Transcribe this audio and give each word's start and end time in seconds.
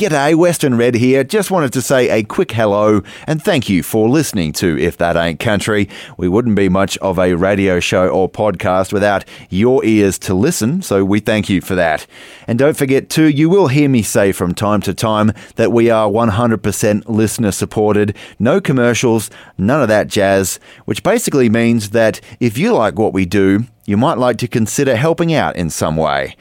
G'day, 0.00 0.34
Western 0.34 0.78
Red 0.78 0.94
here. 0.94 1.22
Just 1.22 1.50
wanted 1.50 1.74
to 1.74 1.82
say 1.82 2.08
a 2.08 2.24
quick 2.24 2.52
hello 2.52 3.02
and 3.26 3.42
thank 3.42 3.68
you 3.68 3.82
for 3.82 4.08
listening 4.08 4.50
to 4.54 4.78
If 4.78 4.96
That 4.96 5.14
Ain't 5.14 5.40
Country. 5.40 5.90
We 6.16 6.26
wouldn't 6.26 6.56
be 6.56 6.70
much 6.70 6.96
of 7.02 7.18
a 7.18 7.34
radio 7.34 7.80
show 7.80 8.08
or 8.08 8.26
podcast 8.26 8.94
without 8.94 9.26
your 9.50 9.84
ears 9.84 10.18
to 10.20 10.32
listen, 10.32 10.80
so 10.80 11.04
we 11.04 11.20
thank 11.20 11.50
you 11.50 11.60
for 11.60 11.74
that. 11.74 12.06
And 12.46 12.58
don't 12.58 12.78
forget, 12.78 13.10
too, 13.10 13.28
you 13.28 13.50
will 13.50 13.68
hear 13.68 13.90
me 13.90 14.00
say 14.00 14.32
from 14.32 14.54
time 14.54 14.80
to 14.82 14.94
time 14.94 15.34
that 15.56 15.70
we 15.70 15.90
are 15.90 16.08
100% 16.08 17.06
listener 17.06 17.52
supported, 17.52 18.16
no 18.38 18.58
commercials, 18.58 19.28
none 19.58 19.82
of 19.82 19.88
that 19.88 20.08
jazz, 20.08 20.58
which 20.86 21.02
basically 21.02 21.50
means 21.50 21.90
that 21.90 22.22
if 22.40 22.56
you 22.56 22.72
like 22.72 22.98
what 22.98 23.12
we 23.12 23.26
do, 23.26 23.66
you 23.84 23.98
might 23.98 24.16
like 24.16 24.38
to 24.38 24.48
consider 24.48 24.96
helping 24.96 25.34
out 25.34 25.56
in 25.56 25.68
some 25.68 25.98
way. 25.98 26.36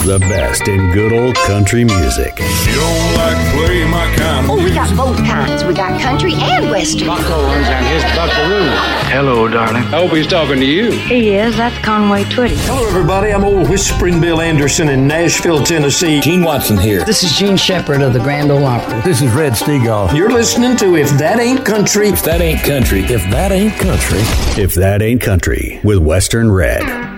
The 0.06 0.18
best 0.20 0.68
in 0.68 0.92
good 0.94 1.14
old 1.14 1.36
country 1.36 1.84
music. 1.84 2.38
You 2.40 2.76
don't 2.76 3.14
like 3.16 3.54
play 3.56 3.84
my 3.90 4.16
kind 4.16 4.48
Oh, 4.50 4.56
we 4.64 4.70
got 4.74 4.90
music. 4.90 4.98
both 4.98 5.18
kinds. 5.18 5.64
We 5.64 5.74
got 5.74 6.00
country 6.00 6.34
and 6.36 6.70
western. 6.70 7.08
Bucko 7.08 7.42
runs 7.42 7.68
on 7.68 7.84
his 7.86 8.04
buckaroo. 8.16 8.70
Hello, 9.10 9.48
darling. 9.48 9.84
I 9.84 10.02
hope 10.02 10.12
he's 10.12 10.28
talking 10.28 10.58
to 10.60 10.66
you. 10.66 10.92
He 10.92 11.36
is. 11.36 11.58
That's 11.58 11.78
Conway 11.84 12.24
Twitty. 12.26 12.56
Hello, 12.68 12.88
everybody. 12.88 13.32
I'm 13.32 13.44
old 13.44 13.70
Whispering 13.70 14.22
Bill 14.22 14.42
Anderson 14.42 14.90
in 14.90 15.08
Nashville, 15.08 15.64
Tennessee. 15.64 16.20
Gene 16.22 16.44
Watson 16.44 16.78
here. 16.78 17.04
This 17.06 17.24
is 17.24 17.32
Jean 17.36 17.58
Shepard 17.58 18.02
of 18.02 18.14
the 18.14 18.20
Grand 18.20 18.52
Ole 18.52 18.66
Opry. 18.66 19.02
This 19.02 19.22
is 19.22 19.32
Red 19.34 19.54
Steagall. 19.54 20.14
You're 20.16 20.30
listening 20.32 20.78
to 20.78 20.96
If 20.96 21.10
That 21.18 21.40
Ain't 21.40 21.66
Country. 21.66 22.10
If 22.10 22.24
that 22.24 22.42
ain't 22.42 22.62
country, 22.64 23.02
if 23.06 23.22
that 23.32 23.52
ain't 23.52 23.55
country. 23.80 24.20
If 24.62 24.74
that 24.76 25.02
ain't 25.02 25.22
country 25.22 25.80
with 25.84 25.98
Western 26.00 26.52
Red. 26.52 27.15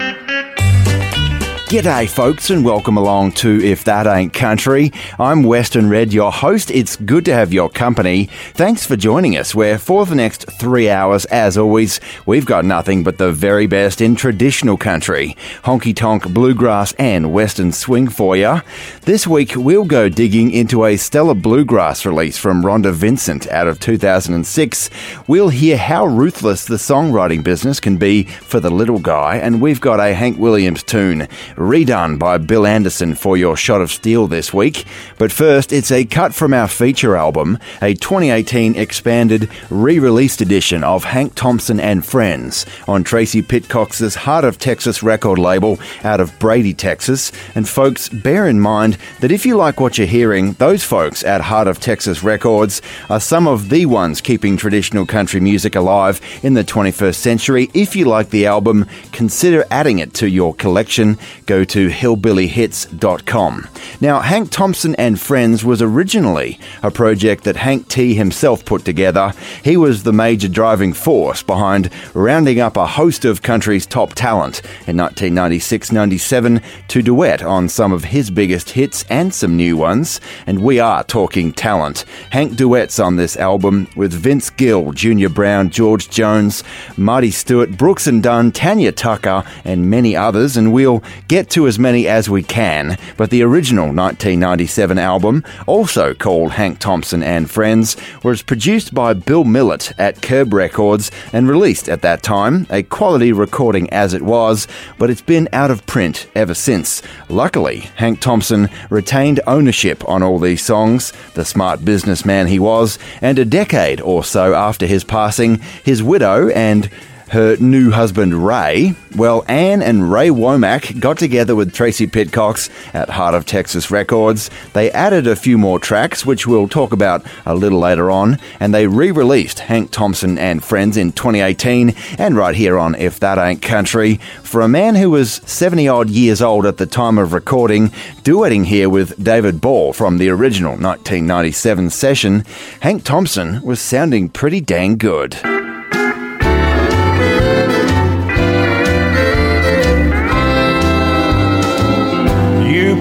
G'day, 1.67 2.09
folks, 2.09 2.49
and 2.49 2.63
welcome 2.63 2.95
along 2.95 3.33
to 3.33 3.61
If 3.61 3.83
That 3.83 4.07
Ain't 4.07 4.31
Country. 4.31 4.93
I'm 5.19 5.43
Western 5.43 5.89
Red, 5.89 6.13
your 6.13 6.31
host. 6.31 6.71
It's 6.71 6.95
good 6.95 7.25
to 7.25 7.33
have 7.33 7.51
your 7.51 7.69
company. 7.69 8.29
Thanks 8.53 8.85
for 8.85 8.95
joining 8.95 9.35
us, 9.35 9.53
where 9.53 9.77
for 9.77 10.05
the 10.05 10.15
next 10.15 10.49
three 10.49 10.89
hours, 10.89 11.25
as 11.25 11.57
always, 11.57 11.99
we've 12.25 12.45
got 12.45 12.63
nothing 12.63 13.03
but 13.03 13.17
the 13.17 13.33
very 13.33 13.67
best 13.67 13.99
in 13.99 14.15
traditional 14.15 14.77
country 14.77 15.35
honky 15.65 15.93
tonk, 15.93 16.29
bluegrass, 16.29 16.93
and 16.93 17.33
western 17.33 17.73
swing 17.73 18.07
for 18.07 18.37
you. 18.37 18.61
This 19.01 19.27
week, 19.27 19.51
we'll 19.57 19.83
go 19.83 20.07
digging 20.07 20.51
into 20.51 20.85
a 20.85 20.95
stellar 20.95 21.35
bluegrass 21.35 22.05
release 22.05 22.37
from 22.37 22.63
Rhonda 22.63 22.93
Vincent 22.93 23.45
out 23.49 23.67
of 23.67 23.81
2006. 23.81 24.89
We'll 25.27 25.49
hear 25.49 25.75
how 25.75 26.05
ruthless 26.05 26.63
the 26.63 26.75
songwriting 26.75 27.43
business 27.43 27.81
can 27.81 27.97
be 27.97 28.23
for 28.23 28.61
the 28.61 28.71
little 28.71 28.99
guy, 28.99 29.35
and 29.35 29.61
we've 29.61 29.81
got 29.81 29.99
a 29.99 30.13
Hank 30.13 30.37
Williams 30.37 30.81
tune 30.81 31.27
redone 31.57 32.17
by 32.17 32.37
Bill 32.37 32.65
Anderson 32.65 33.15
for 33.15 33.35
your 33.35 33.57
shot 33.57 33.81
of 33.81 33.91
steel 33.91 34.27
this 34.27 34.53
week. 34.53 34.85
But 35.17 35.31
first, 35.31 35.73
it's 35.73 35.91
a 35.91 36.05
cut 36.05 36.33
from 36.33 36.53
our 36.53 36.67
feature 36.67 37.15
album, 37.15 37.57
a 37.81 37.95
2018 37.95 38.75
expanded, 38.75 39.49
re-released 39.69 40.39
edition 40.39 40.83
of 40.83 41.03
Hank 41.03 41.35
Thompson 41.35 41.79
and 41.79 42.05
Friends 42.05 42.65
on 42.87 43.03
Tracy 43.03 43.41
Pitcox's 43.41 44.15
Heart 44.15 44.45
of 44.45 44.59
Texas 44.59 45.03
record 45.03 45.39
label 45.39 45.79
out 46.03 46.19
of 46.19 46.37
Brady, 46.39 46.73
Texas. 46.73 47.31
And 47.55 47.67
folks, 47.67 48.07
bear 48.07 48.47
in 48.47 48.59
mind 48.59 48.97
that 49.19 49.31
if 49.31 49.45
you 49.45 49.57
like 49.57 49.79
what 49.79 49.97
you're 49.97 50.07
hearing, 50.07 50.53
those 50.53 50.83
folks 50.83 51.23
at 51.23 51.41
Heart 51.41 51.67
of 51.67 51.79
Texas 51.79 52.23
Records 52.23 52.81
are 53.09 53.19
some 53.19 53.47
of 53.47 53.69
the 53.69 53.85
ones 53.87 54.21
keeping 54.21 54.57
traditional 54.57 55.05
country 55.05 55.39
music 55.39 55.75
alive 55.75 56.21
in 56.43 56.53
the 56.53 56.63
21st 56.63 57.15
century. 57.15 57.69
If 57.73 57.95
you 57.95 58.05
like 58.05 58.29
the 58.29 58.45
album, 58.45 58.85
consider 59.11 59.65
adding 59.71 59.99
it 59.99 60.13
to 60.15 60.29
your 60.29 60.53
collection. 60.53 61.17
Go 61.47 61.63
to 61.63 61.87
hillbillyhits.com. 61.87 63.67
Now, 64.01 64.19
Hank 64.19 64.51
Thompson 64.51 64.93
and 64.95 65.19
Friends 65.19 65.63
was 65.63 65.81
originally 65.81 66.59
a 66.83 66.91
project 66.91 67.45
that 67.45 67.55
Hank 67.55 67.87
T 67.87 68.13
himself 68.13 68.65
put 68.65 68.83
together. 68.83 69.33
He 69.63 69.77
was 69.77 70.03
the 70.03 70.11
major 70.11 70.49
driving 70.49 70.91
force 70.91 71.41
behind 71.41 71.89
rounding 72.13 72.59
up 72.59 72.75
a 72.75 72.85
host 72.85 73.23
of 73.23 73.41
country's 73.41 73.85
top 73.85 74.13
talent 74.13 74.61
in 74.87 74.97
1996 74.97 75.93
97 75.93 76.61
to 76.89 77.01
duet 77.01 77.41
on 77.41 77.69
some 77.69 77.93
of 77.93 78.03
his 78.03 78.29
biggest 78.29 78.71
hits 78.71 79.05
and 79.09 79.33
some 79.33 79.55
new 79.55 79.77
ones. 79.77 80.19
And 80.45 80.61
we 80.61 80.79
are 80.81 81.03
talking 81.05 81.53
talent. 81.53 82.03
Hank 82.29 82.57
duets 82.57 82.99
on 82.99 83.15
this 83.15 83.37
album 83.37 83.87
with 83.95 84.11
Vince 84.11 84.49
Gill, 84.49 84.91
Junior 84.91 85.29
Brown, 85.29 85.69
George 85.69 86.09
Jones, 86.09 86.63
Marty 86.97 87.31
Stuart, 87.31 87.77
Brooks 87.77 88.05
and 88.05 88.21
Dunn, 88.21 88.51
Tanya 88.51 88.91
Tucker, 88.91 89.45
and 89.63 89.89
many 89.89 90.13
others. 90.13 90.57
And 90.57 90.73
we'll 90.73 91.01
get 91.29 91.36
to 91.45 91.67
as 91.67 91.77
many 91.77 92.07
as 92.07 92.29
we 92.29 92.43
can. 92.43 92.97
But 93.17 93.29
the 93.29 93.43
original 93.43 93.85
1997 93.85 94.97
album, 94.97 95.43
also 95.65 96.13
called 96.13 96.53
Hank 96.53 96.79
Thompson 96.79 97.21
and 97.21 97.49
Friends, 97.49 97.95
was 98.23 98.41
produced 98.41 98.93
by 98.93 99.13
Bill 99.13 99.43
Millett 99.43 99.93
at 99.97 100.21
Curb 100.21 100.53
Records 100.53 101.11
and 101.31 101.47
released 101.47 101.89
at 101.89 102.01
that 102.01 102.23
time, 102.23 102.65
a 102.69 102.83
quality 102.83 103.31
recording 103.31 103.89
as 103.91 104.13
it 104.13 104.21
was, 104.21 104.67
but 104.97 105.09
it's 105.09 105.21
been 105.21 105.47
out 105.53 105.69
of 105.69 105.85
print 105.85 106.27
ever 106.35 106.53
since. 106.53 107.01
Luckily, 107.29 107.81
Hank 107.95 108.19
Thompson 108.19 108.69
retained 108.89 109.39
ownership 109.45 110.07
on 110.09 110.23
all 110.23 110.39
these 110.39 110.63
songs, 110.63 111.13
the 111.35 111.45
smart 111.45 111.85
businessman 111.85 112.47
he 112.47 112.59
was, 112.59 112.97
and 113.21 113.37
a 113.37 113.45
decade 113.45 114.01
or 114.01 114.23
so 114.23 114.53
after 114.53 114.85
his 114.85 115.03
passing, 115.03 115.59
his 115.83 116.01
widow 116.01 116.49
and 116.49 116.89
her 117.29 117.57
new 117.57 117.91
husband 117.91 118.33
Ray, 118.45 118.95
well, 119.15 119.43
Ann 119.47 119.81
and 119.81 120.11
Ray 120.11 120.29
Womack 120.29 120.99
got 120.99 121.17
together 121.17 121.55
with 121.55 121.73
Tracy 121.73 122.05
Pitcox 122.05 122.69
at 122.93 123.09
Heart 123.09 123.33
of 123.33 123.45
Texas 123.45 123.89
Records. 123.89 124.49
They 124.73 124.91
added 124.91 125.25
a 125.25 125.35
few 125.35 125.57
more 125.57 125.79
tracks, 125.79 126.25
which 126.25 126.45
we'll 126.45 126.67
talk 126.67 126.93
about 126.93 127.25
a 127.45 127.55
little 127.55 127.79
later 127.79 128.11
on, 128.11 128.37
and 128.59 128.73
they 128.73 128.85
re 128.85 129.11
released 129.11 129.59
Hank 129.59 129.91
Thompson 129.91 130.37
and 130.37 130.63
Friends 130.63 130.97
in 130.97 131.11
2018, 131.13 131.95
and 132.19 132.35
right 132.35 132.55
here 132.55 132.77
on 132.77 132.95
If 132.95 133.19
That 133.19 133.37
Ain't 133.37 133.61
Country. 133.61 134.17
For 134.43 134.61
a 134.61 134.67
man 134.67 134.95
who 134.95 135.09
was 135.09 135.33
70 135.45 135.87
odd 135.87 136.09
years 136.09 136.41
old 136.41 136.65
at 136.65 136.77
the 136.77 136.85
time 136.85 137.17
of 137.17 137.33
recording, 137.33 137.89
duetting 138.23 138.65
here 138.65 138.89
with 138.89 139.21
David 139.23 139.59
Ball 139.59 139.93
from 139.93 140.17
the 140.19 140.29
original 140.29 140.73
1997 140.73 141.89
session, 141.89 142.45
Hank 142.81 143.03
Thompson 143.03 143.61
was 143.63 143.81
sounding 143.81 144.29
pretty 144.29 144.61
dang 144.61 144.97
good. 144.97 145.37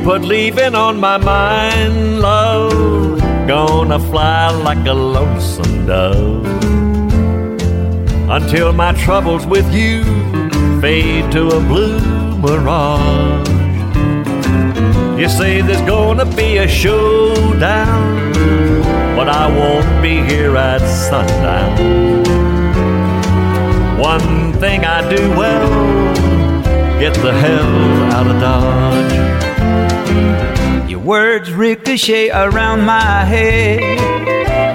Put 0.06 0.22
leaving 0.22 0.76
on 0.76 1.00
my 1.00 1.18
mind, 1.18 2.20
love. 2.20 3.18
Gonna 3.48 3.98
fly 3.98 4.52
like 4.52 4.86
a 4.86 4.94
lonesome 4.94 5.84
dove. 5.84 6.46
Until 8.30 8.72
my 8.72 8.92
troubles 9.04 9.44
with 9.46 9.68
you 9.74 10.04
fade 10.80 11.32
to 11.32 11.48
a 11.48 11.60
blue 11.60 11.98
mirage. 12.38 13.48
You 15.20 15.28
say 15.28 15.60
there's 15.60 15.86
gonna 15.94 16.26
be 16.36 16.58
a 16.58 16.68
showdown, 16.68 18.32
but 19.16 19.28
I 19.28 19.44
won't 19.58 19.90
be 20.00 20.14
here 20.32 20.56
at 20.56 20.82
sundown. 21.08 21.74
One 23.98 24.52
thing 24.60 24.84
I 24.84 24.98
do 25.16 25.22
well 25.30 26.14
get 27.00 27.14
the 27.14 27.32
hell 27.32 28.12
out 28.16 28.28
of 28.28 28.40
Dodge. 28.40 29.25
Words 31.06 31.52
ricochet 31.52 32.30
around 32.30 32.84
my 32.84 33.24
head. 33.24 33.80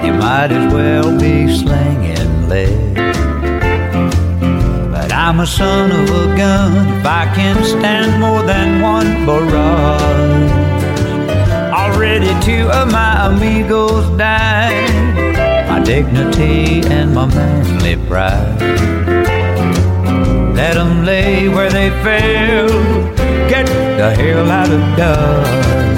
You 0.05 0.13
might 0.13 0.49
as 0.49 0.73
well 0.73 1.19
be 1.19 1.53
slinging 1.53 2.47
lead. 2.47 2.95
But 4.93 5.11
I'm 5.11 5.41
a 5.41 5.45
son 5.45 5.91
of 5.91 6.09
a 6.09 6.37
gun 6.37 6.99
if 6.99 7.05
I 7.05 7.25
can 7.35 7.61
stand 7.65 8.21
more 8.21 8.43
than 8.43 8.81
one 8.81 9.25
barrage. 9.25 10.51
Already 11.73 12.31
two 12.45 12.69
of 12.69 12.89
my 12.89 13.27
amigos 13.27 14.17
died, 14.17 15.67
my 15.67 15.83
dignity 15.83 16.79
and 16.87 17.13
my 17.13 17.25
manly 17.25 17.97
pride. 18.07 18.57
Let 20.55 20.75
them 20.75 21.03
lay 21.03 21.49
where 21.49 21.69
they 21.69 21.89
fell, 22.05 22.69
get 23.49 23.65
the 23.67 24.15
hell 24.15 24.49
out 24.49 24.69
of 24.71 24.97
Dodge. 24.97 25.90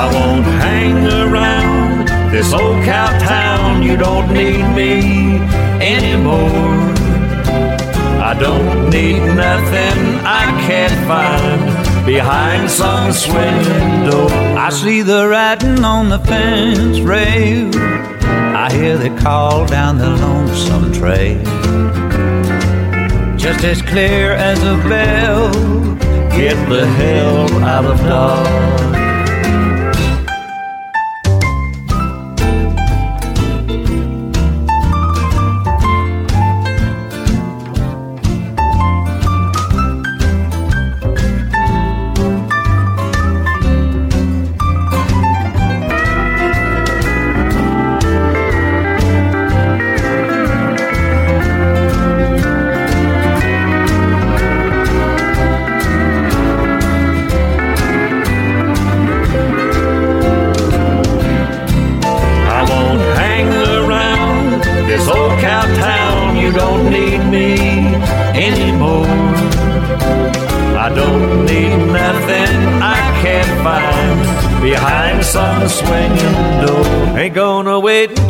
I 0.00 0.04
won't 0.14 0.44
hang 0.44 0.96
around 1.08 2.06
this 2.30 2.52
old 2.52 2.84
cow 2.84 3.10
town. 3.18 3.82
You 3.82 3.96
don't 3.96 4.32
need 4.32 4.62
me 4.80 4.92
anymore. 5.94 6.94
I 8.30 8.32
don't 8.38 8.90
need 8.90 9.18
nothing 9.34 9.98
I 10.24 10.44
can't 10.68 10.98
find 11.08 12.06
behind 12.06 12.70
some 12.70 13.12
swinging 13.12 14.08
door. 14.08 14.30
I 14.56 14.70
see 14.70 15.02
the 15.02 15.26
writing 15.26 15.82
on 15.82 16.10
the 16.10 16.20
fence 16.20 17.00
rail. 17.00 17.68
I 18.64 18.72
hear 18.72 18.96
the 18.98 19.10
call 19.20 19.66
down 19.66 19.98
the 19.98 20.10
lonesome 20.10 20.92
trail. 20.92 21.42
Just 23.36 23.64
as 23.64 23.82
clear 23.82 24.30
as 24.30 24.62
a 24.62 24.76
bell. 24.88 25.50
Get 26.30 26.56
the 26.68 26.86
hell 26.86 27.64
out 27.64 27.84
of 27.84 27.98
Dodge. 27.98 28.87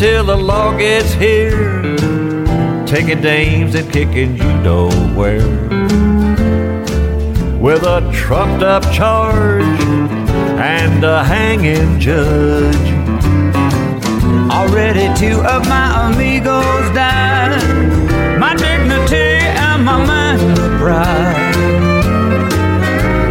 Until 0.00 0.26
the 0.26 0.36
law 0.36 0.78
gets 0.78 1.12
here. 1.14 1.82
Taking 2.86 3.20
dames 3.20 3.74
and 3.74 3.92
kicking 3.92 4.36
you 4.36 4.52
know 4.62 4.88
where. 5.16 5.48
With 7.58 7.82
a 7.82 8.08
trumped 8.14 8.62
up 8.62 8.84
charge 8.92 9.80
and 10.60 11.02
a 11.02 11.24
hanging 11.24 11.98
judge. 11.98 12.76
Already 14.52 15.12
two 15.18 15.40
of 15.40 15.66
my 15.66 16.12
amigos 16.12 16.94
died. 16.94 18.38
My 18.38 18.54
dignity 18.54 19.42
and 19.66 19.84
my 19.84 19.98
manly 20.06 20.78
pride. 20.78 21.56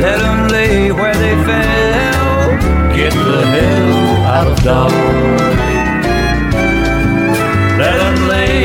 Let 0.01 0.19
them 0.19 0.49
lay 0.49 0.91
where 0.91 1.15
they 1.15 1.35
fell. 1.45 2.57
Get 2.93 3.13
the 3.13 3.45
hell 3.55 4.17
out 4.25 4.47
of 4.47 4.63
Dodge. 4.65 5.66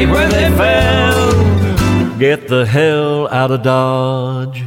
Them 0.03 0.11
lay 0.11 0.19
where 0.19 0.31
they 0.31 0.51
fell. 0.57 2.19
Get 2.19 2.49
the 2.49 2.67
hell 2.67 3.29
out 3.29 3.53
of 3.53 3.63
Dodge. 3.63 4.65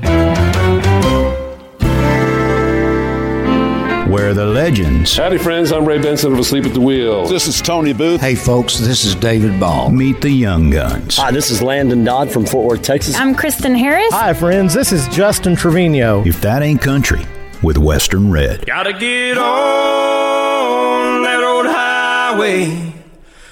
Where 4.10 4.34
the 4.34 4.46
legends 4.46 5.18
Howdy, 5.18 5.38
friends. 5.40 5.74
I'm 5.74 5.86
Ray 5.86 6.02
Benson 6.02 6.32
of 6.32 6.40
Asleep 6.40 6.64
at 6.64 6.74
the 6.74 6.80
Wheel. 6.80 7.28
This 7.28 7.48
is 7.48 7.62
Tony 7.62 7.92
Booth. 7.92 8.22
Hey, 8.22 8.36
folks, 8.36 8.78
this 8.78 9.04
is 9.04 9.14
David 9.16 9.60
Ball. 9.60 9.92
meet 9.92 10.22
the 10.22 10.30
young 10.30 10.70
guns. 10.70 11.18
Hi, 11.18 11.32
this 11.32 11.52
is 11.52 11.62
Landon 11.62 12.06
Dodd 12.06 12.32
from 12.32 12.46
Fort 12.46 12.66
Worth, 12.68 12.84
Texas. 12.84 13.16
I'm 13.16 13.36
Kristyn 13.36 13.76
Harris. 13.76 14.14
Hi, 14.14 14.34
friends. 14.34 14.74
This 14.74 14.94
is 14.94 15.06
Justin 15.10 15.58
Trevino. 15.58 16.24
If 16.26 16.40
that 16.42 16.64
ain't 16.64 16.82
country, 16.82 17.26
with 17.62 17.78
Western 17.78 18.32
Red. 18.32 18.66
Gotta 18.66 18.94
get 18.94 19.38
on 19.38 21.24
that 21.24 21.44
old 21.44 21.66
highway. 21.66 22.94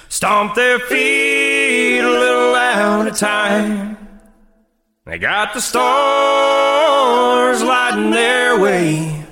Stomp 0.08 0.54
their 0.54 0.78
feet 0.78 1.23
time. 3.14 3.96
They 5.06 5.18
got 5.18 5.54
the 5.54 5.60
stars 5.60 7.62
lighting 7.62 8.10
their 8.10 8.58
way. 8.58 9.24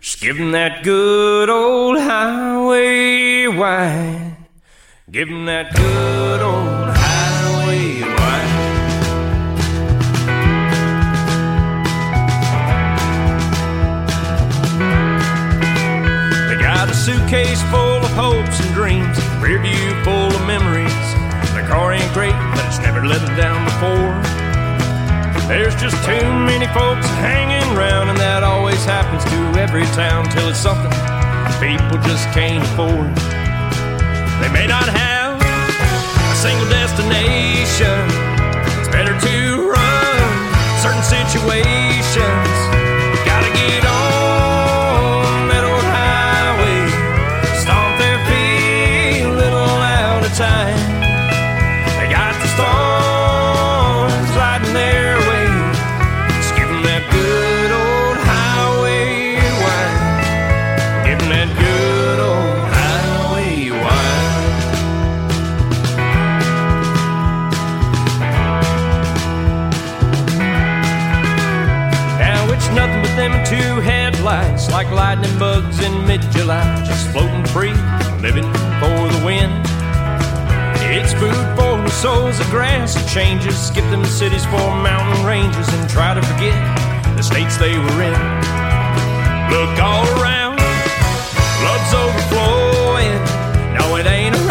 Just 0.00 0.20
give 0.20 0.38
'em 0.38 0.52
that 0.52 0.82
good 0.82 1.48
old 1.48 1.98
highway 1.98 3.46
wide. 3.46 4.36
Give 5.10 5.28
'em 5.28 5.46
that 5.46 5.74
good 5.74 6.42
old 6.42 6.96
highway 6.96 8.02
wide. 8.02 8.50
They 16.48 16.56
got 16.60 16.90
a 16.90 16.94
suitcase 16.94 17.62
full 17.70 18.04
of 18.04 18.10
hopes 18.12 18.60
and 18.60 18.74
dreams, 18.74 19.18
rear 19.40 19.58
view 19.58 19.94
full 20.02 20.34
of 20.34 20.46
memories. 20.46 20.83
Car 21.74 21.92
ain't 21.92 22.12
great, 22.14 22.38
but 22.54 22.62
it's 22.70 22.78
never 22.78 23.04
let 23.04 23.18
them 23.18 23.34
down 23.34 23.58
before. 23.66 24.14
There's 25.50 25.74
just 25.74 25.98
too 26.06 26.22
many 26.46 26.70
folks 26.70 27.02
hanging 27.18 27.66
around, 27.74 28.10
and 28.10 28.18
that 28.18 28.44
always 28.44 28.78
happens 28.84 29.24
to 29.26 29.38
every 29.58 29.82
town 29.90 30.30
till 30.30 30.46
it's 30.46 30.62
something 30.62 30.94
people 31.58 31.98
just 32.06 32.30
can't 32.30 32.62
afford. 32.62 33.10
They 34.38 34.54
may 34.54 34.70
not 34.70 34.86
have 34.86 35.34
a 35.42 36.36
single 36.38 36.70
destination. 36.70 38.06
It's 38.78 38.90
better 38.94 39.18
to 39.18 39.34
run 39.66 40.22
certain 40.78 41.02
situations. 41.02 42.54
Gotta 43.26 43.50
get 43.50 43.82
on 43.82 44.13
in 76.34 76.46
mid-July, 76.46 76.84
just 76.84 77.10
floating 77.10 77.44
free, 77.46 77.72
living 78.20 78.44
for 78.80 79.08
the 79.12 79.22
wind. 79.24 79.52
It's 80.90 81.12
food 81.14 81.34
for 81.56 81.76
the 81.82 81.90
souls 81.90 82.40
of 82.40 82.48
grass 82.50 82.96
and 82.96 83.08
changes. 83.08 83.56
Skip 83.58 83.84
them 83.90 84.04
cities 84.04 84.44
for 84.46 84.74
mountain 84.82 85.26
ranges 85.26 85.68
and 85.68 85.88
try 85.88 86.14
to 86.14 86.22
forget 86.22 86.54
the 87.16 87.22
states 87.22 87.56
they 87.56 87.76
were 87.78 88.02
in. 88.02 88.20
Look 89.50 89.78
all 89.80 90.06
around, 90.20 90.58
blood's 91.60 91.94
overflowing. 91.94 93.20
No, 93.74 93.96
it 93.96 94.06
ain't 94.06 94.43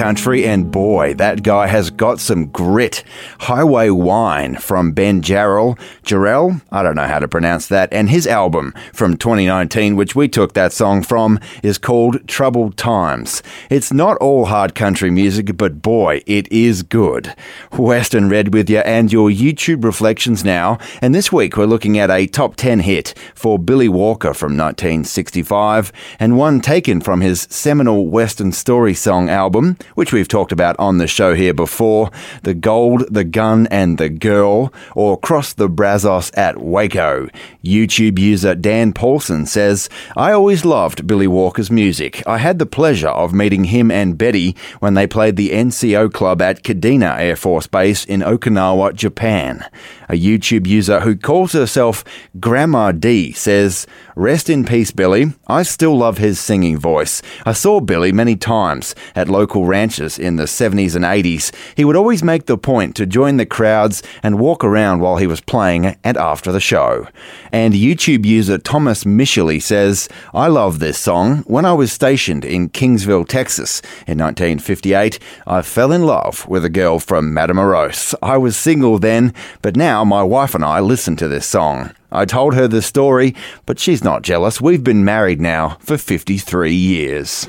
country. 0.00 0.46
And 0.46 0.70
boy, 0.70 1.12
that 1.14 1.42
guy 1.42 1.66
has 1.66 1.90
got 1.90 2.20
some 2.20 2.46
grit. 2.46 3.04
Highway 3.50 3.90
Wide 3.90 4.62
from 4.62 4.92
Ben 4.92 5.22
Jarrell, 5.22 5.76
Jarrell, 6.04 6.62
I 6.70 6.84
don't 6.84 6.94
know 6.94 7.08
how 7.08 7.18
to 7.18 7.26
pronounce 7.26 7.66
that, 7.66 7.92
and 7.92 8.08
his 8.08 8.24
album 8.28 8.72
from 8.92 9.16
2019, 9.16 9.96
which 9.96 10.14
we 10.14 10.28
took 10.28 10.52
that 10.52 10.72
song 10.72 11.02
from, 11.02 11.40
is 11.60 11.76
called 11.76 12.28
Troubled 12.28 12.76
Times. 12.76 13.42
It's 13.68 13.92
not 13.92 14.16
all 14.18 14.44
hard 14.44 14.76
country 14.76 15.10
music, 15.10 15.56
but 15.56 15.82
boy, 15.82 16.22
it 16.26 16.46
is 16.52 16.84
good. 16.84 17.34
Western 17.72 18.28
Red 18.28 18.54
with 18.54 18.70
you 18.70 18.78
and 18.78 19.12
your 19.12 19.30
YouTube 19.30 19.82
reflections 19.82 20.44
now. 20.44 20.78
And 21.02 21.12
this 21.12 21.32
week 21.32 21.56
we're 21.56 21.66
looking 21.66 21.98
at 21.98 22.08
a 22.08 22.28
top 22.28 22.54
10 22.54 22.78
hit 22.78 23.18
for 23.34 23.58
Billy 23.58 23.88
Walker 23.88 24.32
from 24.32 24.56
1965 24.56 25.90
and 26.20 26.38
one 26.38 26.60
taken 26.60 27.00
from 27.00 27.20
his 27.20 27.48
seminal 27.50 28.06
Western 28.06 28.52
Story 28.52 28.94
Song 28.94 29.28
album, 29.28 29.76
which 29.96 30.12
we've 30.12 30.28
talked 30.28 30.52
about 30.52 30.76
on 30.78 30.98
the 30.98 31.08
show 31.08 31.34
here 31.34 31.52
before 31.52 32.12
The 32.44 32.54
Gold, 32.54 33.12
the 33.12 33.24
Gun, 33.40 33.66
and 33.68 33.96
the 33.96 34.10
Girl, 34.10 34.70
or 34.94 35.18
Cross 35.18 35.54
the 35.54 35.66
Brazos 35.66 36.30
at 36.34 36.58
Waco. 36.58 37.26
YouTube 37.64 38.18
user 38.18 38.54
Dan 38.54 38.92
Paulson 38.92 39.46
says, 39.46 39.88
I 40.14 40.32
always 40.32 40.66
loved 40.66 41.06
Billy 41.06 41.26
Walker's 41.26 41.70
music. 41.70 42.22
I 42.26 42.36
had 42.36 42.58
the 42.58 42.66
pleasure 42.66 43.08
of 43.08 43.32
meeting 43.32 43.64
him 43.64 43.90
and 43.90 44.18
Betty 44.18 44.54
when 44.80 44.92
they 44.92 45.06
played 45.06 45.36
the 45.36 45.52
NCO 45.52 46.12
club 46.12 46.42
at 46.42 46.62
Kadena 46.62 47.18
Air 47.18 47.34
Force 47.34 47.66
Base 47.66 48.04
in 48.04 48.20
Okinawa, 48.20 48.94
Japan. 48.94 49.64
A 50.10 50.14
YouTube 50.14 50.66
user 50.66 51.00
who 51.00 51.16
calls 51.16 51.52
herself 51.52 52.04
Grandma 52.40 52.92
D 52.92 53.32
says, 53.32 53.86
Rest 54.16 54.50
in 54.50 54.64
peace, 54.66 54.90
Billy. 54.90 55.32
I 55.46 55.62
still 55.62 55.96
love 55.96 56.18
his 56.18 56.38
singing 56.38 56.76
voice. 56.76 57.22
I 57.46 57.52
saw 57.52 57.80
Billy 57.80 58.12
many 58.12 58.36
times 58.36 58.94
at 59.14 59.28
local 59.28 59.64
ranches 59.64 60.18
in 60.18 60.36
the 60.36 60.44
70s 60.44 60.96
and 60.96 61.04
80s. 61.04 61.54
He 61.76 61.84
would 61.84 61.96
always 61.96 62.22
make 62.22 62.46
the 62.46 62.58
point 62.58 62.96
to 62.96 63.06
join 63.06 63.29
the 63.36 63.46
crowds 63.46 64.02
and 64.22 64.38
walk 64.38 64.64
around 64.64 65.00
while 65.00 65.16
he 65.16 65.26
was 65.26 65.40
playing 65.40 65.96
and 66.04 66.16
after 66.16 66.52
the 66.52 66.60
show. 66.60 67.06
And 67.52 67.74
YouTube 67.74 68.24
user 68.24 68.58
Thomas 68.58 69.04
Michelly 69.04 69.60
says, 69.60 70.08
I 70.32 70.48
love 70.48 70.78
this 70.78 70.98
song. 70.98 71.38
When 71.46 71.64
I 71.64 71.72
was 71.72 71.92
stationed 71.92 72.44
in 72.44 72.70
Kingsville, 72.70 73.26
Texas 73.26 73.80
in 74.06 74.18
1958, 74.18 75.18
I 75.46 75.62
fell 75.62 75.92
in 75.92 76.04
love 76.04 76.46
with 76.48 76.64
a 76.64 76.70
girl 76.70 76.98
from 76.98 77.32
Matamoros. 77.32 78.14
I 78.22 78.36
was 78.36 78.56
single 78.56 78.98
then, 78.98 79.34
but 79.62 79.76
now 79.76 80.04
my 80.04 80.22
wife 80.22 80.54
and 80.54 80.64
I 80.64 80.80
listen 80.80 81.16
to 81.16 81.28
this 81.28 81.46
song. 81.46 81.92
I 82.12 82.24
told 82.24 82.54
her 82.54 82.66
the 82.66 82.82
story, 82.82 83.34
but 83.66 83.78
she's 83.78 84.02
not 84.02 84.22
jealous. 84.22 84.60
We've 84.60 84.82
been 84.82 85.04
married 85.04 85.40
now 85.40 85.76
for 85.80 85.96
53 85.96 86.72
years. 86.72 87.46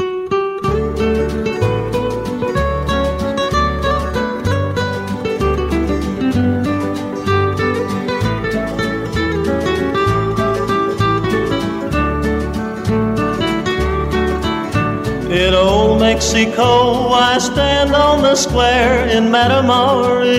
In 15.31 15.53
old 15.53 16.01
Mexico, 16.01 17.07
I 17.07 17.37
stand 17.37 17.95
on 17.95 18.21
the 18.21 18.35
square 18.35 19.07
in 19.07 19.29
Matamoros. 19.31 20.35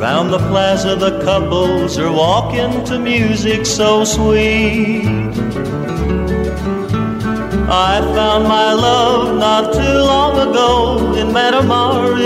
Round 0.00 0.32
the 0.32 0.38
plaza, 0.38 0.96
the 0.96 1.20
couples 1.22 1.98
are 1.98 2.10
walking 2.10 2.82
to 2.86 2.98
music 2.98 3.66
so 3.66 4.04
sweet. 4.04 5.04
I 7.68 8.00
found 8.16 8.44
my 8.48 8.72
love 8.72 9.36
not 9.38 9.74
too 9.74 9.98
long 10.12 10.38
ago 10.48 11.12
in 11.12 11.26
Matamoros. 11.34 12.16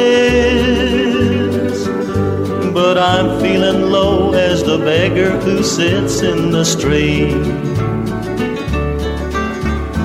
But 2.73 2.99
I'm 2.99 3.41
feeling 3.41 3.91
low 3.91 4.33
as 4.33 4.63
the 4.63 4.79
beggar 4.79 5.41
who 5.41 5.65
sits 5.65 6.23
in 6.23 6.53
the 6.53 6.65
street. 6.65 7.35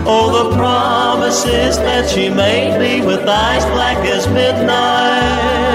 Oh, 0.08 0.50
the 0.50 0.56
promises 0.56 1.78
that 1.80 2.08
she 2.08 2.30
made 2.30 2.78
me 2.80 3.04
with 3.04 3.28
eyes 3.28 3.66
black 3.66 3.98
as 4.06 4.28
midnight. 4.28 5.66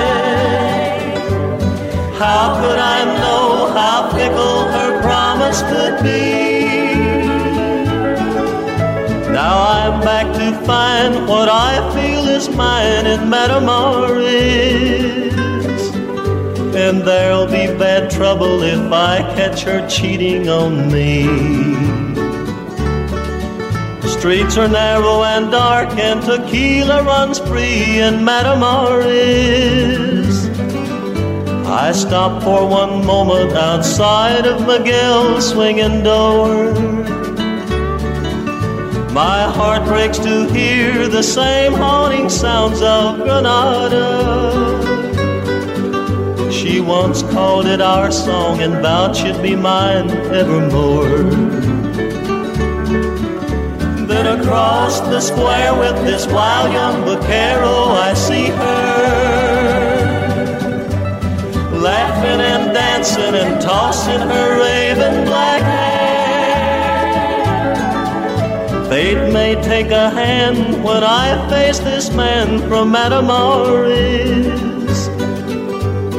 How 2.16 2.60
could 2.60 2.78
I 2.78 3.04
know 3.18 3.72
how 3.72 4.08
fickle 4.10 4.68
her 4.70 5.02
promise 5.02 5.62
could 5.62 6.04
be? 6.04 6.90
Now 9.32 9.56
I'm 9.62 10.00
back 10.00 10.32
to 10.36 10.52
find 10.64 11.26
what 11.26 11.48
I 11.48 11.80
feel 11.92 12.28
is 12.28 12.48
mine 12.50 13.06
in 13.06 13.30
Matamoros. 13.30 14.20
And 16.76 17.02
there'll 17.02 17.46
be 17.46 17.66
bad 17.78 18.12
trouble 18.12 18.62
if 18.62 18.92
I 18.92 19.22
catch 19.34 19.64
her 19.64 19.84
cheating 19.88 20.48
on 20.48 20.92
me. 20.92 22.09
Streets 24.18 24.58
are 24.58 24.68
narrow 24.68 25.22
and 25.24 25.50
dark, 25.50 25.90
and 25.98 26.20
tequila 26.22 27.02
runs 27.04 27.38
free 27.38 28.00
in 28.00 28.16
Matamoros. 28.16 29.10
I 31.66 31.92
stop 31.92 32.42
for 32.42 32.66
one 32.68 33.06
moment 33.06 33.52
outside 33.52 34.44
of 34.44 34.66
Miguel's 34.66 35.48
swinging 35.50 36.02
door. 36.02 36.74
My 39.12 39.42
heart 39.42 39.84
breaks 39.84 40.18
to 40.18 40.48
hear 40.48 41.08
the 41.08 41.22
same 41.22 41.72
haunting 41.72 42.28
sounds 42.28 42.82
of 42.82 43.16
Granada. 43.18 44.10
She 46.52 46.80
once 46.80 47.22
called 47.22 47.66
it 47.66 47.80
our 47.80 48.10
song 48.10 48.60
and 48.60 48.74
vowed 48.82 49.16
she'd 49.16 49.40
be 49.40 49.56
mine 49.56 50.10
evermore. 50.32 51.59
Across 54.50 54.98
the 55.02 55.20
square 55.20 55.78
with 55.78 55.94
this 56.04 56.26
wild 56.26 56.72
young 56.72 57.04
vaquero, 57.04 57.94
I 57.94 58.14
see 58.14 58.46
her 58.46 59.70
laughing 61.70 62.40
and 62.40 62.74
dancing 62.74 63.36
and 63.36 63.62
tossing 63.62 64.18
her 64.18 64.60
raven 64.60 65.24
black 65.24 65.62
hair. 65.62 66.96
Fate 68.88 69.32
may 69.32 69.54
take 69.62 69.92
a 69.92 70.10
hand 70.10 70.82
when 70.82 71.04
I 71.04 71.48
face 71.48 71.78
this 71.78 72.10
man 72.12 72.58
from 72.68 72.92
Matamoros. 72.92 74.58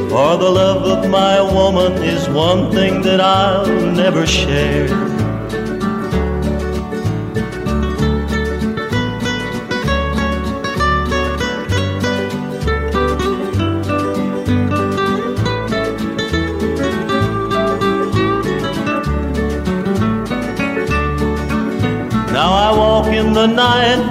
For 0.08 0.36
the 0.38 0.48
love 0.48 0.84
of 0.86 1.10
my 1.10 1.38
woman 1.42 2.02
is 2.02 2.30
one 2.30 2.72
thing 2.72 3.02
that 3.02 3.20
I'll 3.20 3.66
never 3.66 4.26
share. 4.26 4.88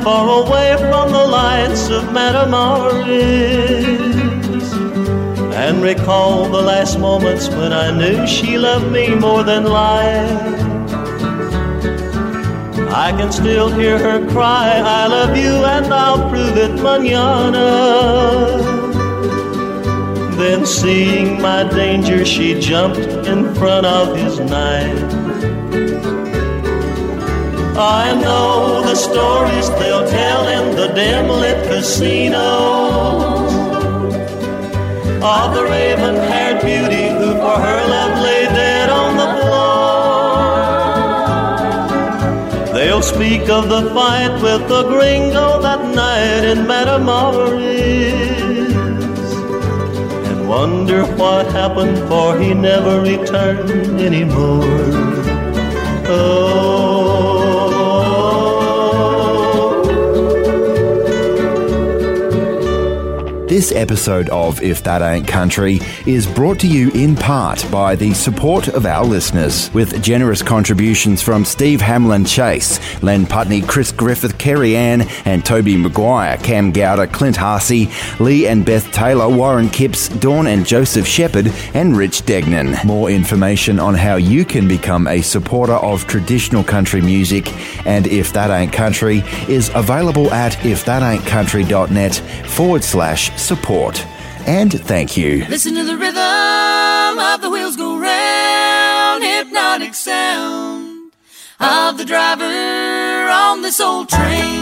Far 0.04 0.46
away 0.46 0.76
from 0.78 1.12
the 1.12 1.28
lights 1.28 1.90
of 1.90 2.04
Matamoros, 2.06 3.06
and 5.54 5.82
recall 5.84 6.50
the 6.50 6.62
last 6.62 7.00
moments 7.00 7.50
when 7.50 7.72
I 7.72 7.92
knew 7.92 8.26
she 8.26 8.58
loved 8.58 8.92
me 8.92 9.14
more 9.14 9.44
than 9.44 9.66
life. 9.66 10.60
I 12.94 13.12
can 13.12 13.32
still 13.32 13.70
hear 13.70 13.98
her 14.00 14.28
cry, 14.32 14.82
I 14.84 15.08
love 15.08 15.38
you 15.38 15.54
and 15.76 15.94
I'll 15.94 16.30
prove 16.30 16.58
it 16.58 16.74
manana. 16.82 17.70
Then 20.36 20.66
seeing 20.66 21.40
my 21.42 21.64
danger, 21.64 22.26
she 22.26 22.60
jumped 22.60 23.00
in 23.28 23.54
front 23.56 23.86
of 23.86 24.18
his 24.18 24.40
knife. 24.40 25.21
I 27.78 28.14
know 28.20 28.82
the 28.82 28.96
stories 28.96 29.70
they'll 29.70 30.08
tell 30.08 30.48
in 30.48 30.76
the 30.76 30.88
dim 30.94 31.30
lit 31.30 31.66
casinos 31.68 33.54
of 35.24 35.54
the 35.54 35.64
raven 35.64 36.16
haired 36.16 36.62
beauty 36.62 37.10
who 37.10 37.34
for 37.36 37.58
her 37.66 37.88
love 37.88 38.24
lay 38.24 38.46
dead 38.46 38.90
on 38.90 39.16
the 39.16 39.28
floor. 39.40 39.62
They'll 42.74 43.02
speak 43.02 43.48
of 43.50 43.70
the 43.70 43.90
fight 43.94 44.34
with 44.42 44.68
the 44.68 44.84
gringo 44.90 45.62
that 45.62 45.96
night 45.96 46.44
in 46.44 46.66
Matamoros 46.66 47.62
and 50.28 50.50
wonder 50.50 51.06
what 51.16 51.46
happened, 51.54 51.98
for 52.10 52.38
he 52.38 52.54
never 52.54 53.00
returned 53.02 54.02
anymore. 54.02 54.66
Oh. 56.14 57.01
This 63.52 63.74
episode 63.74 64.30
of 64.30 64.62
If 64.64 64.82
That 64.84 65.02
Ain't 65.02 65.28
Country 65.28 65.82
is 66.06 66.26
brought 66.26 66.58
to 66.62 66.68
you 66.68 66.90
in 66.92 67.18
part 67.18 67.70
by 67.70 67.98
the 67.98 68.14
support 68.14 68.70
of 68.70 68.86
our 68.86 69.04
listeners, 69.04 69.70
with 69.74 70.02
generous 70.02 70.42
contributions 70.42 71.22
from 71.22 71.44
Steve 71.44 71.82
Hamlin 71.82 72.24
Chase, 72.24 72.80
Len 73.04 73.26
Putney, 73.26 73.62
Chris 73.62 73.92
Griffith, 73.92 74.38
Kerry 74.38 74.78
Ann, 74.78 75.02
and 75.26 75.44
Toby 75.44 75.76
Maguire, 75.76 76.38
Cam 76.38 76.72
Gowder, 76.72 77.08
Clint 77.08 77.36
Harsey, 77.36 77.90
Lee 78.22 78.48
and 78.48 78.66
Beth 78.66 78.90
Taylor, 78.94 79.28
Warren 79.28 79.68
Kipps, 79.68 80.08
Dawn 80.08 80.48
and 80.48 80.66
Joseph 80.66 81.06
Shepard, 81.06 81.52
and 81.74 81.98
Rich 81.98 82.26
Degnan. 82.26 82.78
More 82.86 83.10
information 83.10 83.82
on 83.82 83.96
how 83.96 84.16
you 84.16 84.46
can 84.46 84.66
become 84.70 85.08
a 85.08 85.22
supporter 85.22 85.74
of 85.74 86.08
traditional 86.08 86.64
country 86.64 87.02
music 87.02 87.52
and 87.86 88.08
If 88.08 88.32
That 88.32 88.50
Ain't 88.50 88.72
Country 88.72 89.26
is 89.50 89.70
available 89.76 90.32
at 90.32 90.54
ifthataintcountry.net 90.54 92.16
forward 92.48 92.86
slash 92.86 93.41
support. 93.42 94.06
And 94.48 94.72
thank 94.72 95.18
you. 95.18 95.46
Listen 95.46 95.76
to 95.76 95.84
the 95.84 95.98
rhythm 95.98 97.20
of 97.20 97.42
the 97.42 97.50
wheels 97.50 97.76
go 97.76 97.98
round, 97.98 99.24
hypnotic 99.24 99.94
sound 99.94 101.12
of 101.60 101.98
the 101.98 102.06
driver 102.06 103.30
on 103.30 103.62
this 103.62 103.80
old 103.80 104.10
train. 104.10 104.61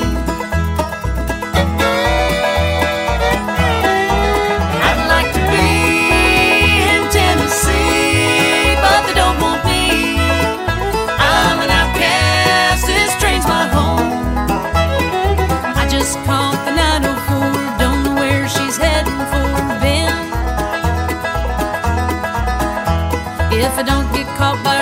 I 23.80 23.82
don't 23.82 24.12
get 24.12 24.28
caught 24.36 24.62
by 24.62 24.79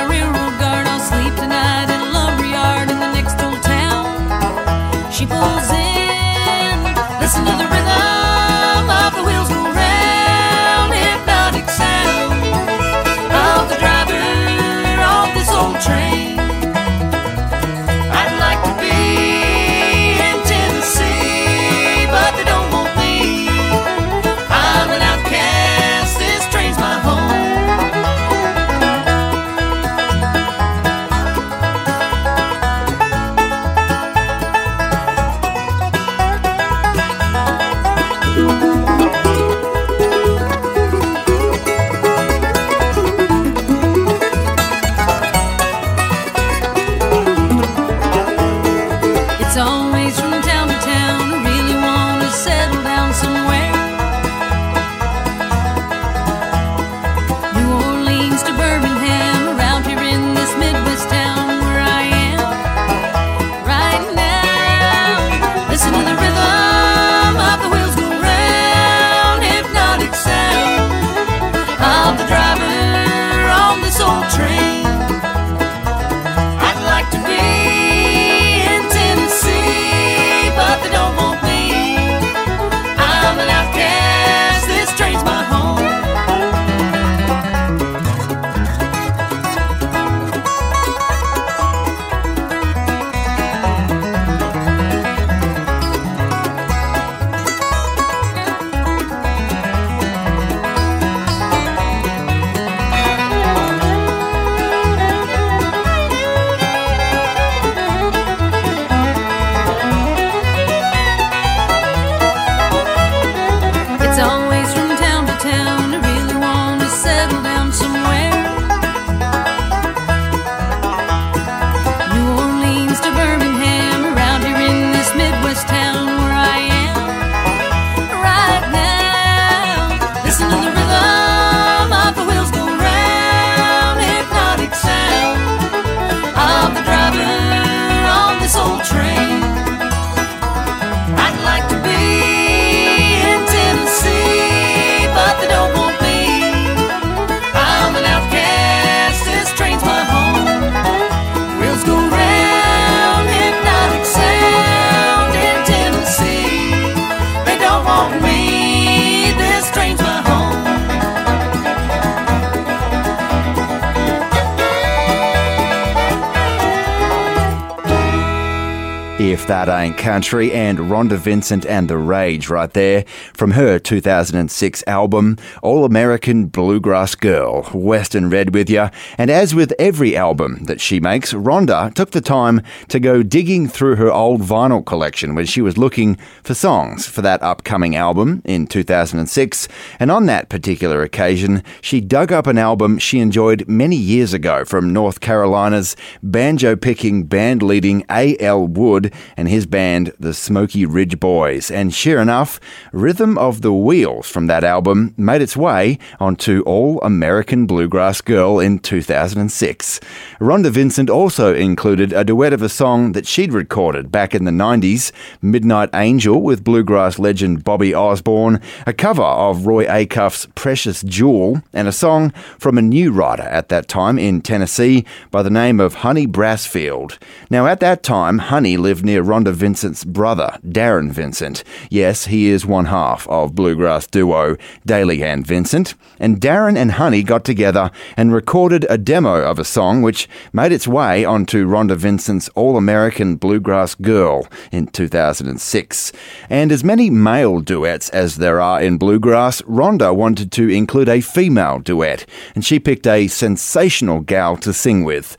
That 169.48 169.70
Ain't 169.70 169.98
Country 169.98 170.52
and 170.52 170.78
Rhonda 170.78 171.18
Vincent 171.18 171.66
and 171.66 171.90
The 171.90 171.98
Rage 171.98 172.50
right 172.50 172.70
there 172.74 173.06
from 173.34 173.52
her 173.52 173.80
2006 173.80 174.84
album 174.86 175.38
All 175.62 175.86
American 175.86 176.48
Bluegrass 176.48 177.16
Girl, 177.16 177.64
Western 177.74 178.30
Red 178.30 178.54
with 178.54 178.70
ya. 178.70 178.90
And 179.18 179.30
as 179.30 179.56
with 179.56 179.74
every 179.80 180.18
album 180.18 180.66
that 180.66 180.82
she 180.82 181.00
makes, 181.00 181.32
Rhonda 181.32 181.94
took 181.94 182.12
the 182.12 182.20
time 182.20 182.62
to 182.90 183.00
go 183.00 183.24
digging 183.24 183.70
through 183.70 183.96
her 183.96 184.12
old 184.12 184.42
vinyl 184.42 184.86
collection 184.86 185.34
when 185.34 185.46
she 185.46 185.62
was 185.62 185.78
looking 185.78 186.18
for 186.44 186.54
songs 186.54 187.06
for 187.06 187.22
that 187.22 187.42
upcoming 187.42 187.96
album 187.96 188.42
in 188.44 188.68
2006. 188.68 189.70
And 189.98 190.12
on 190.12 190.26
that 190.26 190.50
particular 190.50 191.04
occasion, 191.04 191.64
she 191.80 192.02
dug 192.02 192.34
up 192.34 192.48
an 192.48 192.58
album 192.58 192.98
she 192.98 193.20
enjoyed 193.20 193.66
many 193.66 193.96
years 193.96 194.34
ago 194.34 194.66
from 194.66 194.92
North 194.92 195.22
Carolina's 195.22 195.96
banjo 196.22 196.76
picking 196.76 197.24
band 197.24 197.64
leading 197.64 198.04
A.L. 198.10 198.68
Wood 198.68 199.14
and 199.38 199.48
his 199.48 199.68
band, 199.68 200.12
the 200.20 200.34
Smoky 200.34 200.86
Ridge 200.86 201.20
Boys. 201.20 201.70
And 201.70 201.94
sure 201.94 202.20
enough, 202.20 202.60
Rhythm 202.92 203.38
of 203.38 203.62
the 203.62 203.72
Wheels 203.72 204.28
from 204.28 204.48
that 204.48 204.64
album 204.64 205.14
made 205.16 205.42
its 205.42 205.56
way 205.56 206.00
onto 206.20 206.64
All 206.66 207.00
American 207.02 207.68
Bluegrass 207.68 208.20
Girl 208.20 208.60
in 208.60 208.80
2006. 208.80 210.00
Rhonda 210.40 210.72
Vincent 210.72 211.10
also 211.10 211.54
included 211.54 212.12
a 212.12 212.24
duet 212.24 212.52
of 212.52 212.64
a 212.64 212.70
song 212.70 213.12
that 213.12 213.28
she'd 213.28 213.54
recorded 213.54 214.12
back 214.12 214.34
in 214.34 214.46
the 214.46 214.52
90s, 214.52 215.12
Midnight 215.42 215.90
Angel 215.94 216.42
with 216.42 216.64
bluegrass 216.64 217.20
legend 217.20 217.64
Bobby 217.64 217.94
Osborne, 217.94 218.60
a 218.88 218.94
cover 218.94 219.22
of 219.22 219.68
Roy 219.68 219.86
Acuff's 219.86 220.48
Precious 220.56 221.04
Jewel, 221.04 221.62
and 221.74 221.88
a 221.88 221.92
song 221.92 222.32
from 222.58 222.78
a 222.78 222.82
new 222.82 223.12
writer 223.12 223.44
at 223.44 223.70
that 223.70 223.88
time 223.88 224.18
in 224.18 224.42
Tennessee 224.42 225.06
by 225.30 225.44
the 225.44 225.50
name 225.52 225.80
of 225.80 225.96
Honey 225.96 226.26
Brassfield. 226.26 227.20
Now, 227.52 227.68
at 227.68 227.80
that 227.82 228.02
time, 228.02 228.40
Honey 228.40 228.78
lived 228.78 229.06
near 229.06 229.27
Rhonda 229.28 229.52
Vincent's 229.52 230.06
brother, 230.06 230.58
Darren 230.66 231.12
Vincent. 231.12 231.64
Yes, 231.90 232.26
he 232.26 232.48
is 232.48 232.66
one 232.66 232.86
half 232.86 233.28
of 233.28 233.54
bluegrass 233.54 234.08
duo 234.08 234.56
Dailey 234.88 235.22
and 235.22 235.46
Vincent. 235.46 235.94
And 236.18 236.40
Darren 236.40 236.78
and 236.78 236.94
Honey 236.94 237.24
got 237.24 237.44
together 237.44 237.92
and 238.16 238.34
recorded 238.34 238.86
a 238.90 238.98
demo 238.98 239.42
of 239.42 239.60
a 239.60 239.66
song 239.66 240.02
which 240.02 240.30
made 240.54 240.72
its 240.72 240.88
way 240.88 241.26
onto 241.26 241.68
Rhonda 241.68 241.98
Vincent's 241.98 242.48
All 242.56 242.78
American 242.78 243.36
Bluegrass 243.36 243.96
Girl 243.96 244.48
in 244.72 244.88
2006. 244.88 246.12
And 246.50 246.72
as 246.72 246.84
many 246.84 247.10
male 247.10 247.60
duets 247.60 248.10
as 248.10 248.38
there 248.38 248.62
are 248.62 248.82
in 248.82 248.98
bluegrass, 248.98 249.62
Rhonda 249.64 250.16
wanted 250.16 250.52
to 250.54 250.70
include 250.70 251.10
a 251.10 251.20
female 251.20 251.80
duet, 251.80 252.26
and 252.56 252.64
she 252.64 252.80
picked 252.80 253.06
a 253.06 253.28
sensational 253.28 254.22
gal 254.22 254.56
to 254.58 254.72
sing 254.72 255.04
with. 255.04 255.36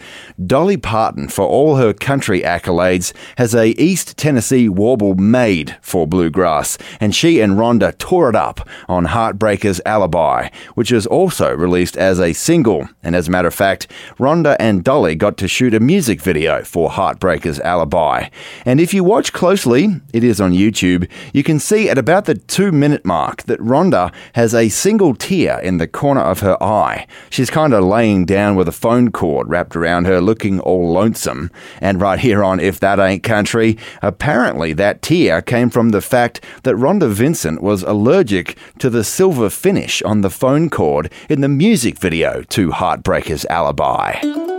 Dolly 0.47 0.77
Parton, 0.77 1.27
for 1.27 1.45
all 1.45 1.77
her 1.77 1.93
country 1.93 2.43
accolades, 2.43 3.13
has 3.39 3.57
a 3.57 3.71
East 3.71 4.17
Tennessee 4.17 4.69
warble 4.69 5.17
made 5.17 5.77
for 5.83 6.07
bluegrass, 6.07 6.79
and 7.01 7.13
she 7.13 7.41
and 7.41 7.55
Rhonda 7.55 7.99
tore 7.99 8.31
it 8.31 8.37
up 8.37 8.61
on 8.89 9.07
Heartbreaker's 9.07 9.81
Alibi, 9.85 10.49
which 10.77 10.93
is 10.93 11.07
also 11.09 11.53
released 11.53 11.97
as 11.97 12.21
a 12.21 12.33
single. 12.33 12.89
And 13.03 13.17
as 13.17 13.27
a 13.27 13.33
matter 13.33 13.49
of 13.49 13.55
fact, 13.55 13.89
Rhonda 14.17 14.55
and 14.61 14.85
Dolly 14.85 15.17
got 15.17 15.37
to 15.39 15.49
shoot 15.49 15.75
a 15.75 15.81
music 15.81 16.21
video 16.21 16.63
for 16.63 16.89
Heartbreaker's 16.89 17.59
Alibi. 17.59 18.29
And 18.65 18.81
if 18.81 18.95
you 18.95 19.03
watch 19.03 19.33
closely, 19.33 20.01
it 20.13 20.23
is 20.23 20.41
on 20.41 20.53
YouTube, 20.53 21.11
you 21.33 21.43
can 21.43 21.59
see 21.59 21.89
at 21.91 21.99
about 21.99 22.27
the 22.27 22.37
two 22.37 22.71
minute 22.71 23.05
mark 23.05 23.43
that 23.45 23.59
Rhonda 23.59 24.15
has 24.35 24.55
a 24.55 24.69
single 24.69 25.17
tear 25.17 25.59
in 25.59 25.79
the 25.79 25.89
corner 25.89 26.21
of 26.21 26.41
her 26.41 26.63
eye. 26.63 27.09
She's 27.29 27.51
kind 27.51 27.75
of 27.75 27.83
laying 27.83 28.25
down 28.25 28.55
with 28.55 28.69
a 28.69 28.73
phone 28.73 29.11
cord 29.11 29.49
wrapped 29.49 29.75
around 29.75 30.05
her, 30.05 30.28
looking 30.29 30.61
all 30.61 30.93
lonesome. 30.93 31.51
And 31.81 32.03
right 32.03 32.19
here 32.19 32.45
on 32.45 32.61
If 32.61 32.79
That 32.81 33.01
Ain't 33.01 33.23
Country, 33.23 33.79
apparently 34.03 34.75
that 34.75 35.01
tear 35.01 35.41
came 35.41 35.71
from 35.71 35.89
the 35.89 36.03
fact 36.03 36.45
that 36.65 36.75
Rhonda 36.75 37.09
Vincent 37.09 37.63
was 37.63 37.83
allergic 37.83 38.59
to 38.79 38.91
the 38.91 39.05
silver 39.05 39.49
finish 39.49 40.03
on 40.03 40.21
the 40.21 40.31
phone 40.31 40.69
cord 40.69 41.11
in 41.31 41.41
the 41.41 41.49
music 41.49 41.99
video 41.99 42.43
to 42.43 42.73
Heartbreaker's 42.73 43.47
Alibi. 43.47 44.58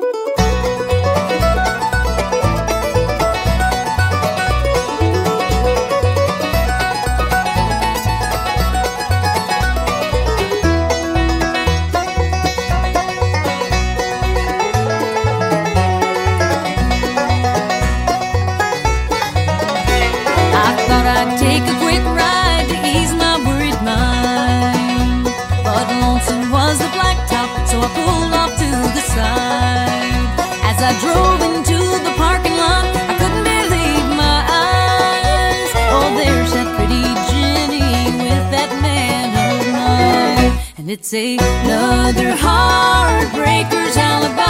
I 30.89 30.93
drove 30.99 31.39
into 31.45 31.78
the 32.04 32.13
parking 32.17 32.58
lot, 32.58 32.84
I 33.12 33.13
couldn't 33.19 33.43
believe 33.45 34.08
my 34.17 34.41
eyes. 34.49 35.69
Oh, 35.93 36.10
there's 36.17 36.52
that 36.58 36.65
pretty 36.78 37.06
Jenny 37.30 38.10
with 38.17 38.45
that 38.49 38.71
man 38.82 39.30
of 39.38 39.69
mine. 39.78 40.52
And 40.80 40.89
it's 40.89 41.13
another 41.13 42.34
heartbreaker's 42.36 43.97
alibi. 43.97 44.49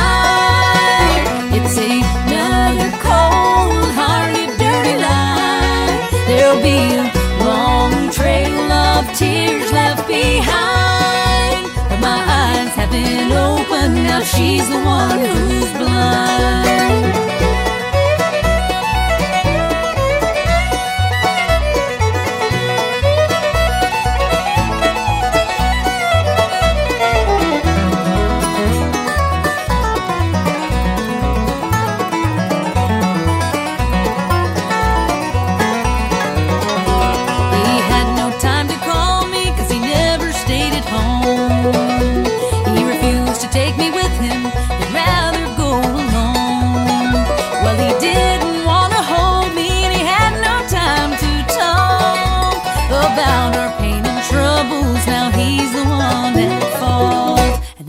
It's 1.60 1.75
another 1.75 2.89
cold 3.04 3.91
hearted, 3.99 4.56
dirty 4.56 4.95
lie. 4.95 5.91
There'll 6.25 6.63
be 6.63 6.95
a 7.04 7.12
long 7.43 8.12
trail 8.15 8.71
of 8.71 9.12
tears 9.13 9.73
left 9.73 10.08
behind. 10.08 11.67
But 11.89 11.99
my 11.99 12.19
eyes 12.23 12.71
have 12.80 12.91
been 12.91 13.30
opened, 13.34 13.69
now 13.88 14.22
she's 14.22 14.68
the 14.68 14.82
one 14.84 15.20
who's 15.20 15.72
blind. 15.74 17.49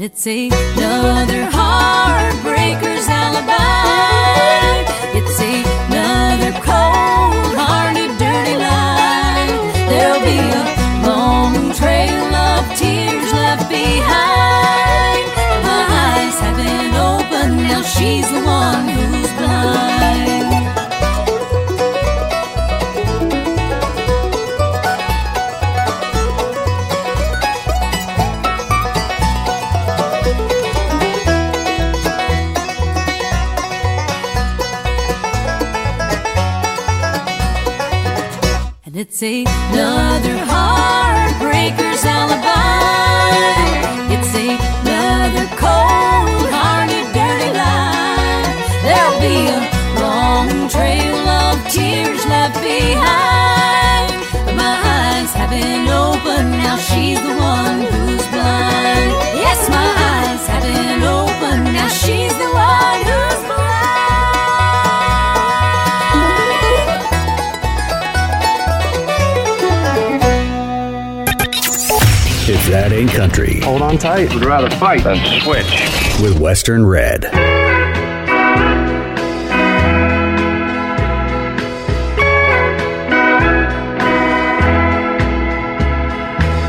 It's 0.03 0.27
another 0.27 1.45
heartbreaker's 1.53 3.07
alibi. 3.07 3.53
It's 5.13 5.39
another 5.39 6.53
cold 6.65 7.53
hearted, 7.55 8.17
dirty 8.17 8.57
lie. 8.57 9.45
There'll 9.91 10.25
be 10.25 10.41
a 10.41 10.65
long 11.07 11.75
trail 11.75 12.35
of 12.35 12.65
tears 12.79 13.31
left 13.31 13.69
behind. 13.69 15.27
My 15.69 15.85
eyes 16.09 16.39
have 16.41 16.57
been 16.57 16.95
opened, 16.97 17.59
now 17.59 17.83
she's 17.83 18.27
the 18.33 18.41
one 18.41 18.89
who's 18.89 19.31
blind. 19.37 20.20
It's 39.01 39.23
another 39.23 40.37
heartbreaker's 40.45 42.05
alibi. 42.05 42.53
It's 44.13 44.35
another 44.37 45.47
cold 45.57 46.45
hearted, 46.53 47.09
dirty 47.17 47.51
lie. 47.57 48.45
There'll 48.85 49.21
be 49.25 49.49
a 49.57 49.61
long 50.05 50.69
trail 50.69 51.17
of 51.17 51.57
tears 51.73 52.21
left 52.27 52.61
behind. 52.61 54.13
But 54.45 54.57
my 54.57 54.77
eyes 54.85 55.33
have 55.33 55.49
been 55.49 55.89
opened, 55.89 56.51
now 56.61 56.77
she's 56.77 57.21
the 57.23 57.37
one 57.41 57.81
who's 57.81 58.27
blind. 58.29 59.11
Yes, 59.41 59.61
my 59.71 59.91
eyes 60.13 60.45
have 60.53 60.63
been 60.63 61.03
opened, 61.03 61.73
now 61.73 61.89
she's 61.89 62.30
If 73.01 73.17
country. 73.17 73.61
Hold 73.61 73.81
on 73.81 73.97
tight. 73.97 74.35
Would 74.35 74.45
rather 74.45 74.69
fight 74.77 75.03
than 75.05 75.17
switch. 75.41 75.65
With 76.21 76.39
Western 76.39 76.85
Red. 76.85 77.25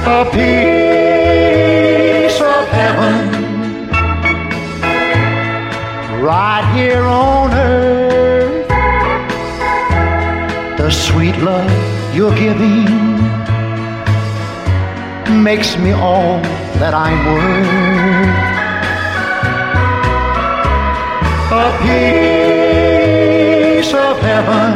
a 0.04 0.26
piece 0.32 0.42
of 2.42 2.68
heaven 2.70 3.90
right 6.22 6.66
here 6.76 7.04
on 7.04 7.52
earth. 7.54 8.68
The 10.78 10.90
sweet 10.92 11.38
love 11.38 12.16
you're 12.16 12.36
giving 12.36 13.11
makes 15.56 15.76
me 15.78 15.92
all 15.92 16.40
that 16.80 16.94
I'm 16.94 17.20
worth. 17.34 17.68
A 21.66 21.68
piece 21.84 23.94
of 23.94 24.16
heaven 24.30 24.72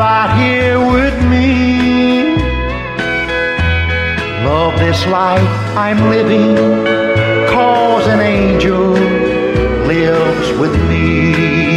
right 0.00 0.30
here 0.40 0.78
with 0.94 1.16
me. 1.32 1.48
Love 4.46 4.74
this 4.78 5.00
life 5.06 5.54
I'm 5.86 6.00
living, 6.16 6.54
cause 7.52 8.06
an 8.06 8.20
angel 8.20 8.92
lives 9.90 10.48
with 10.60 10.74
me. 10.88 11.73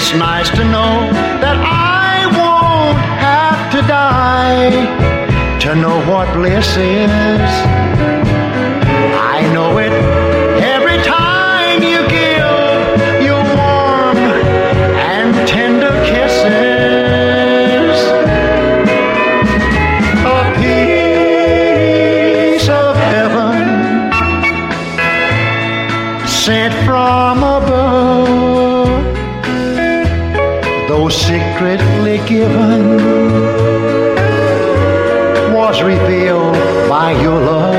It's 0.00 0.14
nice 0.14 0.48
to 0.50 0.62
know 0.62 1.10
that 1.42 1.58
I 1.58 2.22
won't 2.38 2.98
have 3.18 3.60
to 3.72 3.80
die 3.82 4.70
to 5.58 5.74
know 5.74 5.98
what 6.08 6.32
bliss 6.34 6.76
is. 6.76 7.50
I 9.34 9.50
know 9.52 9.76
it 9.78 9.90
every 10.62 10.98
time 10.98 11.82
you 11.82 12.08
give 12.08 12.57
given, 32.28 32.96
was 35.54 35.82
revealed 35.82 36.52
by 36.86 37.12
your 37.22 37.40
love. 37.40 37.74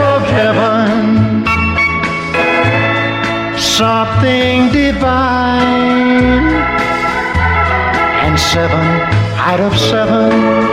of 0.00 0.22
heaven, 0.38 1.44
something 3.58 4.72
divine, 4.72 6.46
and 8.24 8.40
seven 8.40 8.86
out 9.36 9.60
of 9.60 9.78
seven 9.78 10.71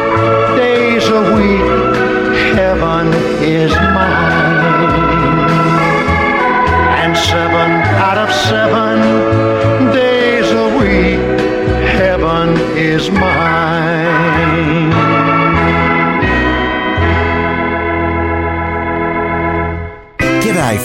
is 13.12 13.39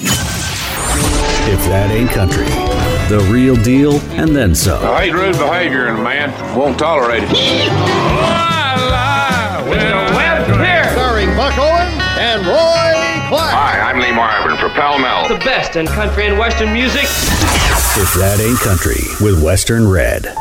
If 1.46 1.60
that 1.66 1.90
ain't 1.90 2.08
country, 2.10 2.46
the 3.14 3.20
real 3.30 3.54
deal 3.54 4.00
and 4.18 4.34
then 4.34 4.54
some. 4.54 4.82
I 4.82 5.04
hate 5.04 5.12
rude 5.12 5.36
behavior 5.36 5.88
in 5.88 5.96
a 5.96 6.02
man. 6.02 6.32
Won't 6.56 6.78
tolerate 6.78 7.22
it. 7.22 7.28
Starring 10.92 11.36
Buck 11.36 11.58
Owens 11.58 12.00
and 12.16 12.46
Roy 12.46 13.28
Clark. 13.28 13.52
Hi, 13.52 13.78
I'm 13.78 14.00
Lee 14.00 14.12
Marvin 14.12 14.56
for 14.56 14.70
Pall 14.70 14.98
Mall. 14.98 15.28
The 15.28 15.36
best 15.44 15.76
in 15.76 15.86
country 15.86 16.26
and 16.26 16.38
western 16.38 16.72
music. 16.72 17.04
If 17.04 18.14
that 18.14 18.40
ain't 18.40 18.58
country 18.60 19.04
with 19.20 19.42
Western 19.42 19.86
Red. 19.86 20.34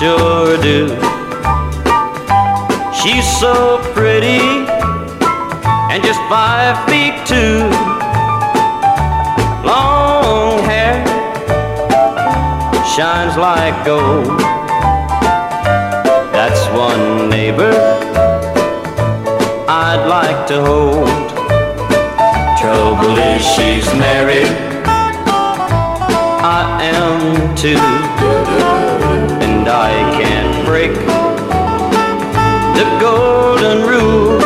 Sure 0.00 0.56
do. 0.62 0.88
She's 2.90 3.26
so 3.38 3.78
pretty 3.92 4.40
and 5.90 6.02
just 6.02 6.20
five 6.32 6.74
feet 6.88 7.16
two. 7.26 7.68
Long 9.68 10.58
hair 10.60 11.04
shines 12.94 13.36
like 13.36 13.76
gold. 13.84 14.40
That's 16.32 16.62
one 16.74 17.28
neighbor 17.28 17.74
I'd 19.68 20.06
like 20.08 20.46
to 20.46 20.64
hold. 20.64 21.28
Trouble 22.58 23.18
is 23.18 23.42
she's 23.54 23.86
married. 23.98 24.56
I 26.42 26.62
am 26.96 27.54
too, 27.54 28.69
I 29.70 29.92
can't 30.18 30.66
break 30.66 30.92
the 32.78 32.86
golden 33.00 33.86
rule. 33.86 34.40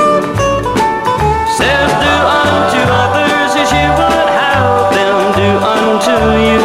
Says 1.56 1.90
do 2.04 2.14
unto 2.42 2.80
others 3.02 3.52
as 3.62 3.70
you 3.72 3.88
would 4.00 4.28
have 4.42 4.92
them 4.92 5.16
do 5.40 5.50
unto 5.76 6.16
you. 6.48 6.60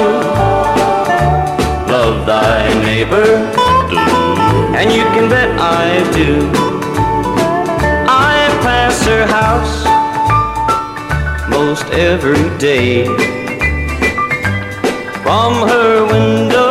Love 1.93 2.25
thy 2.25 2.67
neighbor, 2.83 3.29
and 4.77 4.91
you 4.91 5.03
can 5.15 5.29
bet 5.29 5.49
I 5.57 6.03
do. 6.11 6.51
I 8.09 8.35
pass 8.61 9.05
her 9.05 9.25
house 9.25 9.75
most 11.49 11.85
every 11.93 12.49
day. 12.57 13.05
From 15.23 15.53
her 15.69 16.05
window, 16.11 16.68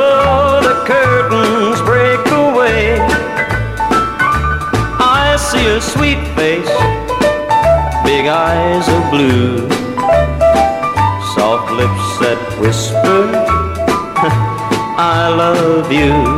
whisper, 12.61 13.31
I 14.99 15.29
love 15.37 15.93
you. 15.93 16.38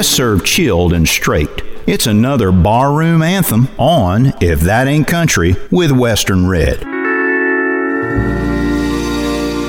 Best 0.00 0.12
served 0.12 0.46
chilled 0.46 0.94
and 0.94 1.06
straight. 1.06 1.62
It's 1.86 2.06
another 2.06 2.50
barroom 2.50 3.20
anthem 3.20 3.68
on 3.76 4.32
If 4.40 4.60
That 4.60 4.88
Ain't 4.88 5.06
Country 5.06 5.56
with 5.70 5.90
Western 5.92 6.48
Red. 6.48 6.78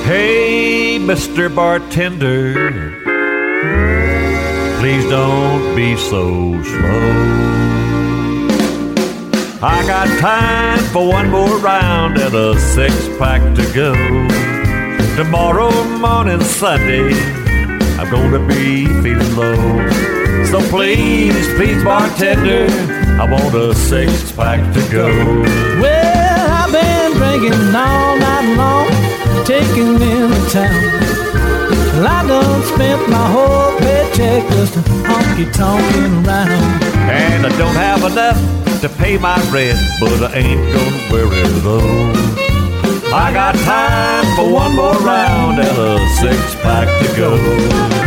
Hey, 0.06 0.98
Mr. 1.02 1.54
Bartender, 1.54 2.72
please 4.80 5.04
don't 5.10 5.76
be 5.76 5.98
so 5.98 6.64
slow. 6.64 7.12
I 9.62 9.84
got 9.86 10.08
time 10.22 10.80
for 10.94 11.10
one 11.10 11.30
more 11.30 11.58
round 11.58 12.18
and 12.18 12.34
a 12.34 12.58
six 12.58 12.96
pack 13.20 13.42
to 13.58 13.74
go. 13.74 13.94
Tomorrow 15.22 15.84
morning, 15.98 16.40
Sunday, 16.40 17.12
I'm 18.00 18.10
gonna 18.10 18.48
be 18.48 18.86
feeling 18.86 19.36
low. 19.36 20.21
So 20.50 20.60
please, 20.70 21.48
please, 21.56 21.84
bartender, 21.84 22.68
I 23.22 23.26
want 23.30 23.54
a 23.56 23.74
six 23.76 24.32
pack 24.32 24.60
to 24.74 24.82
go. 24.92 25.08
Well, 25.80 26.52
I've 26.60 26.72
been 26.72 27.12
drinking 27.18 27.76
all 27.76 28.18
night 28.18 28.56
long, 28.58 28.88
taking 29.46 29.96
in 29.96 30.30
the 30.30 30.50
town. 30.52 31.32
Well, 31.94 32.08
I 32.08 32.28
done 32.28 32.64
spent 32.64 33.10
my 33.10 33.28
whole 33.32 33.78
paycheck 33.80 34.48
just 34.52 34.74
honky 35.08 35.52
tonkin' 35.54 36.26
around. 36.26 36.84
And 37.10 37.46
I 37.46 37.58
don't 37.58 37.76
have 37.76 38.04
enough 38.04 38.82
to 38.82 38.90
pay 38.90 39.18
my 39.18 39.38
rent, 39.52 39.80
but 40.00 40.22
I 40.24 40.38
ain't 40.38 40.74
gonna 40.74 41.12
worry 41.12 41.44
though. 41.62 42.32
I 43.14 43.32
got 43.34 43.56
time 43.56 44.26
for 44.36 44.52
one 44.52 44.76
more 44.76 44.96
round 45.00 45.60
and 45.60 45.78
a 45.78 46.00
six 46.16 46.56
pack 46.64 46.88
to 46.88 47.18
go. 47.18 48.01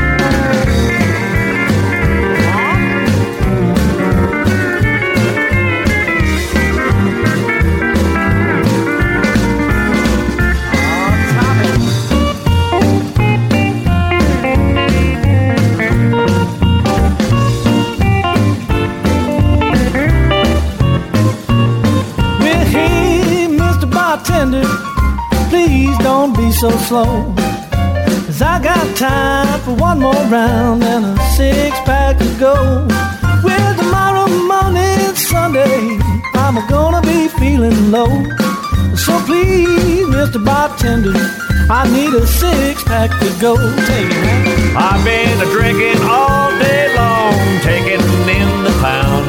So 26.64 26.78
slow. 26.88 27.34
Cause 28.24 28.40
I 28.40 28.58
got 28.58 28.96
time 28.96 29.60
for 29.64 29.74
one 29.74 30.00
more 30.00 30.24
round 30.32 30.82
and 30.82 31.04
a 31.04 31.16
six 31.36 31.78
pack 31.80 32.16
to 32.16 32.30
go. 32.40 32.54
Well, 33.44 33.72
tomorrow 33.76 34.28
morning, 34.52 35.14
Sunday, 35.14 35.98
I'm 36.32 36.56
gonna 36.66 37.02
be 37.02 37.28
feeling 37.28 37.90
low. 37.90 38.12
So 38.96 39.12
please, 39.28 40.06
Mr. 40.16 40.42
Bartender, 40.42 41.12
I 41.68 41.82
need 41.92 42.14
a 42.14 42.26
six 42.26 42.82
pack 42.84 43.10
to 43.10 43.30
go. 43.46 43.52
Take 43.90 44.08
it. 44.08 44.76
I've 44.88 45.04
been 45.04 45.36
a 45.46 45.48
drinking 45.56 46.00
all 46.02 46.48
day 46.64 46.84
long, 46.96 47.34
taking 47.60 48.04
in 48.40 48.48
the 48.64 48.74
pound. 48.80 49.26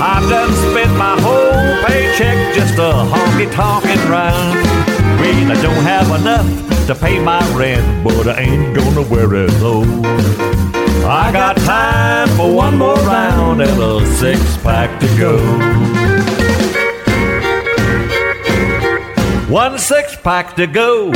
I've 0.00 0.26
done 0.30 0.52
spent 0.70 0.92
my 0.96 1.20
whole 1.20 1.84
paycheck 1.84 2.54
just 2.54 2.78
a 2.78 2.92
honky 3.12 3.52
tonkin' 3.52 4.00
round. 4.08 4.99
I 5.22 5.62
don't 5.62 5.84
have 5.84 6.20
enough 6.20 6.86
to 6.86 6.94
pay 6.94 7.18
my 7.18 7.40
rent, 7.56 8.04
but 8.04 8.28
I 8.28 8.40
ain't 8.40 8.74
gonna 8.74 9.02
wear 9.02 9.34
it 9.34 9.52
low. 9.60 9.82
I 11.06 11.30
got 11.32 11.56
time 11.58 12.28
for 12.36 12.54
one 12.54 12.78
more 12.78 12.94
round 12.94 13.60
and 13.60 13.82
a 13.82 14.06
six 14.16 14.56
pack 14.58 15.00
to 15.00 15.06
go. 15.18 15.38
One 19.52 19.76
six 19.78 20.16
pack 20.16 20.56
to 20.56 20.66
go. 20.66 21.10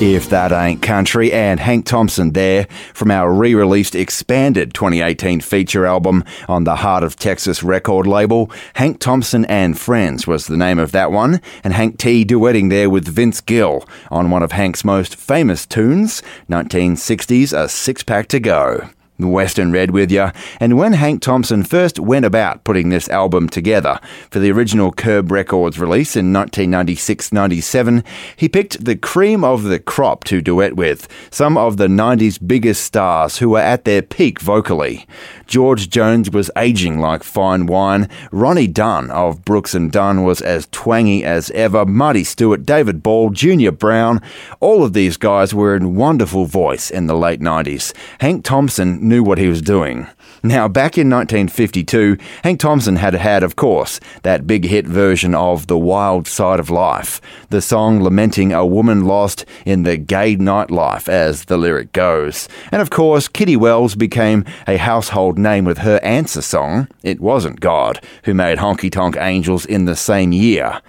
If 0.00 0.28
That 0.28 0.52
Ain't 0.52 0.80
Country, 0.80 1.32
and 1.32 1.58
Hank 1.58 1.84
Thompson 1.84 2.30
there 2.30 2.68
from 2.98 3.12
our 3.12 3.32
re 3.32 3.54
released 3.54 3.94
expanded 3.94 4.74
2018 4.74 5.40
feature 5.40 5.86
album 5.86 6.24
on 6.48 6.64
the 6.64 6.76
Heart 6.76 7.04
of 7.04 7.14
Texas 7.14 7.62
record 7.62 8.08
label. 8.08 8.50
Hank 8.74 8.98
Thompson 8.98 9.44
and 9.44 9.78
Friends 9.78 10.26
was 10.26 10.48
the 10.48 10.56
name 10.56 10.80
of 10.80 10.90
that 10.90 11.12
one, 11.12 11.40
and 11.62 11.72
Hank 11.72 11.96
T 11.98 12.24
duetting 12.24 12.70
there 12.70 12.90
with 12.90 13.06
Vince 13.06 13.40
Gill 13.40 13.86
on 14.10 14.30
one 14.30 14.42
of 14.42 14.50
Hank's 14.50 14.84
most 14.84 15.14
famous 15.14 15.64
tunes, 15.64 16.22
1960's 16.50 17.52
A 17.52 17.68
Six 17.68 18.02
Pack 18.02 18.26
to 18.28 18.40
Go. 18.40 18.90
Western 19.18 19.72
Red 19.72 19.90
with 19.90 20.10
you. 20.10 20.30
And 20.60 20.76
when 20.76 20.92
Hank 20.92 21.22
Thompson 21.22 21.64
first 21.64 21.98
went 21.98 22.24
about 22.24 22.64
putting 22.64 22.88
this 22.88 23.08
album 23.08 23.48
together 23.48 23.98
for 24.30 24.38
the 24.38 24.52
original 24.52 24.92
Curb 24.92 25.32
Records 25.32 25.78
release 25.78 26.16
in 26.16 26.32
1996 26.32 27.32
97, 27.32 28.04
he 28.36 28.48
picked 28.48 28.84
the 28.84 28.96
cream 28.96 29.42
of 29.42 29.64
the 29.64 29.78
crop 29.78 30.24
to 30.24 30.40
duet 30.40 30.76
with, 30.76 31.08
some 31.30 31.56
of 31.56 31.76
the 31.76 31.88
90s 31.88 32.38
biggest 32.46 32.84
stars 32.84 33.38
who 33.38 33.50
were 33.50 33.58
at 33.58 33.84
their 33.84 34.02
peak 34.02 34.40
vocally. 34.40 35.06
George 35.46 35.88
Jones 35.88 36.30
was 36.30 36.50
aging 36.56 37.00
like 37.00 37.22
fine 37.24 37.66
wine. 37.66 38.08
Ronnie 38.30 38.66
Dunn 38.66 39.10
of 39.10 39.44
Brooks 39.44 39.74
and 39.74 39.90
Dunn 39.90 40.22
was 40.22 40.42
as 40.42 40.68
twangy 40.70 41.24
as 41.24 41.50
ever. 41.52 41.86
Marty 41.86 42.22
Stuart, 42.22 42.66
David 42.66 43.02
Ball, 43.02 43.30
Junior 43.30 43.72
Brown, 43.72 44.20
all 44.60 44.84
of 44.84 44.92
these 44.92 45.16
guys 45.16 45.54
were 45.54 45.74
in 45.74 45.96
wonderful 45.96 46.44
voice 46.44 46.90
in 46.90 47.06
the 47.06 47.16
late 47.16 47.40
90s. 47.40 47.94
Hank 48.20 48.44
Thompson 48.44 49.07
knew 49.08 49.22
what 49.22 49.38
he 49.38 49.48
was 49.48 49.62
doing. 49.62 50.06
Now, 50.42 50.68
back 50.68 50.96
in 50.96 51.10
1952, 51.10 52.16
Hank 52.44 52.60
Thompson 52.60 52.96
had 52.96 53.14
had, 53.14 53.42
of 53.42 53.56
course, 53.56 53.98
that 54.22 54.46
big 54.46 54.64
hit 54.64 54.86
version 54.86 55.34
of 55.34 55.66
The 55.66 55.78
Wild 55.78 56.28
Side 56.28 56.60
of 56.60 56.70
Life, 56.70 57.20
the 57.50 57.60
song 57.60 58.00
lamenting 58.00 58.52
a 58.52 58.64
woman 58.64 59.04
lost 59.04 59.44
in 59.66 59.82
the 59.82 59.96
gay 59.96 60.36
nightlife, 60.36 61.08
as 61.08 61.46
the 61.46 61.56
lyric 61.56 61.92
goes. 61.92 62.48
And 62.70 62.80
of 62.80 62.90
course, 62.90 63.26
Kitty 63.26 63.56
Wells 63.56 63.96
became 63.96 64.44
a 64.68 64.76
household 64.76 65.38
name 65.38 65.64
with 65.64 65.78
her 65.78 65.98
answer 66.04 66.42
song, 66.42 66.86
It 67.02 67.20
Wasn't 67.20 67.58
God, 67.58 68.00
who 68.24 68.34
made 68.34 68.58
Honky 68.58 68.92
Tonk 68.92 69.16
Angels 69.18 69.66
in 69.66 69.86
the 69.86 69.96
same 69.96 70.30
year. 70.30 70.80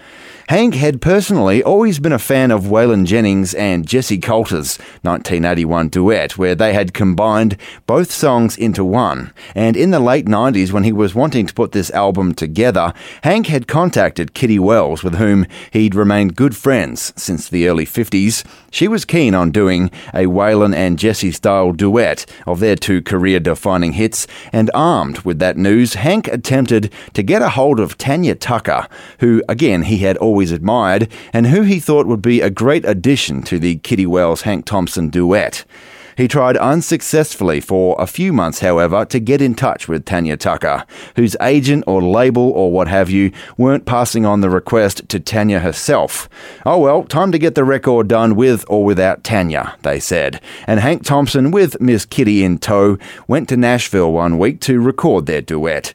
Hank 0.50 0.74
had 0.74 1.00
personally 1.00 1.62
always 1.62 2.00
been 2.00 2.12
a 2.12 2.18
fan 2.18 2.50
of 2.50 2.64
Waylon 2.64 3.06
Jennings 3.06 3.54
and 3.54 3.86
Jessi 3.86 4.20
Colter's 4.20 4.80
1981 5.04 5.90
duet, 5.90 6.40
where 6.40 6.56
they 6.56 6.74
had 6.74 6.92
combined 6.92 7.56
both 7.86 8.12
songs 8.12 8.58
into 8.58 8.84
one. 8.84 9.32
And 9.54 9.78
in 9.78 9.92
the 9.92 10.00
late 10.00 10.26
90s, 10.26 10.72
when 10.72 10.84
he 10.84 10.92
was 10.92 11.14
wanting 11.14 11.46
to 11.46 11.54
put 11.54 11.72
this 11.72 11.92
album 11.92 12.34
together, 12.34 12.96
Hank 13.22 13.46
had 13.46 13.68
contacted 13.68 14.34
Kitty 14.34 14.58
Wells, 14.58 15.04
with 15.04 15.18
whom 15.18 15.46
he'd 15.70 15.94
remained 15.94 16.36
good 16.36 16.58
friends 16.58 17.14
since 17.16 17.48
the 17.48 17.68
early 17.68 17.86
50s. 17.86 18.44
She 18.72 18.88
was 18.88 19.06
keen 19.06 19.36
on 19.36 19.52
doing 19.52 19.92
a 20.16 20.26
Waylon 20.26 20.76
and 20.76 20.98
Jesse 20.98 21.32
style 21.32 21.74
duet 21.74 22.26
of 22.48 22.60
their 22.60 22.76
two 22.76 23.04
career 23.04 23.40
defining 23.40 23.94
hits, 23.94 24.26
and 24.52 24.72
armed 24.74 25.20
with 25.20 25.38
that 25.38 25.58
news, 25.58 25.94
Hank 25.94 26.28
attempted 26.28 26.92
to 27.14 27.22
get 27.22 27.44
a 27.44 27.50
hold 27.50 27.80
of 27.80 28.00
Tanya 28.00 28.34
Tucker, 28.34 28.88
who, 29.20 29.44
again, 29.48 29.84
he 29.84 30.00
had 30.00 30.18
always 30.18 30.39
admired, 30.44 31.12
and 31.34 31.48
who 31.48 31.62
he 31.62 31.80
thought 31.80 32.08
would 32.08 32.22
be 32.22 32.42
a 32.42 32.50
great 32.50 32.86
addition 32.86 33.42
to 33.44 33.60
the 33.60 33.76
Kitty 33.78 34.06
Wells 34.06 34.44
Hank 34.44 34.66
Thompson 34.66 35.10
duet. 35.10 35.66
He 36.20 36.28
tried 36.28 36.58
unsuccessfully 36.58 37.62
for 37.62 37.96
a 37.98 38.06
few 38.06 38.34
months, 38.34 38.60
however, 38.60 39.06
to 39.06 39.22
get 39.22 39.42
in 39.42 39.56
touch 39.56 39.88
with 39.88 40.04
Tanya 40.04 40.36
Tucker, 40.36 40.84
whose 41.16 41.38
agent 41.40 41.86
or 41.88 42.04
label 42.04 42.52
or 42.52 42.74
what 42.74 42.90
have 42.90 43.10
you 43.10 43.32
weren't 43.58 43.86
passing 43.86 44.26
on 44.26 44.42
the 44.42 44.50
request 44.50 45.08
to 45.08 45.22
Tanya 45.22 45.60
herself. 45.60 46.28
Oh 46.66 46.78
well, 46.78 47.06
time 47.06 47.32
to 47.32 47.40
get 47.40 47.56
the 47.56 47.64
record 47.64 48.10
done 48.10 48.36
with 48.36 48.66
or 48.68 48.84
without 48.84 49.24
Tanya, 49.24 49.78
they 49.84 49.98
said. 49.98 50.42
And 50.68 50.82
Hank 50.82 51.06
Thompson, 51.06 51.52
with 51.52 51.80
Miss 51.80 52.04
Kitty 52.06 52.44
in 52.44 52.58
tow, 52.58 52.98
went 53.30 53.48
to 53.48 53.56
Nashville 53.56 54.12
one 54.12 54.38
week 54.38 54.60
to 54.62 54.82
record 54.82 55.26
their 55.26 55.42
duet. 55.42 55.94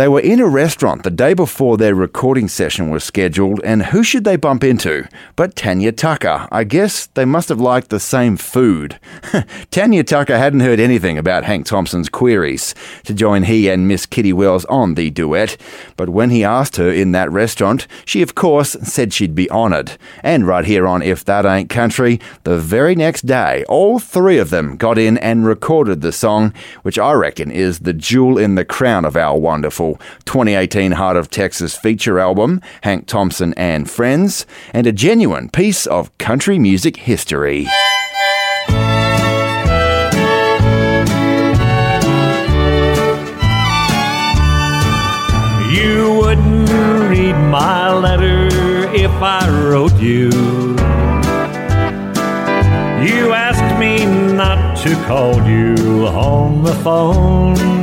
They 0.00 0.08
were 0.08 0.20
in 0.20 0.40
a 0.40 0.48
restaurant 0.48 1.02
the 1.02 1.10
day 1.10 1.34
before 1.34 1.76
their 1.76 1.94
recording 1.94 2.48
session 2.48 2.88
was 2.88 3.04
scheduled, 3.04 3.60
and 3.62 3.82
who 3.82 4.02
should 4.02 4.24
they 4.24 4.36
bump 4.36 4.64
into 4.64 5.06
but 5.36 5.54
Tanya 5.54 5.92
Tucker? 5.92 6.48
I 6.50 6.64
guess 6.64 7.04
they 7.04 7.26
must 7.26 7.50
have 7.50 7.60
liked 7.60 7.90
the 7.90 8.00
same 8.00 8.38
food. 8.38 8.98
Tanya 9.70 10.02
Tucker 10.02 10.38
hadn't 10.38 10.60
heard 10.60 10.80
anything 10.80 11.18
about 11.18 11.44
Hank 11.44 11.66
Thompson's 11.66 12.08
queries 12.08 12.74
to 13.04 13.12
join 13.12 13.42
he 13.42 13.68
and 13.68 13.88
Miss 13.88 14.06
Kitty 14.06 14.32
Wells 14.32 14.64
on 14.70 14.94
the 14.94 15.10
duet, 15.10 15.58
but 15.98 16.08
when 16.08 16.30
he 16.30 16.42
asked 16.42 16.76
her 16.76 16.90
in 16.90 17.12
that 17.12 17.30
restaurant, 17.30 17.86
she 18.06 18.22
of 18.22 18.34
course 18.34 18.78
said 18.82 19.12
she'd 19.12 19.34
be 19.34 19.50
honoured. 19.50 19.98
And 20.22 20.46
right 20.46 20.64
here 20.64 20.86
on 20.86 21.02
If 21.02 21.26
That 21.26 21.44
Ain't 21.44 21.68
Country, 21.68 22.20
the 22.44 22.56
very 22.56 22.94
next 22.94 23.26
day, 23.26 23.66
all 23.68 23.98
three 23.98 24.38
of 24.38 24.48
them 24.48 24.78
got 24.78 24.96
in 24.96 25.18
and 25.18 25.44
recorded 25.44 26.00
the 26.00 26.10
song, 26.10 26.54
which 26.84 26.98
I 26.98 27.12
reckon 27.12 27.50
is 27.50 27.80
the 27.80 27.92
jewel 27.92 28.38
in 28.38 28.54
the 28.54 28.64
crown 28.64 29.04
of 29.04 29.14
our 29.14 29.38
wonderful 29.38 29.89
original 29.90 30.00
2018 30.24 30.92
Heart 30.92 31.16
of 31.16 31.30
Texas 31.30 31.76
feature 31.76 32.18
album, 32.18 32.60
Hank 32.82 33.06
Thompson 33.06 33.54
and 33.56 33.90
Friends, 33.90 34.46
and 34.72 34.86
a 34.86 34.92
genuine 34.92 35.48
piece 35.50 35.86
of 35.86 36.16
country 36.18 36.58
music 36.58 36.96
history. 36.96 37.66
You 45.72 46.18
wouldn't 46.20 46.68
read 47.08 47.34
my 47.50 47.92
letter 47.92 48.48
if 48.94 49.10
I 49.10 49.48
wrote 49.48 49.98
you. 50.00 50.30
You 53.00 53.32
asked 53.32 53.78
me 53.78 54.04
not 54.34 54.76
to 54.82 54.94
call 55.06 55.34
you 55.48 56.06
on 56.06 56.62
the 56.62 56.74
phone. 56.84 57.79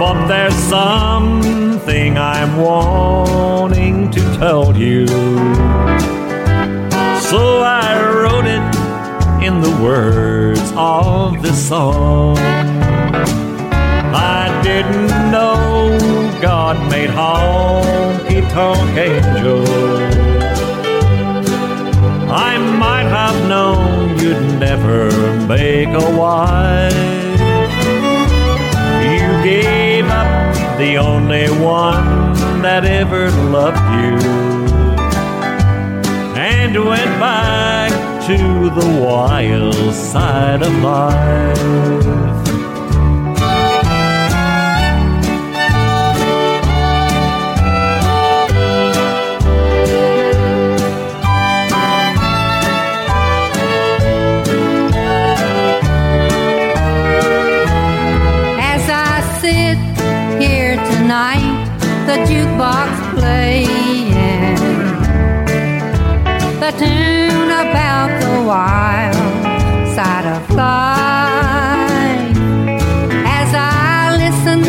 But 0.00 0.28
there's 0.28 0.54
something 0.54 2.16
I'm 2.16 2.56
wanting 2.56 4.10
to 4.12 4.20
tell 4.38 4.74
you. 4.74 5.06
So 7.28 7.60
I 7.60 8.00
wrote 8.10 8.46
it 8.46 9.44
in 9.46 9.60
the 9.60 9.78
words 9.84 10.72
of 10.74 11.42
this 11.42 11.68
song. 11.68 12.38
I 14.16 14.48
didn't 14.64 15.30
know 15.30 15.98
God 16.40 16.78
made 16.90 17.10
honky 17.10 18.40
tonk 18.54 18.96
angels. 18.96 19.68
I 22.30 22.56
might 22.56 23.08
have 23.18 23.36
known 23.50 24.18
you'd 24.18 24.58
never 24.58 25.10
make 25.46 25.88
a 25.88 26.16
wife. 26.18 27.19
The 30.80 30.96
only 30.96 31.46
one 31.62 32.62
that 32.62 32.86
ever 32.86 33.30
loved 33.50 33.76
you 34.00 34.16
and 36.40 36.72
went 36.74 37.20
back 37.20 37.90
to 38.26 38.38
the 38.80 39.04
wild 39.04 39.92
side 39.92 40.62
of 40.62 40.74
life. 40.82 42.29
The 62.10 62.16
jukebox 62.28 62.90
playing 63.20 64.10
the 66.58 66.72
tune 66.82 67.52
about 67.64 68.10
the 68.24 68.36
wild 68.50 69.14
side 69.94 70.26
of 70.36 70.42
life. 70.50 72.36
As 73.38 73.50
I 73.54 74.16
listen 74.24 74.60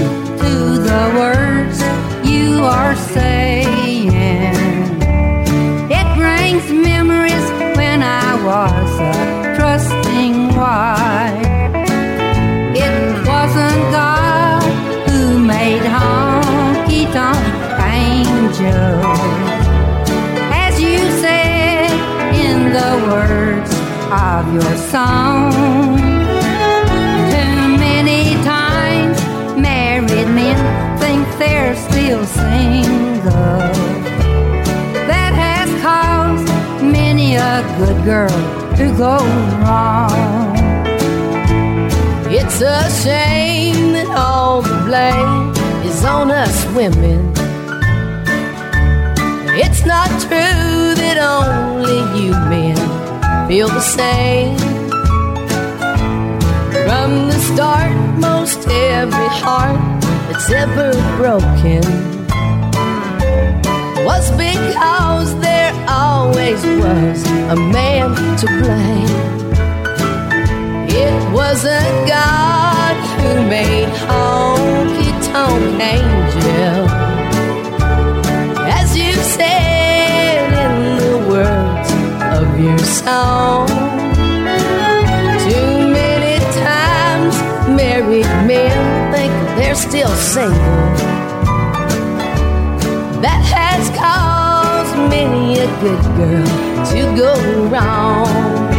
to 0.44 0.54
the 0.90 1.04
words 1.22 1.78
you 2.32 2.64
are 2.64 2.96
saying, 3.16 4.12
it 6.00 6.08
brings 6.16 6.66
memories 6.72 7.48
when 7.76 8.04
I 8.04 8.30
was 8.50 8.92
a 9.00 9.56
trusting 9.58 10.36
wife. 10.50 11.90
It 12.86 12.94
wasn't 13.28 13.82
God 13.98 14.62
who 15.10 15.40
made 15.40 15.82
honky 15.82 16.31
tonk 17.08 17.44
angels. 17.82 19.64
As 20.66 20.80
you 20.80 21.00
said 21.22 21.92
in 22.34 22.72
the 22.74 22.92
words 23.12 23.72
of 24.12 24.54
your 24.54 24.76
song. 24.94 25.52
Too 27.32 27.78
many 27.78 28.36
times 28.44 29.18
married 29.58 30.30
men 30.40 30.58
think 31.00 31.26
they're 31.40 31.76
still 31.76 32.26
single. 32.26 33.60
That 35.12 35.34
has 35.34 35.70
caused 35.82 36.48
many 36.84 37.36
a 37.36 37.64
good 37.80 38.04
girl 38.04 38.40
to 38.76 38.86
go 38.98 39.18
wrong. 39.64 40.56
It's 42.30 42.62
a 42.62 42.90
shame 43.04 43.94
that 43.94 44.08
all 44.10 44.62
the 44.62 44.78
blame 44.86 45.61
on 46.04 46.32
us 46.32 46.66
women. 46.76 47.32
It's 49.54 49.86
not 49.86 50.10
true 50.22 50.96
that 51.02 51.18
only 51.20 52.00
you 52.20 52.32
men 52.32 52.78
feel 53.48 53.68
the 53.68 53.82
same. 53.82 54.58
From 56.86 57.28
the 57.28 57.40
start, 57.54 57.92
most 58.18 58.68
every 58.68 59.32
heart 59.44 59.80
that's 60.28 60.50
ever 60.50 60.92
broken 61.18 61.84
was 64.06 64.32
because 64.32 65.40
there 65.42 65.74
always 65.88 66.62
was 66.82 67.28
a 67.50 67.56
man 67.56 68.16
to 68.38 68.48
blame. 68.62 69.32
It 70.90 71.34
wasn't 71.34 72.08
God 72.08 72.96
who 73.20 73.48
made 73.48 73.90
honky 74.08 75.11
tonk 75.32 75.82
angel. 75.82 76.88
As 78.80 78.98
you've 78.98 79.28
said 79.38 80.48
in 80.66 80.76
the 81.04 81.18
words 81.32 81.90
of 82.38 82.60
your 82.60 82.78
song. 82.80 83.68
Too 85.48 85.72
many 86.00 86.36
times 86.68 87.36
married 87.82 88.32
men 88.52 89.14
think 89.14 89.34
they're 89.58 89.76
still 89.76 90.14
single. 90.34 90.60
That 93.26 93.42
has 93.56 93.84
caused 94.04 94.96
many 95.10 95.60
a 95.60 95.68
good 95.84 96.04
girl 96.18 96.48
to 96.92 97.02
go 97.16 97.34
wrong. 97.70 98.71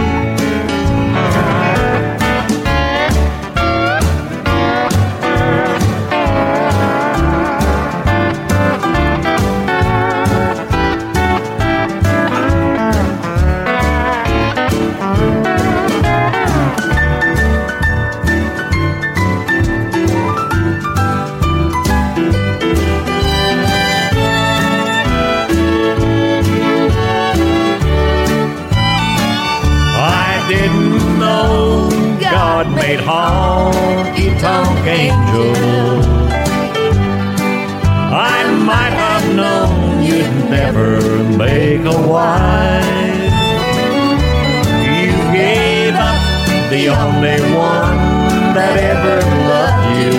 A 41.87 42.09
wife. 42.09 43.33
You 44.99 45.12
gave 45.33 45.95
up 45.95 46.20
the 46.70 46.89
only 46.89 47.41
one 47.55 47.99
that 48.57 48.74
ever 48.93 49.18
loved 49.51 49.85
you 49.99 50.18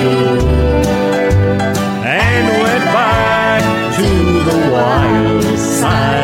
and 2.06 2.46
went 2.64 2.86
back 2.98 3.64
to 3.98 4.10
the 4.50 4.58
wild 4.72 5.58
side 5.58 6.23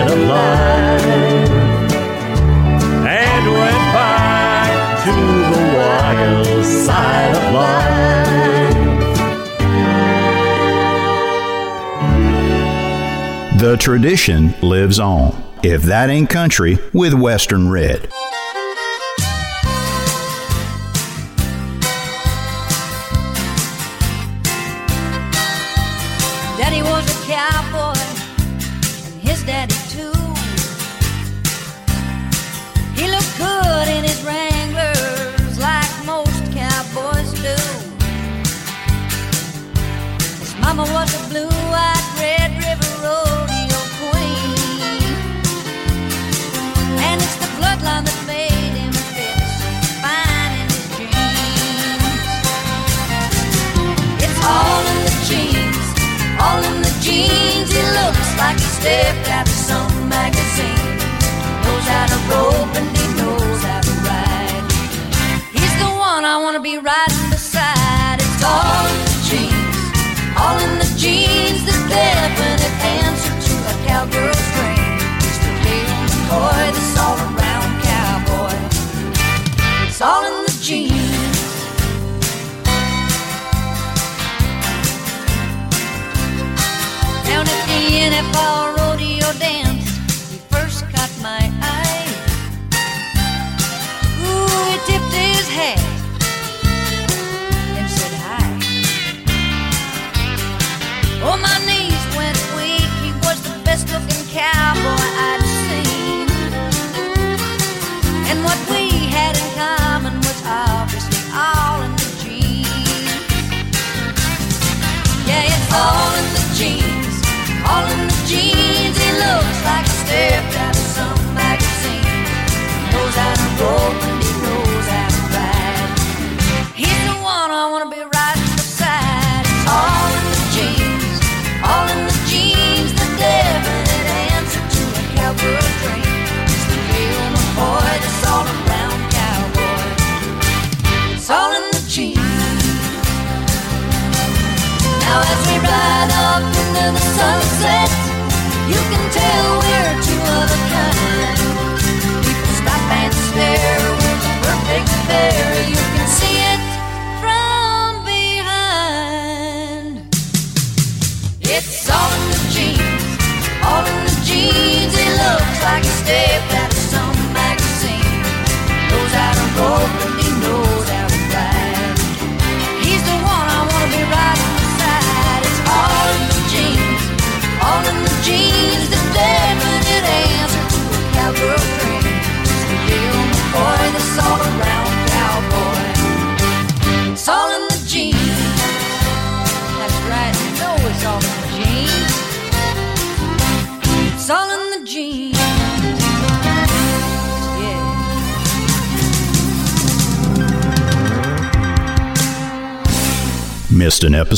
The 13.69 13.77
tradition 13.77 14.55
lives 14.63 14.99
on. 14.99 15.43
If 15.61 15.83
that 15.83 16.09
ain't 16.09 16.27
country, 16.27 16.79
with 16.91 17.13
Western 17.13 17.69
Red. 17.69 18.09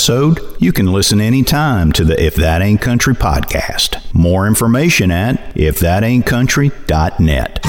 episode, 0.01 0.41
you 0.57 0.73
can 0.73 0.87
listen 0.87 1.21
anytime 1.21 1.91
to 1.91 2.03
the 2.03 2.19
If 2.19 2.33
That 2.33 2.63
Ain't 2.63 2.81
Country 2.81 3.13
podcast. 3.13 4.03
More 4.15 4.47
information 4.47 5.11
at 5.11 5.35
ifthataintcountry.net. 5.53 7.59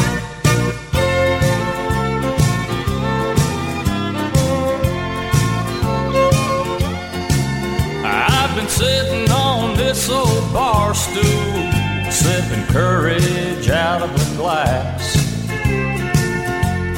I've 8.03 8.57
been 8.57 8.69
sitting 8.69 9.31
on 9.31 9.77
this 9.77 10.09
old 10.09 10.55
bar 10.55 10.95
stool, 10.95 11.71
sipping 12.11 12.65
courage 12.73 13.69
out 13.69 14.01
of 14.01 14.11
a 14.11 14.37
glass, 14.39 15.13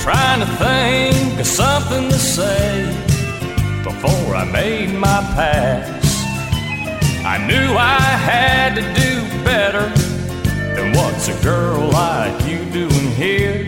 trying 0.01 0.39
to 0.39 0.47
think 0.47 1.41
of 1.41 1.47
something 1.47 2.09
to 2.09 2.19
say 2.21 3.14
before 4.05 4.35
I 4.35 4.45
made 4.45 4.93
my 4.93 5.21
pass. 5.35 6.25
I 7.25 7.39
knew 7.47 7.75
I 7.75 8.01
had 8.31 8.75
to 8.75 8.83
do 8.83 9.45
better 9.45 9.89
than 10.75 10.93
what's 10.93 11.29
a 11.29 11.43
girl 11.43 11.89
like 11.89 12.47
you 12.47 12.59
doing 12.71 13.11
here. 13.13 13.67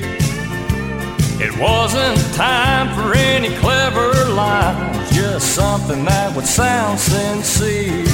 It 1.39 1.59
wasn't 1.59 2.18
time 2.34 2.95
for 2.95 3.16
any 3.16 3.55
clever 3.57 4.12
lines, 4.30 5.11
just 5.11 5.55
something 5.55 6.05
that 6.05 6.34
would 6.37 6.47
sound 6.47 6.99
sincere. 6.99 8.05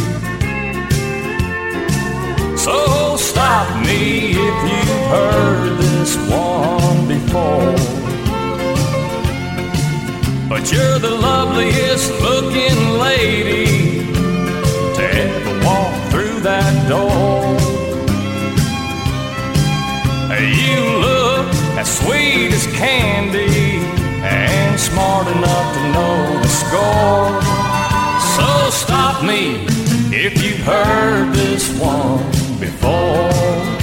So 2.56 3.16
stop 3.16 3.84
me 3.84 4.30
if 4.30 4.56
you've 4.70 5.06
heard 5.10 5.78
this 5.78 6.16
one 6.30 7.08
before. 7.08 8.11
But 10.52 10.70
you're 10.70 10.98
the 10.98 11.08
loveliest 11.08 12.12
looking 12.20 12.98
lady 12.98 14.04
to 14.96 15.02
ever 15.02 15.64
walk 15.64 15.94
through 16.10 16.40
that 16.40 16.74
door. 16.90 17.40
You 20.38 20.80
look 21.00 21.46
as 21.80 21.88
sweet 22.00 22.52
as 22.52 22.66
candy 22.76 23.80
and 24.22 24.78
smart 24.78 25.26
enough 25.28 25.74
to 25.74 25.82
know 25.94 26.40
the 26.42 26.48
score. 26.60 27.40
So 28.36 28.68
stop 28.70 29.24
me 29.24 29.64
if 30.14 30.44
you've 30.44 30.66
heard 30.66 31.32
this 31.32 31.64
one 31.80 32.30
before. 32.60 33.81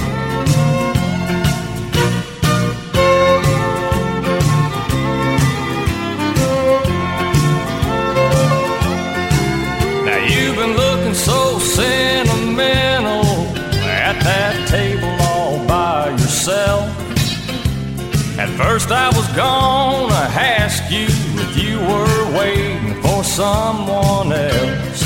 First 18.72 18.92
I 18.92 19.08
was 19.08 19.26
gonna 19.34 20.14
ask 20.14 20.88
you 20.92 21.08
if 21.08 21.56
you 21.60 21.80
were 21.80 22.38
waiting 22.38 23.02
for 23.02 23.24
someone 23.24 24.30
else. 24.30 25.02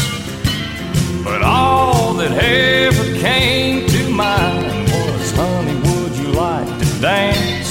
But 1.24 1.40
all 1.40 2.12
that 2.12 2.32
ever 2.32 3.18
came 3.20 3.88
to 3.88 4.10
mind 4.10 4.90
was, 4.92 5.30
honey, 5.32 5.76
would 5.86 6.14
you 6.14 6.28
like 6.32 6.68
to 6.78 7.00
dance? 7.00 7.70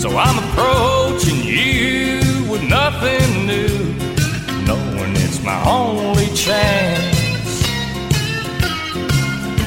So 0.00 0.16
I'm 0.16 0.38
approaching 0.44 1.42
you 1.42 2.20
with 2.48 2.62
nothing 2.62 3.48
new, 3.48 3.78
knowing 4.64 5.16
it's 5.16 5.42
my 5.42 5.60
only 5.68 6.28
chance. 6.36 7.50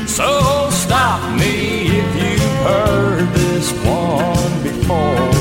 So 0.09 0.69
stop 0.69 1.19
me 1.37 1.99
if 1.99 2.09
you've 2.15 2.57
heard 2.63 3.27
this 3.33 3.73
one 3.83 4.63
before. 4.63 5.32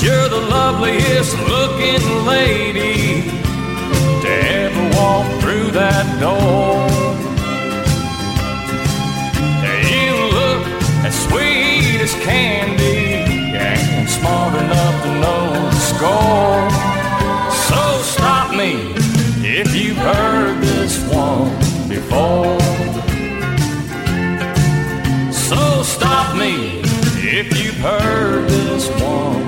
You're 0.00 0.28
the 0.28 0.40
loveliest 0.40 1.36
looking 1.38 2.24
lady 2.24 3.22
to 4.22 4.28
ever 4.28 4.96
walk 4.96 5.26
through 5.40 5.72
that 5.72 6.06
door. 6.20 6.86
You 9.90 10.14
look 10.38 10.62
as 11.04 11.14
sweet 11.26 12.00
as 12.00 12.14
candy 12.22 13.26
and 13.58 14.08
smart 14.08 14.54
enough 14.54 15.02
to 15.02 15.10
know 15.18 15.50
the 15.66 15.80
score. 15.90 16.70
So 17.66 18.00
stop 18.02 18.54
me 18.54 18.94
if 19.44 19.74
you've 19.74 19.96
heard 19.96 20.60
this 20.60 20.96
one 21.12 21.50
before. 21.88 22.60
So 25.32 25.82
stop 25.82 26.36
me 26.36 26.82
if 27.16 27.46
you've 27.58 27.78
heard 27.78 28.48
this 28.48 28.88
one. 29.02 29.47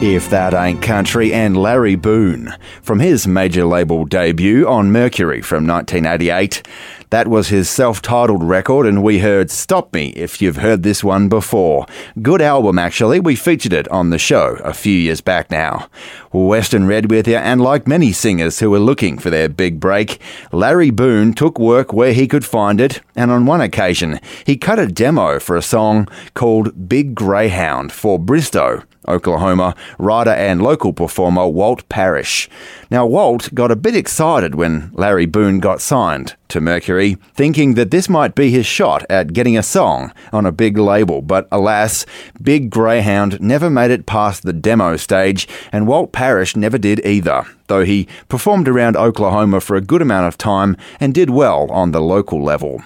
If 0.00 0.30
That 0.30 0.54
Ain't 0.54 0.80
Country 0.80 1.32
and 1.32 1.56
Larry 1.56 1.96
Boone 1.96 2.54
from 2.82 3.00
his 3.00 3.26
major 3.26 3.64
label 3.64 4.04
debut 4.04 4.64
on 4.64 4.92
Mercury 4.92 5.42
from 5.42 5.66
1988. 5.66 6.62
That 7.10 7.26
was 7.26 7.48
his 7.48 7.68
self 7.68 8.00
titled 8.00 8.44
record, 8.44 8.86
and 8.86 9.02
we 9.02 9.18
heard 9.18 9.50
Stop 9.50 9.92
Me 9.92 10.10
if 10.10 10.40
you've 10.40 10.58
heard 10.58 10.84
this 10.84 11.02
one 11.02 11.28
before. 11.28 11.84
Good 12.22 12.40
album, 12.40 12.78
actually. 12.78 13.18
We 13.18 13.34
featured 13.34 13.72
it 13.72 13.88
on 13.88 14.10
the 14.10 14.20
show 14.20 14.58
a 14.62 14.72
few 14.72 14.94
years 14.94 15.20
back 15.20 15.50
now. 15.50 15.88
Western 16.30 16.86
Red 16.86 17.10
with 17.10 17.26
you, 17.26 17.34
and 17.34 17.60
like 17.60 17.88
many 17.88 18.12
singers 18.12 18.60
who 18.60 18.70
were 18.70 18.78
looking 18.78 19.18
for 19.18 19.30
their 19.30 19.48
big 19.48 19.80
break, 19.80 20.20
Larry 20.52 20.90
Boone 20.90 21.32
took 21.32 21.58
work 21.58 21.92
where 21.92 22.12
he 22.12 22.28
could 22.28 22.44
find 22.44 22.80
it, 22.80 23.00
and 23.16 23.32
on 23.32 23.46
one 23.46 23.60
occasion, 23.60 24.20
he 24.46 24.56
cut 24.56 24.78
a 24.78 24.86
demo 24.86 25.40
for 25.40 25.56
a 25.56 25.62
song 25.62 26.06
called 26.34 26.88
Big 26.88 27.16
Greyhound 27.16 27.90
for 27.90 28.16
Bristow. 28.16 28.84
Oklahoma, 29.06 29.74
writer 29.98 30.30
and 30.30 30.62
local 30.62 30.92
performer 30.92 31.46
Walt 31.46 31.88
Parrish. 31.88 32.48
Now, 32.90 33.06
Walt 33.06 33.54
got 33.54 33.70
a 33.70 33.76
bit 33.76 33.94
excited 33.94 34.54
when 34.54 34.90
Larry 34.94 35.26
Boone 35.26 35.60
got 35.60 35.80
signed 35.80 36.34
to 36.48 36.60
Mercury, 36.60 37.16
thinking 37.34 37.74
that 37.74 37.90
this 37.90 38.08
might 38.08 38.34
be 38.34 38.50
his 38.50 38.66
shot 38.66 39.04
at 39.10 39.32
getting 39.32 39.56
a 39.56 39.62
song 39.62 40.12
on 40.32 40.46
a 40.46 40.52
big 40.52 40.78
label, 40.78 41.20
but 41.20 41.46
alas, 41.52 42.06
Big 42.40 42.70
Greyhound 42.70 43.40
never 43.40 43.68
made 43.68 43.90
it 43.90 44.06
past 44.06 44.42
the 44.42 44.52
demo 44.52 44.96
stage, 44.96 45.46
and 45.70 45.86
Walt 45.86 46.12
Parrish 46.12 46.56
never 46.56 46.78
did 46.78 47.04
either, 47.04 47.44
though 47.66 47.84
he 47.84 48.08
performed 48.28 48.68
around 48.68 48.96
Oklahoma 48.96 49.60
for 49.60 49.76
a 49.76 49.82
good 49.82 50.02
amount 50.02 50.26
of 50.26 50.38
time 50.38 50.76
and 50.98 51.14
did 51.14 51.30
well 51.30 51.70
on 51.70 51.92
the 51.92 52.00
local 52.00 52.42
level. 52.42 52.82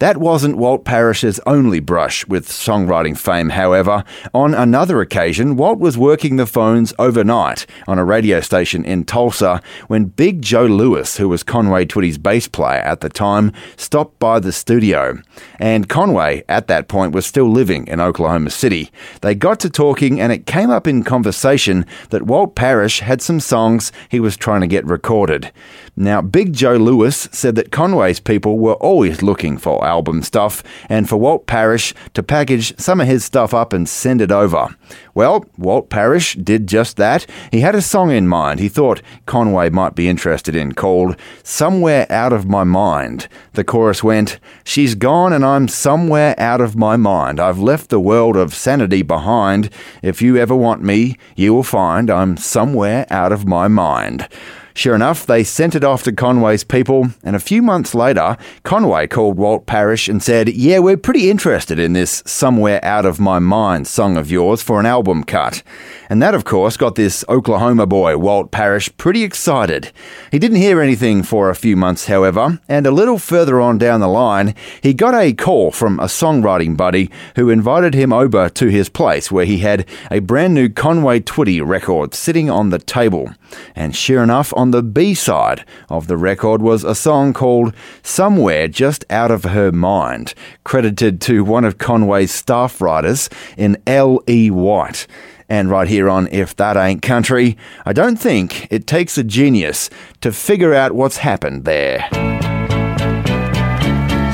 That 0.00 0.16
wasn't 0.16 0.56
Walt 0.56 0.86
Parrish's 0.86 1.38
only 1.44 1.78
brush 1.78 2.26
with 2.26 2.48
songwriting 2.48 3.18
fame, 3.18 3.50
however. 3.50 4.02
On 4.32 4.54
another 4.54 5.02
occasion, 5.02 5.56
Walt 5.56 5.78
was 5.78 5.98
working 5.98 6.36
the 6.36 6.46
phones 6.46 6.94
overnight 6.98 7.66
on 7.86 7.98
a 7.98 8.04
radio 8.04 8.40
station 8.40 8.82
in 8.86 9.04
Tulsa 9.04 9.60
when 9.88 10.06
Big 10.06 10.40
Joe 10.40 10.64
Lewis, 10.64 11.18
who 11.18 11.28
was 11.28 11.42
Conway 11.42 11.84
Twitty's 11.84 12.16
bass 12.16 12.48
player 12.48 12.80
at 12.80 13.02
the 13.02 13.10
time, 13.10 13.52
stopped 13.76 14.18
by 14.18 14.40
the 14.40 14.52
studio. 14.52 15.20
And 15.58 15.86
Conway, 15.86 16.44
at 16.48 16.66
that 16.68 16.88
point, 16.88 17.14
was 17.14 17.26
still 17.26 17.50
living 17.50 17.86
in 17.86 18.00
Oklahoma 18.00 18.48
City. 18.48 18.90
They 19.20 19.34
got 19.34 19.60
to 19.60 19.68
talking, 19.68 20.18
and 20.18 20.32
it 20.32 20.46
came 20.46 20.70
up 20.70 20.86
in 20.86 21.04
conversation 21.04 21.84
that 22.08 22.22
Walt 22.22 22.54
Parrish 22.54 23.00
had 23.00 23.20
some 23.20 23.38
songs 23.38 23.92
he 24.08 24.18
was 24.18 24.38
trying 24.38 24.62
to 24.62 24.66
get 24.66 24.86
recorded. 24.86 25.52
Now, 25.94 26.22
Big 26.22 26.54
Joe 26.54 26.76
Lewis 26.76 27.28
said 27.32 27.54
that 27.56 27.70
Conway's 27.70 28.20
people 28.20 28.58
were 28.58 28.76
always 28.76 29.22
looking 29.22 29.58
for 29.58 29.84
album 29.90 30.22
stuff 30.22 30.62
and 30.88 31.08
for 31.08 31.16
Walt 31.16 31.46
Parrish 31.46 31.92
to 32.14 32.22
package 32.22 32.78
some 32.78 33.00
of 33.00 33.08
his 33.08 33.24
stuff 33.24 33.52
up 33.52 33.72
and 33.72 33.88
send 33.88 34.20
it 34.20 34.30
over. 34.32 34.68
Well, 35.14 35.44
Walt 35.58 35.90
Parrish 35.90 36.34
did 36.34 36.66
just 36.66 36.96
that. 36.96 37.26
He 37.50 37.60
had 37.60 37.74
a 37.74 37.82
song 37.82 38.10
in 38.10 38.28
mind 38.28 38.60
he 38.60 38.68
thought 38.68 39.02
Conway 39.26 39.70
might 39.70 39.94
be 39.94 40.08
interested 40.08 40.54
in 40.54 40.72
called 40.72 41.16
Somewhere 41.42 42.06
Out 42.10 42.32
of 42.32 42.46
My 42.46 42.64
Mind. 42.64 43.28
The 43.54 43.64
chorus 43.64 44.04
went, 44.04 44.38
She's 44.64 44.94
gone 44.94 45.32
and 45.32 45.44
I'm 45.44 45.66
somewhere 45.68 46.34
out 46.38 46.60
of 46.60 46.76
my 46.76 46.96
mind. 46.96 47.40
I've 47.40 47.58
left 47.58 47.90
the 47.90 48.00
world 48.00 48.36
of 48.36 48.54
sanity 48.54 49.02
behind. 49.02 49.70
If 50.02 50.22
you 50.22 50.36
ever 50.36 50.54
want 50.54 50.82
me, 50.82 51.16
you 51.36 51.52
will 51.52 51.64
find 51.64 52.10
I'm 52.10 52.36
somewhere 52.36 53.06
out 53.10 53.32
of 53.32 53.46
my 53.46 53.66
mind. 53.68 54.28
Sure 54.74 54.94
enough, 54.94 55.26
they 55.26 55.42
sent 55.44 55.74
it 55.74 55.84
off 55.84 56.02
to 56.04 56.12
Conway's 56.12 56.64
people, 56.64 57.10
and 57.22 57.34
a 57.34 57.40
few 57.40 57.62
months 57.62 57.94
later, 57.94 58.36
Conway 58.62 59.06
called 59.06 59.36
Walt 59.36 59.66
Parrish 59.66 60.08
and 60.08 60.22
said, 60.22 60.48
Yeah, 60.48 60.78
we're 60.78 60.96
pretty 60.96 61.30
interested 61.30 61.78
in 61.78 61.92
this 61.92 62.22
Somewhere 62.26 62.84
Out 62.84 63.04
of 63.04 63.18
My 63.18 63.38
Mind 63.38 63.86
song 63.86 64.16
of 64.16 64.30
yours 64.30 64.62
for 64.62 64.78
an 64.78 64.86
album 64.86 65.24
cut. 65.24 65.62
And 66.08 66.22
that, 66.22 66.34
of 66.34 66.44
course, 66.44 66.76
got 66.76 66.94
this 66.94 67.24
Oklahoma 67.28 67.86
boy, 67.86 68.16
Walt 68.16 68.50
Parrish, 68.50 68.94
pretty 68.96 69.22
excited. 69.22 69.92
He 70.30 70.38
didn't 70.38 70.58
hear 70.58 70.80
anything 70.80 71.22
for 71.22 71.50
a 71.50 71.54
few 71.54 71.76
months, 71.76 72.06
however, 72.06 72.60
and 72.68 72.86
a 72.86 72.90
little 72.90 73.18
further 73.18 73.60
on 73.60 73.78
down 73.78 74.00
the 74.00 74.08
line, 74.08 74.54
he 74.82 74.94
got 74.94 75.14
a 75.14 75.32
call 75.32 75.70
from 75.70 75.98
a 76.00 76.04
songwriting 76.04 76.76
buddy 76.76 77.10
who 77.36 77.50
invited 77.50 77.94
him 77.94 78.12
over 78.12 78.48
to 78.48 78.68
his 78.68 78.88
place 78.88 79.30
where 79.30 79.44
he 79.44 79.58
had 79.58 79.86
a 80.10 80.20
brand 80.20 80.54
new 80.54 80.68
Conway 80.68 81.20
Twitty 81.20 81.64
record 81.64 82.14
sitting 82.14 82.50
on 82.50 82.70
the 82.70 82.78
table. 82.78 83.34
And 83.74 83.94
sure 83.96 84.22
enough, 84.22 84.52
on 84.60 84.72
the 84.72 84.82
B 84.82 85.14
side 85.14 85.64
of 85.88 86.06
the 86.06 86.18
record 86.18 86.60
was 86.60 86.84
a 86.84 86.94
song 86.94 87.32
called 87.32 87.74
Somewhere 88.02 88.68
Just 88.68 89.06
Out 89.08 89.30
of 89.30 89.44
Her 89.44 89.72
Mind, 89.72 90.34
credited 90.64 91.18
to 91.22 91.42
one 91.42 91.64
of 91.64 91.78
Conway's 91.78 92.30
staff 92.30 92.78
writers 92.78 93.30
in 93.56 93.78
L.E. 93.86 94.50
White. 94.50 95.06
And 95.48 95.70
right 95.70 95.88
here 95.88 96.10
on 96.10 96.28
If 96.30 96.54
That 96.56 96.76
Ain't 96.76 97.00
Country, 97.00 97.56
I 97.86 97.94
don't 97.94 98.18
think 98.18 98.70
it 98.70 98.86
takes 98.86 99.16
a 99.16 99.24
genius 99.24 99.88
to 100.20 100.30
figure 100.30 100.74
out 100.74 100.92
what's 100.92 101.16
happened 101.16 101.64
there. 101.64 102.06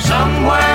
Somewhere 0.01 0.66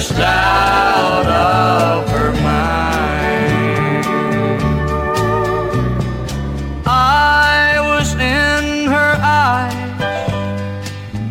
just 0.00 0.18
out 0.20 1.26
of 1.26 2.08
her 2.08 2.32
mind. 2.40 4.06
I 6.86 7.76
was 7.80 8.14
in 8.14 8.86
her 8.88 9.12
eyes 9.20 10.00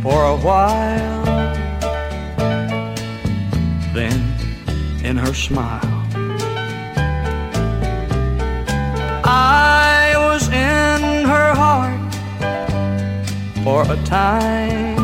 for 0.03 0.23
a 0.23 0.37
while, 0.37 1.25
then 3.95 4.21
in 5.03 5.17
her 5.17 5.33
smile. 5.33 6.05
I 9.25 10.13
was 10.15 10.47
in 10.49 11.25
her 11.25 11.55
heart 11.55 12.13
for 13.63 13.81
a 13.91 13.97
time. 14.03 14.98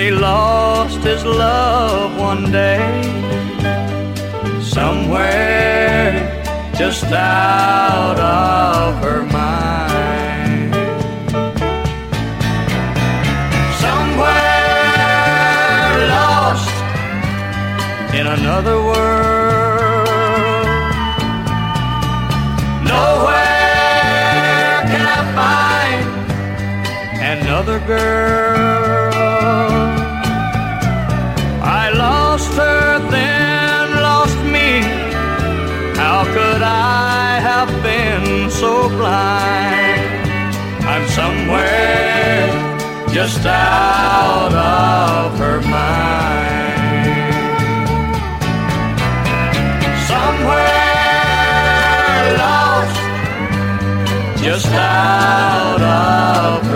He 0.00 0.10
lost 0.10 1.00
his 1.04 1.24
love 1.26 2.18
one 2.18 2.50
day. 2.50 2.80
Somewhere 4.62 6.12
just 6.74 7.04
out 7.04 8.18
of 8.18 8.94
her 9.04 9.22
mind. 9.24 10.74
Somewhere 13.84 14.30
lost 16.16 16.74
in 18.14 18.26
another 18.38 18.78
world. 18.90 20.08
Nowhere 22.94 24.80
can 24.90 25.04
I 25.18 25.22
find 25.36 26.06
another 27.20 27.78
girl. 27.80 28.59
So? 39.10 39.16
I'm 40.92 41.04
somewhere 41.08 42.46
just 43.12 43.44
out 43.44 44.52
of 44.52 45.38
her 45.38 45.60
mind. 45.62 46.10
somewhere 50.10 50.60
lost, 52.42 53.00
just 54.42 54.72
out 54.72 55.82
of 55.82 56.69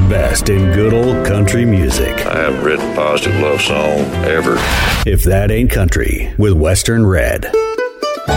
The 0.00 0.08
best 0.08 0.48
in 0.48 0.72
good 0.72 0.94
old 0.94 1.26
country 1.26 1.64
music. 1.64 2.12
I 2.26 2.38
haven't 2.38 2.64
written 2.64 2.90
a 2.90 2.94
positive 2.94 3.38
love 3.40 3.60
song 3.60 4.00
ever. 4.24 4.54
If 5.06 5.24
that 5.24 5.50
ain't 5.50 5.70
country, 5.70 6.32
with 6.38 6.54
Western 6.54 7.04
Red. 7.04 7.42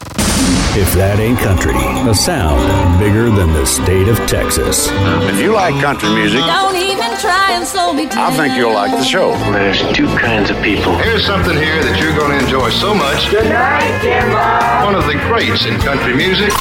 If 0.73 0.93
that 0.93 1.19
ain't 1.19 1.37
country, 1.39 1.73
a 2.09 2.15
sound 2.15 2.97
bigger 2.97 3.29
than 3.29 3.51
the 3.51 3.65
state 3.65 4.07
of 4.07 4.15
Texas. 4.25 4.87
If 5.27 5.37
you 5.39 5.51
like 5.53 5.75
country 5.81 6.07
music, 6.13 6.39
Don't 6.39 6.77
even 6.77 7.11
try 7.19 7.51
and 7.51 7.67
slow 7.67 7.91
me 7.91 8.05
down. 8.05 8.31
I 8.31 8.35
think 8.37 8.55
you'll 8.55 8.71
like 8.73 8.91
the 8.91 9.03
show. 9.03 9.31
There's 9.51 9.81
two 9.91 10.07
kinds 10.17 10.49
of 10.49 10.55
people. 10.63 10.95
Here's 10.97 11.25
something 11.25 11.57
here 11.57 11.83
that 11.83 11.99
you're 12.01 12.15
going 12.17 12.31
to 12.31 12.39
enjoy 12.45 12.69
so 12.69 12.93
much. 12.95 13.29
Good 13.29 13.49
night, 13.49 13.99
Jimbo. 14.01 14.85
One 14.85 14.95
of 14.95 15.05
the 15.07 15.15
greats 15.27 15.65
in 15.65 15.77
country 15.81 16.15
music. 16.15 16.53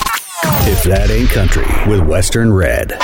If 0.66 0.82
that 0.84 1.10
ain't 1.10 1.30
country, 1.30 1.66
with 1.86 2.00
Western 2.00 2.52
Red. 2.52 2.96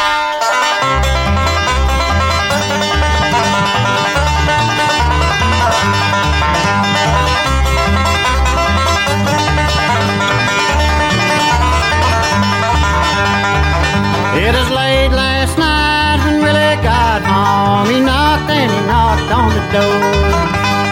Door. 19.76 20.00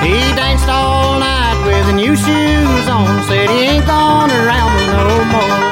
He 0.05 0.17
danced 0.37 0.69
all 0.69 1.19
night 1.19 1.59
with 1.67 1.95
new 1.95 2.15
shoes 2.17 2.87
on. 2.89 3.23
Said 3.25 3.49
he 3.51 3.61
ain't 3.73 3.87
gonna 3.87 4.39
ramble 4.45 4.87
no 4.93 5.25
more. 5.33 5.64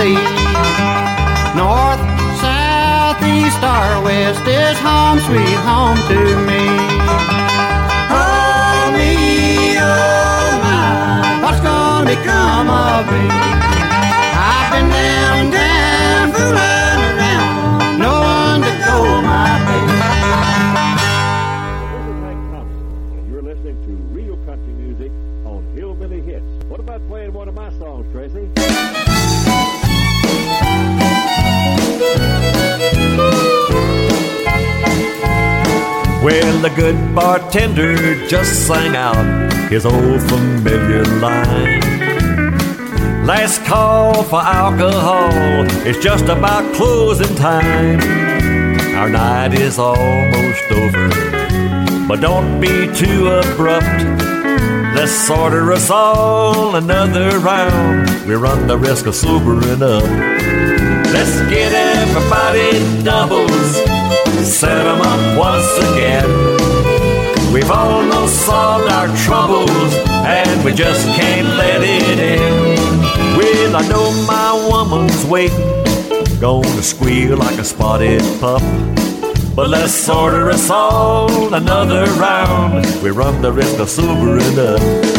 Tennessee. 0.00 0.16
North, 1.56 2.00
south, 2.40 3.22
east, 3.22 3.62
or 3.62 4.02
west 4.04 4.46
is 4.46 4.78
home, 4.78 5.20
sweet 5.20 5.58
home 5.68 5.98
to 6.08 6.36
me. 6.48 6.64
Oh 8.08 8.92
me, 8.96 9.76
oh 9.78 10.60
my, 10.64 11.42
what's 11.42 11.60
gonna 11.60 12.08
become 12.08 12.70
of 12.70 13.06
me? 13.12 13.28
I've 14.32 14.72
been 14.72 14.88
down 14.88 15.50
down, 15.50 16.32
fooling 16.32 17.00
around, 17.10 17.98
no 17.98 18.12
one 18.20 18.60
to 18.62 18.72
go, 18.86 19.20
my 19.20 19.58
baby. 19.66 19.96
You're 28.48 28.59
Well, 36.30 36.58
the 36.60 36.70
good 36.70 37.12
bartender 37.12 37.96
just 38.28 38.64
sang 38.68 38.94
out 38.94 39.52
his 39.68 39.84
old 39.84 40.22
familiar 40.22 41.04
line. 41.18 41.80
Last 43.26 43.64
call 43.64 44.22
for 44.22 44.40
alcohol, 44.40 45.66
it's 45.84 45.98
just 45.98 46.26
about 46.26 46.72
closing 46.76 47.34
time. 47.34 47.98
Our 48.94 49.08
night 49.08 49.54
is 49.54 49.76
almost 49.80 50.70
over, 50.70 51.08
but 52.06 52.20
don't 52.20 52.60
be 52.60 52.86
too 52.94 53.26
abrupt. 53.26 53.86
Let's 54.94 55.28
order 55.28 55.72
us 55.72 55.90
all 55.90 56.76
another 56.76 57.40
round. 57.40 58.08
We 58.28 58.34
run 58.34 58.68
the 58.68 58.78
risk 58.78 59.06
of 59.06 59.16
sobering 59.16 59.82
up. 59.82 60.04
Let's 61.12 61.40
get 61.50 61.72
everybody 61.72 63.02
doubles, 63.02 63.99
set 64.50 64.84
'em 64.84 65.00
up 65.00 65.38
once 65.38 65.78
again. 65.78 66.28
We've 67.52 67.70
almost 67.70 68.34
solved 68.44 68.90
our 68.90 69.08
troubles, 69.24 69.92
and 70.26 70.64
we 70.64 70.72
just 70.72 71.06
can't 71.14 71.46
let 71.56 71.82
it 71.82 72.18
in. 72.18 72.98
Well, 73.36 73.76
I 73.76 73.86
know 73.88 74.10
my 74.26 74.52
woman's 74.68 75.24
waiting, 75.24 75.84
gonna 76.40 76.82
squeal 76.82 77.36
like 77.36 77.58
a 77.58 77.64
spotted 77.64 78.22
pup. 78.40 78.62
But 79.54 79.68
let's 79.68 80.08
order 80.08 80.50
us 80.50 80.68
all 80.68 81.54
another 81.54 82.04
round. 82.18 82.86
We 83.02 83.10
run 83.10 83.42
the 83.42 83.52
risk 83.52 83.78
of 83.78 83.88
sobering 83.88 84.58
up. 84.58 85.09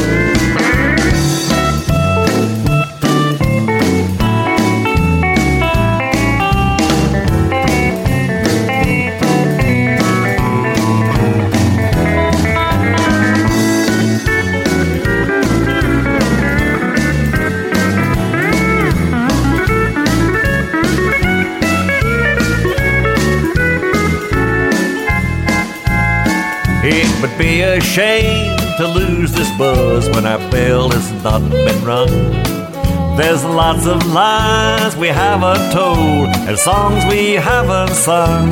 Shame 27.91 28.55
to 28.77 28.87
lose 28.87 29.33
this 29.33 29.51
buzz 29.57 30.07
when 30.11 30.25
our 30.25 30.39
bell 30.49 30.89
has 30.89 31.11
not 31.25 31.41
been 31.51 31.83
rung. 31.83 32.07
There's 33.17 33.43
lots 33.43 33.85
of 33.85 34.05
lines 34.13 34.95
we 34.95 35.09
haven't 35.09 35.73
told 35.73 36.29
and 36.47 36.57
songs 36.57 37.03
we 37.11 37.33
haven't 37.33 37.93
sung. 37.93 38.49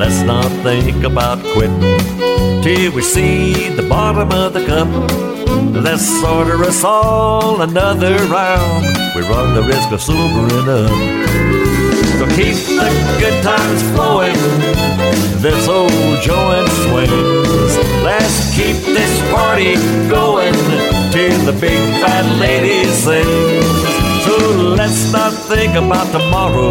Let's 0.00 0.22
not 0.22 0.50
think 0.62 1.04
about 1.04 1.40
quitting 1.52 2.62
till 2.62 2.90
we 2.92 3.02
see 3.02 3.68
the 3.76 3.86
bottom 3.86 4.32
of 4.32 4.54
the 4.54 4.64
cup. 4.64 4.88
Let's 5.74 6.08
order 6.24 6.64
us 6.64 6.84
all 6.84 7.60
another 7.60 8.16
round. 8.28 8.96
We 9.14 9.28
run 9.28 9.54
the 9.54 9.62
risk 9.62 9.92
of 9.92 10.00
sobering 10.00 10.68
up. 10.70 11.55
Keep 12.34 12.56
the 12.66 12.88
good 13.20 13.42
times 13.42 13.82
flowing. 13.94 14.36
This 15.40 15.68
old 15.68 15.90
joint 16.22 16.68
swings. 16.84 17.76
Let's 18.02 18.54
keep 18.56 18.76
this 18.84 19.32
party 19.32 19.74
going 20.08 20.54
till 21.12 21.38
the 21.44 21.56
big 21.60 21.78
bad 22.02 22.26
lady 22.40 22.84
sings. 22.90 23.66
So 24.24 24.36
let's 24.74 25.12
not 25.12 25.32
think 25.32 25.74
about 25.76 26.10
tomorrow, 26.10 26.70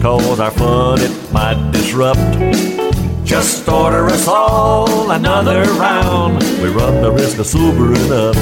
cause 0.00 0.40
our 0.40 0.50
fun 0.50 1.00
it 1.00 1.32
might 1.32 1.70
disrupt. 1.72 2.18
Just 3.24 3.68
order 3.68 4.06
us 4.06 4.26
all 4.28 5.10
another 5.10 5.64
round. 5.72 6.42
We 6.62 6.68
run 6.68 7.02
the 7.02 7.10
risk 7.12 7.38
of 7.38 7.46
sobering 7.46 8.10
up. 8.12 8.36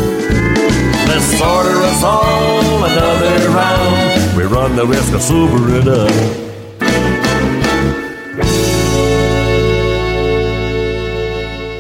Let's 1.09 1.41
order 1.41 1.79
us 1.91 2.03
all 2.05 2.85
another 2.85 3.49
round. 3.49 4.24
We 4.37 4.43
run 4.43 4.75
the 4.75 4.85
risk 4.85 5.13
of 5.15 5.23
sobering 5.23 5.89
up. 5.89 6.45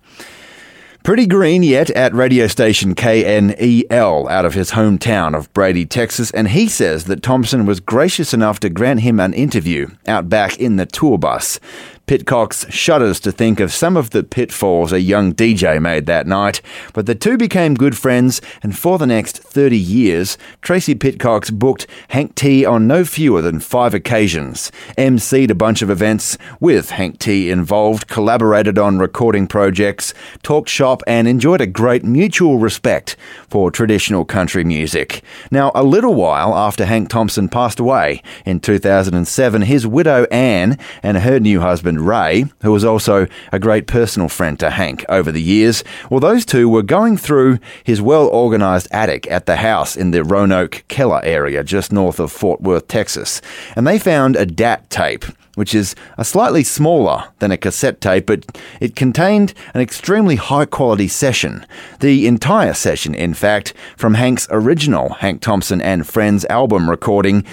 Pretty 1.03 1.27
green 1.27 1.61
yet 1.61 1.89
at 1.91 2.15
radio 2.15 2.47
station 2.47 2.95
KNEL 2.95 4.27
out 4.27 4.45
of 4.45 4.55
his 4.55 4.71
hometown 4.71 5.37
of 5.37 5.53
Brady, 5.53 5.85
Texas, 5.85 6.31
and 6.31 6.47
he 6.47 6.67
says 6.67 7.03
that 7.03 7.21
Thompson 7.21 7.67
was 7.67 7.79
gracious 7.79 8.33
enough 8.33 8.59
to 8.61 8.71
grant 8.71 9.01
him 9.01 9.19
an 9.19 9.33
interview 9.33 9.89
out 10.07 10.29
back 10.29 10.57
in 10.57 10.77
the 10.77 10.87
tour 10.87 11.19
bus. 11.19 11.59
Pitcox 12.07 12.71
shudders 12.71 13.19
to 13.21 13.31
think 13.31 13.59
of 13.59 13.73
some 13.73 13.97
of 13.97 14.11
the 14.11 14.21
pitfalls 14.21 14.91
a 14.91 15.01
young 15.01 15.33
DJ 15.33 15.81
made 15.81 16.05
that 16.05 16.27
night, 16.27 16.61
but 16.93 17.07
the 17.07 17.15
two 17.15 17.35
became 17.35 17.73
good 17.73 17.97
friends, 17.97 18.41
and 18.61 18.77
for 18.77 18.99
the 18.99 19.07
next 19.07 19.39
30 19.39 19.75
years, 19.75 20.37
Tracy 20.61 20.93
Pitcox 20.93 21.51
booked 21.51 21.87
Hank 22.09 22.35
T 22.35 22.63
on 22.63 22.85
no 22.85 23.05
fewer 23.05 23.41
than 23.41 23.59
five 23.59 23.95
occasions, 23.95 24.71
MC'd 24.99 25.49
a 25.49 25.55
bunch 25.55 25.81
of 25.81 25.89
events 25.89 26.37
with 26.59 26.91
Hank 26.91 27.17
T 27.17 27.49
involved, 27.49 28.07
collaborated 28.07 28.77
on 28.77 28.99
recording 28.99 29.47
projects, 29.47 30.13
talked 30.43 30.69
shop, 30.69 31.01
and 31.07 31.27
enjoyed 31.27 31.61
a 31.61 31.65
great 31.65 32.03
mutual 32.03 32.59
respect 32.59 33.15
for 33.49 33.71
traditional 33.71 34.25
country 34.25 34.63
music. 34.63 35.23
Now, 35.49 35.71
a 35.73 35.83
little 35.83 36.13
while 36.13 36.53
after 36.53 36.85
Hank 36.85 37.09
Thompson 37.09 37.49
passed 37.49 37.79
away 37.79 38.21
in 38.45 38.59
2007, 38.59 39.63
his 39.63 39.87
widow 39.87 40.25
Ann 40.25 40.77
and 41.01 41.17
her 41.17 41.39
new 41.39 41.61
husband 41.61 41.94
Ray, 42.01 42.45
who 42.61 42.71
was 42.71 42.83
also 42.83 43.27
a 43.51 43.59
great 43.59 43.87
personal 43.87 44.29
friend 44.29 44.59
to 44.59 44.69
Hank 44.69 45.05
over 45.09 45.31
the 45.31 45.41
years, 45.41 45.83
well, 46.09 46.19
those 46.19 46.45
two 46.45 46.69
were 46.69 46.83
going 46.83 47.17
through 47.17 47.59
his 47.83 48.01
well 48.01 48.27
organized 48.27 48.87
attic 48.91 49.29
at 49.29 49.45
the 49.45 49.57
house 49.57 49.95
in 49.95 50.11
the 50.11 50.23
Roanoke 50.23 50.83
Keller 50.87 51.21
area 51.23 51.63
just 51.63 51.91
north 51.91 52.19
of 52.19 52.31
Fort 52.31 52.61
Worth, 52.61 52.87
Texas, 52.87 53.41
and 53.75 53.85
they 53.85 53.99
found 53.99 54.35
a 54.35 54.45
DAT 54.45 54.89
tape 54.89 55.25
which 55.55 55.73
is 55.73 55.95
a 56.17 56.25
slightly 56.25 56.63
smaller 56.63 57.25
than 57.39 57.51
a 57.51 57.57
cassette 57.57 57.99
tape, 57.99 58.25
but 58.27 58.45
it 58.79 58.95
contained 58.95 59.53
an 59.73 59.81
extremely 59.81 60.35
high 60.35 60.65
quality 60.65 61.07
session. 61.07 61.65
The 62.01 62.27
entire 62.27 62.73
session, 62.73 63.15
in 63.15 63.33
fact, 63.33 63.73
from 63.97 64.15
Hank's 64.15 64.47
original 64.51 65.13
Hank 65.15 65.41
Thompson 65.41 65.81
and 65.81 66.05
Friends 66.05 66.45
album 66.45 66.89
recording 66.89 67.45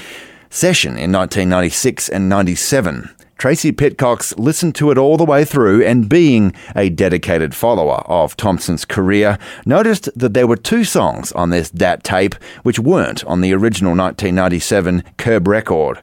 session 0.51 0.90
in 0.90 1.12
1996 1.12 2.09
and 2.09 2.28
97. 2.28 3.09
Tracy 3.43 3.72
Pitcox 3.72 4.38
listened 4.38 4.76
to 4.76 4.93
it 4.93 4.99
all 4.99 5.16
the 5.16 5.24
way 5.24 5.45
through 5.45 5.84
and, 5.84 6.09
being 6.09 6.55
a 6.76 6.88
dedicated 6.88 7.57
follower 7.57 8.05
of 8.07 8.36
Thompson's 8.36 8.84
career, 8.84 9.36
noticed 9.66 10.09
that 10.14 10.32
there 10.32 10.47
were 10.47 10.55
two 10.55 10.84
songs 10.84 11.32
on 11.32 11.51
this 11.51 11.68
DAT 11.68 12.05
tape 12.05 12.36
which 12.62 12.78
weren't 12.78 13.24
on 13.24 13.40
the 13.40 13.53
original 13.53 13.97
1997 13.97 15.03
Curb 15.18 15.49
record. 15.49 16.01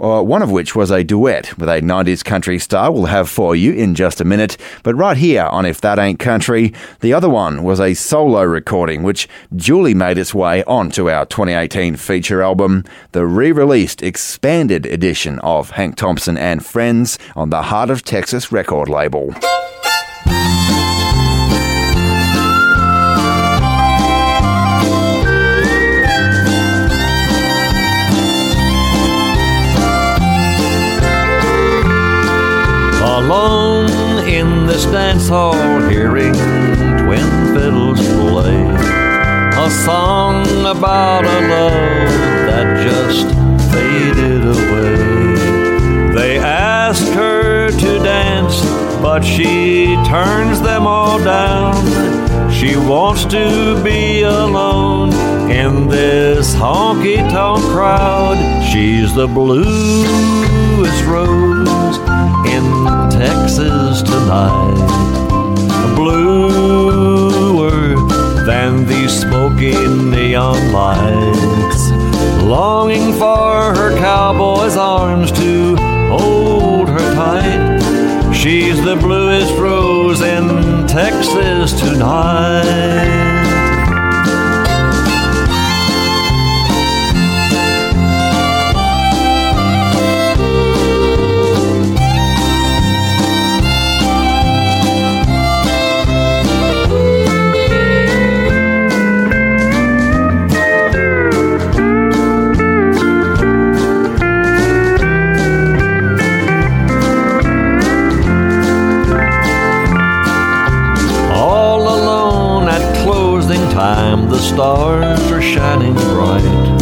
Uh, 0.00 0.22
one 0.22 0.40
of 0.40 0.50
which 0.50 0.74
was 0.74 0.90
a 0.90 1.04
duet 1.04 1.56
with 1.58 1.68
a 1.68 1.80
90s 1.82 2.24
country 2.24 2.58
star 2.58 2.90
we'll 2.90 3.04
have 3.04 3.28
for 3.28 3.54
you 3.54 3.72
in 3.72 3.94
just 3.94 4.20
a 4.20 4.24
minute. 4.24 4.56
But 4.82 4.94
right 4.94 5.16
here 5.16 5.44
on 5.44 5.66
If 5.66 5.82
That 5.82 5.98
Ain't 5.98 6.18
Country, 6.18 6.72
the 7.00 7.12
other 7.12 7.28
one 7.28 7.62
was 7.62 7.78
a 7.78 7.92
solo 7.92 8.42
recording 8.42 9.02
which 9.02 9.28
duly 9.54 9.92
made 9.92 10.16
its 10.16 10.34
way 10.34 10.64
onto 10.64 11.10
our 11.10 11.26
2018 11.26 11.96
feature 11.96 12.42
album, 12.42 12.82
the 13.12 13.26
re 13.26 13.52
released 13.52 14.02
expanded 14.02 14.86
edition 14.86 15.38
of 15.40 15.72
Hank 15.72 15.96
Thompson 15.96 16.38
and 16.38 16.64
friends 16.80 17.18
on 17.36 17.50
the 17.50 17.60
Heart 17.60 17.90
of 17.90 18.02
Texas 18.02 18.50
record 18.50 18.88
label. 18.88 19.34
Alone 33.04 34.26
in 34.26 34.66
this 34.66 34.86
dance 34.86 35.28
hall, 35.28 35.52
hearing 35.90 36.32
twin 36.32 37.28
fiddles 37.54 38.00
play 38.00 38.56
a 39.66 39.70
song 39.84 40.46
about 40.64 41.26
a 41.26 41.40
love 41.54 42.10
that 42.48 42.66
just 42.82 43.26
faded 43.70 44.44
away. 44.46 45.10
They 46.14 46.38
asked 46.38 46.69
ask 46.90 47.12
her 47.12 47.70
to 47.70 47.98
dance, 48.00 48.64
but 49.00 49.20
she 49.20 49.94
turns 50.08 50.60
them 50.60 50.88
all 50.88 51.22
down. 51.22 51.72
She 52.50 52.76
wants 52.76 53.24
to 53.26 53.80
be 53.84 54.22
alone 54.22 55.12
in 55.48 55.86
this 55.86 56.52
honky 56.52 57.18
tonk 57.30 57.62
crowd. 57.66 58.38
She's 58.72 59.14
the 59.14 59.28
bluest 59.28 61.04
rose 61.04 61.98
in 62.54 62.64
Texas 63.08 64.02
tonight. 64.02 64.74
Bluer 65.94 67.70
than 68.44 68.84
these 68.88 69.16
smoky 69.20 69.76
neon 69.86 70.72
lights. 70.72 71.90
Longing 72.42 73.12
for 73.12 73.76
her 73.76 73.96
cowboy's 73.96 74.76
arms 74.76 75.30
to. 75.30 75.89
She's 78.40 78.82
the 78.82 78.96
bluest 78.96 79.52
rose 79.58 80.22
in 80.22 80.86
Texas 80.86 81.78
tonight. 81.78 83.39
Stars 114.40 115.20
are 115.30 115.42
shining 115.42 115.94
bright. 115.94 116.78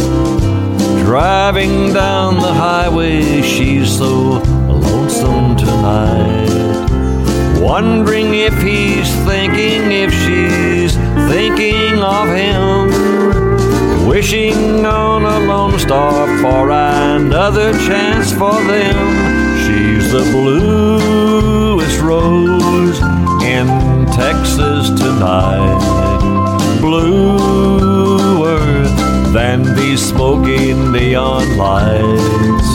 Driving 1.03 1.93
down 1.93 2.35
the 2.35 2.53
highway, 2.53 3.41
she's 3.41 3.97
so 3.97 4.41
lonesome 4.67 5.57
tonight. 5.57 6.89
Wondering 7.59 8.33
if 8.33 8.53
he's 8.61 9.09
thinking, 9.25 9.91
if 9.91 10.11
she's 10.13 10.95
thinking 11.29 11.99
of 11.99 12.27
him. 12.29 14.07
Wishing 14.07 14.85
on 14.85 15.23
a 15.23 15.39
lone 15.45 15.77
star 15.77 16.27
for 16.39 16.69
another 16.71 17.73
chance 17.73 18.31
for 18.31 18.53
them. 18.53 18.97
She's 19.65 20.11
the 20.11 20.23
bluest 20.31 21.99
rose 22.01 22.99
in 23.43 23.67
Texas 24.07 24.89
tonight. 24.99 26.18
Bluer 26.79 28.59
than 29.33 29.75
these 29.75 30.01
smoky 30.01 30.73
neon 30.73 31.57
lights. 31.57 32.69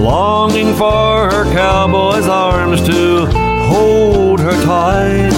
Longing 0.00 0.72
for 0.74 1.30
her 1.30 1.44
cowboy's 1.52 2.28
arms 2.28 2.80
to 2.86 3.26
hold 3.66 4.40
her 4.40 4.64
tight. 4.64 5.32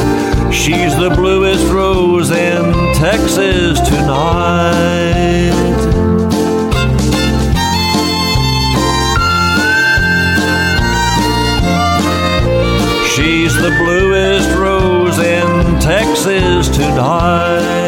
She's 0.52 0.94
the 0.96 1.10
bluest 1.10 1.66
rose 1.72 2.30
in 2.30 2.94
Texas 2.94 3.80
tonight. 3.80 5.52
She's 13.14 13.54
the 13.56 13.70
bluest 13.82 14.50
rose 14.56 15.18
in 15.18 15.80
Texas 15.80 16.68
tonight. 16.68 17.81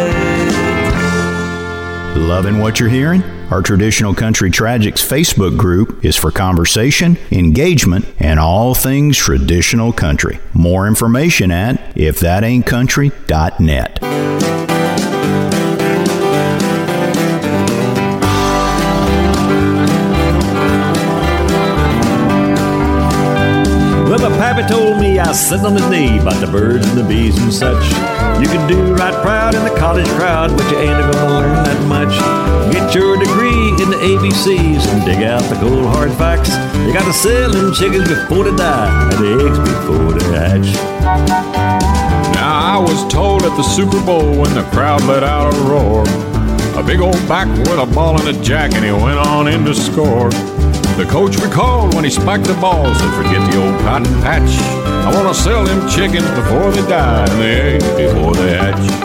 Loving 2.14 2.60
what 2.60 2.78
you're 2.78 2.88
hearing? 2.88 3.24
Our 3.50 3.60
Traditional 3.60 4.14
Country 4.14 4.48
Tragics 4.50 5.04
Facebook 5.04 5.58
group 5.58 6.04
is 6.04 6.14
for 6.16 6.30
conversation, 6.30 7.18
engagement, 7.32 8.06
and 8.18 8.38
all 8.38 8.74
things 8.74 9.18
traditional 9.18 9.92
country. 9.92 10.38
More 10.52 10.86
information 10.86 11.50
at 11.50 11.94
ifthataintcountry.net. 11.96 13.98
Well, 24.08 24.30
my 24.30 24.36
pappy 24.38 24.62
told 24.72 25.00
me 25.00 25.03
I 25.20 25.32
sit 25.32 25.60
on 25.60 25.74
his 25.74 25.88
knee 25.90 26.18
about 26.18 26.40
the 26.40 26.50
birds 26.50 26.86
and 26.88 26.98
the 26.98 27.04
bees 27.04 27.38
and 27.38 27.52
such. 27.52 27.84
You 28.42 28.48
can 28.48 28.66
do 28.66 28.94
right 28.94 29.14
proud 29.22 29.54
in 29.54 29.62
the 29.62 29.74
college 29.78 30.08
crowd, 30.18 30.50
but 30.56 30.68
you 30.72 30.78
ain't 30.78 30.98
gonna 31.12 31.30
learn 31.30 31.64
that 31.64 31.80
much. 31.86 32.14
Get 32.72 32.94
your 32.94 33.16
degree 33.16 33.68
in 33.82 33.90
the 33.90 34.00
ABCs 34.02 34.88
and 34.88 35.04
dig 35.04 35.22
out 35.22 35.42
the 35.42 35.54
cold 35.56 35.86
hard 35.86 36.12
facts. 36.14 36.50
You 36.86 36.92
gotta 36.92 37.12
sell 37.12 37.52
them 37.52 37.72
chickens 37.72 38.08
before 38.08 38.44
they 38.44 38.56
die 38.56 39.12
and 39.12 39.24
the 39.24 39.46
eggs 39.46 39.58
before 39.58 40.12
they 40.18 40.26
hatch. 40.34 40.74
Now 42.34 42.74
I 42.74 42.78
was 42.78 43.06
told 43.12 43.42
at 43.42 43.56
the 43.56 43.62
Super 43.62 44.04
Bowl 44.04 44.36
when 44.36 44.52
the 44.54 44.64
crowd 44.72 45.02
let 45.04 45.22
out 45.22 45.54
a 45.54 45.58
roar. 45.62 46.04
A 46.76 46.82
big 46.82 47.00
old 47.00 47.20
back 47.28 47.46
with 47.68 47.78
a 47.78 47.86
ball 47.86 48.18
and 48.18 48.36
a 48.36 48.42
jack, 48.42 48.72
and 48.74 48.84
he 48.84 48.90
went 48.90 49.18
on 49.18 49.46
in 49.46 49.64
to 49.64 49.74
score. 49.74 50.30
The 50.98 51.06
coach 51.08 51.36
recalled 51.36 51.94
when 51.94 52.04
he 52.04 52.10
spiked 52.10 52.44
the 52.44 52.54
ball, 52.54 52.92
said, 52.94 53.14
forget 53.14 53.50
the 53.50 53.62
old 53.64 53.80
cotton 53.82 54.12
patch. 54.22 54.84
I 55.07 55.12
want 55.14 55.28
to 55.28 55.34
sell 55.34 55.64
them 55.64 55.88
chickens 55.88 56.28
before 56.30 56.72
they 56.72 56.82
die 56.88 57.26
and 57.28 57.40
the 57.40 57.46
eggs 57.46 57.88
before 57.96 58.34
they 58.34 58.57
hatch. 58.57 59.05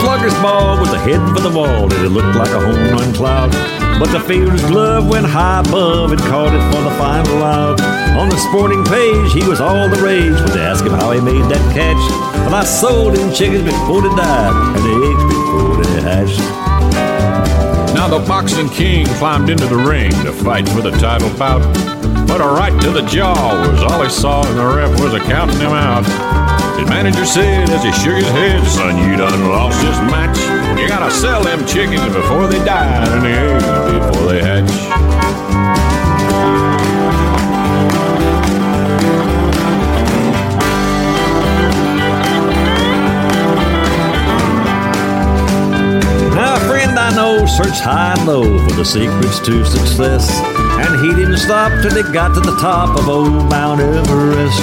Slugger's 0.00 0.32
ball 0.40 0.78
was 0.80 0.88
heading 1.02 1.34
for 1.34 1.40
the 1.40 1.50
wall, 1.50 1.92
and 1.92 1.92
it 1.92 2.08
looked 2.08 2.34
like 2.34 2.48
a 2.50 2.60
home 2.60 2.90
run 2.90 3.12
cloud. 3.12 3.50
But 3.98 4.10
the 4.12 4.20
fielder's 4.20 4.64
glove 4.64 5.06
went 5.06 5.26
high 5.26 5.60
above 5.60 6.12
and 6.12 6.20
caught 6.22 6.54
it 6.54 6.74
for 6.74 6.82
the 6.82 6.90
final 6.96 7.42
out. 7.42 7.99
On 8.18 8.28
the 8.28 8.38
sporting 8.38 8.84
page, 8.84 9.32
he 9.32 9.46
was 9.48 9.60
all 9.60 9.88
the 9.88 10.00
rage 10.02 10.34
when 10.34 10.52
they 10.52 10.60
asked 10.60 10.84
him 10.84 10.92
how 10.92 11.12
he 11.12 11.20
made 11.20 11.44
that 11.50 11.62
catch. 11.74 12.02
But 12.44 12.52
I 12.52 12.64
sold 12.64 13.16
him 13.16 13.32
chickens 13.32 13.64
before 13.64 14.02
they 14.02 14.14
died, 14.16 14.54
and 14.76 14.82
the 14.84 14.94
eggs 15.10 15.24
before 15.30 15.76
they 15.82 16.02
hatched. 16.02 16.40
Now 17.94 18.08
the 18.08 18.18
boxing 18.26 18.68
king 18.68 19.06
climbed 19.18 19.50
into 19.50 19.66
the 19.66 19.76
ring 19.76 20.10
to 20.24 20.32
fight 20.32 20.68
for 20.68 20.80
the 20.80 20.90
title 20.92 21.30
bout. 21.38 21.62
But 22.26 22.40
a 22.40 22.46
right 22.46 22.74
to 22.82 22.90
the 22.90 23.02
jaw 23.02 23.34
was 23.70 23.82
all 23.82 24.02
he 24.02 24.10
saw, 24.10 24.46
and 24.46 24.58
the 24.58 24.66
ref 24.66 25.00
was 25.00 25.14
a 25.14 25.20
counting 25.20 25.58
him 25.58 25.72
out. 25.72 26.04
His 26.78 26.88
manager 26.88 27.26
said 27.26 27.68
as 27.70 27.82
he 27.82 27.92
shook 27.92 28.16
his 28.16 28.28
head, 28.28 28.66
son, 28.66 28.96
you 28.96 29.16
done 29.16 29.48
lost 29.48 29.80
this 29.82 29.98
match. 30.10 30.38
You 30.80 30.88
gotta 30.88 31.10
sell 31.10 31.42
them 31.42 31.66
chickens 31.66 32.12
before 32.14 32.46
they 32.46 32.64
die 32.64 33.04
and 33.06 33.22
the 33.22 33.28
eggs 33.28 34.12
before 34.12 34.32
they 34.32 34.42
hatch. 34.42 35.09
I 47.10 47.16
know 47.16 47.44
searched 47.44 47.80
high 47.80 48.14
and 48.16 48.24
low 48.24 48.42
for 48.68 48.74
the 48.76 48.84
secrets 48.84 49.40
to 49.40 49.64
success. 49.64 50.30
And 50.30 51.04
he 51.04 51.10
didn't 51.12 51.38
stop 51.38 51.72
till 51.82 51.90
he 51.90 52.04
got 52.12 52.34
to 52.34 52.40
the 52.40 52.56
top 52.60 52.96
of 52.96 53.08
old 53.08 53.50
Mount 53.50 53.80
Everest. 53.80 54.60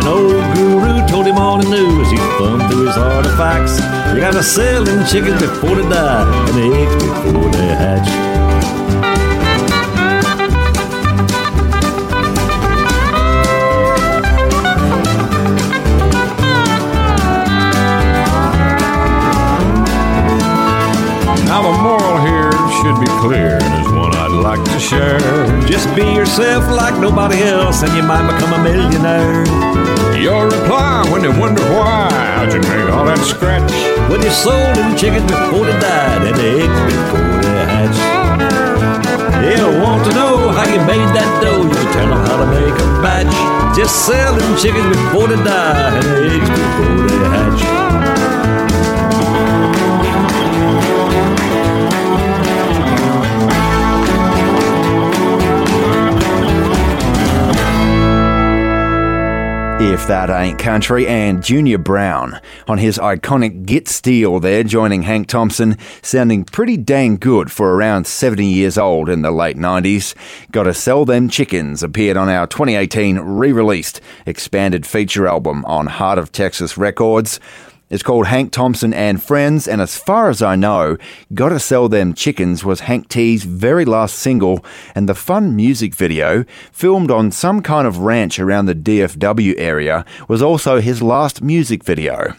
An 0.00 0.06
old 0.08 0.40
guru 0.56 1.06
told 1.08 1.26
him 1.26 1.36
all 1.36 1.60
he 1.60 1.68
knew 1.68 2.00
as 2.00 2.10
he 2.10 2.16
thumbed 2.16 2.72
through 2.72 2.86
his 2.86 2.96
artifacts. 2.96 3.80
You 4.14 4.20
gotta 4.20 4.42
sell 4.42 4.82
them 4.82 5.04
chickens 5.04 5.42
before 5.42 5.76
they 5.76 5.86
die, 5.90 6.24
and 6.48 6.56
the 6.56 6.78
eggs 6.78 7.04
before 7.04 7.50
they 7.50 7.68
hatch. 7.68 8.49
Just 25.80 25.96
be 25.96 26.04
yourself 26.12 26.68
like 26.68 26.92
nobody 27.00 27.40
else, 27.40 27.82
and 27.82 27.90
you 27.96 28.02
might 28.02 28.20
become 28.30 28.52
a 28.52 28.62
millionaire. 28.62 29.48
Your 30.20 30.44
reply 30.44 31.08
when 31.08 31.22
they 31.22 31.32
wonder 31.32 31.62
why, 31.72 32.12
how'd 32.12 32.52
you 32.52 32.60
make 32.60 32.92
all 32.92 33.06
that 33.06 33.16
scratch 33.24 33.72
when 34.12 34.20
he 34.20 34.28
sold 34.28 34.76
them 34.76 34.94
chickens 34.94 35.24
before 35.24 35.64
they 35.64 35.72
died 35.80 36.20
and 36.28 36.36
the 36.36 36.68
eggs 36.68 36.80
before 36.84 37.32
they 37.40 37.64
hatched. 37.64 38.04
Yeah, 39.40 39.80
want 39.80 40.04
to 40.04 40.12
know 40.12 40.52
how 40.52 40.68
you 40.68 40.84
made 40.84 41.08
that 41.16 41.40
dough? 41.40 41.64
You 41.64 41.84
tell 41.96 42.12
them 42.12 42.20
how 42.28 42.36
to 42.36 42.46
make 42.52 42.76
a 42.76 42.88
batch. 43.00 43.32
Just 43.74 44.04
sell 44.04 44.36
them 44.36 44.52
chickens 44.60 44.84
before 44.84 45.28
they 45.28 45.40
die 45.42 45.96
and 45.96 46.04
the 46.04 46.28
eggs 46.28 46.50
before 46.60 47.08
they 47.08 47.24
hatch. 47.32 47.79
If 60.00 60.08
That 60.08 60.30
Ain't 60.30 60.58
Country, 60.58 61.06
and 61.06 61.44
Junior 61.44 61.76
Brown 61.76 62.40
on 62.66 62.78
his 62.78 62.96
iconic 62.96 63.66
Guit-Steel 63.66 64.40
there, 64.40 64.64
joining 64.64 65.02
Hank 65.02 65.28
Thompson, 65.28 65.76
sounding 66.00 66.44
pretty 66.44 66.78
dang 66.78 67.18
good 67.18 67.52
for 67.52 67.74
around 67.74 68.06
70 68.06 68.46
years 68.46 68.78
old 68.78 69.10
in 69.10 69.20
the 69.20 69.30
late 69.30 69.58
90s. 69.58 70.14
Gotta 70.50 70.72
Sell 70.72 71.04
Them 71.04 71.28
Chickens 71.28 71.82
appeared 71.82 72.16
on 72.16 72.30
our 72.30 72.46
2018 72.46 73.18
re 73.18 73.52
released 73.52 74.00
expanded 74.24 74.86
feature 74.86 75.28
album 75.28 75.66
on 75.66 75.86
Heart 75.86 76.18
of 76.18 76.32
Texas 76.32 76.78
Records. 76.78 77.38
It's 77.90 78.04
called 78.04 78.28
Hank 78.28 78.52
Thompson 78.52 78.94
and 78.94 79.20
Friends, 79.20 79.66
and 79.66 79.80
as 79.80 79.98
far 79.98 80.30
as 80.30 80.40
I 80.42 80.54
know, 80.54 80.96
Gotta 81.34 81.58
Sell 81.58 81.88
Them 81.88 82.14
Chickens 82.14 82.64
was 82.64 82.80
Hank 82.80 83.08
T's 83.08 83.42
very 83.42 83.84
last 83.84 84.14
single, 84.14 84.64
and 84.94 85.08
the 85.08 85.14
fun 85.16 85.56
music 85.56 85.96
video, 85.96 86.44
filmed 86.70 87.10
on 87.10 87.32
some 87.32 87.62
kind 87.62 87.88
of 87.88 87.98
ranch 87.98 88.38
around 88.38 88.66
the 88.66 88.76
DFW 88.76 89.56
area, 89.58 90.04
was 90.28 90.40
also 90.40 90.80
his 90.80 91.02
last 91.02 91.42
music 91.42 91.82
video. 91.82 92.36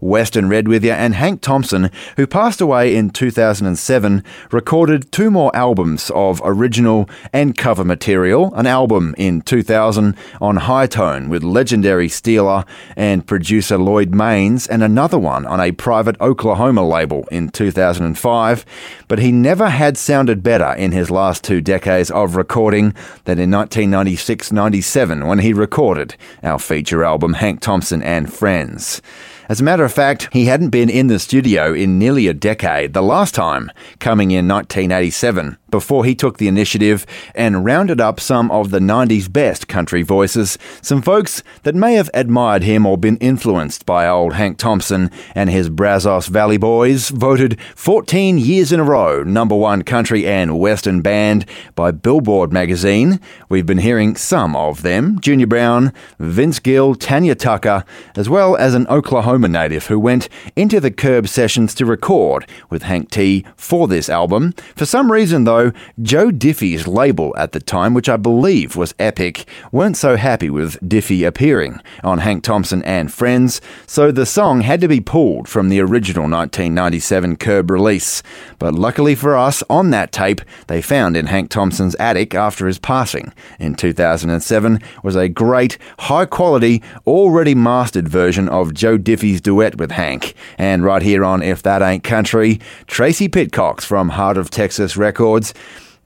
Western 0.00 0.48
Red 0.48 0.68
with 0.68 0.84
you, 0.84 0.92
and 0.92 1.14
Hank 1.14 1.40
Thompson, 1.40 1.90
who 2.16 2.26
passed 2.26 2.60
away 2.60 2.96
in 2.96 3.10
2007, 3.10 4.24
recorded 4.50 5.10
two 5.12 5.30
more 5.30 5.54
albums 5.54 6.10
of 6.14 6.40
original 6.44 7.08
and 7.32 7.56
cover 7.56 7.84
material. 7.84 8.52
An 8.54 8.66
album 8.66 9.14
in 9.18 9.42
2000 9.42 10.16
on 10.40 10.58
HighTone 10.58 11.28
with 11.28 11.42
legendary 11.42 12.08
Steeler 12.08 12.66
and 12.96 13.26
producer 13.26 13.78
Lloyd 13.78 14.12
Maines, 14.12 14.68
and 14.70 14.82
another 14.82 15.18
one 15.18 15.46
on 15.46 15.60
a 15.60 15.72
private 15.72 16.20
Oklahoma 16.20 16.86
label 16.86 17.26
in 17.30 17.50
2005. 17.50 18.64
But 19.08 19.18
he 19.18 19.32
never 19.32 19.68
had 19.68 19.96
sounded 19.96 20.42
better 20.42 20.72
in 20.72 20.92
his 20.92 21.10
last 21.10 21.44
two 21.44 21.60
decades 21.60 22.10
of 22.10 22.36
recording 22.36 22.94
than 23.24 23.38
in 23.38 23.50
1996 23.50 24.52
97 24.52 25.26
when 25.26 25.38
he 25.40 25.52
recorded 25.52 26.16
our 26.42 26.58
feature 26.58 27.04
album 27.04 27.34
Hank 27.34 27.60
Thompson 27.60 28.02
and 28.02 28.32
Friends. 28.32 29.02
As 29.50 29.60
a 29.60 29.64
matter 29.64 29.84
of 29.84 29.92
fact, 29.92 30.28
he 30.32 30.44
hadn't 30.44 30.68
been 30.68 30.88
in 30.88 31.08
the 31.08 31.18
studio 31.18 31.74
in 31.74 31.98
nearly 31.98 32.28
a 32.28 32.32
decade, 32.32 32.92
the 32.92 33.02
last 33.02 33.34
time 33.34 33.72
coming 33.98 34.30
in 34.30 34.46
1987, 34.46 35.58
before 35.72 36.04
he 36.04 36.14
took 36.14 36.38
the 36.38 36.46
initiative 36.46 37.04
and 37.34 37.64
rounded 37.64 38.00
up 38.00 38.20
some 38.20 38.48
of 38.52 38.70
the 38.70 38.78
90s 38.78 39.32
best 39.32 39.66
country 39.66 40.02
voices, 40.02 40.56
some 40.82 41.02
folks 41.02 41.42
that 41.64 41.74
may 41.74 41.94
have 41.94 42.08
admired 42.14 42.62
him 42.62 42.86
or 42.86 42.96
been 42.96 43.16
influenced 43.16 43.84
by 43.86 44.06
old 44.06 44.34
Hank 44.34 44.56
Thompson 44.56 45.10
and 45.34 45.50
his 45.50 45.68
Brazos 45.68 46.28
Valley 46.28 46.56
Boys, 46.56 47.08
voted 47.08 47.58
14 47.74 48.38
years 48.38 48.70
in 48.70 48.78
a 48.78 48.84
row 48.84 49.24
number 49.24 49.56
one 49.56 49.82
country 49.82 50.28
and 50.28 50.60
western 50.60 51.02
band 51.02 51.44
by 51.74 51.90
Billboard 51.90 52.52
magazine. 52.52 53.18
We've 53.48 53.66
been 53.66 53.78
hearing 53.78 54.14
some 54.14 54.54
of 54.54 54.82
them 54.82 55.18
Junior 55.18 55.48
Brown, 55.48 55.92
Vince 56.20 56.60
Gill, 56.60 56.94
Tanya 56.94 57.34
Tucker, 57.34 57.84
as 58.14 58.28
well 58.28 58.54
as 58.54 58.74
an 58.74 58.86
Oklahoma 58.86 59.39
native 59.48 59.86
who 59.86 59.98
went 59.98 60.28
into 60.56 60.80
the 60.80 60.90
Curb 60.90 61.28
sessions 61.28 61.74
to 61.74 61.86
record 61.86 62.46
with 62.68 62.82
Hank 62.82 63.10
T 63.10 63.44
for 63.56 63.88
this 63.88 64.08
album. 64.08 64.52
For 64.76 64.86
some 64.86 65.10
reason, 65.10 65.44
though, 65.44 65.72
Joe 66.00 66.30
Diffie's 66.30 66.86
label 66.86 67.34
at 67.36 67.52
the 67.52 67.60
time, 67.60 67.94
which 67.94 68.08
I 68.08 68.16
believe 68.16 68.76
was 68.76 68.94
Epic, 68.98 69.46
weren't 69.72 69.96
so 69.96 70.16
happy 70.16 70.50
with 70.50 70.80
Diffie 70.80 71.26
appearing 71.26 71.80
on 72.02 72.18
Hank 72.18 72.42
Thompson 72.44 72.82
and 72.82 73.12
Friends, 73.12 73.60
so 73.86 74.10
the 74.10 74.26
song 74.26 74.60
had 74.62 74.80
to 74.80 74.88
be 74.88 75.00
pulled 75.00 75.48
from 75.48 75.68
the 75.68 75.80
original 75.80 76.24
1997 76.24 77.36
Curb 77.36 77.70
release. 77.70 78.22
But 78.58 78.74
luckily 78.74 79.14
for 79.14 79.36
us, 79.36 79.62
on 79.70 79.90
that 79.90 80.12
tape 80.12 80.40
they 80.66 80.82
found 80.82 81.16
in 81.16 81.26
Hank 81.26 81.50
Thompson's 81.50 81.94
attic 81.96 82.34
after 82.34 82.66
his 82.66 82.78
passing 82.78 83.32
in 83.58 83.74
2007 83.74 84.80
was 85.02 85.16
a 85.16 85.28
great, 85.28 85.78
high 86.00 86.26
quality, 86.26 86.82
already 87.06 87.54
mastered 87.54 88.08
version 88.08 88.48
of 88.48 88.74
Joe 88.74 88.98
Diffie's 89.30 89.40
duet 89.40 89.78
with 89.78 89.92
Hank. 89.92 90.34
And 90.58 90.82
right 90.84 91.02
here 91.02 91.24
on 91.24 91.42
If 91.42 91.62
That 91.62 91.82
Ain't 91.82 92.02
Country, 92.02 92.58
Tracy 92.86 93.28
Pitcox 93.28 93.82
from 93.82 94.10
Heart 94.10 94.36
of 94.36 94.50
Texas 94.50 94.96
Records 94.96 95.54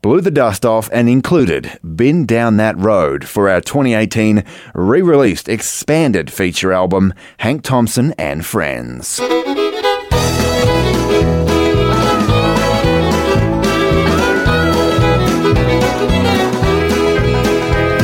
blew 0.02 0.20
the 0.20 0.30
dust 0.30 0.66
off 0.66 0.90
and 0.92 1.08
included 1.08 1.78
Been 1.96 2.26
Down 2.26 2.58
That 2.58 2.76
Road 2.76 3.26
for 3.26 3.48
our 3.48 3.62
2018 3.62 4.44
re 4.74 5.00
released 5.00 5.48
expanded 5.48 6.30
feature 6.30 6.72
album, 6.72 7.14
Hank 7.38 7.62
Thompson 7.62 8.12
and 8.18 8.44
Friends. 8.44 9.18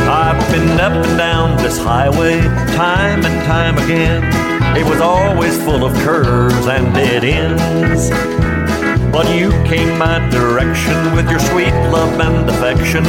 I've 0.08 0.50
been 0.50 0.80
up 0.80 0.92
and 0.92 1.18
down 1.18 1.56
this 1.58 1.76
highway 1.78 2.40
time 2.74 3.26
and 3.26 3.46
time 3.46 3.76
again. 3.76 4.39
It 4.76 4.84
was 4.84 5.00
always 5.00 5.56
full 5.64 5.84
of 5.84 5.92
curves 6.04 6.66
and 6.66 6.94
dead 6.94 7.24
ends. 7.24 8.10
But 9.12 9.26
you 9.36 9.50
came 9.64 9.98
my 9.98 10.18
direction 10.30 11.14
with 11.14 11.28
your 11.28 11.40
sweet 11.40 11.74
love 11.90 12.18
and 12.20 12.48
affection 12.48 13.04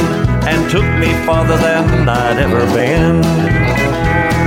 and 0.48 0.70
took 0.70 0.84
me 0.98 1.12
farther 1.24 1.56
than 1.56 2.08
I'd 2.08 2.38
ever 2.38 2.66
been. 2.74 3.22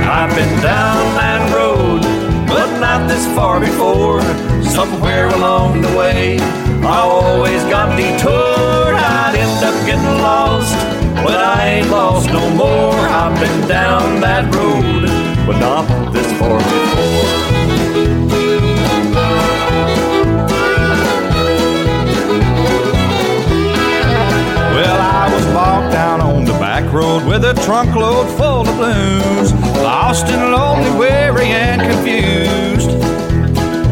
I've 0.06 0.34
been 0.36 0.54
down 0.60 1.14
that 1.16 1.52
road, 1.54 2.02
but 2.46 2.78
not 2.78 3.08
this 3.08 3.26
far 3.34 3.58
before. 3.60 4.20
Somewhere 4.62 5.28
along 5.28 5.80
the 5.80 5.96
way, 5.96 6.38
I 6.84 6.98
always 7.00 7.62
got 7.64 7.96
detoured. 7.96 8.94
I'd 8.94 9.34
end 9.34 9.64
up 9.64 9.86
getting 9.86 10.22
lost, 10.22 10.74
but 11.24 11.40
I 11.40 11.66
ain't 11.66 11.90
lost 11.90 12.28
no 12.28 12.50
more. 12.50 12.94
I've 12.94 13.40
been 13.40 13.66
down 13.66 14.20
that 14.20 14.54
road, 14.54 15.08
but 15.46 15.58
not 15.58 16.12
this 16.12 16.30
far 16.38 16.58
before. 16.58 16.85
With 27.36 27.58
a 27.58 27.64
trunk 27.66 27.94
load 27.94 28.26
full 28.38 28.66
of 28.66 28.76
blues, 28.76 29.52
lost 29.84 30.26
and 30.28 30.52
lonely, 30.52 30.90
weary 30.98 31.48
and 31.48 31.82
confused. 31.82 32.88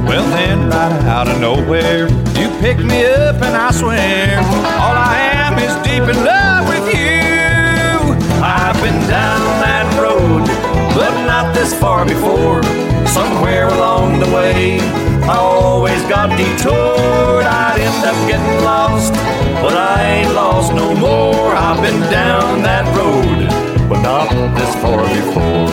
Well, 0.08 0.26
then, 0.30 0.70
right 0.70 1.04
out 1.04 1.28
of 1.28 1.38
nowhere, 1.40 2.08
you 2.40 2.48
picked 2.60 2.80
me 2.80 3.04
up, 3.04 3.36
and 3.42 3.54
I 3.54 3.70
swear, 3.70 4.38
all 4.80 4.96
I 4.96 5.18
am 5.34 5.58
is 5.58 5.74
deep 5.84 6.04
in 6.08 6.24
love 6.24 6.68
with 6.72 6.86
you. 6.94 8.16
I've 8.42 8.80
been 8.80 9.00
down 9.10 9.44
that 9.60 9.86
road, 10.00 10.46
but 10.94 11.12
not 11.26 11.54
this 11.54 11.78
far 11.78 12.06
before. 12.06 12.62
Somewhere 13.06 13.68
along 13.68 14.20
the 14.20 14.26
way, 14.34 14.78
I 15.26 15.38
always 15.38 16.02
got 16.02 16.36
detoured. 16.36 17.46
I'd 17.46 17.80
end 17.80 18.04
up 18.04 18.16
getting 18.28 18.64
lost, 18.64 19.14
but 19.62 19.72
I 19.72 20.04
ain't 20.20 20.34
lost 20.34 20.74
no 20.74 20.94
more. 20.94 21.54
I've 21.56 21.80
been 21.80 22.00
down 22.10 22.62
that 22.62 22.84
road, 22.94 23.48
but 23.88 24.02
not 24.02 24.28
this 24.54 24.74
far 24.82 25.00
before. 25.16 25.72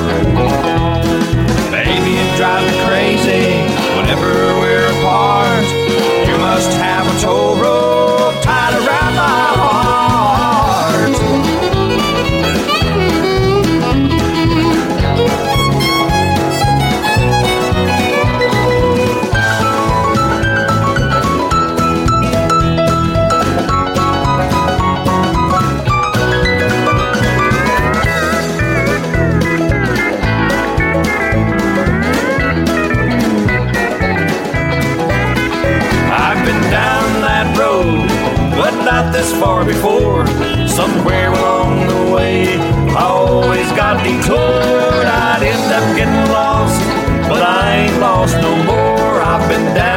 Baby, 1.69 2.11
it 2.23 2.31
drives 2.37 2.63
me 2.63 2.75
crazy 2.87 3.67
whenever 3.99 4.31
we're 4.61 4.87
apart. 4.99 5.67
You 6.27 6.37
must 6.37 6.71
have 6.79 7.05
a 7.13 7.19
toll 7.19 7.55
rope 7.57 8.10
this 39.21 39.39
far 39.39 39.63
before. 39.63 40.25
Somewhere 40.67 41.31
along 41.31 41.87
the 41.87 42.11
way, 42.11 42.57
I 42.89 43.03
always 43.03 43.69
got 43.73 44.03
detoured. 44.03 45.05
I'd 45.05 45.43
end 45.43 45.71
up 45.77 45.85
getting 45.95 46.31
lost, 46.33 46.81
but 47.29 47.43
I 47.43 47.83
ain't 47.83 47.99
lost 47.99 48.35
no 48.37 48.53
more. 48.63 49.21
I've 49.21 49.47
been 49.47 49.75
down. 49.75 49.90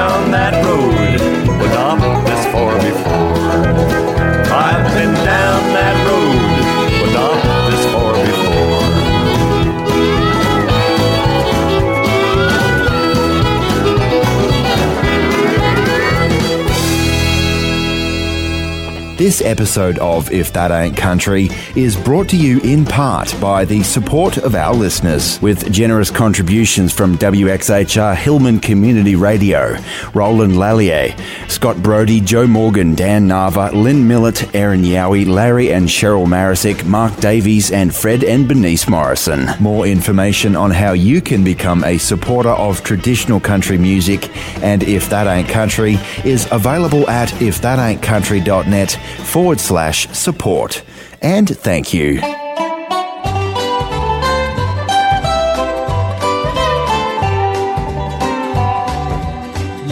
This 19.25 19.41
episode 19.41 19.99
of 20.01 20.31
If 20.31 20.53
That 20.53 20.71
Ain't 20.71 20.99
Country 20.99 21.49
is 21.75 21.97
brought 21.97 22.29
to 22.29 22.37
you 22.37 22.61
in 22.61 22.85
part 22.85 23.35
by 23.41 23.65
the 23.65 23.83
support 23.83 24.37
of 24.37 24.55
our 24.55 24.75
listeners, 24.75 25.41
with 25.41 25.73
generous 25.73 26.11
contributions 26.11 26.93
from 26.93 27.17
WXHR 27.17 28.17
Hillman 28.17 28.61
Community 28.61 29.17
Radio, 29.17 29.79
Roland 30.13 30.53
Lallier, 30.57 31.19
Scott 31.51 31.83
Brody, 31.83 32.21
Joe 32.21 32.47
Morgan, 32.47 32.95
Dan 32.95 33.27
Nava, 33.27 33.73
Lynn 33.73 34.07
Millett, 34.07 34.55
Aaron 34.55 34.83
Yowie, 34.83 35.27
Larry 35.27 35.73
and 35.73 35.89
Cheryl 35.89 36.27
Marisick, 36.27 36.85
Mark 36.85 37.17
Davies, 37.17 37.73
and 37.73 37.95
Fred 37.95 38.25
and 38.25 38.47
Bernice 38.47 38.87
Morrison. 38.91 39.49
More 39.59 39.87
information 39.87 40.55
on 40.55 40.71
how 40.71 40.93
you 40.93 41.23
can 41.23 41.43
become 41.43 41.83
a 41.85 41.97
supporter 41.97 42.51
of 42.51 42.83
traditional 42.83 43.41
country 43.41 43.79
music 43.79 44.37
and 44.63 44.83
If 44.83 45.09
That 45.09 45.27
Ain't 45.27 45.49
Country 45.49 45.95
is 46.27 46.47
available 46.53 47.09
at 47.09 47.31
ifthataintcountry.net 47.31 48.99
forward 49.15 49.61
slash 49.61 50.09
support. 50.09 50.83
And 51.23 51.49
thank 51.49 51.95
you. 51.95 52.21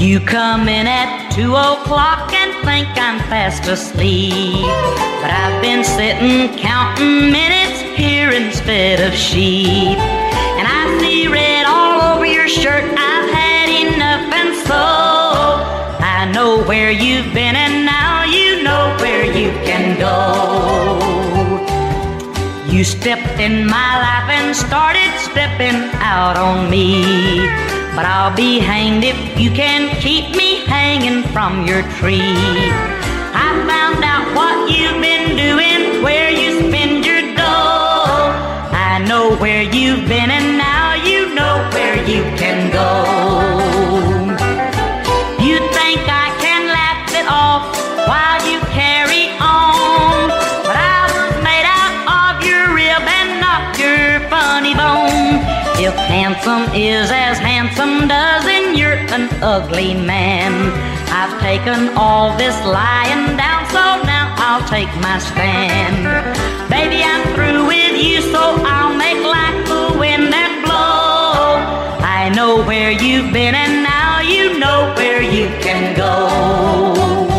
You 0.03 0.19
come 0.19 0.69
in 0.69 0.87
at 0.89 1.31
two 1.31 1.55
o'clock 1.55 2.33
and 2.33 2.53
think 2.67 2.89
I'm 2.99 3.21
fast 3.31 3.69
asleep. 3.69 4.67
But 5.23 5.31
I've 5.31 5.63
been 5.63 5.85
sitting 5.85 6.59
counting 6.59 7.31
minutes 7.31 7.81
here 7.97 8.31
instead 8.31 9.01
of 9.01 9.17
sheep. 9.17 9.97
And 10.59 10.67
I 10.67 10.99
see 11.01 11.29
red 11.29 11.65
all 11.67 12.17
over 12.17 12.27
your 12.27 12.49
shirt. 12.49 12.83
I've 12.83 13.31
had 13.31 13.69
enough, 13.71 14.33
and 14.35 14.55
so 14.67 14.75
I 16.05 16.31
know 16.35 16.65
where 16.65 16.91
you've 16.91 17.33
been, 17.33 17.55
and 17.55 17.87
now 17.87 18.12
know 18.63 18.97
where 19.01 19.25
you 19.25 19.51
can 19.67 19.99
go. 19.99 20.17
You 22.73 22.85
stepped 22.85 23.39
in 23.39 23.67
my 23.67 23.91
life 24.07 24.29
and 24.31 24.57
started 24.57 25.11
stepping 25.19 25.79
out 26.01 26.37
on 26.37 26.71
me. 26.71 27.41
But 27.95 28.07
I'll 28.07 28.35
be 28.35 28.59
hanged 28.59 29.05
if 29.05 29.19
you 29.39 29.51
can 29.51 29.95
keep 30.01 30.35
me 30.35 30.65
hanging 30.65 31.23
from 31.35 31.67
your 31.67 31.83
tree. 31.99 32.21
I 33.35 33.49
found 33.69 34.03
out 34.03 34.35
what 34.35 34.71
you've 34.71 35.01
been 35.01 35.37
doing, 35.37 36.03
where 36.03 36.31
you 36.31 36.69
spend 36.69 37.05
your 37.05 37.23
dough. 37.37 38.33
I 38.73 39.05
know 39.07 39.37
where 39.37 39.63
you've 39.63 40.09
been, 40.09 40.31
and 40.31 40.57
now 40.57 40.95
you 40.95 41.35
know 41.35 41.69
where 41.73 41.97
you 42.09 42.23
can 42.41 42.73
go. 42.73 43.62
Handsome 56.33 56.75
is 56.75 57.11
as 57.11 57.39
handsome 57.39 58.09
doesn't, 58.09 58.75
you're 58.75 58.97
an 59.13 59.29
ugly 59.43 59.93
man. 59.93 60.73
I've 61.13 61.39
taken 61.43 61.95
all 61.95 62.35
this 62.39 62.57
lying 62.65 63.37
down, 63.37 63.67
so 63.67 64.01
now 64.09 64.35
I'll 64.39 64.67
take 64.67 64.89
my 65.03 65.19
stand. 65.19 66.09
Baby, 66.71 67.03
I'm 67.05 67.35
through 67.35 67.67
with 67.67 68.03
you, 68.03 68.23
so 68.23 68.57
I'll 68.65 68.97
make 68.97 69.23
like 69.23 69.67
the 69.67 69.99
wind 69.99 70.33
that 70.33 70.63
blow. 70.65 72.01
I 72.03 72.31
know 72.35 72.65
where 72.65 72.91
you've 72.91 73.31
been, 73.31 73.55
and 73.55 73.83
now 73.83 74.21
you 74.21 74.59
know 74.59 74.95
where 74.97 75.21
you 75.21 75.49
can 75.61 75.95
go. 75.95 77.32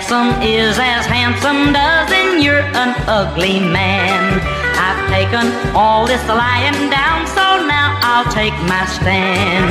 If 0.00 0.08
handsome 0.08 0.42
is 0.42 0.78
as 0.78 1.04
handsome 1.04 1.74
does, 1.74 2.08
then 2.08 2.42
you're 2.42 2.64
an 2.72 2.94
ugly 3.06 3.60
man. 3.60 4.40
I've 4.80 5.10
taken 5.12 5.52
all 5.76 6.06
this 6.06 6.26
lying 6.26 6.88
down, 6.88 7.26
so 7.26 7.66
now 7.68 8.00
I'll 8.00 8.32
take 8.32 8.54
my 8.64 8.86
stand. 8.86 9.68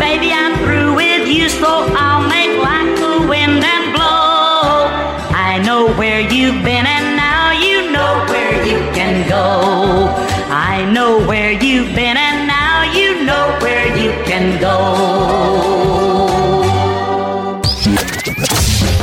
Baby, 0.00 0.32
I'm 0.32 0.58
through 0.66 0.96
with 0.96 1.28
you, 1.28 1.48
so 1.48 1.86
I'll 1.94 2.26
make 2.26 2.58
like 2.60 2.90
the 2.98 3.24
wind 3.30 3.62
and 3.62 3.94
blow. 3.94 4.90
I 5.30 5.62
know 5.64 5.94
where 5.94 6.20
you've 6.20 6.64
been, 6.64 6.84
and 6.84 7.16
now 7.16 7.52
you 7.52 7.92
know 7.92 8.26
where 8.30 8.66
you 8.66 8.78
can 8.92 9.28
go. 9.28 10.10
I 10.50 10.90
know 10.90 11.24
where 11.24 11.52
you've 11.52 11.94
been, 11.94 12.16
and 12.16 12.48
now 12.48 12.82
you 12.92 13.24
know 13.24 13.56
where 13.62 13.86
you 13.96 14.10
can 14.24 14.60
go. 14.60 16.01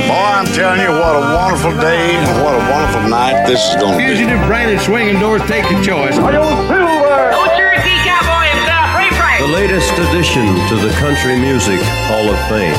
Boy, 0.05 0.13
I'm 0.13 0.45
telling 0.53 0.83
you, 0.85 0.93
what 0.93 1.17
a 1.17 1.25
wonderful 1.33 1.73
day 1.81 2.13
and 2.13 2.45
what 2.45 2.53
a 2.55 2.61
wonderful 2.69 3.09
night 3.09 3.47
this 3.49 3.57
is 3.71 3.77
going 3.81 3.97
to 3.97 4.05
be. 4.05 4.13
Fugitive 4.13 4.37
Brandon 4.47 4.77
swinging 4.79 5.17
doors 5.19 5.41
take 5.49 5.65
a 5.65 5.81
choice. 5.81 6.13
No 6.21 7.41
Cherokee 7.57 7.97
cowboy 8.05 8.53
himself, 8.53 8.93
Ray 9.01 9.09
Price. 9.17 9.41
The 9.41 9.49
latest 9.49 9.97
addition 9.97 10.45
to 10.69 10.77
the 10.77 10.93
Country 11.01 11.41
Music 11.41 11.81
Hall 12.13 12.29
of 12.29 12.37
Fame. 12.53 12.77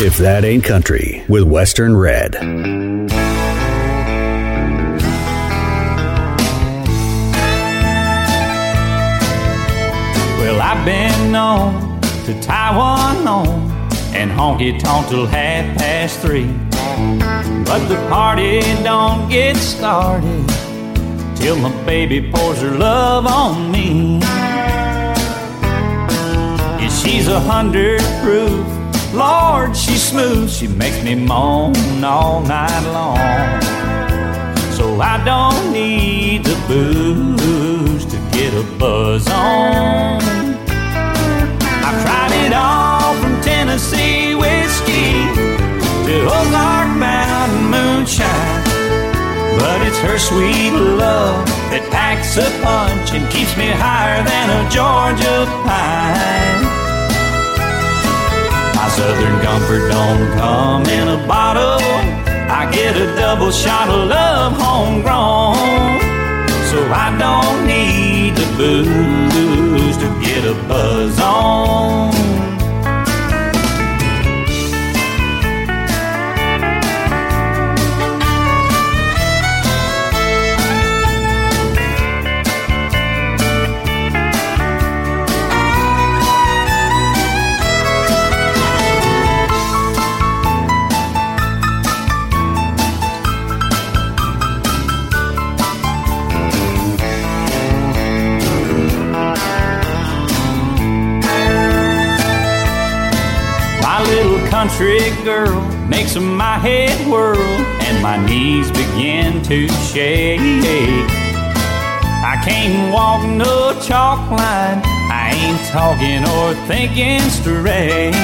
If 0.00 0.16
that 0.18 0.44
ain't 0.46 0.64
country, 0.64 1.22
with 1.28 1.42
Western 1.44 1.94
Red. 1.96 2.36
I've 10.66 10.82
been 10.86 11.30
known 11.30 12.00
to 12.24 12.40
tie 12.40 12.74
one 12.74 13.28
on 13.28 13.46
and 14.14 14.30
honky 14.30 14.80
tonk 14.80 15.08
till 15.08 15.26
half 15.26 15.76
past 15.76 16.20
three. 16.20 16.46
But 17.66 17.86
the 17.86 17.96
party 18.08 18.62
don't 18.82 19.28
get 19.28 19.58
started 19.58 20.48
till 21.36 21.56
my 21.56 21.70
baby 21.84 22.32
pours 22.32 22.62
her 22.62 22.70
love 22.70 23.26
on 23.26 23.70
me. 23.70 24.20
Yeah, 26.80 26.88
she's 26.88 27.28
a 27.28 27.40
hundred 27.40 28.00
proof. 28.22 28.66
Lord, 29.12 29.76
she's 29.76 30.02
smooth. 30.02 30.50
She 30.50 30.66
makes 30.66 31.02
me 31.04 31.14
moan 31.14 32.02
all 32.02 32.40
night 32.40 32.84
long. 32.90 33.18
So 34.72 34.98
I 34.98 35.22
don't 35.26 35.72
need 35.74 36.44
the 36.44 36.56
booze 36.66 38.06
to 38.06 38.16
get 38.32 38.54
a 38.54 38.62
buzz 38.78 39.28
on. 39.28 40.53
All 42.54 43.14
from 43.20 43.40
Tennessee 43.42 44.34
whiskey 44.34 45.12
to 46.06 46.24
Ozark 46.26 46.90
Mountain 46.96 47.70
moonshine. 47.70 48.62
But 49.58 49.82
it's 49.86 49.98
her 50.06 50.18
sweet 50.18 50.72
love 50.72 51.46
that 51.70 51.82
packs 51.90 52.36
a 52.36 52.48
punch 52.62 53.12
and 53.12 53.24
keeps 53.30 53.56
me 53.56 53.70
higher 53.70 54.22
than 54.22 54.46
a 54.50 54.62
Georgia 54.70 55.46
pine. 55.66 56.62
My 58.76 58.88
southern 58.90 59.36
comfort 59.42 59.88
don't 59.88 60.26
come 60.38 60.84
in 60.86 61.08
a 61.08 61.26
bottle. 61.26 61.80
I 62.50 62.70
get 62.70 62.96
a 62.96 63.06
double 63.16 63.50
shot 63.50 63.88
of 63.88 64.08
love 64.08 64.52
homegrown. 64.54 65.56
So 66.70 66.78
I 66.92 67.14
don't 67.18 67.66
need 67.66 68.34
the 68.36 68.48
booze 68.58 69.96
to 69.98 70.08
get 70.20 70.44
a 70.44 70.54
buzz 70.68 71.18
on. 71.20 72.23
Country 104.76 105.10
girl 105.22 105.60
makes 105.88 106.16
my 106.16 106.58
head 106.58 106.98
whirl 107.08 107.38
and 107.38 108.02
my 108.02 108.16
knees 108.26 108.68
begin 108.72 109.40
to 109.42 109.68
shake. 109.68 110.40
I 110.40 112.36
can't 112.44 112.92
walk 112.92 113.24
no 113.24 113.78
chalk 113.80 114.28
line, 114.30 114.82
I 115.12 115.30
ain't 115.32 115.60
talking 115.68 116.24
or 116.34 116.54
thinking 116.66 117.20
straight. 117.30 118.14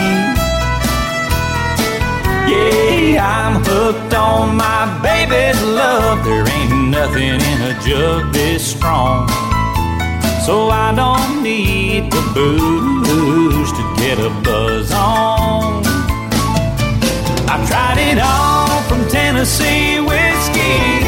Yeah, 2.51 3.23
I'm 3.23 3.63
hooked 3.63 4.13
on 4.15 4.57
my 4.57 4.99
baby's 5.03 5.63
love. 5.63 6.25
There 6.25 6.49
ain't 6.49 6.91
nothing 6.91 7.41
in 7.51 7.63
a 7.71 7.75
jug 7.87 8.33
this 8.33 8.73
strong. 8.73 9.29
So 10.45 10.71
I 10.71 10.93
don't 10.97 11.45
need 11.45 12.11
the 12.11 12.23
booze 12.35 13.71
to 13.71 13.95
get 13.99 14.19
a 14.19 14.31
buzz 14.43 14.91
on. 14.91 15.40
Tennessee 19.41 19.99
whiskey 20.01 21.01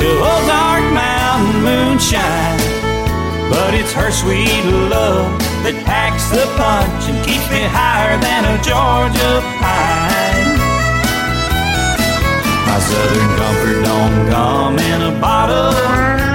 to 0.00 0.08
Ozark 0.24 0.84
Mountain 0.96 1.62
moonshine. 1.62 2.56
But 3.52 3.74
it's 3.74 3.92
her 3.92 4.10
sweet 4.10 4.64
love 4.88 5.28
that 5.68 5.76
packs 5.84 6.32
the 6.32 6.48
punch 6.56 7.12
and 7.12 7.18
keeps 7.28 7.44
me 7.52 7.60
higher 7.68 8.16
than 8.24 8.48
a 8.48 8.56
Georgia 8.64 9.44
pine. 9.60 10.56
My 12.64 12.80
southern 12.88 13.30
comfort 13.36 13.78
don't 13.84 14.16
come 14.32 14.78
in 14.78 15.02
a 15.12 15.20
bottle. 15.20 15.76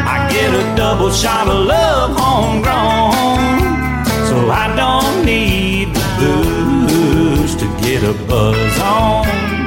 I 0.05 0.29
get 0.29 0.53
a 0.53 0.75
double 0.77 1.09
shot 1.09 1.47
of 1.47 1.65
love 1.65 2.13
homegrown. 2.13 4.05
So 4.29 4.51
I 4.53 4.69
don't 4.77 5.25
need 5.25 5.95
the 5.97 6.05
booze 6.21 7.55
to 7.55 7.65
get 7.81 8.03
a 8.03 8.13
buzz 8.29 8.79
on. 8.81 9.62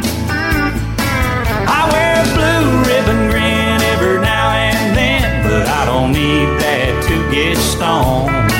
Ribbon 2.88 3.30
grin 3.30 3.80
every 3.94 4.18
now 4.20 4.50
and 4.50 4.96
then, 4.96 5.42
but 5.44 5.66
I 5.68 5.84
don't 5.84 6.12
need 6.12 6.48
that 6.60 6.92
to 7.08 7.14
get 7.30 7.56
stoned. 7.56 8.50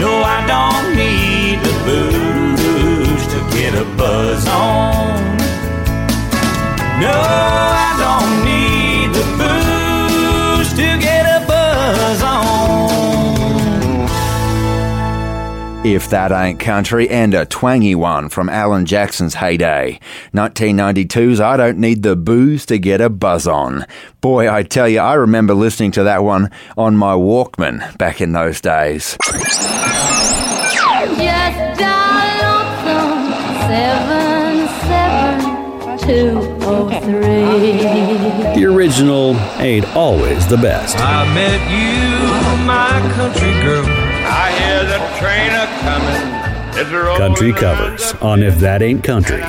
No, 0.00 0.22
I 0.22 0.40
don't 0.46 0.96
need 0.96 1.60
the 1.66 1.74
booze 1.86 3.24
to 3.34 3.38
get 3.56 3.74
a 3.74 3.84
buzz 3.96 4.46
on. 4.48 5.36
No, 7.00 7.12
I 7.12 7.90
don't 8.04 8.49
If 15.90 16.08
That 16.10 16.30
Ain't 16.30 16.60
Country, 16.60 17.08
and 17.08 17.34
a 17.34 17.44
twangy 17.44 17.96
one 17.96 18.28
from 18.28 18.48
Alan 18.48 18.86
Jackson's 18.86 19.34
heyday. 19.34 19.98
1992's 20.32 21.40
I 21.40 21.56
Don't 21.56 21.78
Need 21.78 22.04
the 22.04 22.14
Booze 22.14 22.64
to 22.66 22.78
Get 22.78 23.00
a 23.00 23.10
Buzz 23.10 23.48
On. 23.48 23.84
Boy, 24.20 24.48
I 24.48 24.62
tell 24.62 24.88
you, 24.88 25.00
I 25.00 25.14
remember 25.14 25.52
listening 25.52 25.90
to 25.92 26.04
that 26.04 26.22
one 26.22 26.52
on 26.76 26.96
my 26.96 27.14
Walkman 27.14 27.98
back 27.98 28.20
in 28.20 28.30
those 28.32 28.60
days. 28.60 29.16
Just 29.24 29.60
dial 31.80 32.38
lonesome 32.86 33.32
seven 33.66 34.68
seven 34.86 35.98
two 35.98 36.38
oh 36.66 36.88
three. 37.02 38.60
The 38.60 38.64
original 38.64 39.34
ain't 39.58 39.88
always 39.96 40.46
the 40.46 40.56
best. 40.56 40.96
I 41.00 41.24
met 41.34 41.60
you, 41.68 42.64
my 42.64 43.00
country 43.14 43.52
girl. 43.62 44.09
I 44.32 44.52
hear 44.60 44.84
the 44.84 44.98
train 45.18 45.50
a 45.50 45.66
coming. 45.82 46.40
Country 47.18 47.52
covers 47.52 48.12
on 48.22 48.42
If 48.42 48.58
That 48.58 48.80
Ain't 48.80 49.02
Country. 49.02 49.42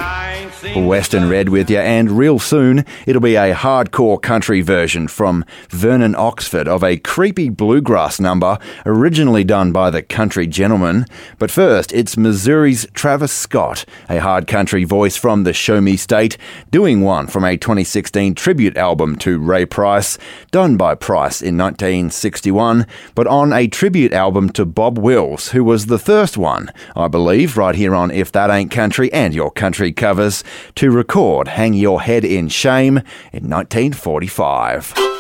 Western 0.76 1.27
Red 1.27 1.49
with 1.49 1.69
you, 1.69 1.80
and 1.80 2.11
real 2.11 2.39
soon 2.39 2.85
it'll 3.06 3.22
be 3.22 3.35
a 3.35 3.53
hardcore 3.53 4.22
country 4.22 4.61
version 4.61 5.07
from 5.07 5.43
Vernon 5.69 6.15
Oxford 6.15 6.68
of 6.68 6.84
a 6.84 6.98
creepy 6.98 7.49
bluegrass 7.49 8.19
number 8.19 8.57
originally 8.85 9.43
done 9.43 9.73
by 9.73 9.89
the 9.89 10.02
Country 10.02 10.48
Gentlemen. 10.48 11.06
But 11.38 11.52
first, 11.52 11.91
it's 11.91 12.15
Missouri's 12.15 12.88
Travis 12.93 13.34
Scott, 13.34 13.85
a 14.10 14.19
hard 14.19 14.48
country 14.48 14.85
voice 14.85 15.18
from 15.18 15.43
the 15.43 15.53
Show 15.53 15.81
Me 15.81 15.98
State, 15.98 16.38
doing 16.72 17.02
one 17.02 17.27
from 17.27 17.43
a 17.43 17.57
2016 17.57 18.34
tribute 18.35 18.77
album 18.77 19.18
to 19.18 19.39
Ray 19.39 19.65
Price, 19.65 20.18
done 20.52 20.77
by 20.77 20.95
Price 20.95 21.41
in 21.41 21.57
1961, 21.57 22.85
but 23.14 23.27
on 23.27 23.52
a 23.52 23.68
tribute 23.68 24.14
album 24.14 24.49
to 24.52 24.65
Bob 24.65 24.98
Wills, 24.98 25.49
who 25.49 25.64
was 25.64 25.88
the 25.88 25.99
first 25.99 26.38
one, 26.38 26.72
I 26.95 27.10
believe, 27.10 27.57
right 27.57 27.76
here 27.76 27.93
on 27.93 28.10
If 28.10 28.31
That 28.31 28.49
Ain't 28.49 28.72
Country 28.72 29.11
and 29.11 29.34
Your 29.34 29.52
Country 29.52 29.91
Covers, 29.91 30.43
to 30.76 30.92
record 30.92 31.50
Hang 31.50 31.74
Your 31.74 32.02
Head 32.02 32.26
in 32.26 32.50
Shame 32.50 32.98
in 33.32 33.50
1945. 33.50 35.11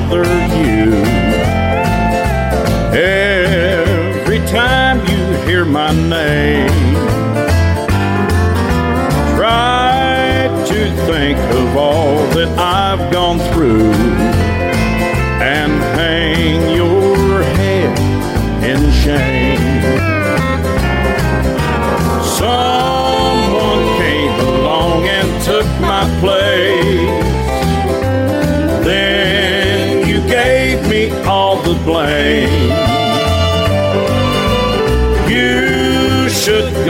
Bother 0.00 0.24
you? 0.58 0.90
Every 2.98 4.40
time 4.48 4.98
you 5.06 5.22
hear 5.46 5.64
my 5.64 5.92
name, 5.92 6.68
try 9.36 10.48
to 10.66 10.78
think 11.06 11.38
of 11.38 11.76
all 11.76 12.16
that 12.34 12.48
I've 12.58 12.73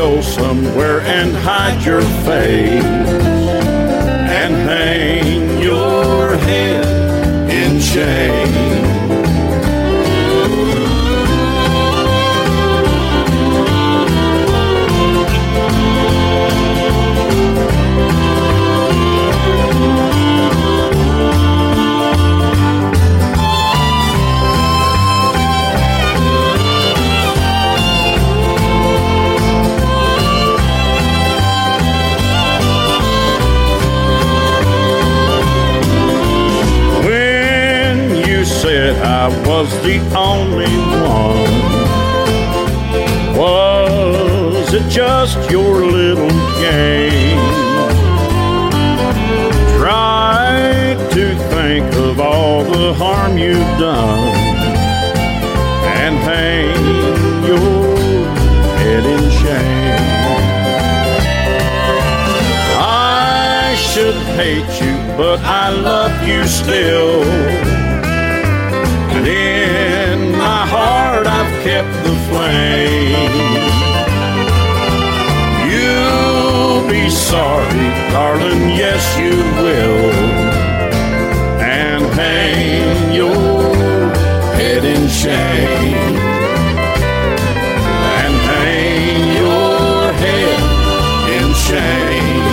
go 0.04 0.20
somewhere 0.20 1.00
and 1.00 1.34
hide 1.34 1.82
your 1.82 2.02
face 2.28 2.84
and 4.38 4.54
hang 4.68 5.62
your 5.62 6.36
head 6.36 6.84
in 7.50 7.80
shame. 7.80 8.43
I 39.24 39.28
was 39.48 39.72
the 39.82 39.98
only 40.14 40.76
one, 41.00 41.54
was 43.38 44.74
it 44.74 44.86
just 44.90 45.50
your 45.50 45.86
little 45.86 46.28
game? 46.60 47.38
Try 49.78 50.94
to 51.12 51.34
think 51.54 51.86
of 51.94 52.20
all 52.20 52.64
the 52.64 52.92
harm 52.92 53.38
you've 53.38 53.78
done 53.78 54.36
and 56.02 56.18
hang 56.18 57.46
your 57.46 57.96
head 58.76 59.06
in 59.06 59.30
shame. 59.40 60.04
I 62.76 63.74
should 63.74 64.16
hate 64.36 64.82
you, 64.82 64.94
but 65.16 65.40
I 65.40 65.70
love 65.70 66.28
you 66.28 66.46
still. 66.46 67.83
And 69.26 70.22
in 70.22 70.32
my 70.32 70.66
heart, 70.66 71.26
I've 71.26 71.62
kept 71.64 71.88
the 72.04 72.14
flame. 72.28 73.32
You'll 75.72 76.86
be 76.88 77.08
sorry, 77.08 77.88
darling, 78.12 78.68
yes, 78.76 79.16
you 79.18 79.36
will. 79.62 80.12
And 81.58 82.04
hang 82.12 83.14
your 83.14 84.14
head 84.56 84.84
in 84.84 85.08
shame. 85.08 86.18
And 88.20 88.34
hang 88.52 89.36
your 89.40 90.12
head 90.22 90.60
in 91.32 91.54
shame. 91.64 92.44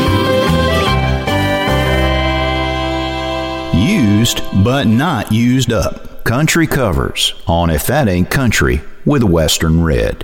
Used 4.09 4.41
but 4.63 4.87
not 4.87 5.33
used 5.33 5.73
up. 5.73 6.10
Country 6.23 6.67
covers 6.67 7.33
on 7.47 7.69
If 7.69 7.87
That 7.87 8.07
Ain't 8.07 8.29
Country 8.29 8.81
with 9.05 9.23
Western 9.23 9.83
Red. 9.83 10.21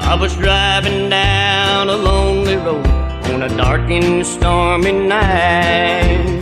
I 0.00 0.16
was 0.18 0.34
driving 0.36 1.10
down 1.10 1.90
a 1.90 1.96
lonely 1.96 2.56
road 2.56 2.86
on 3.26 3.42
a 3.42 3.48
dark 3.56 3.90
and 3.90 4.26
stormy 4.26 4.92
night. 4.92 6.40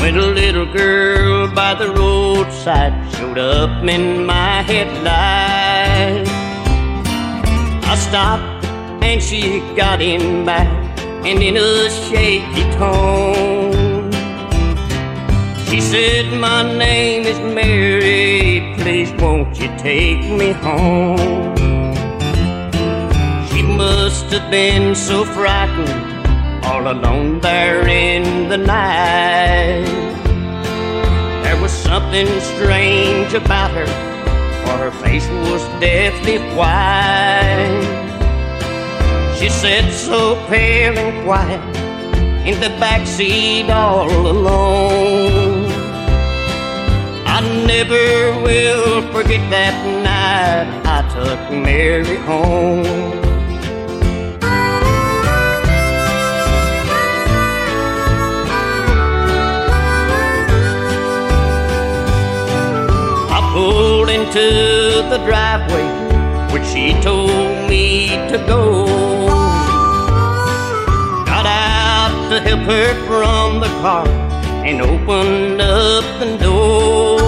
When 0.00 0.16
a 0.16 0.26
little 0.26 0.72
girl 0.72 1.52
by 1.52 1.74
the 1.74 1.90
roadside 1.90 3.12
showed 3.14 3.38
up 3.38 3.82
in 3.82 4.24
my 4.24 4.62
headlight. 4.62 6.28
I 7.86 7.96
stopped 7.96 8.53
and 9.14 9.22
she 9.22 9.60
got 9.76 10.02
in 10.02 10.44
back 10.44 10.66
and 11.24 11.40
in 11.40 11.56
a 11.56 11.88
shaky 11.88 12.64
tone. 12.72 14.10
She 15.66 15.80
said, 15.80 16.32
My 16.40 16.62
name 16.76 17.22
is 17.22 17.38
Mary, 17.38 18.74
please 18.76 19.12
won't 19.22 19.56
you 19.60 19.68
take 19.78 20.28
me 20.40 20.50
home? 20.50 21.54
She 23.50 23.62
must 23.62 24.24
have 24.34 24.50
been 24.50 24.96
so 24.96 25.24
frightened 25.24 26.64
all 26.64 26.90
alone 26.90 27.38
there 27.38 27.86
in 27.86 28.48
the 28.48 28.56
night. 28.56 29.86
There 31.44 31.62
was 31.62 31.70
something 31.70 32.26
strange 32.40 33.32
about 33.32 33.70
her, 33.70 33.86
for 34.64 34.76
her 34.84 34.90
face 35.04 35.28
was 35.46 35.62
deathly 35.78 36.38
white. 36.56 38.13
She 39.44 39.50
sat 39.50 39.92
so 39.92 40.36
pale 40.48 40.96
and 40.96 41.22
quiet 41.22 41.60
in 42.48 42.58
the 42.60 42.70
back 42.80 43.06
seat 43.06 43.68
all 43.68 44.08
alone. 44.08 45.66
I 47.26 47.42
never 47.66 48.40
will 48.42 49.02
forget 49.12 49.42
that 49.50 49.76
night 50.02 50.66
I 50.86 51.00
took 51.12 51.40
Mary 51.52 52.16
home. 52.24 52.86
I 63.30 63.40
pulled 63.52 64.08
into 64.08 65.06
the 65.10 65.18
driveway 65.26 65.84
where 66.50 66.64
she 66.64 66.98
told 67.02 67.68
me 67.68 68.08
to 68.30 68.42
go. 68.46 69.03
To 72.34 72.40
help 72.40 72.62
her 72.62 72.94
from 73.06 73.60
the 73.60 73.68
car 73.80 74.08
and 74.66 74.80
opened 74.80 75.60
up 75.60 76.04
the 76.18 76.36
door. 76.38 77.20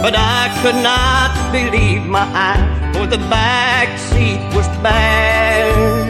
But 0.00 0.14
I 0.16 0.48
could 0.62 0.76
not 0.76 1.30
believe 1.52 2.06
my 2.06 2.24
eyes, 2.32 2.96
for 2.96 3.06
the 3.06 3.18
back 3.28 3.98
seat 3.98 4.40
was 4.56 4.66
bare. 4.80 6.08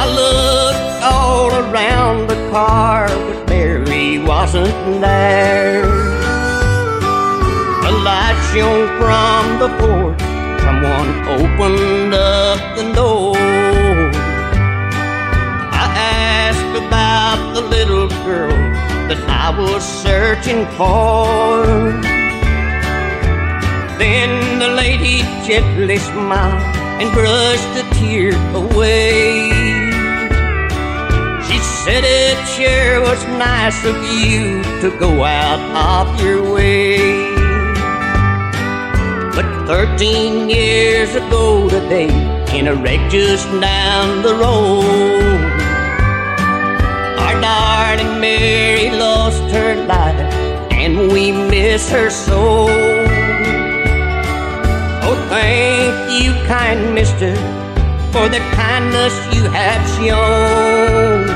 I 0.00 0.04
looked 0.20 1.02
all 1.02 1.50
around 1.64 2.28
the 2.28 2.38
car, 2.52 3.08
but 3.08 3.48
Mary 3.48 4.20
wasn't 4.20 5.00
there. 5.00 5.82
A 7.88 7.92
light 8.06 8.38
shone 8.52 8.86
from 9.00 9.42
the 9.62 9.70
porch. 9.80 10.20
Someone 10.62 11.10
opened 11.40 12.14
up 12.14 12.76
the 12.76 12.92
door. 12.92 14.27
About 16.88 17.52
the 17.54 17.60
little 17.60 18.08
girl 18.24 18.48
that 19.08 19.20
I 19.28 19.52
was 19.60 19.84
searching 19.84 20.64
for. 20.78 21.66
Then 23.98 24.58
the 24.58 24.68
lady 24.68 25.20
gently 25.46 25.98
smiled 25.98 26.62
and 27.00 27.12
brushed 27.12 27.72
a 27.76 27.84
tear 28.00 28.32
away. 28.56 29.50
She 31.46 31.58
said 31.58 32.04
it 32.04 32.38
sure 32.56 33.02
was 33.02 33.22
nice 33.36 33.84
of 33.84 33.96
you 34.08 34.62
to 34.80 34.88
go 34.98 35.24
out 35.24 35.60
of 35.76 36.22
your 36.22 36.54
way. 36.54 37.28
But 39.36 39.66
13 39.66 40.48
years 40.48 41.14
ago 41.14 41.68
today, 41.68 42.08
in 42.56 42.66
a 42.66 42.74
wreck 42.74 43.10
just 43.10 43.46
down 43.60 44.22
the 44.22 44.34
road, 44.34 45.37
our 47.48 47.78
darling 47.96 48.20
Mary 48.20 48.90
lost 48.90 49.42
her 49.54 49.74
life, 49.86 50.18
and 50.70 51.10
we 51.12 51.32
miss 51.32 51.90
her 51.90 52.10
so. 52.10 52.66
Oh, 55.06 55.16
thank 55.30 55.96
you, 56.22 56.32
kind 56.46 56.94
mister, 56.94 57.34
for 58.12 58.28
the 58.28 58.42
kindness 58.62 59.14
you 59.34 59.42
have 59.60 59.82
shown. 59.96 61.26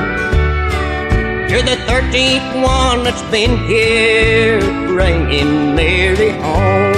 You're 1.49 1.67
the 1.73 1.79
13th 1.89 2.49
one 2.61 3.03
that's 3.03 3.25
been 3.31 3.57
here 3.67 4.59
bringing 4.87 5.75
Mary 5.75 6.31
home. 6.45 6.93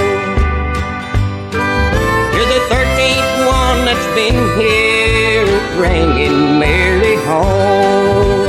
You're 2.34 2.50
the 2.56 2.64
13th 2.74 3.34
one 3.60 3.78
that's 3.88 4.08
been 4.20 4.40
here 4.60 5.46
bringing 5.78 6.58
Mary 6.58 7.16
home. 7.24 8.45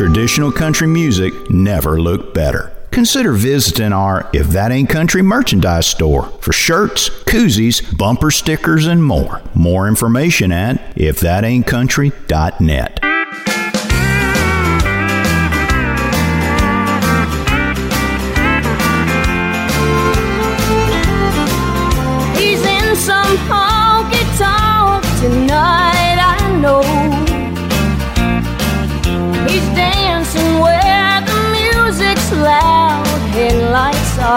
Traditional 0.00 0.48
country 0.50 0.86
music 0.86 1.50
never 1.50 2.00
looked 2.00 2.32
better. 2.32 2.72
consider 2.90 3.32
visiting 3.32 3.92
our 3.92 4.26
If 4.32 4.48
That 4.48 4.72
Ain't 4.72 4.88
Country 4.88 5.20
merchandise 5.20 5.88
store 5.88 6.22
for 6.40 6.54
shirts, 6.54 7.10
koozies, 7.10 7.82
bumper 7.98 8.30
stickers, 8.30 8.86
and 8.86 9.04
more. 9.04 9.42
More 9.52 9.88
information 9.88 10.52
at 10.52 10.96
ifthataintcountry.net. 10.96 13.09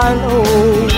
lights 0.04 0.20
are 0.20 0.93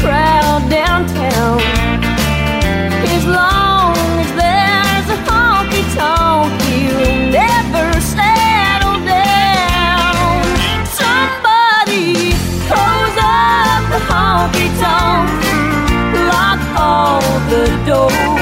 crowd 0.00 0.62
downtown. 0.70 1.60
As 3.14 3.24
long 3.26 3.94
as 4.22 4.30
there's 4.40 5.08
a 5.16 5.20
honky 5.28 5.84
tonk, 5.94 6.60
he'll 6.62 7.30
never 7.30 7.86
settle 8.00 8.98
down. 9.04 10.40
Somebody 11.00 12.32
close 12.68 13.16
up 13.20 13.82
the 13.92 14.00
honky 14.10 14.68
tonk, 14.80 15.28
lock 16.32 16.60
all 16.78 17.20
the 17.50 17.66
doors. 17.86 18.39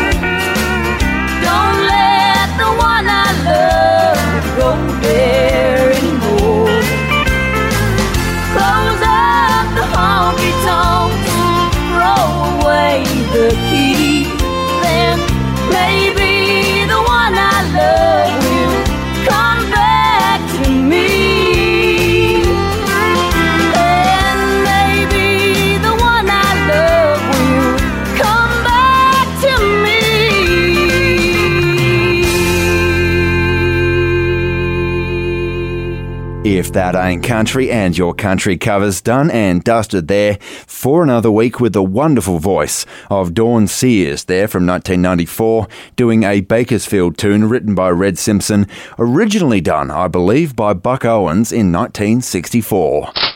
That 36.72 36.94
ain't 36.94 37.24
country 37.24 37.70
and 37.70 37.96
your 37.96 38.14
country 38.14 38.56
covers 38.56 39.00
done 39.00 39.30
and 39.30 39.64
dusted 39.64 40.06
there 40.08 40.38
for 40.66 41.02
another 41.02 41.30
week 41.30 41.60
with 41.60 41.72
the 41.72 41.82
wonderful 41.82 42.38
voice 42.38 42.84
of 43.10 43.34
Dawn 43.34 43.66
Sears 43.66 44.24
there 44.24 44.46
from 44.46 44.66
1994 44.66 45.66
doing 45.96 46.24
a 46.24 46.40
Bakersfield 46.40 47.16
tune 47.16 47.48
written 47.48 47.74
by 47.74 47.90
Red 47.90 48.18
Simpson, 48.18 48.66
originally 48.98 49.60
done, 49.60 49.90
I 49.90 50.08
believe, 50.08 50.54
by 50.54 50.74
Buck 50.74 51.04
Owens 51.04 51.52
in 51.52 51.72
1964. 51.72 53.27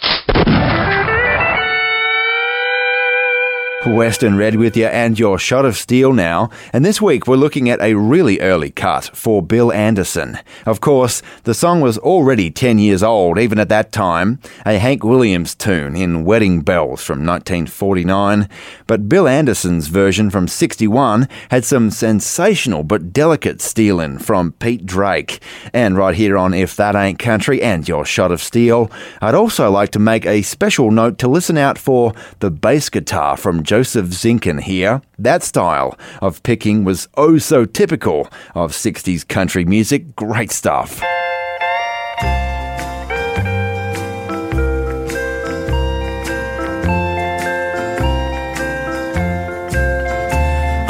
Western 3.85 4.37
Red 4.37 4.57
with 4.57 4.77
you 4.77 4.87
and 4.87 5.19
your 5.19 5.41
shot 5.41 5.65
of 5.65 5.77
steel 5.77 6.13
now. 6.13 6.51
And 6.73 6.85
this 6.85 7.03
week 7.03 7.27
we're 7.27 7.35
looking 7.35 7.69
at 7.69 7.81
a 7.81 7.95
really 7.95 8.39
early 8.41 8.71
cut 8.71 9.11
for 9.13 9.43
Bill 9.43 9.73
Anderson. 9.73 10.39
Of 10.65 10.81
course, 10.81 11.21
the 11.43 11.53
song 11.53 11.81
was 11.81 11.99
already 11.99 12.49
10 12.49 12.79
years 12.79 13.03
old 13.03 13.41
even 13.41 13.59
at 13.59 13.69
that 13.71 13.91
time, 13.91 14.39
a 14.65 14.79
Hank 14.79 15.03
Williams 15.03 15.57
tune 15.57 15.97
in 15.97 16.25
Wedding 16.25 16.61
Bells 16.61 17.03
from 17.03 17.27
1949. 17.27 18.49
But 18.87 19.09
Bill 19.09 19.27
Anderson's 19.27 19.89
version 19.89 20.31
from 20.31 20.47
61 20.47 21.27
had 21.51 21.65
some 21.65 21.91
sensational 21.91 22.85
but 22.85 23.13
delicate 23.13 23.61
stealing 23.61 24.19
from 24.19 24.53
Pete 24.53 24.87
Drake. 24.87 25.41
And 25.73 25.97
right 25.97 26.15
here 26.15 26.39
on 26.39 26.55
If 26.55 26.77
That 26.77 26.95
Ain't 26.95 27.19
Country 27.19 27.61
and 27.61 27.89
your 27.89 28.05
shot 28.05 28.31
of 28.31 28.41
steel, 28.41 28.93
I'd 29.21 29.35
also 29.35 29.73
like 29.73 29.91
to 29.91 29.99
make 29.99 30.25
a 30.25 30.43
special 30.43 30.93
note 30.93 31.19
to 31.19 31.27
listen 31.27 31.59
out 31.59 31.79
for 31.79 32.13
the 32.39 32.51
bass 32.51 32.89
guitar 32.89 33.37
from 33.37 33.65
Joseph 33.73 34.09
Zinkin 34.09 34.61
here. 34.61 35.01
That 35.19 35.43
style 35.43 35.97
of 36.21 36.43
picking 36.43 36.85
was 36.85 37.09
oh 37.17 37.39
so 37.39 37.65
typical 37.65 38.29
of 38.55 38.73
60s 38.73 39.27
country 39.27 39.65
music. 39.65 40.15
Great 40.15 40.51
stuff. 40.51 41.01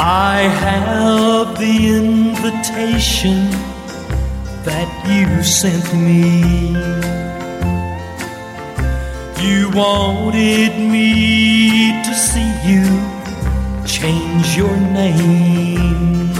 I 0.01 0.41
have 0.59 1.57
the 1.57 1.87
invitation 1.87 3.49
that 4.65 4.89
you 5.07 5.41
sent 5.41 5.93
me. 5.93 7.22
You 9.43 9.69
wanted 9.71 10.77
me 10.77 12.01
to 12.05 12.15
see 12.15 12.49
you 12.63 12.85
change 13.85 14.55
your 14.55 14.77
name. 14.77 16.31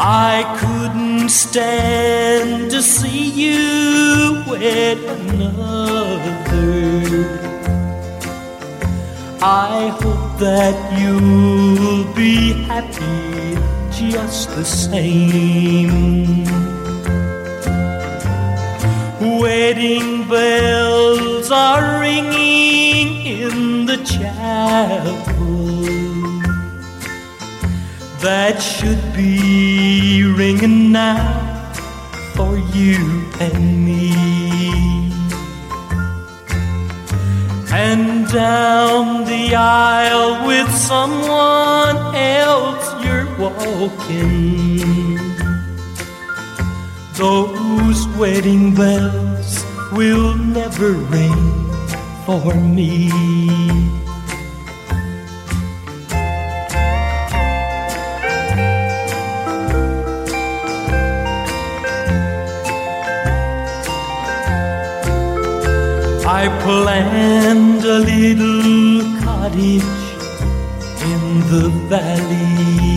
I 0.00 0.42
couldn't 0.58 1.28
stand 1.28 2.72
to 2.72 2.82
see 2.82 3.30
you 3.30 4.42
with 4.48 4.98
another. 5.18 6.34
I 9.40 9.90
hope 10.00 10.40
that 10.40 10.74
you'll 10.98 12.12
be 12.14 12.64
happy 12.64 13.56
just 13.92 14.50
the 14.56 14.64
same. 14.64 16.63
Wedding 19.44 20.26
bells 20.26 21.50
are 21.50 22.00
ringing 22.00 23.26
in 23.26 23.84
the 23.84 23.98
chapel. 23.98 25.66
That 28.20 28.56
should 28.62 29.04
be 29.14 30.24
ringing 30.24 30.92
now 30.92 31.74
for 32.34 32.56
you 32.74 33.30
and 33.38 33.84
me. 33.84 34.14
And 37.70 38.26
down 38.32 39.26
the 39.26 39.54
aisle 39.56 40.46
with 40.46 40.70
someone 40.74 41.98
else 42.16 43.04
you're 43.04 43.28
walking. 43.38 45.23
Those 47.16 48.08
wedding 48.18 48.74
bells 48.74 49.64
will 49.92 50.34
never 50.34 50.94
ring 50.94 51.70
for 52.26 52.52
me. 52.54 53.08
I 66.26 66.48
planned 66.64 67.84
a 67.84 67.98
little 68.00 69.20
cottage 69.22 69.82
in 71.12 71.40
the 71.52 71.70
valley. 71.88 72.93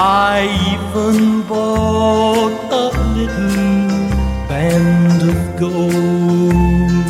I 0.00 0.46
even 0.74 1.42
bought 1.42 2.54
a 2.70 2.86
little 3.16 4.46
band 4.46 5.22
of 5.22 5.58
gold. 5.58 7.08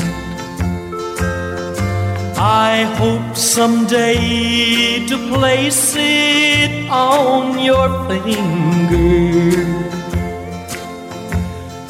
I 2.38 2.84
hope 2.96 3.36
someday 3.36 5.06
to 5.06 5.18
place 5.28 5.96
it 5.98 6.88
on 6.88 7.58
your 7.58 7.90
finger. 8.08 9.66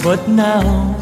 But 0.02 0.28
now 0.28 0.96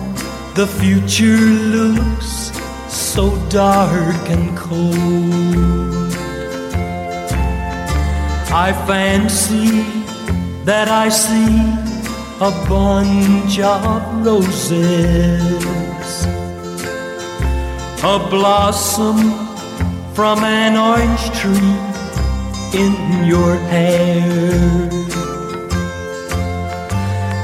the 0.56 0.66
future 0.66 1.40
looks 1.72 2.52
so 2.86 3.34
dark 3.48 4.28
and 4.28 4.54
cold. 4.58 5.95
I 8.48 8.72
fancy 8.86 9.82
that 10.64 10.88
I 10.88 11.08
see 11.08 11.86
a 12.40 12.50
bunch 12.68 13.58
of 13.58 14.26
roses, 14.26 15.42
a 18.02 18.18
blossom 18.30 19.18
from 20.14 20.44
an 20.44 20.76
orange 20.76 21.30
tree 21.38 21.76
in 22.72 23.24
your 23.26 23.56
hair. 23.72 24.90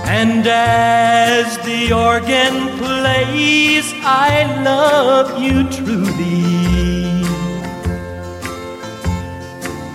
And 0.06 0.46
as 0.46 1.58
the 1.58 1.92
organ 1.92 2.78
plays, 2.78 3.92
I 4.04 4.62
love 4.62 5.42
you 5.42 5.68
truly. 5.68 6.61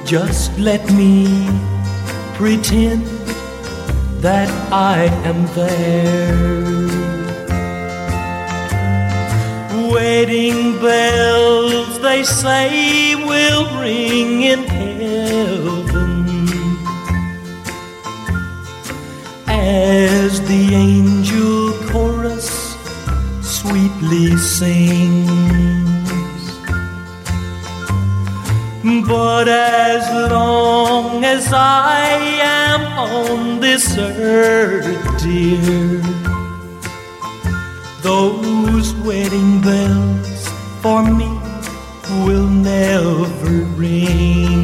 Just 0.08 0.58
let 0.58 0.90
me 0.94 1.28
pretend 2.36 3.06
that 4.24 4.50
I 4.72 5.08
am 5.26 5.46
there. 5.48 6.88
Wedding 9.92 10.80
bells, 10.80 12.00
they 12.00 12.24
say, 12.24 13.16
will 13.16 13.66
ring 13.82 14.44
in 14.44 14.64
heaven 14.64 16.26
as 19.48 20.40
the 20.48 20.74
angel 20.74 21.74
chorus 21.92 22.78
sweetly 23.42 24.38
sings. 24.38 25.57
But 29.08 29.48
as 29.48 30.32
long 30.32 31.24
as 31.24 31.54
I 31.54 32.10
am 32.42 32.82
on 33.00 33.62
this 33.62 33.98
earth, 33.98 35.24
dear, 35.24 36.02
those 38.02 38.94
wedding 38.96 39.62
bells 39.62 40.50
for 40.82 41.04
me 41.04 41.30
will 42.26 42.50
never 42.50 43.64
ring. 43.80 44.57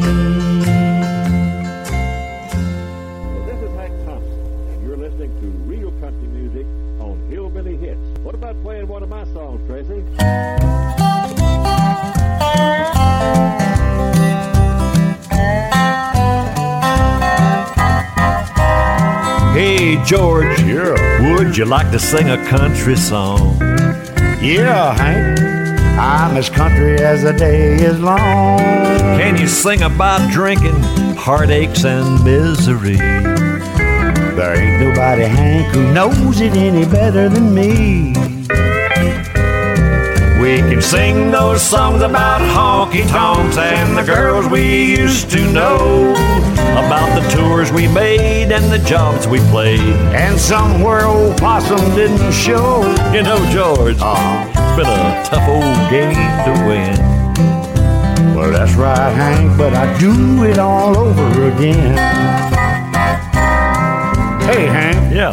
George. 20.04 20.60
Yeah. 20.60 21.34
Would 21.34 21.56
you 21.56 21.64
like 21.64 21.90
to 21.92 21.98
sing 21.98 22.28
a 22.28 22.36
country 22.46 22.94
song? 22.94 23.58
Yeah, 24.42 24.94
Hank. 24.94 25.40
I'm 25.98 26.36
as 26.36 26.50
country 26.50 26.96
as 26.96 27.22
the 27.22 27.32
day 27.32 27.74
is 27.74 27.98
long. 27.98 28.58
Can 29.18 29.38
you 29.38 29.48
sing 29.48 29.82
about 29.82 30.30
drinking, 30.30 30.78
heartaches, 31.16 31.84
and 31.86 32.22
misery? 32.22 32.96
There 34.36 34.56
ain't 34.56 34.80
nobody, 34.82 35.24
Hank, 35.24 35.74
who 35.74 35.92
knows 35.94 36.40
it 36.40 36.52
any 36.54 36.84
better 36.84 37.30
than 37.30 37.54
me. 37.54 38.43
We 40.44 40.58
can 40.58 40.82
sing 40.82 41.30
those 41.30 41.62
songs 41.62 42.02
about 42.02 42.42
honky 42.42 43.08
tonks 43.08 43.56
and 43.56 43.96
the 43.96 44.02
girls 44.02 44.46
we 44.46 44.94
used 44.94 45.30
to 45.30 45.40
know. 45.50 46.10
About 46.84 47.18
the 47.18 47.26
tours 47.30 47.72
we 47.72 47.88
made 47.88 48.52
and 48.52 48.70
the 48.70 48.78
jobs 48.86 49.26
we 49.26 49.38
played. 49.48 49.80
And 49.80 50.38
somewhere 50.38 51.06
old 51.06 51.38
Possum 51.38 51.80
didn't 51.96 52.30
show. 52.30 52.82
You 53.14 53.22
know, 53.22 53.38
George, 53.52 53.96
it's 53.96 54.76
been 54.76 54.86
a 54.86 55.24
tough 55.24 55.48
old 55.48 55.90
game 55.90 56.12
to 56.12 56.52
win. 56.68 58.36
Well, 58.36 58.52
that's 58.52 58.74
right, 58.74 59.14
Hank, 59.14 59.56
but 59.56 59.72
I 59.72 59.98
do 59.98 60.44
it 60.44 60.58
all 60.58 60.94
over 60.94 61.48
again. 61.48 61.96
Hey, 64.42 64.66
Hank. 64.66 65.14
Yeah. 65.14 65.32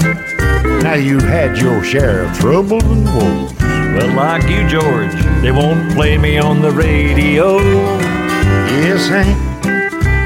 Now 0.82 0.94
you've 0.94 1.24
had 1.24 1.58
your 1.58 1.84
share 1.84 2.24
of 2.24 2.40
trouble 2.40 2.82
and 2.82 3.06
woes. 3.08 3.61
Well, 3.94 4.16
like 4.16 4.44
you, 4.50 4.68
George, 4.68 5.14
they 5.42 5.52
won't 5.52 5.94
play 5.94 6.18
me 6.18 6.38
on 6.38 6.62
the 6.62 6.72
radio. 6.72 7.58
Yes, 7.58 9.08
Hank. 9.08 9.38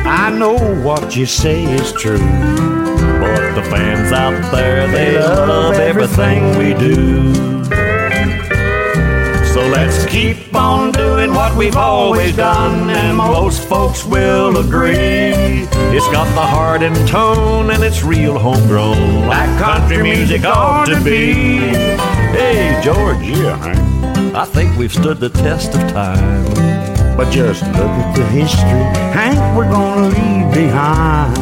I 0.08 0.30
know 0.30 0.56
what 0.84 1.16
you 1.16 1.26
say 1.26 1.64
is 1.64 1.92
true. 1.94 2.20
But 2.20 3.56
the 3.56 3.64
fans 3.64 4.12
out 4.12 4.52
there, 4.52 4.88
they 4.92 5.18
love 5.18 5.76
everything 5.76 6.58
we 6.60 6.74
do. 6.76 7.34
So 9.54 9.62
let's 9.68 10.06
keep 10.06 10.52
on 10.66 10.92
doing 10.92 11.32
what 11.32 11.56
we've 11.56 11.76
always 11.76 12.36
done, 12.36 12.90
and 12.90 13.16
most 13.18 13.68
folks 13.70 14.04
will 14.04 14.58
agree. 14.58 15.68
It's 15.96 16.08
got 16.08 16.28
the 16.34 16.48
heart 16.56 16.82
and 16.82 16.96
tone, 17.08 17.70
and 17.70 17.84
it's 17.84 18.04
real 18.04 18.38
homegrown, 18.40 19.28
like 19.28 19.50
country 19.60 20.02
music 20.02 20.44
ought 20.44 20.86
to 20.86 21.00
be. 21.04 21.34
Hey, 22.38 22.82
George. 22.84 23.22
Yeah, 23.22 23.58
Hank. 23.58 24.36
I 24.36 24.46
think 24.46 24.76
we've 24.76 24.92
stood 24.92 25.20
the 25.20 25.30
test 25.30 25.76
of 25.76 25.82
time. 25.92 26.46
But 27.16 27.30
just 27.32 27.62
look 27.80 27.94
at 28.02 28.16
the 28.16 28.26
history, 28.26 28.86
Hank, 29.18 29.40
we're 29.56 29.70
gonna 29.70 30.10
leave 30.10 30.54
behind. 30.54 31.38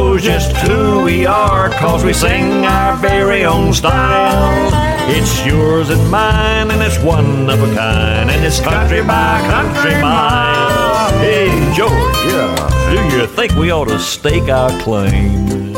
Knows 0.00 0.22
just 0.22 0.56
who 0.56 1.04
we 1.04 1.26
are, 1.26 1.68
cause 1.68 2.02
we 2.04 2.14
sing 2.14 2.64
our 2.64 2.96
very 2.96 3.44
own 3.44 3.74
style. 3.74 4.70
It's 5.10 5.44
yours 5.44 5.90
and 5.90 6.10
mine, 6.10 6.70
and 6.70 6.80
it's 6.80 6.98
one 7.00 7.50
of 7.50 7.62
a 7.62 7.74
kind, 7.76 8.30
and 8.30 8.42
it's 8.42 8.60
country 8.60 9.02
by 9.02 9.42
country 9.42 10.00
mile. 10.00 11.10
Hey, 11.20 11.48
George, 11.76 11.92
Yeah. 12.24 13.10
do 13.10 13.18
you 13.18 13.26
think 13.26 13.52
we 13.56 13.70
ought 13.70 13.88
to 13.88 13.98
stake 13.98 14.48
our 14.48 14.70
claim? 14.80 15.74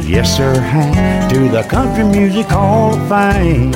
Yes, 0.00 0.34
sir, 0.34 0.58
Hank, 0.58 1.30
to 1.30 1.46
the 1.50 1.64
Country 1.64 2.04
Music 2.04 2.46
Hall 2.46 2.94
of 2.94 3.08
Fame. 3.10 3.72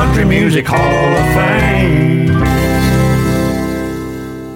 Country 0.00 0.24
Music 0.24 0.66
Hall 0.66 0.78
of 0.78 1.34
Fame. 1.34 2.30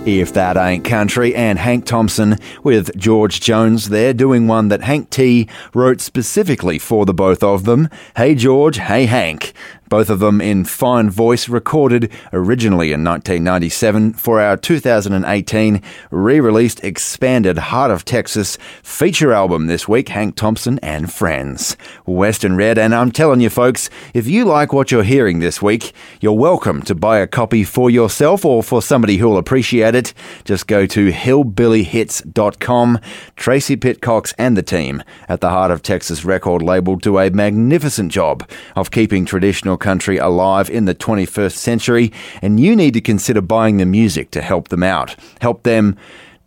If 0.09 0.33
That 0.33 0.57
Ain't 0.57 0.87
Country, 0.87 1.35
and 1.35 1.59
Hank 1.59 1.85
Thompson 1.85 2.39
with 2.63 2.97
George 2.97 3.43
Jones 3.43 3.91
there 3.91 4.15
doing 4.15 4.47
one 4.47 4.69
that 4.69 4.81
Hank 4.81 5.11
T 5.11 5.47
wrote 5.75 6.01
specifically 6.01 6.79
for 6.79 7.05
the 7.05 7.13
both 7.13 7.43
of 7.43 7.65
them. 7.65 7.91
Hey 8.17 8.35
George, 8.35 8.79
hey 8.79 9.05
Hank. 9.05 9.53
Both 9.89 10.11
of 10.11 10.19
them 10.19 10.41
in 10.41 10.65
fine 10.65 11.11
voice, 11.11 11.49
recorded 11.49 12.11
originally 12.33 12.93
in 12.93 13.05
1997 13.05 14.15
for 14.15 14.41
our 14.41 14.57
2018 14.57 15.83
re 16.11 16.41
released 16.41 16.83
expanded 16.83 17.59
Heart 17.59 17.91
of 17.91 18.05
Texas 18.05 18.57
feature 18.83 19.33
album 19.33 19.67
this 19.67 19.87
week 19.87 20.09
Hank 20.09 20.37
Thompson 20.37 20.79
and 20.81 21.13
Friends. 21.13 21.77
Western 22.07 22.57
Red, 22.57 22.79
and 22.79 22.95
I'm 22.95 23.11
telling 23.11 23.41
you 23.41 23.51
folks, 23.51 23.91
if 24.15 24.27
you 24.27 24.45
like 24.45 24.73
what 24.73 24.91
you're 24.91 25.03
hearing 25.03 25.41
this 25.41 25.61
week, 25.61 25.93
you're 26.21 26.33
welcome 26.33 26.83
to 26.83 26.95
buy 26.95 27.19
a 27.19 27.27
copy 27.27 27.65
for 27.65 27.91
yourself 27.91 28.45
or 28.45 28.63
for 28.63 28.83
somebody 28.83 29.19
who'll 29.19 29.39
appreciate 29.39 29.95
it. 29.95 30.15
Just 30.45 30.67
go 30.67 30.87
to 30.87 31.13
hillbillyhits.com. 31.13 32.99
Tracy 33.37 33.77
Pitcox 33.77 34.35
and 34.39 34.57
the 34.57 34.63
team 34.63 35.03
at 35.29 35.41
the 35.41 35.51
Heart 35.51 35.71
of 35.71 35.83
Texas 35.83 36.25
record 36.25 36.63
label 36.63 36.97
do 36.97 37.19
a 37.19 37.31
magnificent 37.31 38.11
job 38.11 38.49
of 38.77 38.91
keeping 38.91 39.25
traditional 39.25 39.74
country 39.77 40.19
alive 40.19 40.71
in 40.71 40.85
the 40.85 40.95
21st 40.95 41.57
century, 41.57 42.13
and 42.43 42.61
you 42.61 42.75
need 42.77 42.95
to 42.95 43.01
consider 43.01 43.41
buying 43.41 43.77
the 43.77 43.87
music 43.87 44.31
to 44.33 44.43
help 44.43 44.69
them 44.69 44.83
out. 44.83 45.17
Help 45.41 45.63
them 45.63 45.97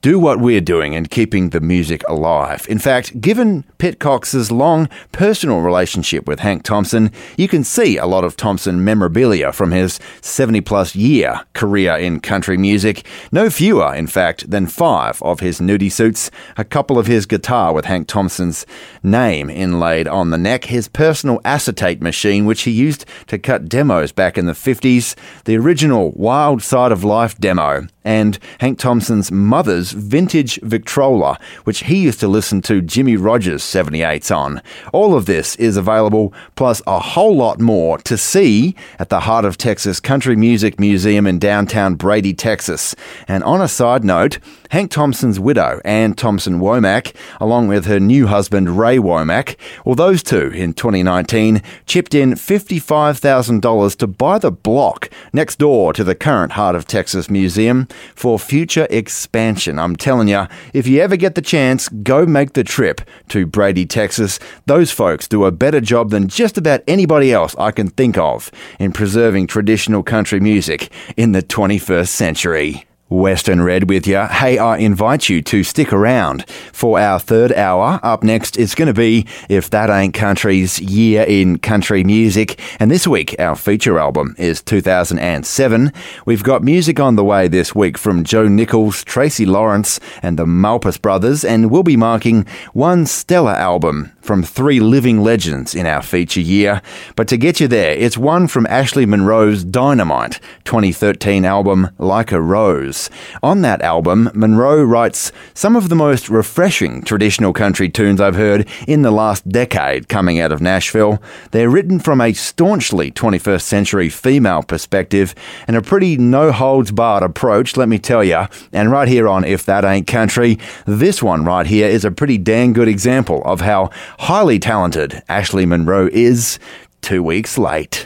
do 0.02 0.20
what 0.20 0.40
we're 0.40 0.62
doing 0.62 0.96
and 0.96 1.10
keeping 1.10 1.50
the 1.50 1.60
music 1.60 2.04
alive. 2.08 2.66
In 2.70 2.80
fact, 2.80 3.20
given 3.20 3.64
Pitcox's 3.78 4.52
long 4.52 4.90
personal 5.12 5.62
relationship 5.62 6.28
with 6.28 6.40
Hank 6.40 6.64
Thompson, 6.64 7.12
you 7.36 7.48
can 7.48 7.64
see 7.64 7.98
a 7.98 8.06
lot 8.06 8.24
of 8.24 8.38
Thompson 8.38 8.84
memorabilia 8.84 9.52
from 9.52 9.72
his 9.72 10.00
70 10.22 10.62
plus 10.62 10.96
year 10.96 11.42
career 11.54 11.96
in 11.96 12.20
country 12.20 12.58
music. 12.58 13.06
No 13.32 13.50
fewer, 13.50 13.94
in 13.96 14.08
fact, 14.08 14.50
than 14.50 14.68
five 14.68 15.22
of 15.24 15.40
his 15.40 15.60
nudie 15.60 15.92
suits, 15.92 16.30
a 16.58 16.64
couple 16.64 17.00
of 17.00 17.08
his 17.08 17.26
guitar 17.26 17.74
with 17.74 17.86
Hank 17.86 18.08
Thompson's 18.08 18.66
name 19.02 19.50
inlaid 19.50 20.08
on 20.08 20.30
the 20.30 20.38
neck, 20.38 20.66
his 20.66 20.88
personal 20.88 21.42
acetate 21.44 22.02
machine, 22.02 22.46
which 22.46 22.62
he 22.62 22.72
used 22.72 23.06
to 23.28 23.40
cut 23.40 23.68
demos 23.68 24.12
back 24.12 24.38
in 24.38 24.46
the 24.46 24.54
50s, 24.54 25.16
the 25.46 25.58
original 25.58 26.12
Wild 26.12 26.62
Side 26.62 26.92
of 26.92 27.04
Life 27.04 27.38
demo, 27.40 27.88
and 28.08 28.40
Hank 28.62 28.80
Thompson's 28.80 29.34
mother's 29.34 29.92
vintage 29.92 30.62
Victrola, 30.64 31.38
which 31.66 31.84
he 31.84 31.98
used 31.98 32.22
to 32.22 32.30
listen 32.30 32.62
to 32.62 32.82
Jimmie 32.82 33.18
Rodgers 33.18 33.62
78s 33.64 34.34
on. 34.34 34.62
All 34.94 35.14
of 35.14 35.26
this 35.26 35.58
is 35.58 35.76
available, 35.76 36.34
plus 36.56 36.82
a 36.88 37.00
whole 37.00 37.36
lot 37.36 37.60
more 37.60 37.98
to 37.98 38.18
see 38.18 38.76
at 38.98 39.10
the 39.10 39.20
Heart 39.20 39.44
of 39.44 39.58
Texas 39.58 40.00
Country 40.00 40.38
Music 40.38 40.80
Museum 40.80 41.28
in 41.28 41.38
downtown 41.38 41.96
Brady, 41.96 42.34
Texas. 42.34 42.96
And 43.28 43.44
on 43.44 43.60
a 43.60 43.68
side 43.68 44.06
note, 44.06 44.40
Hank 44.72 44.90
Thompson's 44.90 45.40
widow, 45.40 45.82
Ann 45.84 46.14
Thompson 46.14 46.60
Womack, 46.60 47.14
along 47.42 47.68
with 47.68 47.86
her 47.88 48.00
new 48.00 48.28
husband, 48.28 48.78
Ray 48.78 48.98
Womack, 48.98 49.58
well, 49.84 49.96
those 49.96 50.24
two 50.24 50.48
in 50.52 50.74
2019 50.74 51.62
chipped 51.86 52.16
in 52.16 52.36
$55,000 52.36 53.98
to 53.98 54.08
buy 54.08 54.40
the 54.40 54.52
block 54.52 55.10
next 55.34 55.60
door 55.60 55.92
to 55.92 56.06
the 56.06 56.16
current 56.16 56.54
Heart 56.54 56.76
of 56.76 56.88
Texas 56.88 57.30
Museum 57.30 57.88
for 58.16 58.40
future 58.40 58.88
expansion. 58.90 59.80
I'm 59.80 59.96
telling 59.96 60.28
you, 60.28 60.48
if 60.74 60.88
you 60.88 61.02
ever 61.02 61.16
get 61.16 61.36
the 61.36 61.42
chance, 61.42 61.90
go 61.90 62.26
make 62.26 62.54
the 62.54 62.64
trip 62.64 63.02
to 63.30 63.46
Brady, 63.46 63.86
Texas. 63.86 64.40
Those 64.66 64.92
folks 64.92 65.28
do 65.28 65.46
a 65.46 65.52
better 65.52 65.82
job 65.82 66.10
than 66.10 66.28
just 66.28 66.58
about 66.58 66.84
anybody 66.88 67.32
else 67.32 67.56
I 67.58 67.72
can 67.72 67.90
think 67.90 68.18
of 68.18 68.52
in 68.80 68.92
preserving 68.92 69.48
traditional 69.48 70.04
country 70.04 70.40
music 70.40 70.92
in 71.16 71.32
the 71.32 71.44
21st 71.44 72.08
century. 72.08 72.87
Western 73.10 73.62
Red 73.62 73.90
with 73.90 74.06
you. 74.06 74.20
Hey, 74.26 74.58
I 74.58 74.78
invite 74.78 75.30
you 75.30 75.42
to 75.44 75.64
stick 75.64 75.94
around 75.94 76.50
for 76.74 77.00
our 77.00 77.20
third 77.20 77.54
hour. 77.54 78.00
Up 78.04 78.24
next, 78.24 78.58
it's 78.58 78.76
going 78.76 78.88
to 78.88 78.94
be 78.94 79.26
If 79.50 79.70
That 79.70 79.90
Ain't 79.90 80.14
Country's 80.14 80.80
Year 80.80 81.24
in 81.24 81.60
Country 81.60 82.04
Music. 82.04 82.60
And 82.80 82.92
this 82.92 83.08
week, 83.08 83.36
our 83.40 83.56
feature 83.56 83.98
album 83.98 84.36
is 84.38 84.62
2007. 84.62 85.94
We've 86.26 86.44
got 86.44 86.64
music 86.64 87.00
on 87.00 87.16
the 87.16 87.24
way 87.24 87.48
this 87.48 87.74
week 87.74 87.98
from 87.98 88.24
Joe 88.24 88.48
Nichols, 88.48 89.04
Tracy 89.04 89.46
Lawrence, 89.46 90.00
and 90.22 90.38
the 90.38 90.46
Malpass 90.46 91.02
Brothers, 91.02 91.46
and 91.46 91.72
we'll 91.72 91.84
be 91.84 91.98
marking 91.98 92.46
one 92.74 93.06
stellar 93.06 93.54
album 93.54 94.12
from 94.28 94.44
three 94.44 94.82
living 94.82 95.22
legends 95.22 95.74
in 95.74 95.86
our 95.86 96.02
feature 96.02 96.42
year. 96.42 96.82
But 97.16 97.30
to 97.30 97.38
get 97.38 97.62
you 97.62 97.70
there, 97.70 97.94
it's 97.94 98.18
one 98.18 98.48
from 98.48 98.68
Ashley 98.68 99.06
Monroe's 99.06 99.64
Dynamite 99.64 100.42
2013 100.66 101.46
album, 101.46 101.90
Like 101.98 102.34
a 102.34 102.42
Rose. 102.42 103.10
On 103.42 103.62
that 103.62 103.82
album, 103.82 104.30
Monroe 104.34 104.84
writes 104.84 105.32
some 105.54 105.78
of 105.78 105.88
the 105.88 105.96
most 105.96 106.30
refreshing 106.30 107.02
traditional 107.04 107.54
country 107.54 107.88
tunes 107.88 108.20
I've 108.20 108.36
heard 108.36 108.68
in 108.86 109.02
the 109.02 109.12
last 109.12 109.48
decade 109.48 110.10
coming 110.10 110.42
out 110.42 110.52
of 110.52 110.62
Nashville. 110.62 111.22
They're 111.52 111.70
written 111.70 112.00
from 112.00 112.20
a 112.20 112.34
staunchly 112.34 113.12
21st 113.12 113.62
century 113.62 114.10
female 114.10 114.62
perspective 114.62 115.34
and 115.68 115.78
a 115.78 115.82
pretty 115.82 116.18
no 116.18 116.52
holds 116.52 116.92
barred 116.92 117.24
approach, 117.24 117.78
let 117.78 117.88
me 117.88 117.98
tell 117.98 118.26
you. 118.26 118.46
And 118.74 118.92
right 118.92 119.08
here 119.08 119.30
on 119.30 119.46
If 119.46 119.66
That 119.66 119.86
Ain't 119.86 120.06
Country, 120.06 120.60
this 120.86 121.24
one 121.24 121.46
right 121.46 121.66
here 121.66 121.88
is 121.88 122.04
a 122.04 122.12
pretty 122.12 122.38
dang 122.38 122.74
good 122.74 122.90
example 122.90 123.42
of 123.46 123.62
how 123.62 123.90
highly 124.18 124.60
talented 124.60 125.24
Ashley 125.30 125.66
Monroe 125.66 126.10
is 126.12 126.60
two 127.02 127.24
weeks 127.24 127.58
late. 127.58 128.06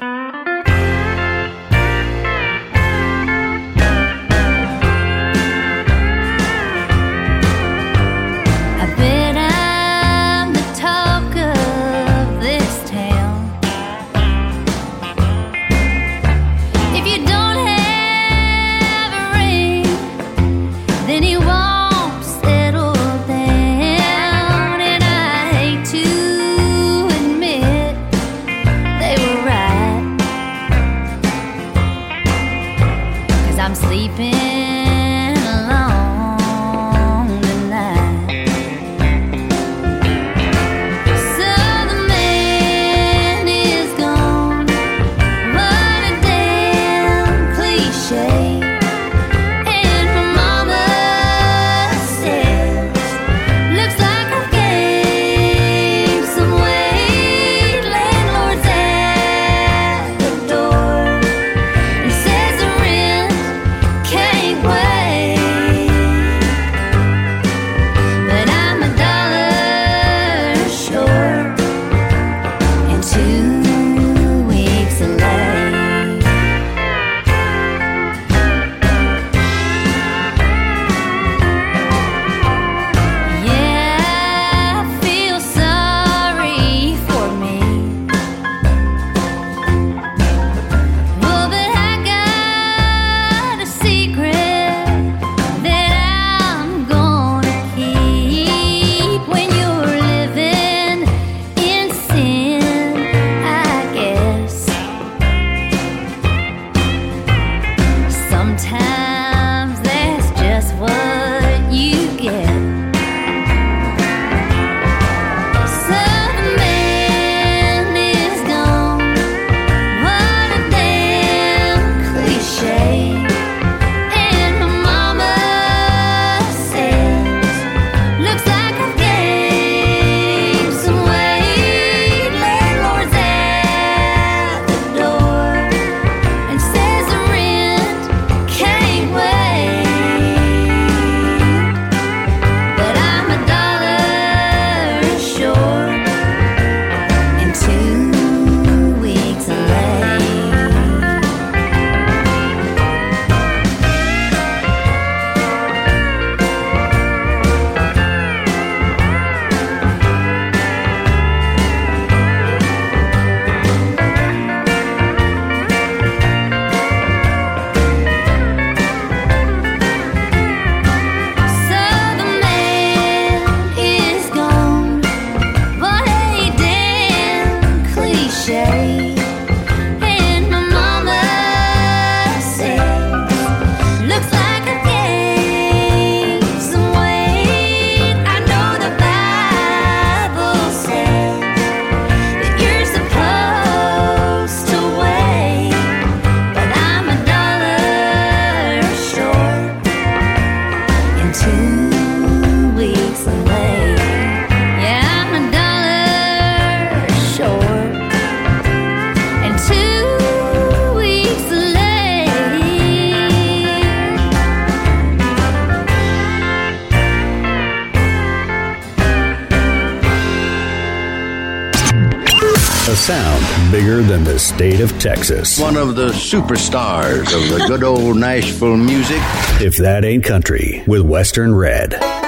Bigger 223.92 224.08
than 224.08 224.24
the 224.24 224.40
state 224.40 224.80
of 224.80 224.98
Texas. 225.00 225.60
One 225.60 225.76
of 225.76 225.96
the 225.96 226.10
superstars 226.10 227.34
of 227.34 227.50
the 227.50 227.66
good 227.68 227.84
old 227.84 228.18
Nashville 228.18 228.78
music. 228.78 229.20
If 229.60 229.78
that 229.78 230.06
ain't 230.06 230.24
country, 230.24 230.82
with 230.88 231.02
Western 231.02 231.54
Red. 231.54 232.21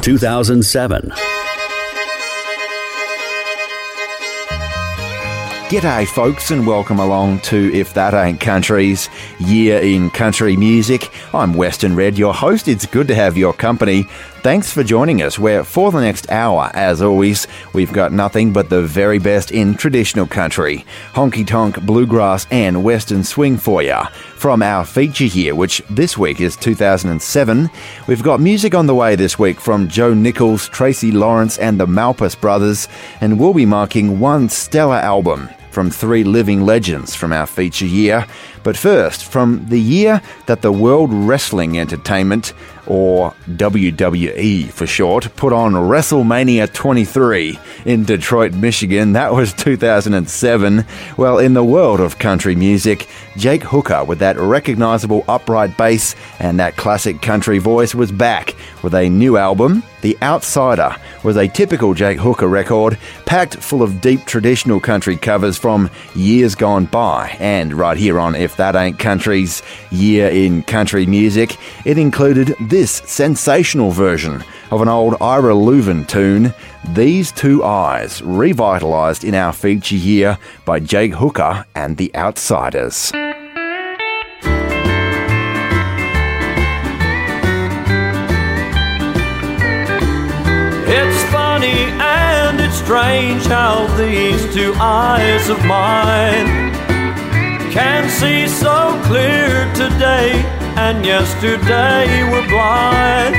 2007. 0.00 1.12
G'day, 5.68 6.08
folks, 6.08 6.50
and 6.50 6.66
welcome 6.66 6.98
along 6.98 7.40
to 7.40 7.70
If 7.74 7.92
That 7.92 8.14
Ain't 8.14 8.40
Country's 8.40 9.10
Year 9.38 9.78
in 9.80 10.08
Country 10.08 10.56
Music. 10.56 11.10
I'm 11.34 11.52
Western 11.52 11.94
Red, 11.94 12.16
your 12.16 12.32
host. 12.32 12.68
It's 12.68 12.86
good 12.86 13.06
to 13.08 13.14
have 13.14 13.36
your 13.36 13.52
company. 13.52 14.04
Thanks 14.38 14.72
for 14.72 14.82
joining 14.82 15.20
us, 15.20 15.38
where 15.38 15.62
for 15.64 15.92
the 15.92 16.00
next 16.00 16.30
hour, 16.30 16.70
as 16.72 17.02
always, 17.02 17.46
we've 17.74 17.92
got 17.92 18.12
nothing 18.12 18.50
but 18.50 18.70
the 18.70 18.80
very 18.80 19.18
best 19.18 19.50
in 19.50 19.74
traditional 19.74 20.26
country, 20.26 20.86
honky 21.12 21.46
tonk, 21.46 21.82
bluegrass, 21.82 22.46
and 22.50 22.82
western 22.82 23.22
swing 23.22 23.58
for 23.58 23.82
you. 23.82 24.00
From 24.36 24.62
our 24.62 24.86
feature 24.86 25.24
here, 25.24 25.54
which 25.54 25.82
this 25.90 26.16
week 26.16 26.40
is 26.40 26.56
2007, 26.56 27.68
we've 28.06 28.22
got 28.22 28.40
music 28.40 28.74
on 28.74 28.86
the 28.86 28.94
way 28.94 29.16
this 29.16 29.38
week 29.38 29.60
from 29.60 29.88
Joe 29.88 30.14
Nichols, 30.14 30.66
Tracy 30.70 31.12
Lawrence, 31.12 31.58
and 31.58 31.78
the 31.78 31.86
Malpass 31.86 32.40
Brothers, 32.40 32.88
and 33.20 33.38
we'll 33.38 33.52
be 33.52 33.66
marking 33.66 34.18
one 34.18 34.48
stellar 34.48 34.96
album 34.96 35.50
from 35.78 35.90
three 35.92 36.24
living 36.24 36.62
legends 36.62 37.14
from 37.14 37.32
our 37.32 37.46
feature 37.46 37.86
year. 37.86 38.26
But 38.62 38.76
first, 38.76 39.24
from 39.24 39.66
the 39.68 39.80
year 39.80 40.22
that 40.46 40.62
the 40.62 40.72
World 40.72 41.12
Wrestling 41.12 41.78
Entertainment, 41.78 42.52
or 42.88 43.34
WWE 43.50 44.70
for 44.70 44.86
short, 44.86 45.28
put 45.36 45.52
on 45.52 45.72
WrestleMania 45.74 46.72
23 46.72 47.58
in 47.84 48.04
Detroit, 48.04 48.54
Michigan. 48.54 49.12
That 49.12 49.34
was 49.34 49.52
2007. 49.52 50.84
Well, 51.16 51.38
in 51.38 51.52
the 51.52 51.64
world 51.64 52.00
of 52.00 52.18
country 52.18 52.56
music, 52.56 53.08
Jake 53.36 53.62
Hooker, 53.62 54.04
with 54.04 54.20
that 54.20 54.38
recognizable 54.38 55.24
upright 55.28 55.76
bass 55.76 56.16
and 56.38 56.58
that 56.58 56.76
classic 56.76 57.20
country 57.20 57.58
voice, 57.58 57.94
was 57.94 58.10
back 58.10 58.54
with 58.82 58.94
a 58.94 59.08
new 59.08 59.36
album. 59.36 59.82
The 60.00 60.16
Outsider 60.22 60.94
was 61.24 61.36
a 61.36 61.48
typical 61.48 61.92
Jake 61.92 62.18
Hooker 62.18 62.46
record, 62.46 62.96
packed 63.26 63.56
full 63.56 63.82
of 63.82 64.00
deep 64.00 64.24
traditional 64.24 64.80
country 64.80 65.16
covers 65.16 65.58
from 65.58 65.90
years 66.14 66.54
gone 66.54 66.86
by. 66.86 67.36
And 67.40 67.74
right 67.74 67.96
here 67.96 68.18
on 68.18 68.34
If 68.48 68.56
That 68.56 68.76
Ain't 68.76 68.98
Country's 68.98 69.62
Year 69.90 70.28
in 70.28 70.62
Country 70.62 71.04
Music, 71.04 71.58
it 71.84 71.98
included 71.98 72.56
this 72.58 72.90
sensational 72.90 73.90
version 73.90 74.42
of 74.70 74.80
an 74.80 74.88
old 74.88 75.16
Ira 75.20 75.52
Louvin 75.52 76.08
tune, 76.08 76.54
These 76.94 77.30
Two 77.32 77.62
Eyes, 77.62 78.22
revitalized 78.22 79.22
in 79.22 79.34
our 79.34 79.52
feature 79.52 79.96
year 79.96 80.38
by 80.64 80.80
Jake 80.80 81.12
Hooker 81.12 81.66
and 81.74 81.98
the 81.98 82.10
Outsiders. 82.16 83.12
It's 90.90 91.22
funny 91.30 91.80
and 92.00 92.58
it's 92.60 92.76
strange 92.76 93.44
how 93.44 93.86
these 93.98 94.42
two 94.54 94.72
eyes 94.78 95.50
of 95.50 95.62
mine 95.66 96.77
can 97.70 98.08
see 98.08 98.46
so 98.48 98.98
clear 99.04 99.70
today 99.74 100.32
and 100.76 101.04
yesterday 101.04 102.06
were 102.30 102.46
blind. 102.48 103.34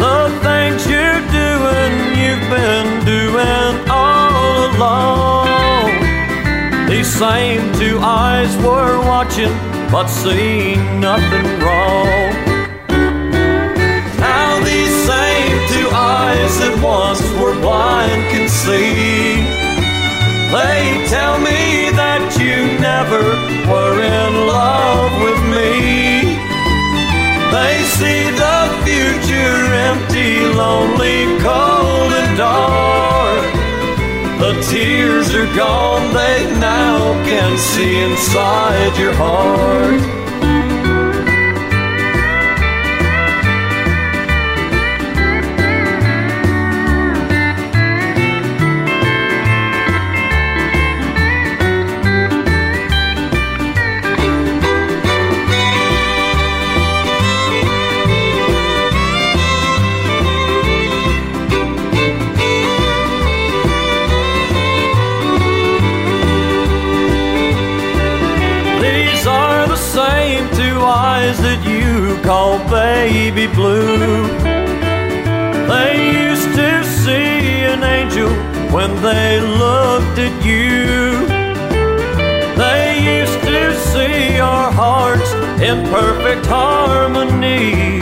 The 0.00 0.20
things 0.42 0.86
you're 0.86 1.24
doing, 1.42 1.92
you've 2.20 2.48
been 2.48 3.04
doing 3.04 3.88
all 3.90 4.70
along. 4.70 5.90
These 6.88 7.12
same 7.12 7.72
two 7.74 7.98
eyes 8.00 8.56
were 8.58 8.98
watching, 9.00 9.52
but 9.90 10.06
seeing 10.06 11.00
nothing 11.00 11.46
wrong. 11.60 12.32
Now 14.18 14.60
these 14.64 14.94
same 15.12 15.58
two 15.74 15.88
eyes 15.92 16.58
that 16.60 16.80
once 16.82 17.22
were 17.40 17.58
blind 17.60 18.22
can 18.32 18.48
see. 18.48 19.63
They 20.54 21.04
tell 21.08 21.36
me 21.40 21.90
that 21.98 22.22
you 22.38 22.78
never 22.78 23.18
were 23.66 23.98
in 23.98 24.46
love 24.46 25.10
with 25.26 25.42
me. 25.50 26.38
They 27.50 27.82
see 27.98 28.30
the 28.30 28.70
future 28.86 29.58
empty, 29.90 30.46
lonely, 30.54 31.26
cold, 31.42 32.12
and 32.14 32.38
dark. 32.38 33.42
The 34.38 34.54
tears 34.70 35.34
are 35.34 35.50
gone, 35.56 36.14
they 36.14 36.46
now 36.60 37.02
can 37.26 37.58
see 37.58 37.98
inside 37.98 38.96
your 38.96 39.14
heart. 39.14 40.23
You 72.24 72.30
call 72.30 72.58
baby 72.70 73.46
blue. 73.46 74.26
They 75.68 76.28
used 76.28 76.54
to 76.56 76.84
see 76.84 77.64
an 77.64 77.82
angel 77.82 78.30
when 78.72 78.90
they 79.02 79.40
looked 79.40 80.18
at 80.18 80.44
you. 80.44 81.26
They 82.56 83.20
used 83.20 83.40
to 83.40 83.74
see 83.92 84.38
our 84.38 84.72
hearts 84.72 85.32
in 85.60 85.84
perfect 85.90 86.46
harmony. 86.46 88.00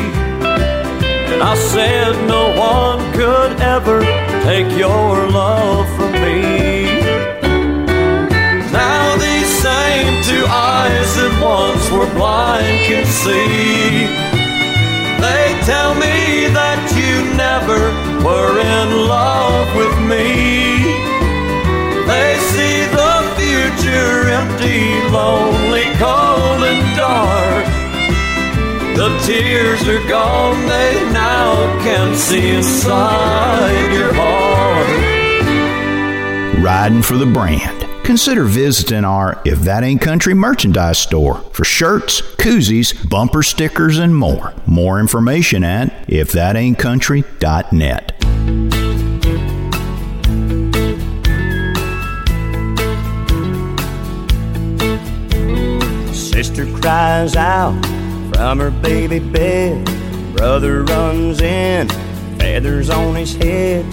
And 1.33 1.43
I 1.43 1.55
said 1.57 2.13
no 2.27 2.55
one 2.57 3.13
could 3.13 3.61
ever 3.61 4.01
take 4.45 4.71
your 4.79 5.29
love 5.31 5.92
once 12.03 12.15
blind 12.15 12.87
can 12.87 13.07
see. 13.07 14.07
They 15.21 15.55
tell 15.65 15.95
me 15.95 16.49
that 16.53 16.81
you 16.99 17.35
never 17.37 17.79
were 18.25 18.59
in 18.59 19.07
love 19.07 19.69
with 19.77 19.97
me. 20.11 20.83
They 22.07 22.39
see 22.53 22.87
the 22.91 23.15
future 23.39 24.29
empty, 24.29 24.83
lonely, 25.11 25.87
cold, 25.99 26.63
and 26.67 26.83
dark. 26.97 27.67
The 28.97 29.11
tears 29.27 29.87
are 29.89 30.09
gone, 30.09 30.67
they 30.67 30.95
now 31.13 31.55
can 31.83 32.17
see 32.17 32.51
inside 32.57 33.93
your 33.93 34.13
heart. 34.15 34.89
Riding 36.63 37.03
for 37.03 37.17
the 37.17 37.27
brand. 37.27 37.82
Consider 38.05 38.45
visiting 38.45 39.05
our 39.05 39.41
If 39.45 39.61
That 39.61 39.85
Ain't 39.85 40.01
Country 40.03 40.35
merchandise 40.35 40.99
store 40.99 41.37
for 41.53 41.65
shirts, 41.65 42.21
koozies, 42.21 43.09
bumper 43.09 43.43
stickers, 43.43 43.99
and 43.99 44.15
more. 44.15 44.53
More 44.67 45.01
information 45.01 45.65
at 45.65 46.07
ifthataintcountry.net. 46.09 48.13
Sister 56.15 56.67
cries 56.81 57.37
out 57.37 57.73
from 58.35 58.59
her 58.59 58.71
baby 58.71 59.19
bed. 59.21 59.85
Brother 60.37 60.83
runs 60.85 61.41
in, 61.41 61.89
feathers 62.39 62.91
on 62.91 63.15
his 63.15 63.35
head. 63.37 63.85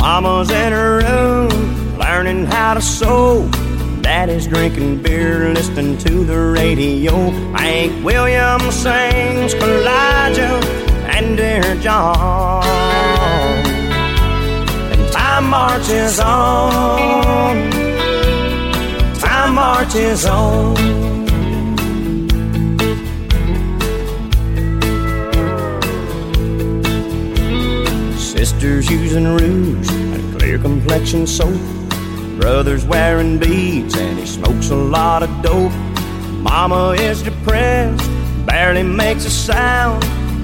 Mama's 0.00 0.50
in 0.50 0.72
her 0.72 0.98
room, 1.00 1.87
learning 1.98 2.46
how 2.46 2.74
to 2.74 2.80
sew. 2.80 3.48
Daddy's 4.00 4.46
drinking 4.46 5.02
beer, 5.02 5.52
listening 5.52 5.98
to 5.98 6.24
the 6.24 6.38
radio. 6.38 7.30
Hank 7.56 8.04
Williams 8.04 8.74
sings 8.74 9.54
Elijah 9.54 10.60
and 11.14 11.36
Dear 11.36 11.74
John. 11.82 12.64
And 14.92 15.12
time 15.12 15.50
marches 15.50 16.20
on, 16.20 17.70
time 19.20 19.54
marches 19.54 20.24
on. 20.24 20.76
Sisters 28.16 28.88
using 28.88 29.26
rouge 29.26 29.90
and 29.90 30.38
clear 30.38 30.58
complexion 30.58 31.26
soap. 31.26 31.77
Brother's 32.38 32.84
wearing 32.84 33.36
beads 33.38 33.96
and 33.96 34.16
he 34.16 34.24
smokes 34.24 34.70
a 34.70 34.76
lot 34.76 35.24
of 35.24 35.42
dope. 35.42 35.72
Mama 36.40 36.92
is 36.92 37.20
depressed, 37.20 38.08
barely 38.46 38.84
makes 38.84 39.24
a 39.24 39.30
sound. 39.30 40.02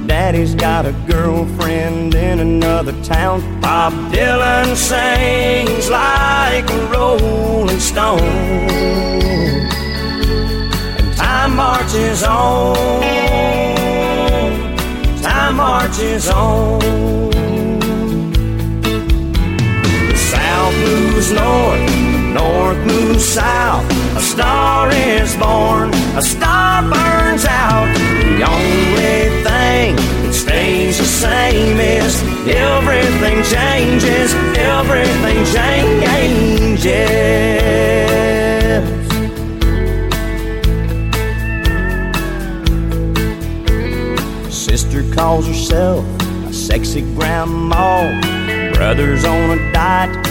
Daddy's 0.08 0.56
got 0.56 0.86
a 0.86 0.92
girlfriend 1.08 2.16
in 2.16 2.40
another 2.40 2.92
town. 3.04 3.60
Bob 3.60 3.92
Dylan 4.12 4.74
sings 4.74 5.88
like 5.88 6.68
a 6.68 6.86
rolling 6.92 7.78
stone. 7.78 8.20
And 10.98 11.16
time 11.16 11.54
marches 11.54 12.24
on, 12.24 12.74
time 15.22 15.56
marches 15.56 16.28
on. 16.28 17.23
Moves 20.94 21.32
north, 21.32 21.80
north 22.32 22.78
moves 22.86 23.24
south. 23.24 23.84
A 24.16 24.20
star 24.20 24.90
is 24.92 25.34
born, 25.36 25.90
a 26.16 26.22
star 26.22 26.82
burns 26.82 27.44
out. 27.46 27.88
The 28.38 28.42
only 28.56 29.42
thing 29.46 29.96
that 29.96 30.32
stays 30.32 30.98
the 30.98 31.04
same 31.04 31.78
is 31.80 32.22
everything 32.48 33.42
changes, 33.56 34.34
everything 34.56 35.44
changes. 35.56 37.04
Sister 44.52 45.02
calls 45.14 45.46
herself 45.46 46.04
a 46.48 46.52
sexy 46.52 47.02
grandma. 47.14 48.20
Brother's 48.74 49.24
on 49.24 49.58
a 49.58 49.72
diet 49.72 50.23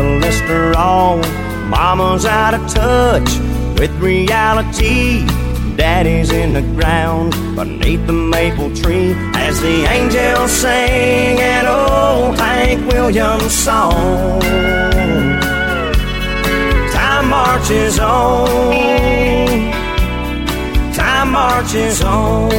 cholesterol. 0.00 1.20
Mama's 1.68 2.24
out 2.24 2.54
of 2.54 2.62
touch 2.72 3.30
with 3.78 3.92
reality. 4.00 5.26
Daddy's 5.76 6.30
in 6.32 6.52
the 6.52 6.62
ground 6.76 7.32
beneath 7.54 8.06
the 8.06 8.12
maple 8.12 8.74
tree 8.74 9.12
as 9.34 9.60
the 9.60 9.84
angels 9.96 10.50
sing 10.50 11.38
an 11.38 11.66
old 11.66 12.38
Hank 12.38 12.80
Williams 12.92 13.54
song. 13.54 14.40
Time 16.92 17.28
marches 17.28 17.98
on. 17.98 18.48
Time 20.94 21.30
marches 21.30 22.02
on. 22.02 22.50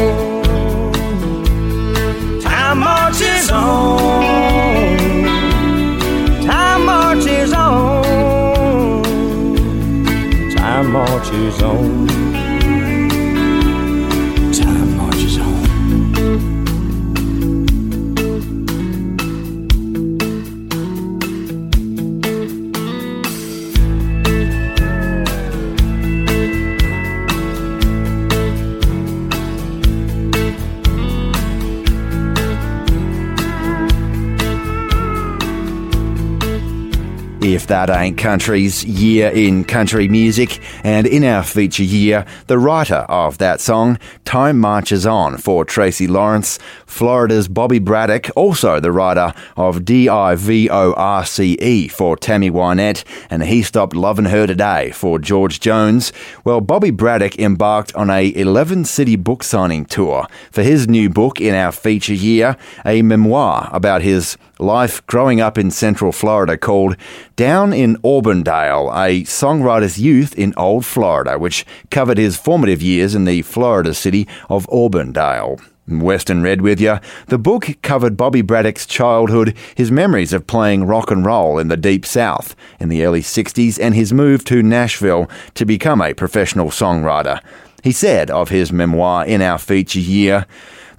Time 2.42 2.80
marches 2.80 3.52
on. 3.52 4.21
Marches 11.42 11.64
on. 11.64 12.08
Time 14.54 14.98
marches 14.98 15.38
on. 15.40 15.62
If 37.44 37.68
That 37.68 37.90
Ain't 37.90 38.18
Country's 38.18 38.86
Year 38.86 39.30
in 39.30 39.66
Country 39.66 40.08
Music, 40.08 40.62
and 40.84 41.06
in 41.08 41.24
our 41.24 41.44
feature 41.44 41.84
year, 41.84 42.26
the 42.48 42.58
writer 42.58 43.06
of 43.10 43.38
that 43.40 43.62
song, 43.62 44.00
Time 44.26 44.60
Marches 44.60 45.06
On 45.06 45.38
for 45.38 45.66
Tracy 45.66 46.08
Lawrence, 46.08 46.60
Florida's 46.86 47.48
Bobby 47.48 47.80
Braddock, 47.80 48.30
also 48.36 48.80
the 48.80 48.92
writer 48.92 49.34
of 49.58 49.86
D-I-V-O-R-C-E 49.86 50.28
for 51.88 52.18
Tammy 52.18 52.50
Wynette, 52.50 53.04
and 53.30 53.44
He 53.44 53.62
Stopped 53.64 53.96
Loving 53.96 54.26
Her 54.26 54.48
Today 54.48 54.92
for 54.92 55.20
George 55.20 55.60
Jones. 55.60 56.12
Well, 56.44 56.62
Bobby 56.62 56.92
Braddock 56.92 57.38
embarked 57.40 57.94
on 57.96 58.10
a 58.10 58.34
11 58.36 58.86
city 58.86 59.16
book 59.16 59.44
signing 59.44 59.86
tour 59.86 60.28
for 60.52 60.64
his 60.64 60.88
new 60.88 61.10
book 61.10 61.42
in 61.42 61.54
our 61.54 61.72
feature 61.72 62.14
year, 62.14 62.58
a 62.86 63.02
memoir 63.02 63.70
about 63.72 64.02
his 64.02 64.38
life 64.60 65.06
growing 65.08 65.42
up 65.42 65.58
in 65.58 65.72
Central 65.72 66.12
Florida 66.12 66.58
called 66.58 66.96
Down 67.36 67.74
in 67.74 67.98
Auburndale, 68.04 68.92
a 68.94 69.24
songwriter's 69.24 70.00
youth 70.00 70.38
in 70.38 70.54
Old 70.56 70.71
Florida, 70.80 71.38
which 71.38 71.66
covered 71.90 72.18
his 72.18 72.38
formative 72.38 72.82
years 72.82 73.16
in 73.16 73.26
the 73.26 73.42
Florida 73.42 73.94
city 73.94 74.28
of 74.50 74.70
Auburndale. 74.70 75.60
Western 75.88 76.42
Red 76.42 76.62
with 76.62 76.80
you. 76.80 77.00
The 77.28 77.38
book 77.38 77.68
covered 77.82 78.16
Bobby 78.16 78.42
Braddock's 78.42 78.86
childhood, 78.86 79.58
his 79.76 79.92
memories 79.92 80.32
of 80.32 80.48
playing 80.48 80.86
rock 80.86 81.12
and 81.12 81.26
roll 81.26 81.60
in 81.60 81.68
the 81.68 81.76
Deep 81.76 82.06
South 82.06 82.56
in 82.80 82.88
the 82.88 83.04
early 83.04 83.22
60s, 83.22 83.78
and 83.82 83.94
his 83.94 84.14
move 84.14 84.46
to 84.46 84.64
Nashville 84.64 85.30
to 85.56 85.66
become 85.66 86.02
a 86.02 86.14
professional 86.14 86.68
songwriter. 86.68 87.42
He 87.84 87.92
said 87.92 88.30
of 88.30 88.50
his 88.50 88.72
memoir 88.72 89.26
in 89.26 89.42
our 89.42 89.58
feature 89.58 90.00
year, 90.00 90.46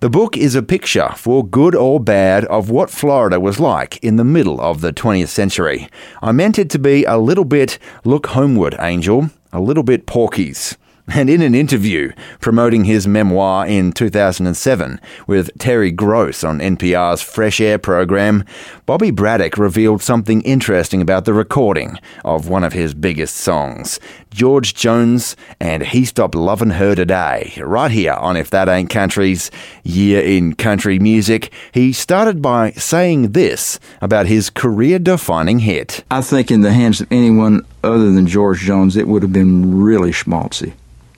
the 0.00 0.10
book 0.10 0.36
is 0.36 0.56
a 0.56 0.64
picture, 0.64 1.10
for 1.16 1.46
good 1.46 1.76
or 1.76 2.00
bad, 2.00 2.44
of 2.46 2.70
what 2.70 2.90
Florida 2.90 3.38
was 3.38 3.60
like 3.60 4.02
in 4.02 4.16
the 4.16 4.24
middle 4.24 4.60
of 4.60 4.80
the 4.80 4.92
20th 4.92 5.28
century. 5.28 5.88
I 6.20 6.32
meant 6.32 6.58
it 6.58 6.70
to 6.70 6.80
be 6.80 7.04
a 7.04 7.18
little 7.18 7.44
bit 7.44 7.78
look 8.02 8.26
homeward, 8.26 8.74
Angel, 8.80 9.30
a 9.52 9.60
little 9.60 9.82
bit 9.82 10.06
Porky's. 10.06 10.76
And 11.08 11.28
in 11.28 11.42
an 11.42 11.54
interview 11.54 12.12
promoting 12.40 12.84
his 12.84 13.08
memoir 13.08 13.66
in 13.66 13.92
2007 13.92 15.00
with 15.26 15.50
Terry 15.58 15.90
Gross 15.90 16.44
on 16.44 16.60
NPR's 16.60 17.20
Fresh 17.20 17.60
Air 17.60 17.78
program, 17.78 18.44
Bobby 18.86 19.10
Braddock 19.10 19.58
revealed 19.58 20.00
something 20.00 20.42
interesting 20.42 21.02
about 21.02 21.24
the 21.24 21.34
recording 21.34 21.98
of 22.24 22.48
one 22.48 22.62
of 22.62 22.72
his 22.72 22.94
biggest 22.94 23.36
songs. 23.36 23.98
George 24.32 24.74
Jones 24.74 25.36
and 25.60 25.82
He 25.82 26.04
Stopped 26.04 26.34
Lovin' 26.34 26.70
Her 26.70 26.94
Today, 26.94 27.52
right 27.58 27.90
here 27.90 28.14
on 28.14 28.36
If 28.36 28.50
That 28.50 28.68
Ain't 28.68 28.90
Country's 28.90 29.50
Year 29.84 30.22
in 30.22 30.54
Country 30.54 30.98
Music. 30.98 31.52
He 31.72 31.92
started 31.92 32.40
by 32.40 32.72
saying 32.72 33.32
this 33.32 33.78
about 34.00 34.26
his 34.26 34.50
career 34.50 34.98
defining 34.98 35.60
hit. 35.60 36.04
I 36.10 36.22
think 36.22 36.50
in 36.50 36.62
the 36.62 36.72
hands 36.72 37.00
of 37.00 37.12
anyone 37.12 37.66
other 37.84 38.10
than 38.10 38.26
George 38.26 38.60
Jones, 38.60 38.96
it 38.96 39.08
would 39.08 39.22
have 39.22 39.32
been 39.32 39.82
really 39.82 40.10
schmaltzy. 40.10 40.72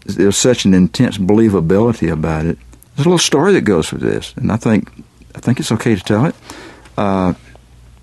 There's 0.07 0.37
such 0.37 0.65
an 0.65 0.75
intense 0.75 1.17
believability 1.17 2.13
about 2.13 2.47
it. 2.47 2.59
There's 2.97 3.07
a 3.07 3.09
little 3.09 3.19
story 3.19 3.53
that 3.55 3.63
goes 3.63 3.93
with 3.93 4.03
this, 4.03 4.35
and 4.37 4.53
I 4.53 4.57
think 4.57 4.91
I 5.35 5.41
think 5.41 5.59
it's 5.59 5.73
okay 5.73 5.95
to 5.95 6.03
tell 6.03 6.27
it. 6.27 6.35
Uh, 6.97 7.35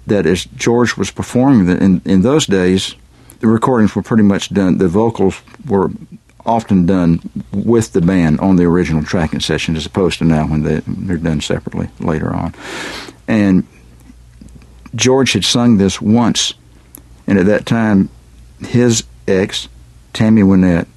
that 0.07 0.25
as 0.25 0.45
George 0.45 0.97
was 0.97 1.11
performing 1.11 1.69
in 1.69 2.01
in 2.05 2.21
those 2.23 2.45
days, 2.45 2.95
the 3.41 3.47
recordings 3.47 3.95
were 3.95 4.03
pretty 4.03 4.23
much 4.23 4.53
done. 4.53 4.77
The 4.77 4.87
vocals 4.87 5.41
were 5.67 5.89
often 6.45 6.85
done 6.85 7.19
with 7.51 7.91
the 7.93 8.01
band 8.01 8.39
on 8.39 8.55
the 8.55 8.63
original 8.63 9.03
tracking 9.03 9.39
session, 9.39 9.75
as 9.75 9.85
opposed 9.85 10.19
to 10.19 10.25
now 10.25 10.47
when 10.47 10.63
they, 10.63 10.81
they're 10.87 11.17
done 11.17 11.41
separately 11.41 11.89
later 11.99 12.33
on. 12.33 12.53
And 13.27 13.67
George 14.93 15.33
had 15.33 15.43
sung 15.43 15.77
this 15.77 15.99
once, 15.99 16.53
and 17.27 17.39
at 17.39 17.47
that 17.47 17.65
time, 17.65 18.09
his 18.59 19.03
ex, 19.27 19.67
Tammy 20.13 20.43
Wynette, 20.43 20.87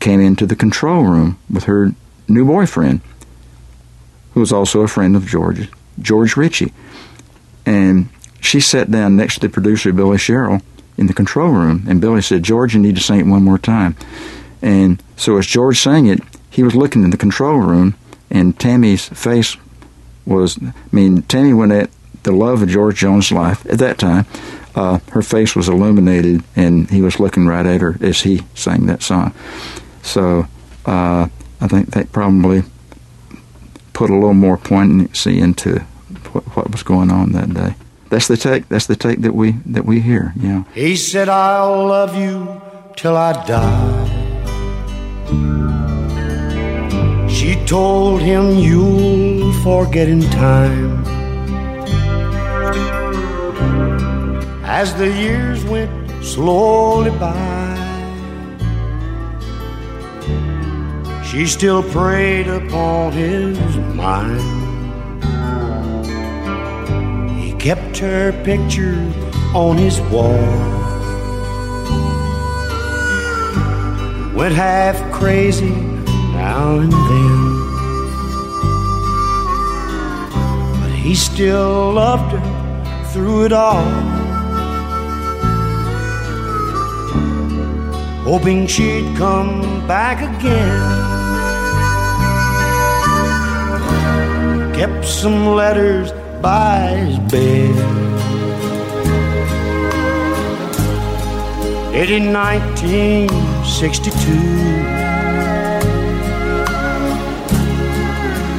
came 0.00 0.20
into 0.20 0.46
the 0.46 0.56
control 0.56 1.04
room 1.04 1.38
with 1.48 1.64
her 1.64 1.92
new 2.26 2.44
boyfriend, 2.44 3.00
who 4.32 4.40
was 4.40 4.52
also 4.52 4.80
a 4.80 4.88
friend 4.88 5.14
of 5.14 5.26
George, 5.26 5.68
George 6.00 6.36
Richey. 6.36 6.72
And 7.64 8.08
she 8.40 8.58
sat 8.58 8.90
down 8.90 9.16
next 9.16 9.36
to 9.36 9.40
the 9.42 9.48
producer, 9.48 9.92
Billy 9.92 10.18
Sherrill, 10.18 10.60
in 10.96 11.06
the 11.06 11.14
control 11.14 11.50
room, 11.50 11.84
and 11.88 12.00
Billy 12.00 12.22
said, 12.22 12.42
George, 12.42 12.74
you 12.74 12.80
need 12.80 12.96
to 12.96 13.02
sing 13.02 13.20
it 13.20 13.26
one 13.26 13.42
more 13.42 13.58
time. 13.58 13.96
And 14.62 15.02
so 15.16 15.36
as 15.36 15.46
George 15.46 15.78
sang 15.78 16.06
it, 16.06 16.20
he 16.50 16.62
was 16.62 16.74
looking 16.74 17.02
in 17.02 17.10
the 17.10 17.16
control 17.16 17.58
room, 17.58 17.96
and 18.30 18.58
Tammy's 18.58 19.08
face 19.08 19.56
was, 20.24 20.58
I 20.62 20.72
mean, 20.92 21.22
Tammy 21.22 21.52
went 21.52 21.72
at 21.72 21.90
the 22.22 22.32
love 22.32 22.62
of 22.62 22.68
George 22.68 22.96
Jones' 22.96 23.30
life 23.30 23.66
at 23.66 23.78
that 23.78 23.98
time, 23.98 24.26
uh, 24.74 24.98
her 25.12 25.22
face 25.22 25.54
was 25.54 25.68
illuminated, 25.68 26.42
and 26.56 26.90
he 26.90 27.00
was 27.00 27.20
looking 27.20 27.46
right 27.46 27.66
at 27.66 27.80
her 27.80 27.96
as 28.00 28.22
he 28.22 28.42
sang 28.54 28.86
that 28.86 29.02
song. 29.02 29.34
So 30.02 30.46
uh, 30.84 31.28
I 31.60 31.68
think 31.68 31.90
that 31.92 32.12
probably 32.12 32.62
put 33.92 34.10
a 34.10 34.14
little 34.14 34.34
more 34.34 34.56
poignancy 34.56 35.38
into 35.38 35.80
what, 36.32 36.44
what 36.56 36.70
was 36.72 36.82
going 36.82 37.10
on 37.10 37.32
that 37.32 37.54
day. 37.54 37.74
That's 38.14 38.28
the 38.28 38.36
take. 38.36 38.68
That's 38.68 38.86
the 38.86 38.94
take 38.94 39.22
that 39.22 39.34
we 39.34 39.56
that 39.66 39.84
we 39.84 39.98
hear. 39.98 40.32
Yeah. 40.36 40.62
He 40.72 40.94
said, 40.94 41.28
I'll 41.28 41.88
love 41.88 42.14
you 42.16 42.62
till 42.94 43.16
I 43.16 43.32
die. 43.44 44.08
She 47.28 47.56
told 47.66 48.22
him, 48.22 48.56
You'll 48.56 49.52
forget 49.64 50.08
in 50.08 50.20
time. 50.30 51.04
As 54.62 54.94
the 54.94 55.10
years 55.10 55.64
went 55.64 55.90
slowly 56.24 57.10
by, 57.18 57.74
she 61.24 61.48
still 61.48 61.82
preyed 61.82 62.46
upon 62.46 63.10
his 63.10 63.58
mind. 63.96 64.63
Kept 67.64 67.96
her 67.96 68.30
picture 68.44 68.94
on 69.54 69.78
his 69.78 69.98
wall. 70.12 70.36
Went 74.36 74.54
half 74.54 75.00
crazy 75.10 75.70
now 75.70 76.80
and 76.80 76.92
then. 76.92 77.40
But 80.78 80.92
he 80.92 81.14
still 81.14 81.94
loved 81.94 82.32
her 82.36 83.04
through 83.14 83.46
it 83.46 83.52
all. 83.54 83.88
Hoping 88.24 88.66
she'd 88.66 89.16
come 89.16 89.62
back 89.88 90.18
again. 90.20 91.14
Kept 94.74 95.06
some 95.06 95.46
letters 95.46 96.12
by 96.44 96.88
his 96.88 97.18
bed. 97.32 97.74
It 101.94 102.10
in 102.10 102.34
1962. 102.34 104.20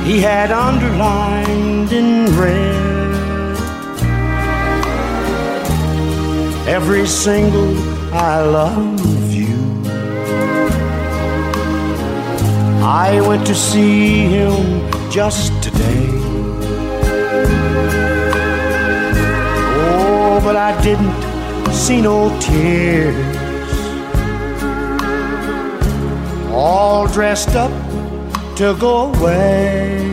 He 0.04 0.20
had 0.20 0.50
underlined 0.52 1.92
in 1.92 2.36
red 2.40 3.56
every 6.68 7.06
single 7.06 7.78
I 8.16 8.42
love 8.42 9.32
you. 9.32 9.58
I 12.84 13.22
went 13.28 13.46
to 13.46 13.54
see 13.54 14.26
him 14.26 14.90
just 15.12 15.52
today. 15.62 16.25
But 20.46 20.56
I 20.56 20.80
didn't 20.84 21.74
see 21.74 22.02
no 22.02 22.30
tears. 22.40 23.16
All 26.52 27.08
dressed 27.08 27.56
up 27.56 27.72
to 28.58 28.78
go 28.80 29.12
away. 29.12 30.06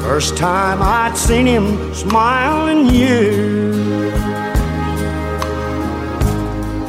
First 0.00 0.38
time 0.38 0.78
I'd 0.80 1.18
seen 1.18 1.44
him 1.44 1.94
smile 1.94 2.68
in 2.68 2.86
years. 2.86 3.76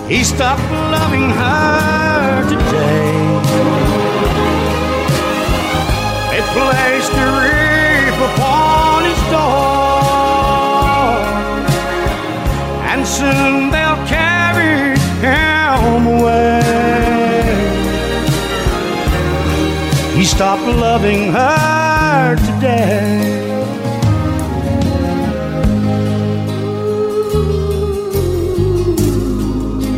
He 0.08 0.24
stopped 0.24 0.64
loving 0.96 1.30
her 1.32 2.44
today. 2.50 3.12
They 6.32 6.42
placed 6.54 7.12
a 7.12 7.51
they'll 13.20 14.06
carry 14.08 14.98
him 15.20 16.08
away. 16.08 16.62
He 20.16 20.24
stopped 20.26 20.64
loving 20.64 21.32
her 21.32 22.36
today. 22.36 23.42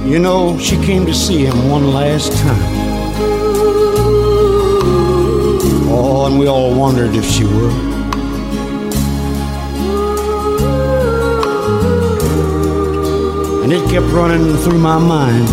You 0.06 0.20
know, 0.20 0.58
she 0.60 0.78
came 0.78 1.06
to 1.06 1.14
see 1.14 1.46
him 1.46 1.70
one 1.70 1.92
last 1.92 2.32
time. 2.32 2.84
Oh, 5.90 6.26
and 6.26 6.40
we 6.40 6.48
all 6.48 6.74
wondered 6.74 7.16
if 7.16 7.26
she 7.26 7.44
would. 7.44 7.93
And 13.64 13.72
it 13.72 13.90
kept 13.90 14.08
running 14.08 14.58
through 14.58 14.80
my 14.80 15.00
mind. 15.00 15.48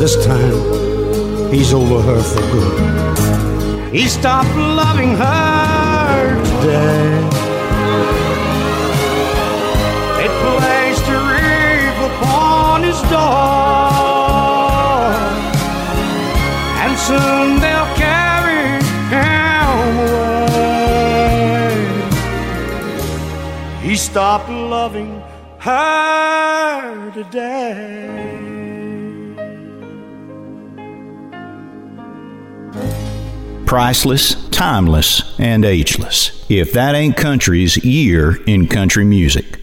This 0.00 0.14
time, 0.24 1.52
he's 1.52 1.72
over 1.74 2.00
her 2.00 2.22
for 2.22 2.40
good. 2.52 3.92
He 3.92 4.06
stopped 4.06 4.54
loving 4.56 5.16
her 5.16 6.36
today. 6.60 7.18
It 10.24 10.30
placed 10.44 11.06
a 11.08 11.18
reef 11.32 11.96
upon 12.10 12.82
his 12.84 13.00
door, 13.10 13.50
and 16.82 16.98
soon 16.98 17.60
they'll 17.60 17.77
He 23.80 23.96
stopped 23.96 24.48
loving 24.48 25.22
her 25.60 27.10
today. 27.12 28.38
Priceless, 33.66 34.48
timeless, 34.48 35.38
and 35.38 35.64
ageless. 35.64 36.44
If 36.48 36.72
that 36.72 36.94
ain't 36.94 37.16
country's 37.16 37.76
year 37.84 38.42
in 38.46 38.66
country 38.66 39.04
music. 39.04 39.57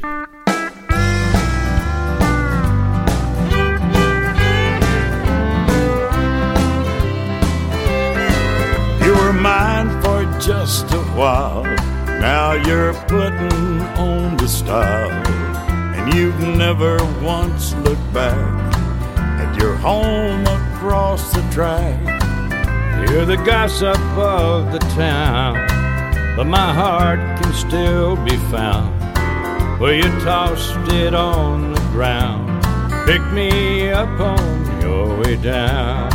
Putting 13.07 13.81
on 13.97 14.38
the 14.38 14.47
style. 14.47 15.11
And 15.95 16.13
you've 16.13 16.39
never 16.39 16.97
once 17.22 17.73
looked 17.76 18.13
back 18.13 18.38
at 19.39 19.61
your 19.61 19.76
home 19.76 20.41
across 20.45 21.34
the 21.34 21.41
track. 21.51 21.99
You're 23.09 23.26
the 23.26 23.38
gossip 23.38 23.99
of 24.17 24.72
the 24.72 24.80
town, 24.95 25.55
but 26.35 26.45
my 26.45 26.73
heart 26.73 27.19
can 27.41 27.53
still 27.53 28.15
be 28.17 28.38
found 28.51 28.93
where 29.80 29.93
you 29.93 30.09
tossed 30.22 30.91
it 30.93 31.13
on 31.13 31.73
the 31.73 31.81
ground. 31.91 32.63
Pick 33.05 33.22
me 33.34 33.89
up 33.89 34.19
on 34.19 34.81
your 34.81 35.19
way 35.19 35.35
down. 35.35 36.09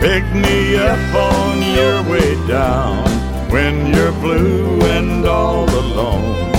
Pick 0.00 0.24
me 0.32 0.76
up 0.76 1.14
on 1.14 1.74
your 1.74 2.02
way 2.10 2.34
down 2.46 3.27
when 3.50 3.94
you're 3.94 4.12
blue 4.12 4.80
and 4.82 5.26
all 5.26 5.68
alone. 5.68 6.52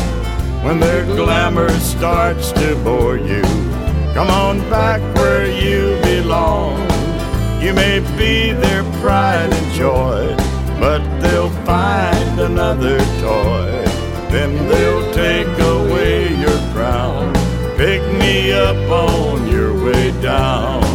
When 0.64 0.80
their 0.80 1.06
glamour 1.06 1.70
starts 1.80 2.52
to 2.53 2.76
bore 2.84 3.18
you, 3.18 3.41
come 4.14 4.30
on 4.30 4.60
back 4.70 5.02
where 5.16 5.49
you 5.49 5.99
belong. 6.02 6.80
You 7.61 7.74
may 7.74 7.99
be 8.18 8.53
their 8.53 8.84
pride 9.02 9.52
and 9.53 9.74
joy, 9.74 10.36
but 10.80 11.02
they'll 11.22 11.56
find 11.66 12.40
another 12.40 12.98
toy. 13.22 13.70
Then 14.32 14.52
they'll 14.70 15.14
take 15.14 15.48
away 15.60 16.36
your 16.36 16.60
crown. 16.74 17.34
Pick 17.78 18.02
me 18.14 18.52
up 18.52 18.78
on 18.91 19.48
your 19.48 19.74
way 19.84 20.11
down. 20.22 20.89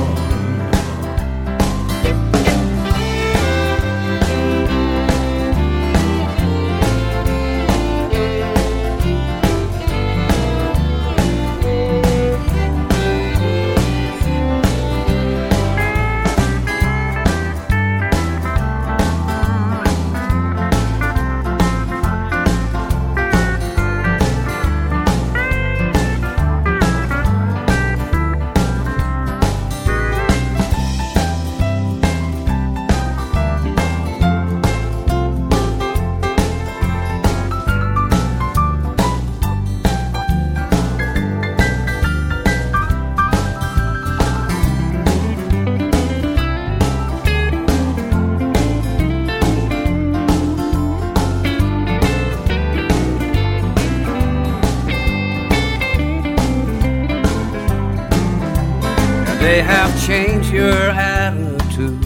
They 59.54 59.62
have 59.62 60.04
changed 60.04 60.52
your 60.52 60.90
attitude, 60.90 62.04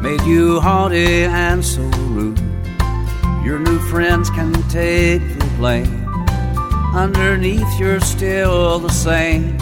made 0.00 0.22
you 0.22 0.58
haughty 0.58 1.24
and 1.24 1.62
so 1.62 1.82
rude. 1.82 2.38
Your 3.44 3.58
new 3.58 3.78
friends 3.90 4.30
can 4.30 4.54
take 4.70 5.20
the 5.38 5.54
blame. 5.58 6.08
Underneath, 6.94 7.68
you're 7.78 8.00
still 8.00 8.78
the 8.78 8.88
same. 8.88 9.58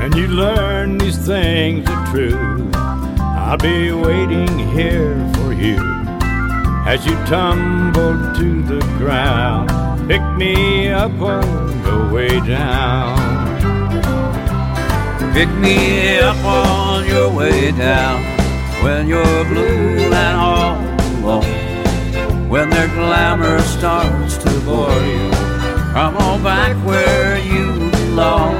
And 0.00 0.14
you 0.14 0.28
learn 0.28 0.96
these 0.96 1.18
things 1.26 1.90
are 1.90 2.06
true. 2.12 2.70
I'll 2.72 3.58
be 3.58 3.90
waiting 3.90 4.70
here 4.70 5.18
for 5.34 5.52
you 5.52 5.80
as 6.86 7.04
you 7.04 7.16
tumble 7.26 8.14
to 8.38 8.62
the 8.62 8.78
ground. 8.98 9.70
Pick 10.06 10.22
me 10.38 10.86
up 10.90 11.20
on 11.20 11.82
the 11.82 12.14
way 12.14 12.38
down. 12.46 13.39
Pick 15.32 15.48
me 15.50 16.18
up 16.18 16.44
on 16.44 17.06
your 17.06 17.30
way 17.30 17.70
down 17.70 18.20
when 18.82 19.06
you're 19.06 19.44
blue 19.44 20.12
and 20.12 20.36
all 20.36 20.76
alone. 21.22 22.48
When 22.48 22.68
their 22.68 22.88
glamour 22.88 23.60
starts 23.60 24.36
to 24.38 24.50
bore 24.66 24.90
you, 24.90 25.30
come 25.92 26.16
on 26.16 26.42
back 26.42 26.74
where 26.84 27.38
you 27.38 27.90
belong. 27.90 28.56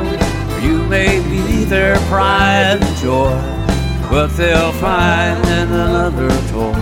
You 0.63 0.85
may 0.85 1.19
be 1.29 1.65
their 1.65 1.97
pride 2.09 2.79
and 2.81 2.97
joy, 2.99 3.35
but 4.09 4.29
they'll 4.37 4.73
find 4.75 5.45
another 5.45 6.31
toy. 6.53 6.73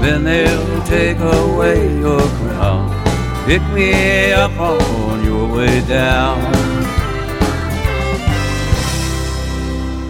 Then 0.00 0.24
they'll 0.24 0.82
take 0.84 1.18
away 1.18 1.98
your 1.98 2.20
crown. 2.20 2.88
Pick 3.44 3.62
me 3.74 4.32
up 4.32 4.58
on 4.58 5.22
your 5.22 5.54
way 5.54 5.80
down. 5.86 6.61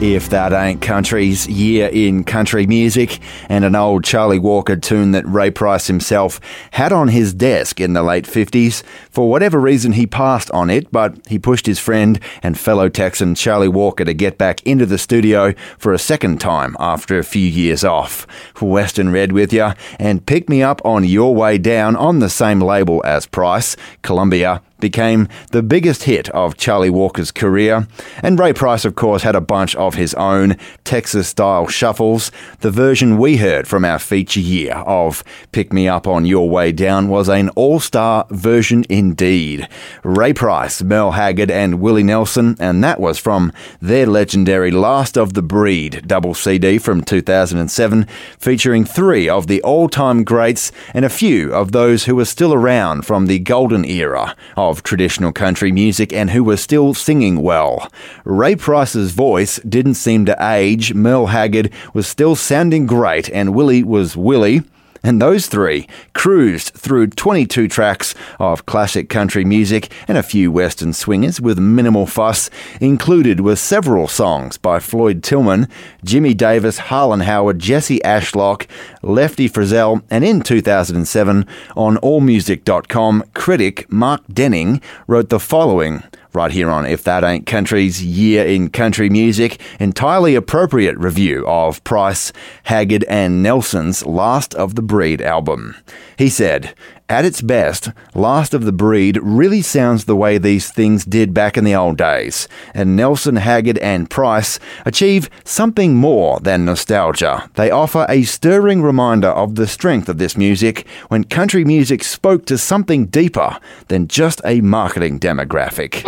If 0.02 0.30
That 0.30 0.52
Ain't 0.52 0.82
Country's 0.82 1.46
year 1.46 1.86
in 1.86 2.24
country 2.24 2.66
music, 2.66 3.20
and 3.48 3.64
an 3.64 3.76
old 3.76 4.02
Charlie 4.02 4.40
Walker 4.40 4.74
tune 4.74 5.12
that 5.12 5.24
Ray 5.28 5.52
Price 5.52 5.86
himself 5.86 6.40
had 6.72 6.92
on 6.92 7.06
his 7.06 7.32
desk 7.32 7.80
in 7.80 7.92
the 7.92 8.02
late 8.02 8.24
50s. 8.24 8.82
For 9.12 9.28
whatever 9.28 9.60
reason, 9.60 9.92
he 9.92 10.06
passed 10.06 10.50
on 10.52 10.70
it, 10.70 10.90
but 10.90 11.18
he 11.28 11.38
pushed 11.38 11.66
his 11.66 11.78
friend 11.78 12.18
and 12.42 12.58
fellow 12.58 12.88
Texan 12.88 13.34
Charlie 13.34 13.68
Walker 13.68 14.06
to 14.06 14.14
get 14.14 14.38
back 14.38 14.62
into 14.66 14.86
the 14.86 14.96
studio 14.96 15.52
for 15.76 15.92
a 15.92 15.98
second 15.98 16.40
time 16.40 16.74
after 16.80 17.18
a 17.18 17.24
few 17.24 17.46
years 17.46 17.84
off. 17.84 18.26
Western 18.62 19.10
Red 19.10 19.32
with 19.32 19.52
you, 19.52 19.72
and 19.98 20.24
pick 20.24 20.48
me 20.48 20.62
up 20.62 20.80
on 20.82 21.04
your 21.04 21.34
way 21.34 21.58
down 21.58 21.94
on 21.94 22.20
the 22.20 22.30
same 22.30 22.60
label 22.60 23.02
as 23.04 23.26
Price, 23.26 23.76
Columbia 24.00 24.62
became 24.82 25.28
the 25.52 25.62
biggest 25.62 26.02
hit 26.02 26.28
of 26.30 26.58
Charlie 26.58 26.90
Walker's 26.90 27.30
career. 27.30 27.86
And 28.22 28.38
Ray 28.38 28.52
Price, 28.52 28.84
of 28.84 28.96
course, 28.96 29.22
had 29.22 29.36
a 29.36 29.40
bunch 29.40 29.74
of 29.76 29.94
his 29.94 30.12
own 30.14 30.56
Texas 30.84 31.28
style 31.28 31.68
shuffles. 31.68 32.30
The 32.60 32.70
version 32.70 33.16
we 33.16 33.36
heard 33.38 33.66
from 33.66 33.84
our 33.84 34.00
feature 34.00 34.40
year 34.40 34.74
of 34.74 35.22
Pick 35.52 35.72
Me 35.72 35.88
Up 35.88 36.06
on 36.06 36.26
Your 36.26 36.50
Way 36.50 36.72
Down 36.72 37.08
was 37.08 37.28
an 37.28 37.48
all 37.50 37.78
star 37.80 38.26
version 38.30 38.84
indeed. 39.02 39.68
Ray 40.04 40.32
Price, 40.32 40.80
Merle 40.80 41.10
Haggard, 41.12 41.50
and 41.50 41.80
Willie 41.80 42.04
Nelson, 42.04 42.56
and 42.60 42.84
that 42.84 43.00
was 43.00 43.18
from 43.18 43.52
their 43.80 44.06
legendary 44.06 44.70
Last 44.70 45.18
of 45.18 45.34
the 45.34 45.42
Breed 45.42 46.04
double 46.06 46.34
CD 46.34 46.78
from 46.78 47.02
2007, 47.02 48.06
featuring 48.38 48.84
three 48.84 49.28
of 49.28 49.48
the 49.48 49.60
all 49.62 49.88
time 49.88 50.22
greats 50.22 50.70
and 50.94 51.04
a 51.04 51.08
few 51.08 51.52
of 51.52 51.72
those 51.72 52.04
who 52.04 52.14
were 52.14 52.24
still 52.24 52.54
around 52.54 53.04
from 53.04 53.26
the 53.26 53.40
golden 53.40 53.84
era 53.84 54.36
of 54.56 54.84
traditional 54.84 55.32
country 55.32 55.72
music 55.72 56.12
and 56.12 56.30
who 56.30 56.44
were 56.44 56.56
still 56.56 56.94
singing 56.94 57.42
well. 57.42 57.90
Ray 58.24 58.54
Price's 58.54 59.10
voice 59.10 59.58
didn't 59.68 59.94
seem 59.94 60.26
to 60.26 60.36
age, 60.40 60.94
Merle 60.94 61.26
Haggard 61.26 61.72
was 61.92 62.06
still 62.06 62.36
sounding 62.36 62.86
great, 62.86 63.28
and 63.30 63.52
Willie 63.52 63.82
was 63.82 64.16
Willie. 64.16 64.62
And 65.04 65.20
those 65.20 65.48
three 65.48 65.88
cruised 66.14 66.74
through 66.74 67.08
22 67.08 67.66
tracks 67.66 68.14
of 68.38 68.66
classic 68.66 69.08
country 69.08 69.44
music 69.44 69.92
and 70.06 70.16
a 70.16 70.22
few 70.22 70.52
western 70.52 70.92
swingers 70.92 71.40
with 71.40 71.58
minimal 71.58 72.06
fuss. 72.06 72.50
Included 72.80 73.40
were 73.40 73.56
several 73.56 74.06
songs 74.06 74.58
by 74.58 74.78
Floyd 74.78 75.22
Tillman, 75.22 75.68
Jimmie 76.04 76.34
Davis, 76.34 76.78
Harlan 76.78 77.20
Howard, 77.20 77.58
Jesse 77.58 78.00
Ashlock, 78.04 78.66
Lefty 79.02 79.48
Frizzell, 79.48 80.02
and 80.08 80.24
in 80.24 80.40
2007 80.40 81.46
on 81.76 81.96
AllMusic.com, 81.96 83.24
critic 83.34 83.90
Mark 83.90 84.22
Deming 84.32 84.80
wrote 85.08 85.30
the 85.30 85.40
following 85.40 86.04
right 86.34 86.50
here 86.50 86.70
on 86.70 86.86
If 86.86 87.04
That 87.04 87.24
Ain't 87.24 87.46
Country's 87.46 88.02
Year 88.02 88.44
in 88.44 88.70
Country 88.70 89.10
Music. 89.10 89.60
Entirely 89.78 90.34
appropriate 90.34 90.96
review 90.98 91.46
of 91.46 91.82
Price, 91.84 92.32
Haggard, 92.64 93.04
and 93.04 93.42
Nelson's 93.42 94.04
Last 94.06 94.54
of 94.54 94.74
the 94.74 94.82
Breed 94.82 95.20
album. 95.20 95.76
He 96.16 96.28
said, 96.28 96.74
at 97.12 97.26
its 97.26 97.42
best, 97.42 97.90
Last 98.14 98.54
of 98.54 98.64
the 98.64 98.72
Breed 98.72 99.18
really 99.22 99.60
sounds 99.60 100.06
the 100.06 100.16
way 100.16 100.38
these 100.38 100.70
things 100.70 101.04
did 101.04 101.34
back 101.34 101.58
in 101.58 101.64
the 101.64 101.74
old 101.74 101.98
days, 101.98 102.48
and 102.72 102.96
Nelson, 102.96 103.36
Haggard, 103.36 103.76
and 103.78 104.08
Price 104.08 104.58
achieve 104.86 105.28
something 105.44 105.94
more 105.94 106.40
than 106.40 106.64
nostalgia. 106.64 107.50
They 107.52 107.70
offer 107.70 108.06
a 108.08 108.22
stirring 108.22 108.80
reminder 108.80 109.28
of 109.28 109.56
the 109.56 109.66
strength 109.66 110.08
of 110.08 110.16
this 110.16 110.38
music 110.38 110.86
when 111.08 111.24
country 111.24 111.66
music 111.66 112.02
spoke 112.02 112.46
to 112.46 112.56
something 112.56 113.04
deeper 113.06 113.58
than 113.88 114.08
just 114.08 114.40
a 114.46 114.62
marketing 114.62 115.20
demographic. 115.20 116.06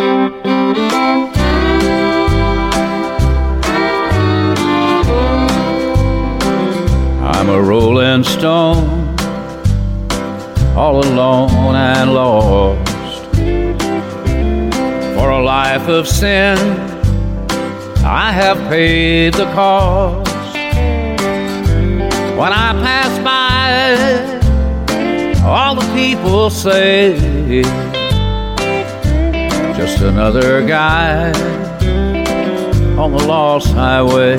I'm 7.21 7.49
a 7.49 7.61
rolling 7.61 8.23
stone, 8.23 9.04
all 10.75 10.99
alone 10.99 11.75
and 11.75 12.13
lost. 12.13 13.23
For 15.15 15.29
a 15.29 15.41
life 15.41 15.87
of 15.87 16.05
sin, 16.05 16.57
I 18.03 18.31
have 18.33 18.57
paid 18.69 19.33
the 19.35 19.45
cost. 19.53 20.29
When 22.37 22.51
I 22.51 22.73
pass 22.83 23.13
by, 23.23 24.35
all 25.45 25.75
the 25.75 25.93
people 25.93 26.49
say, 26.49 27.17
just 29.77 30.01
another 30.01 30.65
guy 30.67 31.31
on 32.97 33.11
the 33.13 33.23
lost 33.25 33.67
highway. 33.73 34.37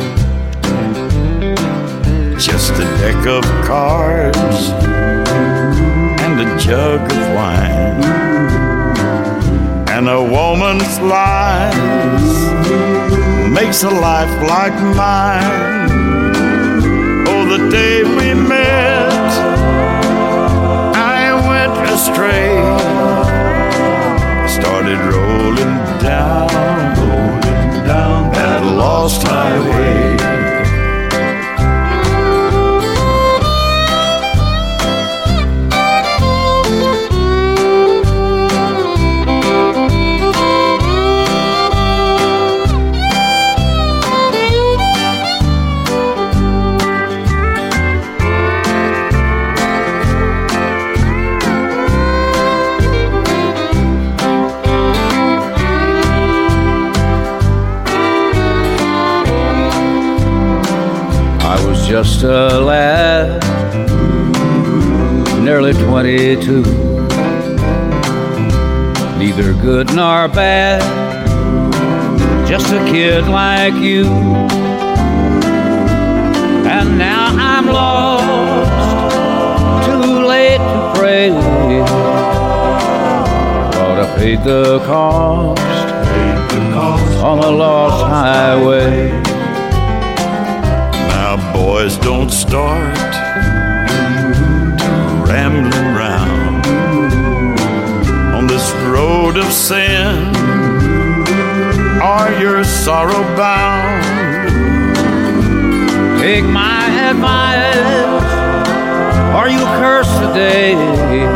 Just 2.38 2.72
a 2.72 2.84
deck 3.00 3.26
of 3.26 3.42
cards 3.64 4.70
and 6.38 6.50
a 6.50 6.58
jug 6.58 7.00
of 7.00 7.34
wine 7.34 8.02
and 9.88 10.06
a 10.08 10.22
woman's 10.22 11.00
lies 11.00 12.36
makes 13.50 13.82
a 13.84 13.88
life 13.88 14.42
like 14.42 14.74
mine. 14.94 15.90
Oh, 17.28 17.56
the 17.56 17.70
day 17.70 18.02
we 18.02 18.34
met, 18.34 19.32
I 20.94 21.32
went 21.48 21.74
astray. 21.88 22.52
Started 24.46 24.98
rolling 24.98 25.76
down, 26.02 26.50
rolling 26.98 27.86
down 27.86 28.32
that 28.32 28.62
lost 28.76 29.22
highway. 29.22 30.15
Just 61.86 62.24
a 62.24 62.58
lad, 62.58 63.40
nearly 65.40 65.72
22. 65.72 66.62
Neither 69.16 69.52
good 69.62 69.94
nor 69.94 70.26
bad, 70.26 70.82
just 72.48 72.72
a 72.72 72.84
kid 72.90 73.28
like 73.28 73.74
you. 73.74 74.04
And 76.66 76.98
now 76.98 77.28
I'm 77.36 77.66
lost, 77.66 78.66
too 79.86 80.26
late 80.26 80.58
to 80.58 80.92
pray. 80.96 81.30
But 83.70 84.00
I 84.04 84.16
paid 84.18 84.42
the 84.42 84.80
cost 84.80 85.62
on 87.22 87.40
the 87.40 87.50
lost 87.50 88.04
highway. 88.06 89.35
Boys, 91.56 91.96
don't 91.96 92.30
start 92.30 92.94
rambling 95.26 95.94
round 95.94 96.66
on 98.36 98.46
this 98.46 98.70
road 98.92 99.38
of 99.38 99.50
sin. 99.50 100.36
Are 102.02 102.30
your 102.38 102.62
sorrow 102.62 103.22
bound? 103.36 104.04
Take 106.20 106.44
my 106.44 106.84
advice, 107.08 108.22
or 109.34 109.48
you 109.48 109.64
curse 109.80 110.12
the 110.20 110.32
day 110.34 110.72
you 111.10 111.26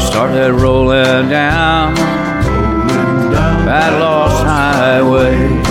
started 0.00 0.52
rolling 0.52 1.28
down 1.28 1.94
that 3.66 4.00
lost 4.00 4.44
highway. 4.44 5.61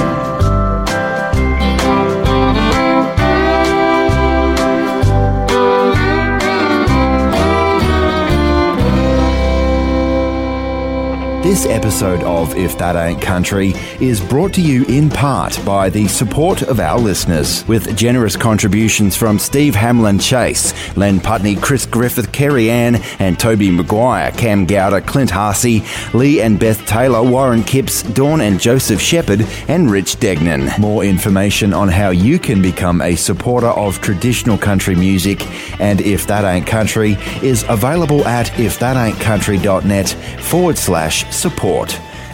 This 11.62 11.70
episode 11.70 12.24
of 12.24 12.56
If 12.56 12.76
That 12.80 12.96
Ain't 12.96 13.22
Country 13.22 13.74
is 14.00 14.20
brought 14.20 14.52
to 14.56 14.62
you 14.62 14.84
in 14.86 15.12
part 15.12 15.64
by 15.64 15.92
the 15.92 16.08
support 16.08 16.64
of 16.64 16.80
our 16.80 16.98
listeners, 16.98 17.68
with 17.68 17.96
generous 17.96 18.36
contributions 18.36 19.16
from 19.16 19.38
Steve 19.38 19.76
Hamlin 19.76 20.18
Chase, 20.18 20.74
Len 20.98 21.20
Putney, 21.20 21.56
Chris 21.56 21.86
Griffith, 21.86 22.32
Kerry 22.32 22.72
Ann, 22.72 22.96
and 23.20 23.40
Toby 23.40 23.70
Maguire, 23.70 24.32
Cam 24.32 24.66
Gowder, 24.66 25.02
Clint 25.02 25.30
Harsey, 25.30 25.84
Lee 26.16 26.42
and 26.42 26.60
Beth 26.60 26.84
Taylor, 26.88 27.22
Warren 27.22 27.62
Kipps, 27.64 28.02
Dawn 28.02 28.42
and 28.42 28.60
Joseph 28.60 29.00
Shepard, 29.00 29.42
and 29.68 29.92
Rich 29.92 30.20
Degnan. 30.20 30.72
More 30.80 31.04
information 31.04 31.76
on 31.76 31.90
how 31.90 32.10
you 32.10 32.40
can 32.40 32.64
become 32.64 33.02
a 33.02 33.16
supporter 33.16 33.68
of 33.68 34.02
traditional 34.02 34.58
country 34.58 34.96
music 34.96 35.48
and 35.80 36.02
If 36.02 36.26
That 36.26 36.44
Ain't 36.44 36.66
Country 36.66 37.18
is 37.44 37.64
available 37.70 38.26
at 38.26 38.48
ifthataintcountry.net 38.48 40.10
forward 40.42 40.80
slash 40.80 41.24
support. 41.32 41.51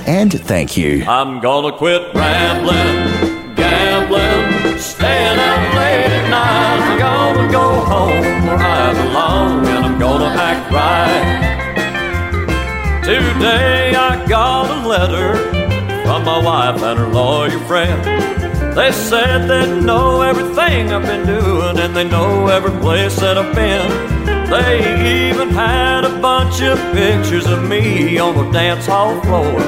And 0.06 0.32
thank 0.32 0.78
you. 0.78 1.04
I'm 1.06 1.40
gonna 1.42 1.72
quit 1.76 2.14
rambling, 2.14 3.56
gambling, 3.56 4.78
staying 4.78 5.38
out 5.40 5.76
late 5.76 6.12
at 6.12 6.30
night. 6.30 6.80
I'm 6.80 7.00
gonna 7.00 7.52
go 7.52 7.68
home 7.82 8.46
where 8.48 8.58
I 8.58 8.94
belong, 8.94 9.68
and 9.68 9.86
I'm 9.86 10.00
gonna 10.00 10.26
act 10.26 10.72
right. 10.72 11.46
Today 13.04 13.94
I 13.96 14.26
got 14.28 14.70
a 14.70 14.88
letter 14.88 15.36
from 16.04 16.24
my 16.24 16.40
wife 16.42 16.82
and 16.82 17.00
her 17.00 17.08
lawyer 17.08 17.60
friend. 17.68 18.04
They 18.78 18.92
said 18.92 19.48
they 19.48 19.82
know 19.82 20.22
everything 20.22 20.94
I've 20.94 21.04
been 21.04 21.26
doing, 21.26 21.80
and 21.80 21.96
they 21.96 22.04
know 22.08 22.48
every 22.48 22.72
place 22.80 23.16
that 23.20 23.38
I've 23.38 23.54
been. 23.54 24.17
They 24.50 25.30
even 25.30 25.50
had 25.50 26.06
a 26.06 26.22
bunch 26.22 26.62
of 26.62 26.78
pictures 26.94 27.46
of 27.48 27.68
me 27.68 28.18
on 28.18 28.34
the 28.34 28.50
dance 28.52 28.86
hall 28.86 29.20
floor. 29.22 29.60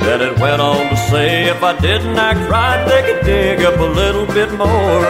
Then 0.00 0.20
it 0.22 0.36
went 0.40 0.60
on 0.60 0.88
to 0.90 0.96
say 0.96 1.44
if 1.44 1.62
I 1.62 1.78
didn't 1.78 2.18
act 2.18 2.50
right, 2.50 2.84
they 2.84 3.02
could 3.12 3.24
dig 3.24 3.60
up 3.62 3.78
a 3.78 3.84
little 3.84 4.26
bit 4.26 4.50
more. 4.52 5.02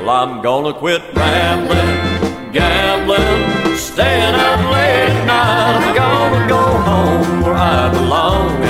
Well, 0.00 0.08
I'm 0.08 0.40
gonna 0.40 0.72
quit 0.72 1.02
rambling, 1.14 2.52
gambling, 2.52 3.76
staying 3.76 4.34
out 4.34 4.72
late 4.72 5.10
at 5.10 5.26
night. 5.26 5.76
I'm 5.76 5.94
gonna 5.94 6.48
go 6.48 6.62
home 6.88 7.42
where 7.42 7.54
I 7.54 7.90
belong, 7.92 8.63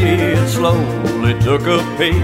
nervously 0.00 0.34
and 0.34 0.48
slowly 0.48 1.34
took 1.40 1.62
a 1.62 1.78
peek. 1.98 2.22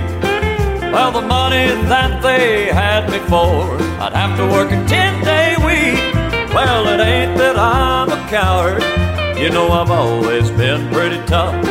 Well, 0.92 1.12
the 1.12 1.20
money 1.20 1.66
that 1.88 2.22
they 2.22 2.66
had 2.66 3.10
me 3.10 3.18
for, 3.28 3.76
I'd 4.00 4.14
have 4.14 4.36
to 4.38 4.46
work 4.46 4.70
a 4.70 4.84
10 4.86 5.24
day 5.24 5.54
week. 5.58 6.54
Well, 6.54 6.88
it 6.88 7.00
ain't 7.00 7.36
that 7.38 7.56
I'm 7.58 8.10
a 8.10 8.28
coward. 8.28 8.82
You 9.38 9.50
know, 9.50 9.68
I've 9.68 9.90
always 9.90 10.50
been 10.50 10.90
pretty 10.92 11.18
tough. 11.26 11.62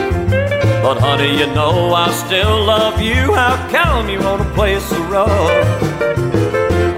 But, 0.83 0.99
honey, 0.99 1.39
you 1.39 1.47
know 1.47 1.93
I 1.93 2.11
still 2.11 2.63
love 2.63 3.01
you. 3.01 3.33
How 3.33 3.55
come 3.69 4.09
you 4.09 4.19
want 4.19 4.41
to 4.43 4.49
play 4.53 4.79
so 4.79 5.01
rough? 5.05 5.83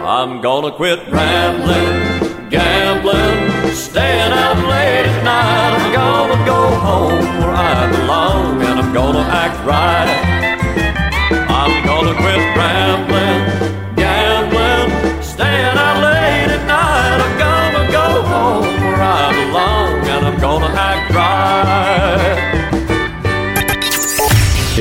I'm 0.04 0.42
gonna 0.42 0.72
quit 0.72 1.00
rambling, 1.08 2.50
gambling, 2.50 3.59
staying 3.90 4.32
out 4.32 4.58
late 4.70 5.06
at 5.10 5.24
night. 5.24 5.74
I'm 5.78 5.92
gonna 5.92 6.46
go 6.46 6.62
home 6.86 7.26
where 7.40 7.56
I 7.56 7.92
belong, 7.92 8.62
and 8.62 8.80
I'm 8.80 8.94
gonna 8.94 9.26
act 9.44 9.66
right. 9.66 10.29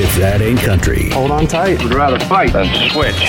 If 0.01 0.15
that 0.15 0.41
ain't 0.41 0.61
country. 0.61 1.09
Hold 1.09 1.29
on 1.29 1.45
tight. 1.45 1.83
We'd 1.83 1.93
rather 1.93 2.17
fight 2.19 2.53
than 2.53 2.67
switch. 2.89 3.19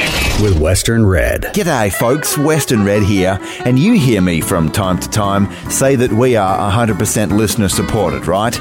With 0.41 0.61
Western 0.61 1.05
Red. 1.05 1.43
G'day, 1.53 1.93
folks. 1.93 2.39
Western 2.39 2.85
Red 2.85 3.03
here, 3.03 3.41
and 3.65 3.77
you 3.77 3.95
hear 3.95 4.23
me 4.23 4.41
from 4.41 4.71
time 4.71 5.01
to 5.01 5.11
time 5.11 5.51
say 5.69 5.97
that 5.97 6.13
we 6.13 6.37
are 6.37 6.71
100% 6.71 7.33
listener 7.33 7.69
supported, 7.69 8.29
right? 8.29 8.53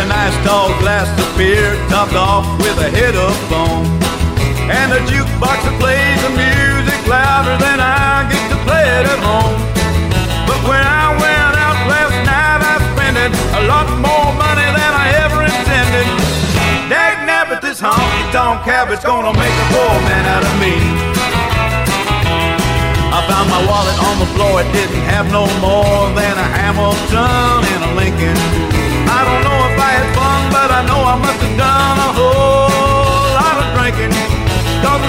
A 0.00 0.06
nice 0.08 0.32
tall 0.48 0.72
glass 0.80 1.12
of 1.12 1.28
beer 1.36 1.76
topped 1.92 2.16
off 2.16 2.48
with 2.56 2.72
a 2.80 2.88
head 2.88 3.12
of 3.12 3.36
foam. 3.52 3.84
And 4.64 4.96
a 4.96 5.00
jukebox 5.04 5.60
that 5.60 5.76
plays 5.76 6.16
the 6.24 6.32
music 6.32 7.00
louder 7.04 7.60
than 7.60 7.84
I 7.84 8.24
get 8.32 8.40
to 8.48 8.56
play 8.64 8.80
it 8.80 9.04
at 9.04 9.20
home. 9.20 9.60
But 10.48 10.56
when 10.64 10.80
I 10.80 11.12
went 11.20 11.52
out 11.52 11.76
last 11.84 12.16
night, 12.24 12.60
I 12.64 12.80
spent 12.96 13.16
a 13.28 13.62
lot 13.68 13.92
more 14.00 14.32
money 14.40 14.64
than 14.72 14.92
I 15.04 15.04
ever 15.20 15.44
intended. 15.44 16.08
Dag 16.88 17.28
nabbit, 17.28 17.60
this 17.60 17.84
honky 17.84 18.24
tonk 18.32 18.64
habit's 18.64 19.04
gonna 19.04 19.36
make 19.36 19.52
a 19.52 19.66
poor 19.68 19.94
man 20.08 20.24
out 20.32 20.48
of 20.48 20.54
me. 20.64 20.80
I 23.12 23.20
found 23.28 23.52
my 23.52 23.60
wallet 23.68 23.98
on 24.00 24.16
the 24.16 24.28
floor, 24.32 24.64
it 24.64 24.70
didn't 24.72 25.04
have 25.12 25.28
no 25.28 25.44
more 25.60 26.08
than 26.16 26.34
a 26.40 26.48
Hamilton 26.56 27.68
and 27.68 27.80
a 27.84 27.90
Lincoln. 28.00 28.79
I 29.10 29.20
don't 29.26 29.42
know 29.42 29.58
if 29.70 29.76
I 29.78 29.90
had 29.98 30.08
fun, 30.14 30.40
but 30.54 30.70
I 30.70 30.80
know 30.86 31.00
I 31.02 31.16
must 31.18 31.40
have 31.42 31.56
done 31.58 31.98
a 31.98 32.10
whole 32.14 33.34
lot 33.34 33.56
of 33.58 33.68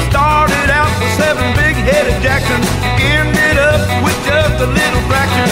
started 0.10 0.70
out 0.74 0.92
with 0.98 1.14
seven 1.22 1.46
big-headed 1.54 2.18
Jacksons, 2.26 2.66
up 2.98 3.82
with 4.02 4.18
just 4.26 4.58
a 4.58 4.68
little 4.68 5.04
fraction. 5.06 5.50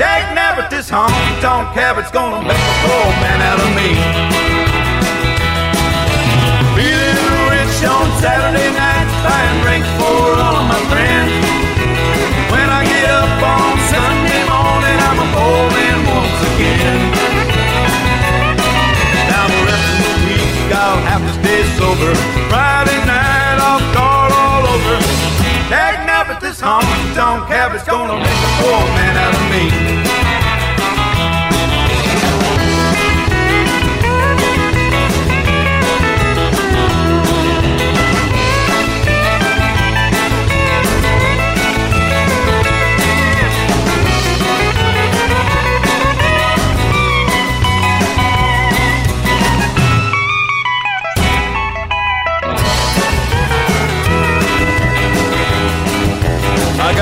Dag 0.00 0.34
this 0.70 0.90
honky-tonk 0.90 1.76
habit's 1.76 2.10
gonna 2.10 2.42
make 2.42 2.58
a 2.58 2.76
poor 2.82 3.06
man 3.22 3.38
out 3.50 3.60
of 3.60 3.70
me. 3.78 3.90
Feeling 6.76 7.42
rich 7.54 7.78
on 7.84 8.06
Saturday 8.18 8.70
night, 8.74 9.08
buying 9.22 9.58
drinks 9.62 9.90
for 10.00 10.24
all 10.44 10.56
of 10.56 10.66
my 10.66 10.80
friends. 10.90 11.32
When 12.50 12.68
I 12.68 12.82
get 12.84 13.06
up 13.06 13.38
on 13.54 13.74
Sunday 13.92 14.42
morning, 14.50 14.98
I'm 15.08 15.18
a 15.20 15.28
poor 15.36 15.62
man 15.76 15.98
once 16.10 16.40
again. 16.50 17.13
Have 21.14 21.22
to 21.22 21.46
stay 21.46 21.62
sober. 21.78 22.12
Friday 22.50 22.98
night 23.06 23.58
I'll 23.62 23.78
start 23.92 24.32
all 24.32 24.66
over. 24.66 24.98
Dag 25.70 26.02
nabbit, 26.08 26.40
this 26.40 26.60
honky 26.60 27.14
tonk 27.14 27.46
habit's 27.46 27.84
gonna 27.84 28.18
make 28.18 28.40
a 28.48 28.52
poor 28.58 28.82
man 28.98 29.14
out 29.22 29.34
of 29.38 29.44
me. 29.52 30.33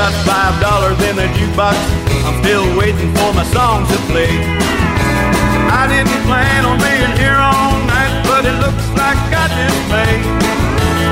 Got 0.02 0.26
five 0.26 0.54
dollars 0.58 0.98
in 1.06 1.14
the 1.14 1.28
jukebox. 1.38 1.78
I'm 2.26 2.42
still 2.42 2.66
waiting 2.74 3.14
for 3.14 3.30
my 3.38 3.46
songs 3.54 3.86
to 3.94 3.98
play. 4.10 4.34
I 5.70 5.86
didn't 5.86 6.22
plan 6.26 6.66
on 6.66 6.76
being 6.82 7.14
here 7.22 7.38
all 7.38 7.78
night, 7.86 8.10
but 8.26 8.42
it 8.42 8.56
looks 8.58 8.86
like 8.98 9.20
I 9.30 9.46
just 9.46 9.82
may. 9.94 10.14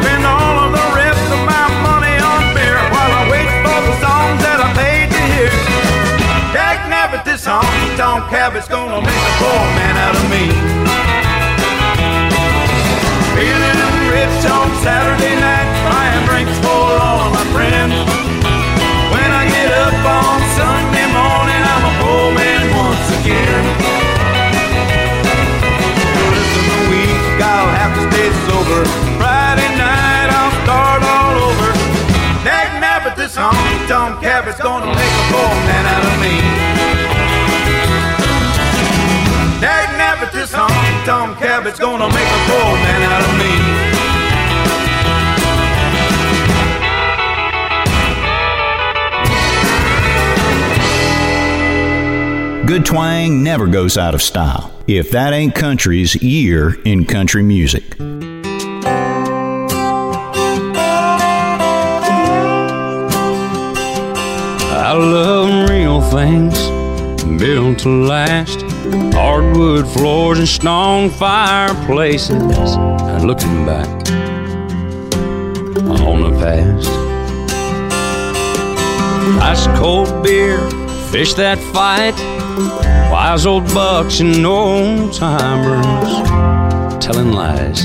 Spend 0.03 0.27
all 0.27 0.57
of 0.67 0.71
the 0.75 0.87
rest 0.99 1.23
of 1.31 1.41
my 1.47 1.67
money 1.87 2.17
on 2.19 2.43
beer 2.51 2.83
while 2.91 3.13
I 3.15 3.23
wait 3.31 3.51
for 3.63 3.79
the 3.79 3.95
songs 4.03 4.39
that 4.43 4.59
I 4.59 4.69
paid 4.75 5.07
to 5.15 5.23
hear. 5.39 5.55
Dag 6.51 6.79
nabbit, 6.91 7.23
this 7.23 7.47
honky 7.47 7.95
tonk 7.95 8.27
habit's 8.27 8.67
gonna 8.67 8.99
make 8.99 9.23
a 9.31 9.35
poor 9.39 9.63
man 9.79 9.95
out 10.03 10.17
of 10.19 10.27
me. 10.35 10.45
Feeling 13.39 13.79
rich 14.11 14.43
on 14.51 14.67
Saturday 14.83 15.40
sober. 28.71 28.85
Friday 29.19 29.71
night, 29.77 30.29
I'll 30.31 30.55
start 30.63 31.03
all 31.03 31.37
over. 31.51 31.73
Dag 32.45 32.71
nabbit, 32.81 33.17
this 33.17 33.37
honky 33.37 33.89
tonk 33.89 34.23
habit's 34.23 34.61
gonna 34.61 34.87
make 34.87 34.97
a 34.97 35.25
poor 35.33 35.55
man 35.67 35.87
out 35.87 36.05
of 36.11 36.17
me. 36.21 36.35
Dag 39.61 39.89
nabbit, 39.99 40.33
this 40.33 40.53
honky 40.53 41.05
tonk 41.05 41.37
habit's 41.39 41.79
gonna 41.79 42.09
make 42.09 42.29
a 42.29 42.41
poor 42.49 42.73
man 42.85 43.03
out 43.13 43.23
of 43.29 43.35
me. 43.39 43.51
Good 52.67 52.87
twang 52.87 53.43
never 53.43 53.67
goes 53.67 53.99
out 53.99 54.15
of 54.15 54.23
style. 54.23 54.71
If 54.87 55.11
that 55.11 55.33
ain't 55.33 55.57
country's 55.57 56.15
year 56.23 56.81
in 56.85 57.05
country 57.05 57.43
music. 57.43 57.97
I 64.91 64.95
love 64.95 65.71
real 65.71 66.01
things 66.01 66.59
built 67.39 67.79
to 67.81 67.89
last. 67.89 68.63
Hardwood 69.15 69.87
floors 69.87 70.41
and 70.41 70.49
stone 70.49 71.11
fireplaces. 71.11 72.31
And 72.33 73.25
looking 73.25 73.65
back 73.65 73.87
on 75.87 76.23
the 76.23 76.37
past. 76.41 76.91
ice 79.41 79.69
cold 79.79 80.25
beer, 80.25 80.59
fish 81.13 81.35
that 81.35 81.61
fight, 81.73 82.19
wise 83.13 83.47
old 83.47 83.73
bucks 83.73 84.19
and 84.19 84.45
old 84.45 85.13
timers 85.13 86.15
telling 86.99 87.31
lies 87.31 87.85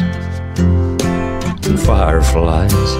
and 1.67 1.79
fireflies. 1.79 2.95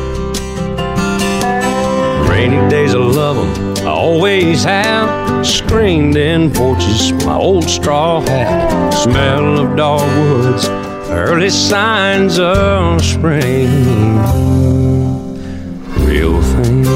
Rainy 2.30 2.70
days 2.70 2.94
I 2.94 3.00
love 3.00 3.38
'em, 3.38 3.65
I 3.86 3.90
always 3.90 4.64
have. 4.64 5.46
Screened 5.46 6.18
in 6.18 6.52
porches, 6.52 7.12
my 7.24 7.36
old 7.36 7.66
straw 7.66 8.20
hat, 8.22 8.90
smell 8.92 9.60
of 9.60 9.78
dogwoods, 9.78 10.68
early 11.10 11.52
signs 11.52 12.40
of 12.40 13.00
spring. 13.06 13.70
Real 16.04 16.42
things. 16.42 16.88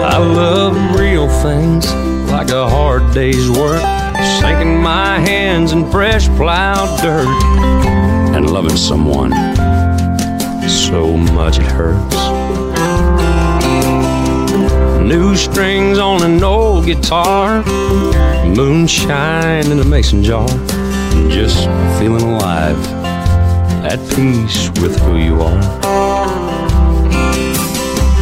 I 0.00 0.18
love 0.18 1.00
real 1.00 1.28
things 1.42 1.92
like 2.30 2.50
a 2.50 2.68
hard 2.68 3.12
day's 3.12 3.50
work, 3.50 3.82
sinking 4.40 4.80
my 4.80 5.18
hands 5.18 5.72
in 5.72 5.90
fresh 5.90 6.28
plowed 6.28 7.00
dirt, 7.00 7.26
and 8.36 8.48
loving 8.48 8.76
someone 8.76 9.32
so 10.68 11.16
much 11.16 11.58
it 11.58 11.66
hurts. 11.66 12.16
New 15.02 15.34
strings 15.36 15.98
on 15.98 16.22
an 16.22 16.42
old 16.44 16.84
guitar, 16.84 17.64
moonshine 18.44 19.70
in 19.70 19.78
a 19.80 19.84
mason 19.84 20.22
jar, 20.22 20.48
and 20.50 21.30
just 21.30 21.64
feeling 21.98 22.22
alive, 22.22 22.78
at 23.84 23.98
peace 24.14 24.68
with 24.80 24.98
who 25.00 25.16
you 25.16 25.40
are. 25.40 25.58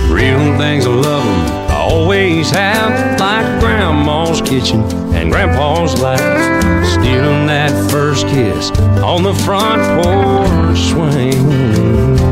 Real 0.09 0.57
things 0.57 0.87
I 0.87 0.91
love 0.91 1.27
'em, 1.27 1.71
I 1.71 1.83
always 1.83 2.51
have, 2.51 3.19
like 3.19 3.61
grandma's 3.61 4.41
kitchen 4.41 4.85
and 5.15 5.33
grandpa's 5.33 6.01
laugh, 6.01 6.85
stealing 6.85 7.47
that 7.47 7.73
first 7.91 8.29
kiss 8.29 8.71
on 9.03 9.25
the 9.25 9.35
front 9.35 9.83
porch 10.03 10.79
swing. 10.79 12.26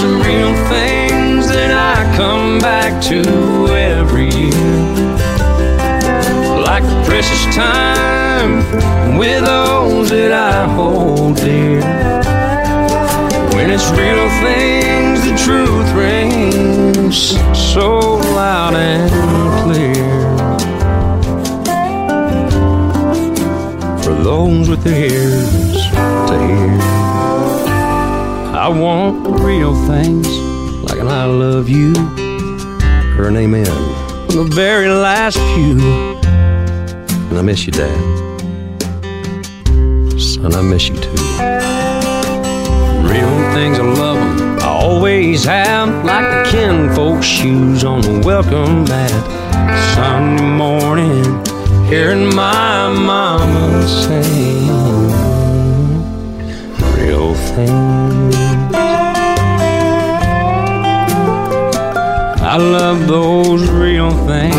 The 0.00 0.10
real 0.26 0.54
things 0.68 1.48
that 1.48 1.70
I 1.70 2.16
come 2.16 2.58
back 2.58 3.00
to 3.04 3.20
every 3.68 4.28
year. 4.28 5.14
Like 6.60 6.84
precious 7.06 7.44
time 7.54 9.16
with 9.16 9.44
those 9.46 10.10
that 10.10 10.32
I 10.32 10.68
hold 10.74 11.36
dear. 11.36 11.80
When 13.54 13.70
it's 13.70 13.88
real 13.92 14.28
things, 14.44 15.24
the 15.24 15.34
truth 15.42 15.88
rings 15.94 17.38
so 17.56 18.16
loud 18.34 18.74
and 18.74 19.10
clear. 19.62 20.04
For 24.02 24.14
those 24.22 24.68
with 24.68 24.86
ears 24.86 25.88
to 26.28 26.36
hear. 26.46 27.03
I 28.64 28.68
want 28.68 29.42
real 29.42 29.74
things 29.86 30.26
like 30.88 30.98
an 30.98 31.08
I 31.08 31.26
love 31.26 31.68
you 31.68 31.92
or 33.18 33.28
an 33.28 33.36
amen 33.36 33.66
from 33.66 34.36
the 34.36 34.50
very 34.54 34.88
last 34.88 35.36
pew. 35.36 35.78
And 37.28 37.38
I 37.38 37.42
miss 37.42 37.66
you, 37.66 37.72
Dad. 37.72 38.00
Son, 40.18 40.54
I 40.54 40.62
miss 40.62 40.88
you 40.88 40.96
too. 40.96 41.10
Real 43.06 43.34
things, 43.52 43.78
I 43.78 43.82
love 43.82 44.16
'em. 44.16 44.58
I 44.60 44.68
always 44.68 45.44
have, 45.44 46.02
like 46.02 46.24
the 46.24 46.50
kinfolk 46.50 47.22
shoes 47.22 47.84
on 47.84 48.00
the 48.00 48.22
welcome 48.24 48.84
mat. 48.84 49.24
Sunday 49.94 50.42
morning, 50.42 51.44
hearing 51.84 52.34
my 52.34 52.88
mama 52.88 53.86
sing. 53.86 55.12
Real 56.96 57.34
things. 57.34 58.43
I 62.54 62.56
love 62.56 63.08
those 63.08 63.68
real 63.68 64.12
things. 64.28 64.54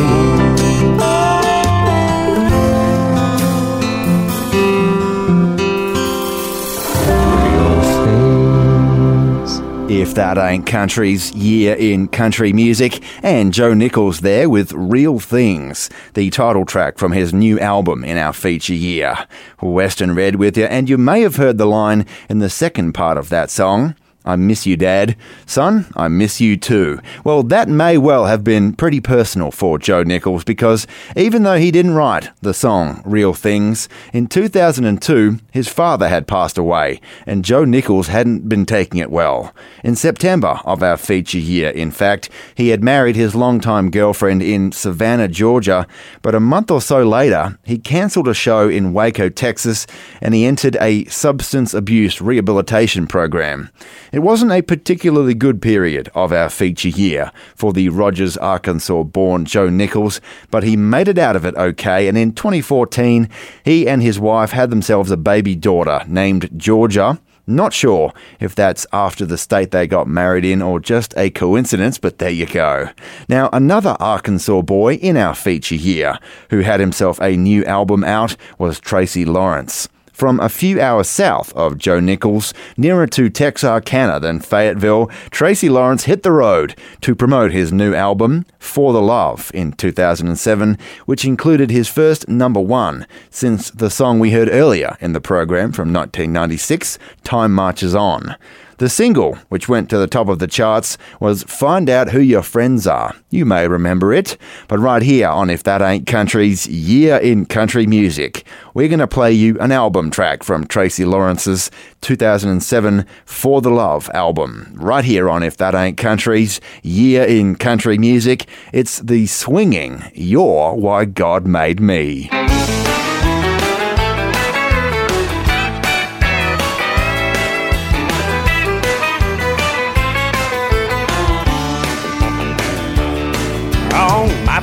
If 9.89 10.13
That 10.15 10.37
Ain't 10.37 10.65
Country's 10.65 11.31
year 11.31 11.73
in 11.75 12.09
country 12.09 12.51
music, 12.51 13.01
and 13.23 13.53
Joe 13.53 13.73
Nichols 13.73 14.19
there 14.19 14.49
with 14.49 14.73
Real 14.73 15.19
Things, 15.19 15.89
the 16.15 16.29
title 16.31 16.65
track 16.65 16.97
from 16.97 17.13
his 17.13 17.33
new 17.33 17.57
album 17.61 18.03
in 18.03 18.17
our 18.17 18.33
feature 18.33 18.73
year. 18.73 19.25
Western 19.61 20.13
Red 20.13 20.35
with 20.35 20.57
you, 20.57 20.65
and 20.65 20.89
you 20.89 20.97
may 20.97 21.21
have 21.21 21.37
heard 21.37 21.57
the 21.57 21.65
line 21.65 22.05
in 22.27 22.39
the 22.39 22.49
second 22.49 22.91
part 22.91 23.17
of 23.17 23.29
that 23.29 23.49
song. 23.49 23.95
I 24.25 24.35
miss 24.35 24.65
you, 24.65 24.75
Dad. 24.75 25.15
Son, 25.45 25.85
I 25.95 26.07
miss 26.07 26.41
you 26.41 26.57
too. 26.57 26.99
Well, 27.23 27.43
that 27.43 27.69
may 27.69 27.97
well 27.97 28.25
have 28.25 28.43
been 28.43 28.73
pretty 28.73 28.99
personal 28.99 29.51
for 29.51 29.77
Joe 29.77 30.01
Nichols 30.01 30.43
because 30.43 30.87
even 31.15 31.43
though 31.43 31.59
he 31.59 31.69
didn't 31.69 31.93
write 31.93 32.29
the 32.41 32.53
song 32.53 33.03
Real 33.05 33.35
Things, 33.35 33.87
in 34.13 34.25
2002 34.25 35.39
his 35.51 35.67
father 35.67 36.09
had 36.09 36.27
passed 36.27 36.57
away 36.57 36.99
and 37.27 37.45
Joe 37.45 37.65
Nichols 37.65 38.07
hadn't 38.07 38.49
been 38.49 38.65
taking 38.65 38.99
it 38.99 39.11
well. 39.11 39.53
In 39.83 39.95
September 39.95 40.59
of 40.65 40.81
our 40.81 40.97
feature 40.97 41.37
year, 41.37 41.69
in 41.69 41.91
fact, 41.91 42.29
he 42.55 42.69
had 42.69 42.83
married 42.83 43.15
his 43.15 43.35
longtime 43.35 43.91
girlfriend 43.91 44.41
in 44.41 44.71
Savannah, 44.71 45.27
Georgia, 45.27 45.85
but 46.23 46.33
a 46.33 46.39
month 46.39 46.71
or 46.71 46.81
so 46.81 47.03
later 47.03 47.59
he 47.63 47.77
cancelled 47.77 48.27
a 48.27 48.33
show 48.33 48.67
in 48.67 48.93
Waco, 48.93 49.29
Texas, 49.29 49.85
and 50.19 50.33
he 50.33 50.45
entered 50.45 50.77
a 50.81 51.05
substance 51.05 51.75
abuse 51.75 52.19
rehabilitation 52.19 53.05
program. 53.05 53.69
It 54.15 54.23
wasn't 54.23 54.53
a 54.53 54.61
particularly 54.61 55.33
good 55.33 55.61
period 55.61 56.09
of 56.15 56.31
our 56.31 56.49
feature 56.49 56.87
year 56.87 57.33
for 57.53 57.73
the 57.73 57.89
Rogers, 57.89 58.37
Arkansas 58.37 59.03
born 59.03 59.43
Joe 59.43 59.69
Nichols, 59.69 60.21
but 60.49 60.63
he 60.63 60.77
made 60.77 61.09
it 61.09 61.17
out 61.17 61.35
of 61.35 61.43
it 61.43 61.53
okay, 61.57 62.07
and 62.07 62.17
in 62.17 62.31
2014, 62.31 63.27
he 63.65 63.89
and 63.89 64.01
his 64.01 64.17
wife 64.17 64.51
had 64.51 64.69
themselves 64.69 65.11
a 65.11 65.17
baby 65.17 65.53
daughter 65.53 66.01
named 66.07 66.49
Georgia. 66.55 67.19
Not 67.45 67.73
sure 67.73 68.13
if 68.39 68.55
that's 68.55 68.87
after 68.93 69.25
the 69.25 69.37
state 69.37 69.71
they 69.71 69.85
got 69.85 70.07
married 70.07 70.45
in 70.45 70.61
or 70.61 70.79
just 70.79 71.13
a 71.17 71.29
coincidence, 71.29 71.97
but 71.97 72.17
there 72.17 72.29
you 72.29 72.45
go. 72.45 72.91
Now, 73.27 73.49
another 73.51 73.97
Arkansas 73.99 74.61
boy 74.61 74.93
in 74.93 75.17
our 75.17 75.35
feature 75.35 75.75
here 75.75 76.19
who 76.51 76.61
had 76.61 76.79
himself 76.79 77.19
a 77.19 77.35
new 77.35 77.65
album 77.65 78.05
out 78.05 78.37
was 78.57 78.79
Tracy 78.79 79.25
Lawrence. 79.25 79.89
From 80.15 80.39
a 80.39 80.47
few 80.47 80.79
hours 80.79 81.09
south 81.09 81.51
of 81.55 81.77
Joe 81.77 81.99
Nichols, 81.99 82.53
nearer 82.77 83.05
to 83.07 83.29
Texarkana 83.29 84.21
than 84.21 84.39
Fayetteville, 84.39 85.07
Tracy 85.29 85.67
Lawrence 85.67 86.05
hit 86.05 86.23
the 86.23 86.31
road 86.31 86.73
to 87.01 87.15
promote 87.15 87.51
his 87.51 87.73
new 87.73 87.93
album, 87.93 88.45
For 88.57 88.93
the 88.93 89.01
Love, 89.01 89.51
in 89.53 89.73
2007, 89.73 90.77
which 91.05 91.25
included 91.25 91.69
his 91.69 91.89
first 91.89 92.29
number 92.29 92.61
one 92.61 93.05
since 93.29 93.69
the 93.69 93.89
song 93.89 94.19
we 94.19 94.31
heard 94.31 94.47
earlier 94.49 94.95
in 95.01 95.11
the 95.11 95.19
program 95.19 95.73
from 95.73 95.91
1996, 95.91 96.97
Time 97.25 97.51
Marches 97.51 97.93
On. 97.93 98.37
The 98.77 98.89
single, 98.89 99.35
which 99.47 99.69
went 99.69 99.89
to 99.89 99.97
the 99.97 100.07
top 100.07 100.27
of 100.27 100.39
the 100.39 100.47
charts, 100.47 100.97
was 101.21 101.43
Find 101.43 101.89
Out 101.89 102.09
Who 102.09 102.19
Your 102.19 102.41
Friends 102.41 102.85
Are. 102.85 103.15
You 103.29 103.45
may 103.45 103.69
remember 103.69 104.13
it, 104.13 104.37
but 104.67 104.79
right 104.79 105.01
here 105.01 105.29
on 105.29 105.49
If 105.49 105.63
That 105.63 105.81
Ain't 105.81 106.05
Country's 106.07 106.67
Year 106.67 107.15
in 107.15 107.45
Country 107.45 107.87
Music, 107.87 108.45
we're 108.73 108.89
going 108.89 108.99
to 108.99 109.07
play 109.07 109.31
you 109.31 109.57
an 109.59 109.71
album 109.71 110.11
track 110.11 110.43
from 110.43 110.67
Tracy 110.67 111.05
Lawrence's 111.05 111.71
2007 112.01 113.05
For 113.25 113.61
the 113.61 113.71
Love 113.71 114.09
album. 114.13 114.73
Right 114.75 115.05
here 115.05 115.29
on 115.29 115.41
If 115.41 115.55
That 115.55 115.73
Ain't 115.73 115.97
Country's 115.97 116.59
Year 116.83 117.23
in 117.23 117.55
Country 117.55 117.97
Music, 117.97 118.45
it's 118.73 118.99
the 118.99 119.25
swinging 119.27 120.03
You're 120.13 120.75
Why 120.75 121.05
God 121.05 121.47
Made 121.47 121.79
Me. 121.79 122.29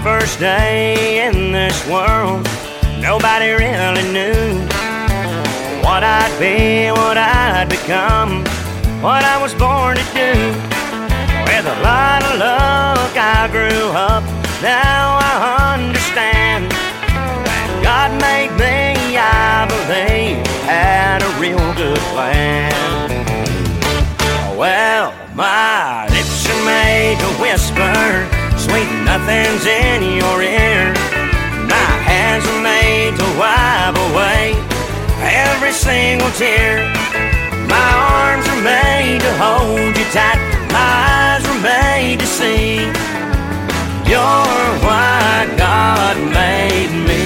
First 0.02 0.40
day 0.40 1.24
in 1.28 1.52
this 1.52 1.86
world, 1.86 2.44
nobody 3.00 3.50
really 3.50 4.02
knew 4.10 4.58
what 5.86 6.02
I'd 6.02 6.34
be, 6.40 6.90
what 6.90 7.16
I'd 7.16 7.68
become, 7.68 8.42
what 9.00 9.22
I 9.22 9.40
was 9.40 9.54
born 9.54 9.96
to 9.96 10.02
do. 10.10 10.32
With 11.46 11.66
a 11.66 11.78
lot 11.82 12.24
of 12.24 12.38
luck, 12.40 13.14
I 13.14 13.46
grew 13.52 13.90
up. 13.94 14.24
Now 14.60 15.18
I 15.22 15.78
understand 15.78 16.72
that 16.72 17.80
God 17.84 18.10
made 18.20 18.50
me 18.58 19.16
I 19.16 19.66
believe, 19.68 20.44
had 20.66 21.22
a 21.22 21.30
real 21.40 21.74
good 21.74 22.02
plan. 22.10 22.72
Well, 24.58 25.14
my 25.36 26.08
lips 26.08 26.48
are 26.50 26.64
made 26.64 27.18
to 27.20 27.26
whisper 27.40 28.41
nothings 29.22 29.66
in 29.66 30.02
your 30.18 30.42
ear. 30.42 30.92
My 31.68 31.92
hands 32.10 32.44
are 32.46 32.62
made 32.62 33.14
to 33.16 33.26
wipe 33.38 33.96
away 34.10 34.54
every 35.20 35.72
single 35.72 36.30
tear. 36.32 36.78
My 37.68 37.90
arms 38.18 38.46
are 38.48 38.62
made 38.62 39.20
to 39.20 39.32
hold 39.38 39.96
you 39.96 40.04
tight. 40.10 40.40
My 40.72 41.38
eyes 41.38 41.44
are 41.46 41.62
made 41.62 42.18
to 42.20 42.26
see. 42.26 42.78
You're 44.10 44.72
why 44.82 45.46
God 45.56 46.16
made 46.34 46.92
me. 47.06 47.22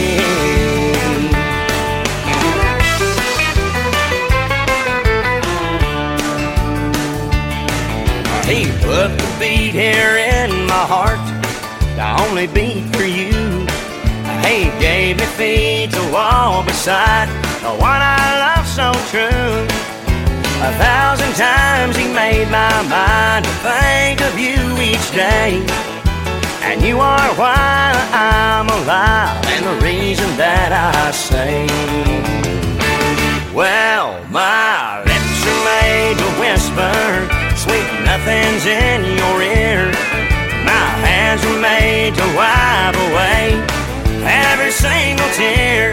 He 8.47 8.67
put 8.81 9.09
the 9.19 9.37
beat 9.41 9.73
here 9.73 10.17
in 10.19 10.67
my 10.67 10.85
heart, 10.87 11.19
only 12.23 12.47
beat 12.47 12.85
for 12.97 13.05
you. 13.05 13.67
He 14.47 14.71
gave 14.79 15.19
me 15.19 15.27
feet 15.39 15.91
to 15.93 16.03
walk 16.13 16.67
beside 16.67 17.29
the 17.63 17.75
one 17.81 18.01
I 18.01 18.27
love 18.45 18.67
so 18.67 18.93
true. 19.11 19.67
A 20.63 20.73
thousand 20.79 21.33
times 21.35 21.97
he 21.97 22.07
made 22.09 22.49
my 22.51 22.83
mind 22.89 23.45
to 23.45 23.51
think 23.67 24.21
of 24.23 24.39
you 24.39 24.57
each 24.81 25.11
day. 25.13 25.65
And 26.63 26.83
you 26.83 26.99
are 26.99 27.31
why 27.35 27.93
I'm 28.13 28.69
alive 28.69 29.45
and 29.47 29.65
the 29.67 29.85
reason 29.85 30.29
that 30.37 30.73
I 30.73 31.11
sing. 31.13 31.69
Well, 33.55 34.25
my 34.31 35.03
lips 35.05 35.41
are 35.53 35.63
made 35.65 36.17
to 36.19 36.29
whisper 36.43 37.47
sweet 37.57 37.89
nothings 38.05 38.67
in 38.67 39.17
your 39.17 39.43
ear. 39.43 40.36
Hands 41.27 41.45
are 41.45 41.61
made 41.61 42.15
to 42.15 42.27
wipe 42.37 42.95
away 43.09 43.61
every 44.23 44.71
single 44.71 45.27
tear. 45.31 45.91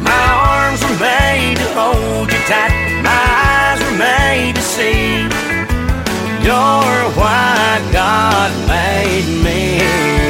My 0.00 0.24
arms 0.56 0.82
are 0.82 0.98
made 0.98 1.58
to 1.58 1.68
hold 1.78 2.32
you 2.32 2.38
tight. 2.48 2.72
My 3.02 3.24
eyes 3.52 3.80
are 3.82 3.98
made 3.98 4.56
to 4.56 4.62
see. 4.62 5.20
You're 6.46 7.04
why 7.12 7.78
God 7.92 8.50
made 8.66 9.28
me. 9.44 10.23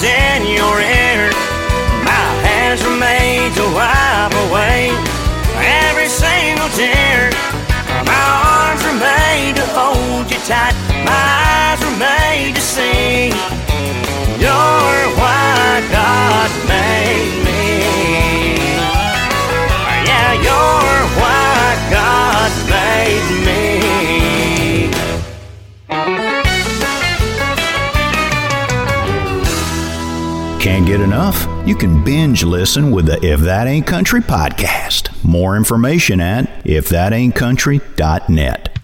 Nothings 0.00 0.02
in 0.02 0.56
your 0.56 0.80
ear. 0.80 1.30
My 2.04 2.26
hands 2.44 2.82
are 2.82 2.96
made 2.96 3.54
to 3.54 3.62
wipe 3.74 4.34
away 4.48 4.90
every 5.56 6.08
single 6.08 6.68
tear. 6.70 7.30
My 8.04 8.22
arms 8.44 8.84
are 8.84 8.98
made 8.98 9.56
to 9.56 9.66
hold 9.74 10.30
you 10.30 10.38
tight. 10.40 10.74
My 11.04 11.12
eyes 11.12 11.82
are 11.82 11.98
made 11.98 12.54
to 12.54 12.60
see. 12.60 13.28
You're 14.40 15.06
why 15.18 15.82
God 15.92 16.50
made 16.68 17.44
me. 17.44 17.62
Yeah, 20.06 20.32
you're 20.46 21.02
why 21.20 21.76
God 21.90 22.52
made 22.68 23.46
me. 23.46 23.49
Get 30.90 31.00
enough? 31.00 31.46
You 31.68 31.76
can 31.76 32.02
binge 32.02 32.42
listen 32.42 32.90
with 32.90 33.06
the 33.06 33.24
If 33.24 33.38
That 33.42 33.68
Ain't 33.68 33.86
Country 33.86 34.20
podcast. 34.20 35.10
More 35.22 35.56
information 35.56 36.20
at 36.20 36.64
ifthataintcountry.net. 36.64 38.79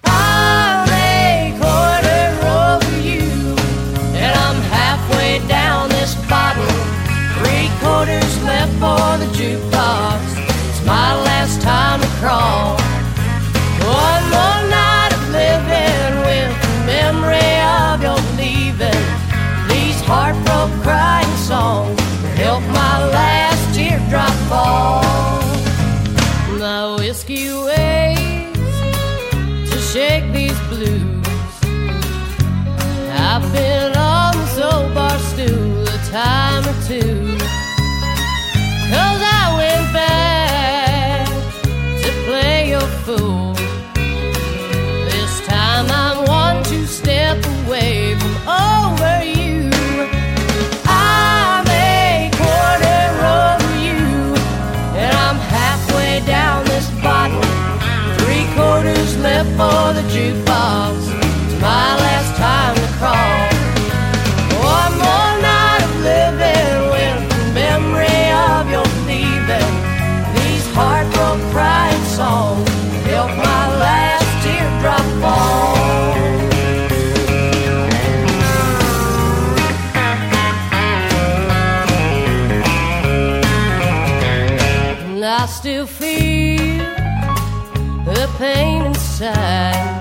my 61.60 61.96
last 62.04 62.36
time 62.36 62.74
to 62.74 62.88
crawl. 62.98 63.40
One 64.78 64.94
more 65.04 65.34
night 65.50 65.82
of 65.86 65.94
living 66.10 67.54
memory 67.54 68.22
of 68.48 68.70
your 68.70 68.88
leaving. 69.06 69.74
These 70.36 70.66
heartbroken 70.74 71.50
crying 71.52 72.04
songs 72.04 72.68
help 73.06 73.30
my 73.36 73.64
last 73.78 74.26
fall. 75.20 75.76
I 85.28 85.48
still 85.48 85.86
feel 85.86 86.78
the 88.04 88.28
pain 88.38 88.86
inside. 88.86 89.95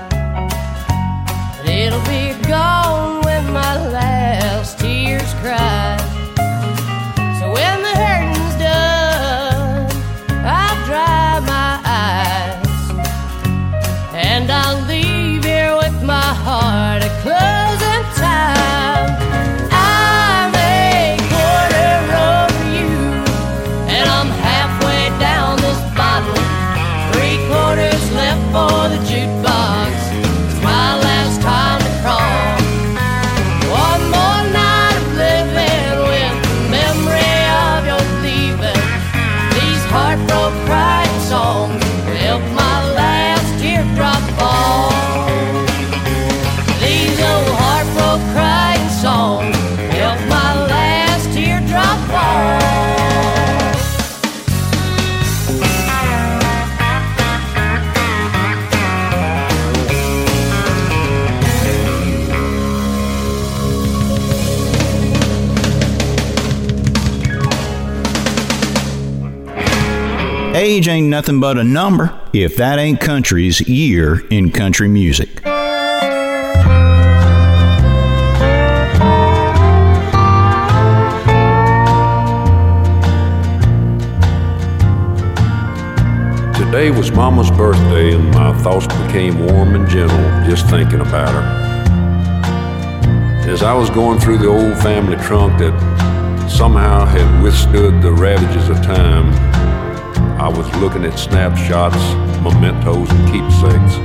It'll 1.86 2.02
be 2.06 2.34
gone 2.48 3.22
when 3.22 3.54
my 3.54 3.76
last 3.90 4.80
tears 4.80 5.32
cry. 5.36 6.05
Nothing 71.16 71.40
but 71.40 71.58
a 71.58 71.64
number 71.64 72.14
if 72.34 72.58
that 72.58 72.78
ain't 72.78 73.00
country's 73.00 73.62
year 73.70 74.28
in 74.28 74.52
country 74.52 74.90
music. 74.90 75.30
Today 86.54 86.92
was 86.92 87.14
Mama's 87.14 87.50
birthday, 87.52 88.14
and 88.14 88.30
my 88.32 88.52
thoughts 88.62 88.86
became 88.88 89.40
warm 89.46 89.74
and 89.74 89.88
gentle 89.88 90.18
just 90.44 90.70
thinking 90.70 91.00
about 91.00 91.30
her. 91.30 91.46
As 93.50 93.64
I 93.64 93.74
was 93.74 93.90
going 93.90 94.20
through 94.20 94.40
the 94.40 94.50
old 94.50 94.78
family 94.80 95.16
trunk 95.24 95.58
that 95.60 96.50
somehow 96.50 97.06
had 97.06 97.42
withstood 97.42 98.02
the 98.02 98.12
ravages 98.12 98.68
of 98.68 98.76
time, 98.84 99.55
I 100.46 100.50
was 100.50 100.70
looking 100.76 101.04
at 101.06 101.18
snapshots, 101.18 101.98
mementos, 102.44 103.10
and 103.10 103.26
keepsakes 103.34 103.98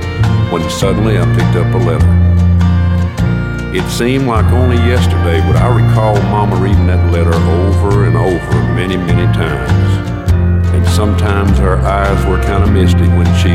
when 0.51 0.65
suddenly 0.71 1.19
I 1.19 1.27
picked 1.37 1.55
up 1.55 1.69
a 1.75 1.85
letter. 1.85 3.77
It 3.77 3.87
seemed 3.91 4.27
like 4.27 4.47
only 4.47 4.77
yesterday 4.77 5.47
would 5.47 5.57
I 5.57 5.69
recall 5.69 6.15
Mama 6.33 6.57
reading 6.57 6.87
that 6.87 7.13
letter 7.13 7.35
over 7.35 8.07
and 8.07 8.17
over 8.17 8.53
many, 8.73 8.97
many 8.97 9.31
times. 9.35 10.73
And 10.73 10.87
sometimes 10.87 11.59
her 11.59 11.77
eyes 11.77 12.25
were 12.25 12.41
kind 12.45 12.65
of 12.65 12.73
misty 12.73 13.07
when 13.07 13.29
she 13.37 13.53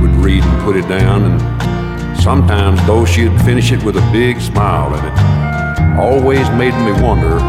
would 0.00 0.14
read 0.24 0.44
and 0.44 0.62
put 0.62 0.76
it 0.76 0.86
down, 0.86 1.24
and 1.24 2.22
sometimes, 2.22 2.78
though, 2.86 3.04
she'd 3.04 3.36
finish 3.42 3.72
it 3.72 3.82
with 3.82 3.96
a 3.96 4.10
big 4.12 4.40
smile, 4.40 4.94
and 4.94 5.04
it 5.08 5.98
always 5.98 6.48
made 6.50 6.74
me 6.86 6.92
wonder 7.02 7.40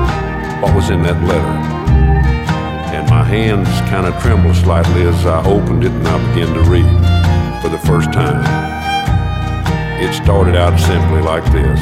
what 0.64 0.74
was 0.74 0.90
in 0.90 1.04
that 1.04 1.24
letter. 1.28 1.59
Hands 3.30 3.70
kind 3.92 4.08
of 4.08 4.20
trembled 4.24 4.56
slightly 4.56 5.04
as 5.04 5.24
I 5.24 5.46
opened 5.46 5.84
it 5.84 5.92
and 5.92 6.08
I 6.08 6.18
began 6.34 6.52
to 6.56 6.62
read 6.68 7.62
for 7.62 7.70
the 7.70 7.78
first 7.78 8.12
time. 8.12 8.44
It 10.02 10.12
started 10.16 10.56
out 10.56 10.80
simply 10.80 11.22
like 11.22 11.44
this 11.52 11.80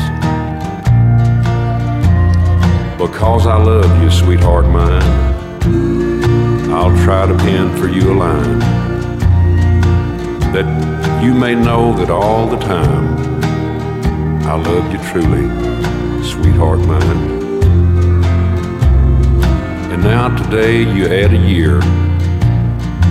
Because 2.98 3.48
I 3.48 3.56
love 3.64 4.04
you, 4.04 4.12
sweetheart 4.12 4.66
mine. 4.66 5.02
I'll 6.70 6.96
try 7.06 7.26
to 7.26 7.38
pen 7.38 7.78
for 7.78 7.88
you 7.88 8.12
a 8.12 8.16
line 8.16 8.60
that 10.52 11.24
you 11.24 11.34
may 11.34 11.56
know 11.56 11.94
that 11.94 12.10
all 12.10 12.46
the 12.46 12.58
time 12.58 13.18
I 14.44 14.56
love 14.56 14.92
you 14.92 15.00
truly, 15.12 15.48
sweetheart 16.24 16.80
mine. 16.80 17.37
Now 20.08 20.30
today 20.38 20.84
you 20.84 21.06
add 21.08 21.34
a 21.34 21.38
year. 21.38 21.80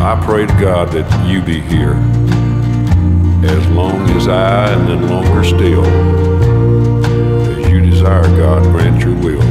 I 0.00 0.18
pray 0.24 0.46
to 0.46 0.52
God 0.58 0.92
that 0.92 1.28
you 1.28 1.42
be 1.42 1.60
here 1.60 1.92
as 3.44 3.68
long 3.68 4.08
as 4.16 4.26
I 4.28 4.72
and 4.72 4.88
then 4.88 5.06
longer 5.10 5.44
still. 5.44 5.84
As 7.50 7.68
you 7.68 7.82
desire, 7.82 8.22
God, 8.38 8.62
grant 8.72 9.02
your 9.04 9.14
will. 9.14 9.42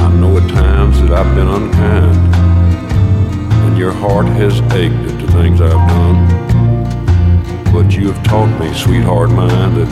I 0.00 0.12
know 0.16 0.36
at 0.36 0.50
times 0.50 1.00
that 1.02 1.12
I've 1.12 1.32
been 1.36 1.46
unkind, 1.46 2.34
and 3.66 3.78
your 3.78 3.92
heart 3.92 4.26
has 4.26 4.60
ached 4.72 5.12
at 5.12 5.20
the 5.24 5.32
things 5.32 5.60
I've 5.60 5.88
done. 5.90 6.26
But 7.72 7.92
you 7.92 8.10
have 8.10 8.20
taught 8.24 8.50
me, 8.58 8.74
sweetheart 8.74 9.30
mine, 9.30 9.76
that 9.76 9.88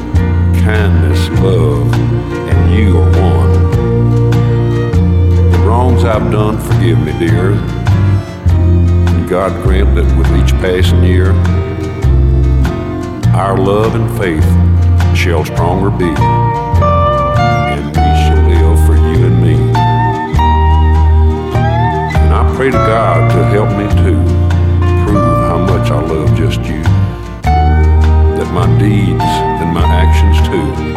kindness, 0.65 1.29
love, 1.41 1.95
and 1.95 2.75
you 2.75 2.99
are 2.99 3.11
one. 3.23 3.52
Wrongs 5.93 6.05
I've 6.05 6.33
done, 6.33 6.59
forgive 6.59 6.99
me, 7.01 7.13
dear. 7.19 7.53
And 7.53 9.29
God 9.29 9.63
grant 9.63 9.95
that 9.95 10.07
with 10.17 10.27
each 10.43 10.53
passing 10.63 11.05
year, 11.05 11.33
our 13.37 13.59
love 13.59 13.95
and 13.95 14.09
faith 14.19 14.47
shall 15.15 15.45
stronger 15.45 15.91
be. 15.91 16.09
And 17.75 17.87
we 17.89 18.09
shall 18.25 18.43
live 18.49 18.87
for 18.87 18.97
you 18.97 19.27
and 19.27 19.43
me. 19.43 19.55
And 22.17 22.33
I 22.33 22.51
pray 22.57 22.71
to 22.71 22.73
God 22.73 23.31
to 23.31 23.45
help 23.53 23.69
me 23.77 23.87
to 24.03 24.13
prove 25.05 25.37
how 25.47 25.59
much 25.59 25.91
I 25.91 26.01
love 26.01 26.35
just 26.35 26.61
you. 26.61 26.83
That 27.43 28.51
my 28.55 28.67
deeds 28.79 29.21
and 29.61 29.75
my 29.75 29.85
actions 29.85 30.41
too 30.49 30.93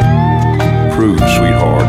prove, 0.96 1.18
sweetheart, 1.36 1.84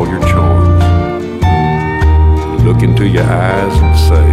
all 0.00 0.08
your 0.08 0.20
charms. 0.20 0.84
Look 2.64 2.82
into 2.82 3.06
your 3.06 3.24
eyes 3.24 3.76
and 3.84 3.98
say, 4.08 4.28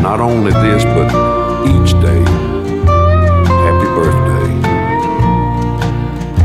not 0.00 0.20
only 0.20 0.52
this, 0.52 0.84
but 0.84 1.08
each 1.66 1.92
day, 2.00 2.22
happy 3.66 3.88
birthday. 3.98 4.50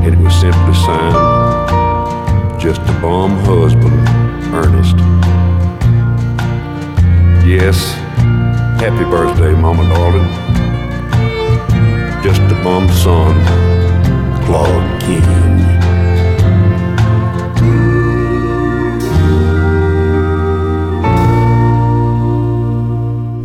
And 0.04 0.14
it 0.16 0.20
was 0.20 0.34
simply 0.34 0.74
signed, 0.74 2.60
just 2.60 2.82
a 2.82 3.00
bum 3.00 3.32
husband, 3.46 4.00
Ernest. 4.56 4.98
Yes, 7.46 7.94
happy 8.82 9.06
birthday, 9.06 9.54
Mama 9.54 9.84
darling. 9.94 10.30
Just 12.24 12.42
a 12.42 12.60
bum 12.64 12.90
son, 12.90 13.36
Claude 14.46 15.02
King. 15.02 15.73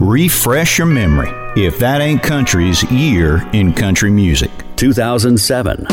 Refresh 0.09 0.79
your 0.79 0.87
memory 0.87 1.29
if 1.55 1.79
that 1.81 2.01
ain't 2.01 2.23
country's 2.23 2.83
year 2.91 3.47
in 3.53 3.75
country 3.75 4.11
music. 4.11 4.51
2007. 4.77 5.87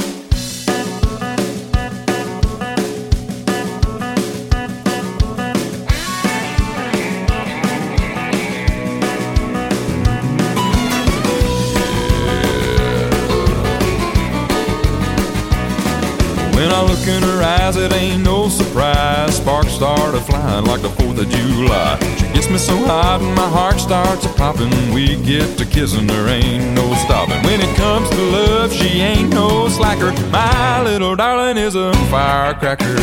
Popping. 24.55 24.93
We 24.93 25.15
get 25.17 25.57
to 25.57 25.65
kissing, 25.65 26.07
there 26.07 26.27
ain't 26.27 26.73
no 26.73 26.93
stopping. 26.95 27.41
When 27.43 27.61
it 27.61 27.75
comes 27.75 28.09
to 28.09 28.15
love, 28.15 28.73
she 28.73 28.99
ain't 29.01 29.29
no 29.31 29.67
slacker. 29.69 30.11
My 30.31 30.81
little 30.83 31.15
darling 31.15 31.57
is 31.57 31.75
a 31.75 31.93
firecracker. 32.09 32.95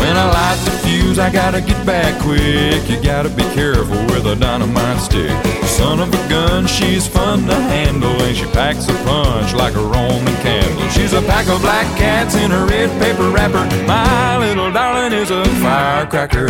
When 0.00 0.16
I 0.16 0.26
light 0.30 0.62
the 0.64 0.70
fuse, 0.86 1.18
I 1.18 1.30
gotta 1.32 1.60
get 1.60 1.84
back 1.84 2.20
quick. 2.22 2.88
You 2.88 3.02
gotta 3.02 3.28
be 3.28 3.42
careful 3.54 3.96
with 4.06 4.26
a 4.26 4.36
dynamite 4.36 5.00
stick. 5.00 5.65
Son 5.76 6.00
of 6.00 6.08
a 6.08 6.28
gun, 6.30 6.66
she's 6.66 7.06
fun 7.06 7.44
to 7.44 7.54
handle, 7.54 8.16
and 8.22 8.34
she 8.34 8.46
packs 8.46 8.88
a 8.88 8.94
punch 9.04 9.52
like 9.52 9.74
a 9.74 9.84
Roman 9.84 10.36
candle. 10.40 10.88
She's 10.88 11.12
a 11.12 11.20
pack 11.20 11.48
of 11.48 11.60
black 11.60 11.84
cats 11.98 12.34
in 12.34 12.50
a 12.50 12.64
red 12.64 12.88
paper 12.98 13.28
wrapper. 13.28 13.60
My 13.84 14.38
little 14.38 14.72
darling 14.72 15.12
is 15.12 15.30
a 15.30 15.44
firecracker. 15.60 16.48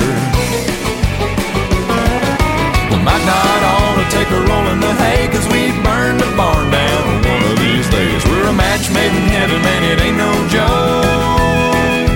We 2.86 2.96
might 3.02 3.24
not 3.26 3.60
ought 3.66 3.98
to 3.98 4.06
take 4.14 4.30
a 4.30 4.40
roll 4.46 4.66
in 4.70 4.78
the 4.78 4.94
hay, 4.94 5.26
cause 5.34 5.46
we 5.50 5.74
burn 5.82 6.22
the 6.22 6.30
barn 6.38 6.70
down 6.70 7.02
one 7.26 7.42
of 7.50 7.58
these 7.58 7.90
days. 7.90 8.22
We're 8.30 8.46
a 8.46 8.52
match 8.55 8.86
made 8.94 9.10
in 9.10 9.26
heaven, 9.34 9.58
man, 9.58 9.82
it 9.90 9.98
ain't 10.06 10.18
no 10.22 10.30
joke. 10.55 12.14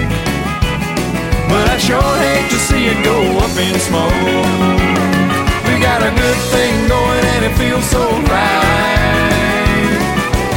But 1.50 1.66
I 1.74 1.76
sure 1.82 2.14
hate 2.22 2.47
to 2.55 2.58
see 2.70 2.86
it 2.86 3.02
go 3.02 3.18
up 3.42 3.50
in 3.58 3.74
smoke. 3.82 4.14
We 5.66 5.78
got 5.78 6.02
a 6.02 6.10
good 6.14 6.40
thing 6.55 6.69
and 7.43 7.52
it 7.52 7.57
feels 7.57 7.85
so 7.85 8.01
right. 8.28 9.39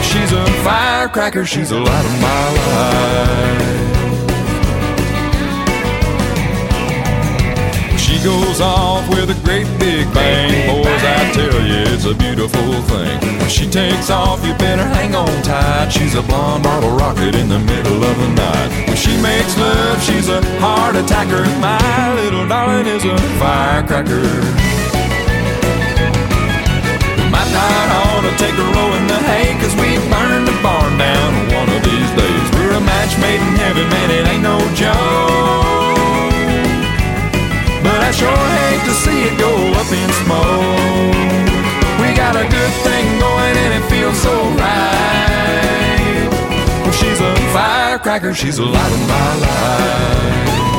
She's 0.04 0.32
a 0.34 0.46
firecracker, 0.64 1.46
she's 1.46 1.72
a 1.72 1.80
light 1.80 2.06
of 2.06 2.22
my 2.22 2.50
life. 2.68 3.80
She 7.98 8.22
goes 8.24 8.60
off 8.62 9.08
with 9.10 9.30
a 9.30 9.40
great 9.46 9.68
big 9.80 10.14
bang. 10.14 10.68
Boys, 10.68 10.88
I 10.88 11.32
tell 11.32 11.62
you, 11.66 11.84
it's 11.94 12.06
a 12.06 12.14
beautiful 12.14 12.82
thing. 12.84 13.20
When 13.40 13.50
she 13.50 13.70
takes 13.70 14.10
off, 14.10 14.46
you 14.46 14.54
better 14.56 14.84
hang 14.84 15.16
on 15.16 15.42
tight. 15.44 15.90
She's 15.90 16.16
a 16.16 16.22
blonde 16.22 16.64
bottle 16.64 16.92
rocket 16.92 17.36
in 17.36 17.48
the 17.48 17.60
middle 17.60 18.04
of 18.04 18.18
the 18.18 18.30
night. 18.36 18.88
When 18.88 18.98
she 18.98 19.16
makes 19.22 19.58
love, 19.58 20.04
she's 20.04 20.28
a 20.28 20.42
heart 20.60 20.96
attacker. 20.96 21.46
My 21.60 22.14
little 22.16 22.48
darling 22.48 22.88
is 22.88 23.06
a 23.06 23.18
firecracker 23.40 24.83
might 27.64 27.92
ought 28.04 28.24
to 28.28 28.34
take 28.44 28.56
a 28.56 28.68
row 28.76 28.90
in 29.00 29.06
the 29.08 29.20
hay, 29.30 29.56
cause 29.62 29.76
we 29.76 29.96
burned 30.12 30.48
the 30.48 30.58
barn 30.66 30.98
down 30.98 31.32
one 31.56 31.70
of 31.70 31.82
these 31.84 32.12
days. 32.20 32.46
We're 32.56 32.76
a 32.76 32.84
match 32.84 33.14
made 33.20 33.42
in 33.42 33.54
heaven, 33.64 33.86
man, 33.90 34.10
it 34.12 34.26
ain't 34.32 34.44
no 34.44 34.58
joke. 34.76 35.64
But 37.86 38.00
I 38.08 38.12
sure 38.12 38.44
hate 38.60 38.84
to 38.90 38.96
see 39.04 39.20
it 39.30 39.36
go 39.40 39.52
up 39.80 39.90
in 39.92 40.10
smoke. 40.24 41.16
We 42.02 42.08
got 42.16 42.36
a 42.36 42.46
good 42.48 42.74
thing 42.88 43.06
going 43.20 43.56
and 43.64 43.72
it 43.80 43.86
feels 43.92 44.18
so 44.18 44.34
right. 44.64 46.28
Well, 46.84 46.96
she's 47.00 47.20
a 47.20 47.34
firecracker, 47.56 48.34
she's 48.34 48.58
a 48.60 48.66
light 48.66 48.92
of 48.92 49.04
my 49.08 49.32
life. 49.48 50.73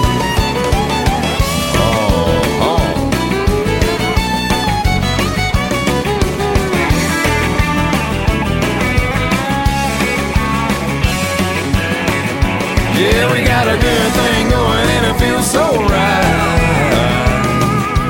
Yeah, 12.94 13.32
we 13.32 13.42
got 13.44 13.66
a 13.66 13.76
good 13.76 14.12
thing 14.12 14.50
going 14.50 14.89
and 14.97 15.06
it 15.06 15.16
feels 15.18 15.50
so 15.50 15.64
right. 15.82 16.55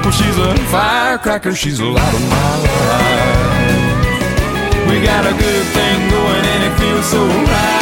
Well, 0.05 0.13
she's 0.13 0.37
a 0.37 0.55
firecracker, 0.69 1.55
she's 1.55 1.81
a 1.81 1.87
light 1.87 2.15
of 2.15 2.21
my 2.29 2.59
life. 2.69 4.05
We 4.87 5.01
got 5.01 5.25
a 5.25 5.33
good 5.33 5.67
thing 5.73 6.11
going 6.11 6.45
and 6.53 6.65
it 6.69 6.77
feels 6.79 7.07
so 7.07 7.27
right. 7.27 7.79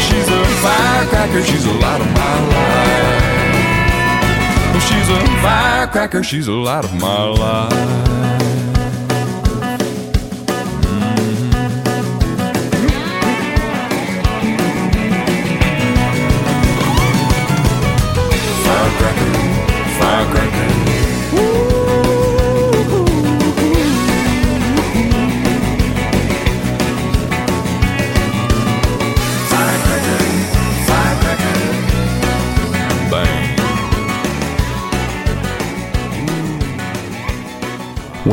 She's 0.00 0.28
a 0.28 0.44
firecracker, 0.64 1.42
she's 1.44 1.64
a 1.66 1.72
light 1.72 2.00
of 2.00 2.10
my 2.10 2.40
life. 2.50 3.46
Well, 4.72 4.80
she's 4.80 5.08
a 5.08 5.20
firecracker, 5.40 6.22
she's 6.24 6.48
a 6.48 6.52
light 6.52 6.84
of 6.84 6.92
my 6.94 7.28
life. 7.28 8.55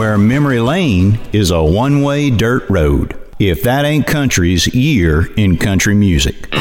Where 0.04 0.18
memory 0.18 0.60
lane 0.60 1.18
is 1.32 1.50
a 1.50 1.64
one 1.64 2.02
way 2.02 2.30
dirt 2.30 2.70
road. 2.70 3.18
If 3.40 3.64
that 3.64 3.86
ain't 3.86 4.06
country's 4.06 4.68
year 4.76 5.32
in 5.38 5.56
country 5.56 5.96
music. 5.96 6.54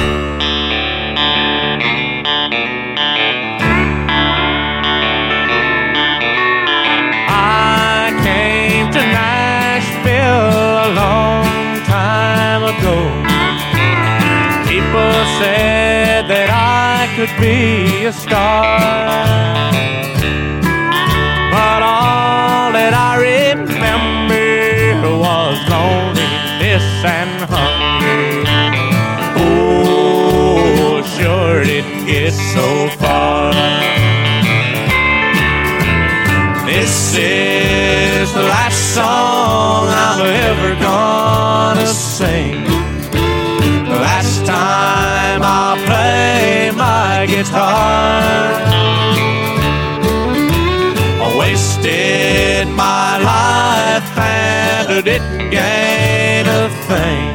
Gain 55.53 56.47
a 56.47 56.69
thing. 56.89 57.29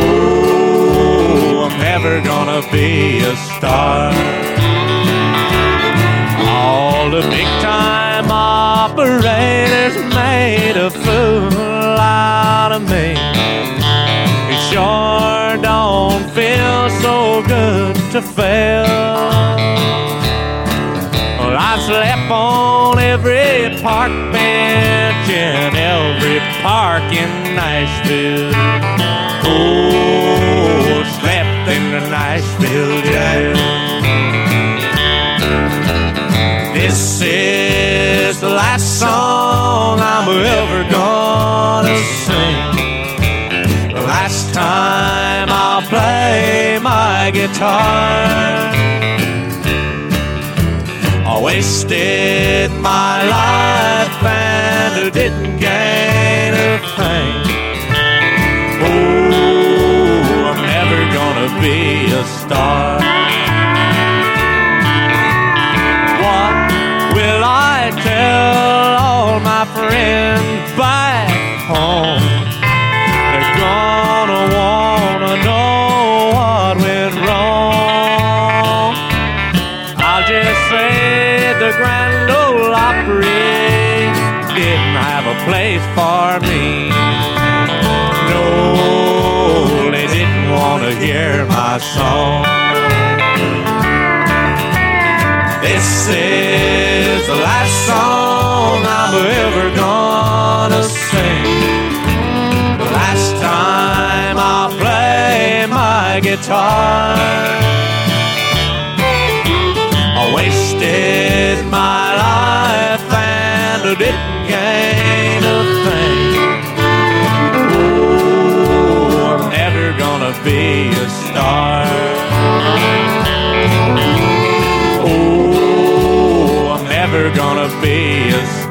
Oh, 0.00 1.68
I'm 1.68 1.76
never 1.78 2.20
gonna 2.22 2.62
be 2.72 3.18
a 3.18 3.36
star. 3.36 4.12
All 6.48 7.10
the 7.10 7.22
big 7.28 7.50
time 7.60 8.30
operators 8.30 9.96
made 10.14 10.76
a 10.76 10.90
fool 10.90 11.98
out 11.98 12.72
of 12.72 12.82
me. 12.88 13.08
It 14.52 14.60
sure 14.70 15.56
don't 15.70 16.24
feel 16.38 16.88
so 17.04 17.42
good 17.46 17.94
to 18.12 18.22
fail. 18.22 19.41
Well, 21.62 21.78
I 21.78 21.86
slept 21.86 22.30
on 22.30 22.98
every 22.98 23.80
park 23.82 24.10
bench 24.32 25.28
in 25.28 25.76
every 25.76 26.40
park 26.60 27.04
in 27.12 27.54
Nashville. 27.54 28.50
Oh, 29.44 31.04
slept 31.20 31.68
in 31.70 31.92
the 31.92 32.00
Nashville 32.10 33.00
jail. 33.02 33.54
This 36.74 37.22
is 37.22 38.40
the 38.40 38.48
last 38.48 38.98
song 38.98 40.00
I'm 40.00 40.28
ever 40.28 40.90
gonna 40.90 41.96
sing. 42.26 43.94
The 43.94 44.02
last 44.02 44.52
time 44.52 45.48
I'll 45.48 45.82
play 45.82 46.80
my 46.82 47.30
guitar. 47.32 48.91
Wasted 51.54 52.70
my 52.80 53.22
life 53.28 54.24
and 54.24 55.04
I 55.04 55.10
didn't 55.12 55.58
gain 55.58 56.54
a 56.54 56.78
thing. 56.96 57.42
Oh, 58.80 60.48
I'm 60.48 60.62
never 60.64 61.00
gonna 61.12 61.60
be 61.60 62.10
a 62.10 62.24
star. 62.24 63.01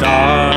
Star. 0.01 0.50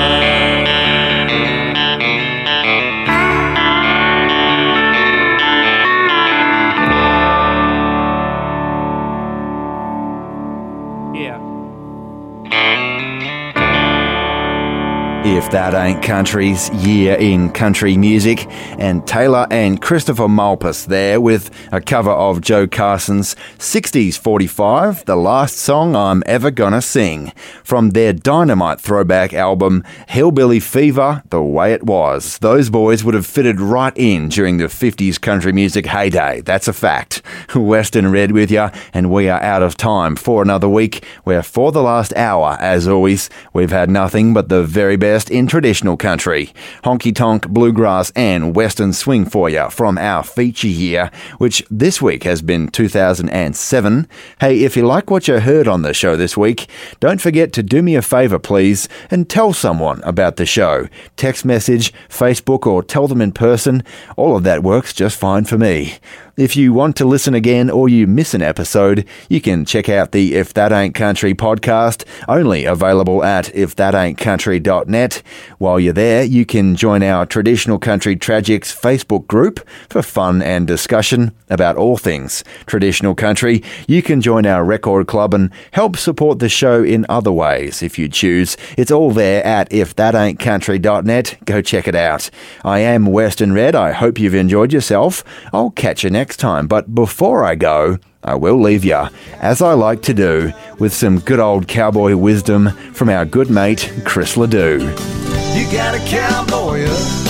That 15.54 15.72
Ain't 15.72 16.02
Country's 16.02 16.68
Year 16.70 17.14
in 17.14 17.48
Country 17.48 17.96
Music, 17.96 18.44
and 18.76 19.06
Taylor 19.06 19.46
and 19.52 19.80
Christopher 19.80 20.26
Malpass 20.26 20.86
there 20.86 21.20
with 21.20 21.48
a 21.70 21.80
cover 21.80 22.10
of 22.10 22.40
Joe 22.40 22.66
Carson's 22.66 23.36
60s 23.58 24.18
45, 24.18 25.04
The 25.04 25.14
Last 25.14 25.56
Song 25.56 25.94
I'm 25.94 26.24
Ever 26.26 26.50
Gonna 26.50 26.82
Sing, 26.82 27.32
from 27.62 27.90
their 27.90 28.12
dynamite 28.12 28.80
throwback 28.80 29.32
album 29.32 29.84
Hillbilly 30.08 30.58
Fever, 30.58 31.22
The 31.30 31.40
Way 31.40 31.72
It 31.72 31.84
Was. 31.84 32.38
Those 32.38 32.68
boys 32.68 33.04
would 33.04 33.14
have 33.14 33.24
fitted 33.24 33.60
right 33.60 33.96
in 33.96 34.30
during 34.30 34.56
the 34.56 34.64
50s 34.64 35.20
country 35.20 35.52
music 35.52 35.86
heyday, 35.86 36.40
that's 36.40 36.66
a 36.66 36.72
fact. 36.72 37.22
Western 37.54 38.10
Red 38.10 38.32
with 38.32 38.50
you, 38.50 38.70
and 38.92 39.08
we 39.08 39.28
are 39.28 39.40
out 39.40 39.62
of 39.62 39.76
time 39.76 40.16
for 40.16 40.42
another 40.42 40.68
week, 40.68 41.04
where 41.22 41.44
for 41.44 41.70
the 41.70 41.82
last 41.82 42.12
hour, 42.16 42.56
as 42.58 42.88
always, 42.88 43.30
we've 43.52 43.70
had 43.70 43.88
nothing 43.88 44.34
but 44.34 44.48
the 44.48 44.64
very 44.64 44.96
best 44.96 45.30
in 45.30 45.43
traditional 45.46 45.96
country. 45.96 46.52
Honky 46.84 47.14
tonk, 47.14 47.48
bluegrass, 47.48 48.10
and 48.16 48.54
western 48.54 48.92
swing 48.92 49.24
for 49.24 49.48
you 49.48 49.70
from 49.70 49.98
our 49.98 50.22
feature 50.22 50.68
year, 50.68 51.10
which 51.38 51.64
this 51.70 52.00
week 52.00 52.24
has 52.24 52.42
been 52.42 52.68
2007. 52.68 54.08
Hey, 54.40 54.60
if 54.60 54.76
you 54.76 54.86
like 54.86 55.10
what 55.10 55.28
you 55.28 55.40
heard 55.40 55.68
on 55.68 55.82
the 55.82 55.94
show 55.94 56.16
this 56.16 56.36
week, 56.36 56.68
don't 57.00 57.20
forget 57.20 57.52
to 57.54 57.62
do 57.62 57.82
me 57.82 57.94
a 57.94 58.02
favour, 58.02 58.38
please, 58.38 58.88
and 59.10 59.28
tell 59.28 59.52
someone 59.52 60.02
about 60.04 60.36
the 60.36 60.46
show. 60.46 60.88
Text 61.16 61.44
message, 61.44 61.92
Facebook, 62.08 62.66
or 62.66 62.82
tell 62.82 63.08
them 63.08 63.20
in 63.20 63.32
person. 63.32 63.82
All 64.16 64.36
of 64.36 64.44
that 64.44 64.62
works 64.62 64.92
just 64.92 65.18
fine 65.18 65.44
for 65.44 65.58
me. 65.58 65.98
If 66.36 66.56
you 66.56 66.72
want 66.72 66.96
to 66.96 67.04
listen 67.04 67.32
again 67.34 67.70
or 67.70 67.88
you 67.88 68.08
miss 68.08 68.34
an 68.34 68.42
episode, 68.42 69.06
you 69.28 69.40
can 69.40 69.64
check 69.64 69.88
out 69.88 70.10
the 70.10 70.34
If 70.34 70.52
That 70.54 70.72
Ain't 70.72 70.92
Country 70.92 71.32
podcast, 71.32 72.04
only 72.26 72.64
available 72.64 73.22
at 73.22 73.44
ifthataintcountry.net. 73.54 75.22
While 75.58 75.78
you're 75.78 75.92
there, 75.92 76.24
you 76.24 76.44
can 76.44 76.74
join 76.74 77.04
our 77.04 77.24
Traditional 77.24 77.78
Country 77.78 78.16
Tragics 78.16 78.74
Facebook 78.76 79.28
group 79.28 79.64
for 79.88 80.02
fun 80.02 80.42
and 80.42 80.66
discussion 80.66 81.30
about 81.48 81.76
all 81.76 81.96
things 81.96 82.42
traditional 82.66 83.14
country. 83.14 83.62
You 83.86 84.02
can 84.02 84.20
join 84.20 84.44
our 84.44 84.64
record 84.64 85.06
club 85.06 85.34
and 85.34 85.52
help 85.70 85.96
support 85.96 86.40
the 86.40 86.48
show 86.48 86.82
in 86.82 87.06
other 87.08 87.30
ways 87.30 87.80
if 87.80 87.96
you 87.96 88.08
choose. 88.08 88.56
It's 88.76 88.90
all 88.90 89.12
there 89.12 89.44
at 89.46 89.70
ifthataintcountry.net. 89.70 91.36
Go 91.44 91.62
check 91.62 91.86
it 91.86 91.94
out. 91.94 92.28
I 92.64 92.80
am 92.80 93.06
Western 93.06 93.52
Red. 93.52 93.76
I 93.76 93.92
hope 93.92 94.18
you've 94.18 94.34
enjoyed 94.34 94.72
yourself. 94.72 95.22
I'll 95.52 95.70
catch 95.70 96.02
you 96.02 96.10
next 96.10 96.23
time. 96.28 96.66
But 96.66 96.94
before 96.94 97.44
I 97.44 97.54
go, 97.54 97.98
I 98.22 98.34
will 98.36 98.58
leave 98.58 98.84
you, 98.84 99.08
as 99.40 99.60
I 99.60 99.74
like 99.74 100.00
to 100.02 100.14
do, 100.14 100.52
with 100.78 100.94
some 100.94 101.18
good 101.20 101.40
old 101.40 101.68
cowboy 101.68 102.16
wisdom 102.16 102.70
from 102.94 103.10
our 103.10 103.26
good 103.26 103.50
mate, 103.50 103.92
Chris 104.04 104.36
Ledoux. 104.36 104.78
You 104.80 105.70
got 105.70 105.94
a 105.94 106.00
cowboy 106.08 106.84
up 106.84 107.24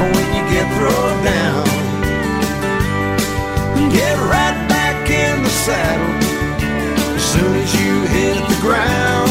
when 0.00 0.26
you 0.34 0.42
get 0.48 0.66
thrown 0.78 1.24
down. 1.24 1.64
Get 3.92 4.16
right 4.16 4.56
back 4.68 5.10
in 5.10 5.42
the 5.42 5.50
saddle 5.50 6.16
as 7.14 7.22
soon 7.22 7.54
as 7.56 7.74
you 7.74 8.00
hit 8.08 8.36
the 8.48 8.58
ground. 8.62 9.30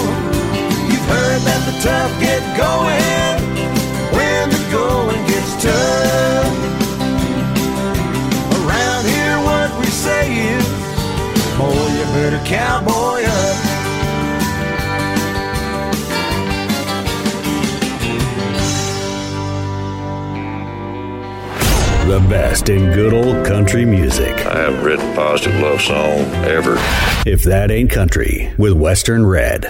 You've 0.92 1.10
heard 1.10 1.42
that 1.42 1.62
the 1.66 1.76
tough 1.82 2.14
get 2.22 2.29
cowboy 12.50 12.99
The 22.10 22.20
best 22.22 22.70
in 22.70 22.92
good 22.92 23.14
old 23.14 23.46
country 23.46 23.86
music. 23.86 24.34
I 24.48 24.62
haven't 24.62 24.84
written 24.84 25.12
a 25.12 25.16
positive 25.16 25.62
love 25.62 25.80
song 25.80 26.22
ever. 26.44 26.74
If 27.28 27.44
that 27.44 27.70
ain't 27.70 27.92
country, 27.92 28.52
with 28.58 28.74
Western 28.74 29.28
Red. 29.28 29.68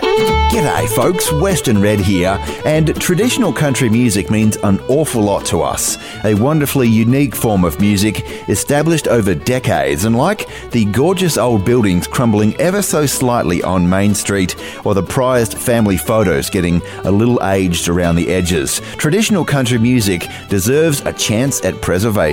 G'day, 0.50 0.88
folks. 0.96 1.34
Western 1.34 1.82
Red 1.82 2.00
here, 2.00 2.40
and 2.66 2.96
traditional 3.00 3.52
country 3.52 3.90
music 3.90 4.32
means 4.32 4.56
an 4.64 4.80
awful 4.88 5.22
lot 5.22 5.46
to 5.48 5.62
us. 5.62 5.98
A 6.24 6.34
wonderfully 6.34 6.88
unique 6.88 7.36
form 7.36 7.66
of 7.66 7.80
music 7.82 8.26
established 8.48 9.10
over 9.10 9.36
decades, 9.36 10.06
and 10.06 10.16
like 10.16 10.48
the 10.72 10.86
gorgeous 10.86 11.38
old 11.38 11.66
buildings 11.66 12.08
crumbling 12.08 12.56
ever 12.56 12.82
so 12.82 13.06
slightly 13.06 13.62
on 13.64 13.88
Main 13.88 14.16
Street, 14.16 14.56
or 14.86 14.94
the 14.94 15.04
prized 15.04 15.58
family 15.58 15.98
photos 15.98 16.50
getting 16.50 16.82
a 17.04 17.12
little 17.12 17.44
aged 17.44 17.90
around 17.90 18.16
the 18.16 18.30
edges, 18.30 18.80
traditional 18.96 19.44
country 19.44 19.78
music 19.78 20.26
deserves 20.48 21.02
a 21.02 21.12
chance 21.12 21.64
at 21.66 21.80
preservation. 21.82 22.29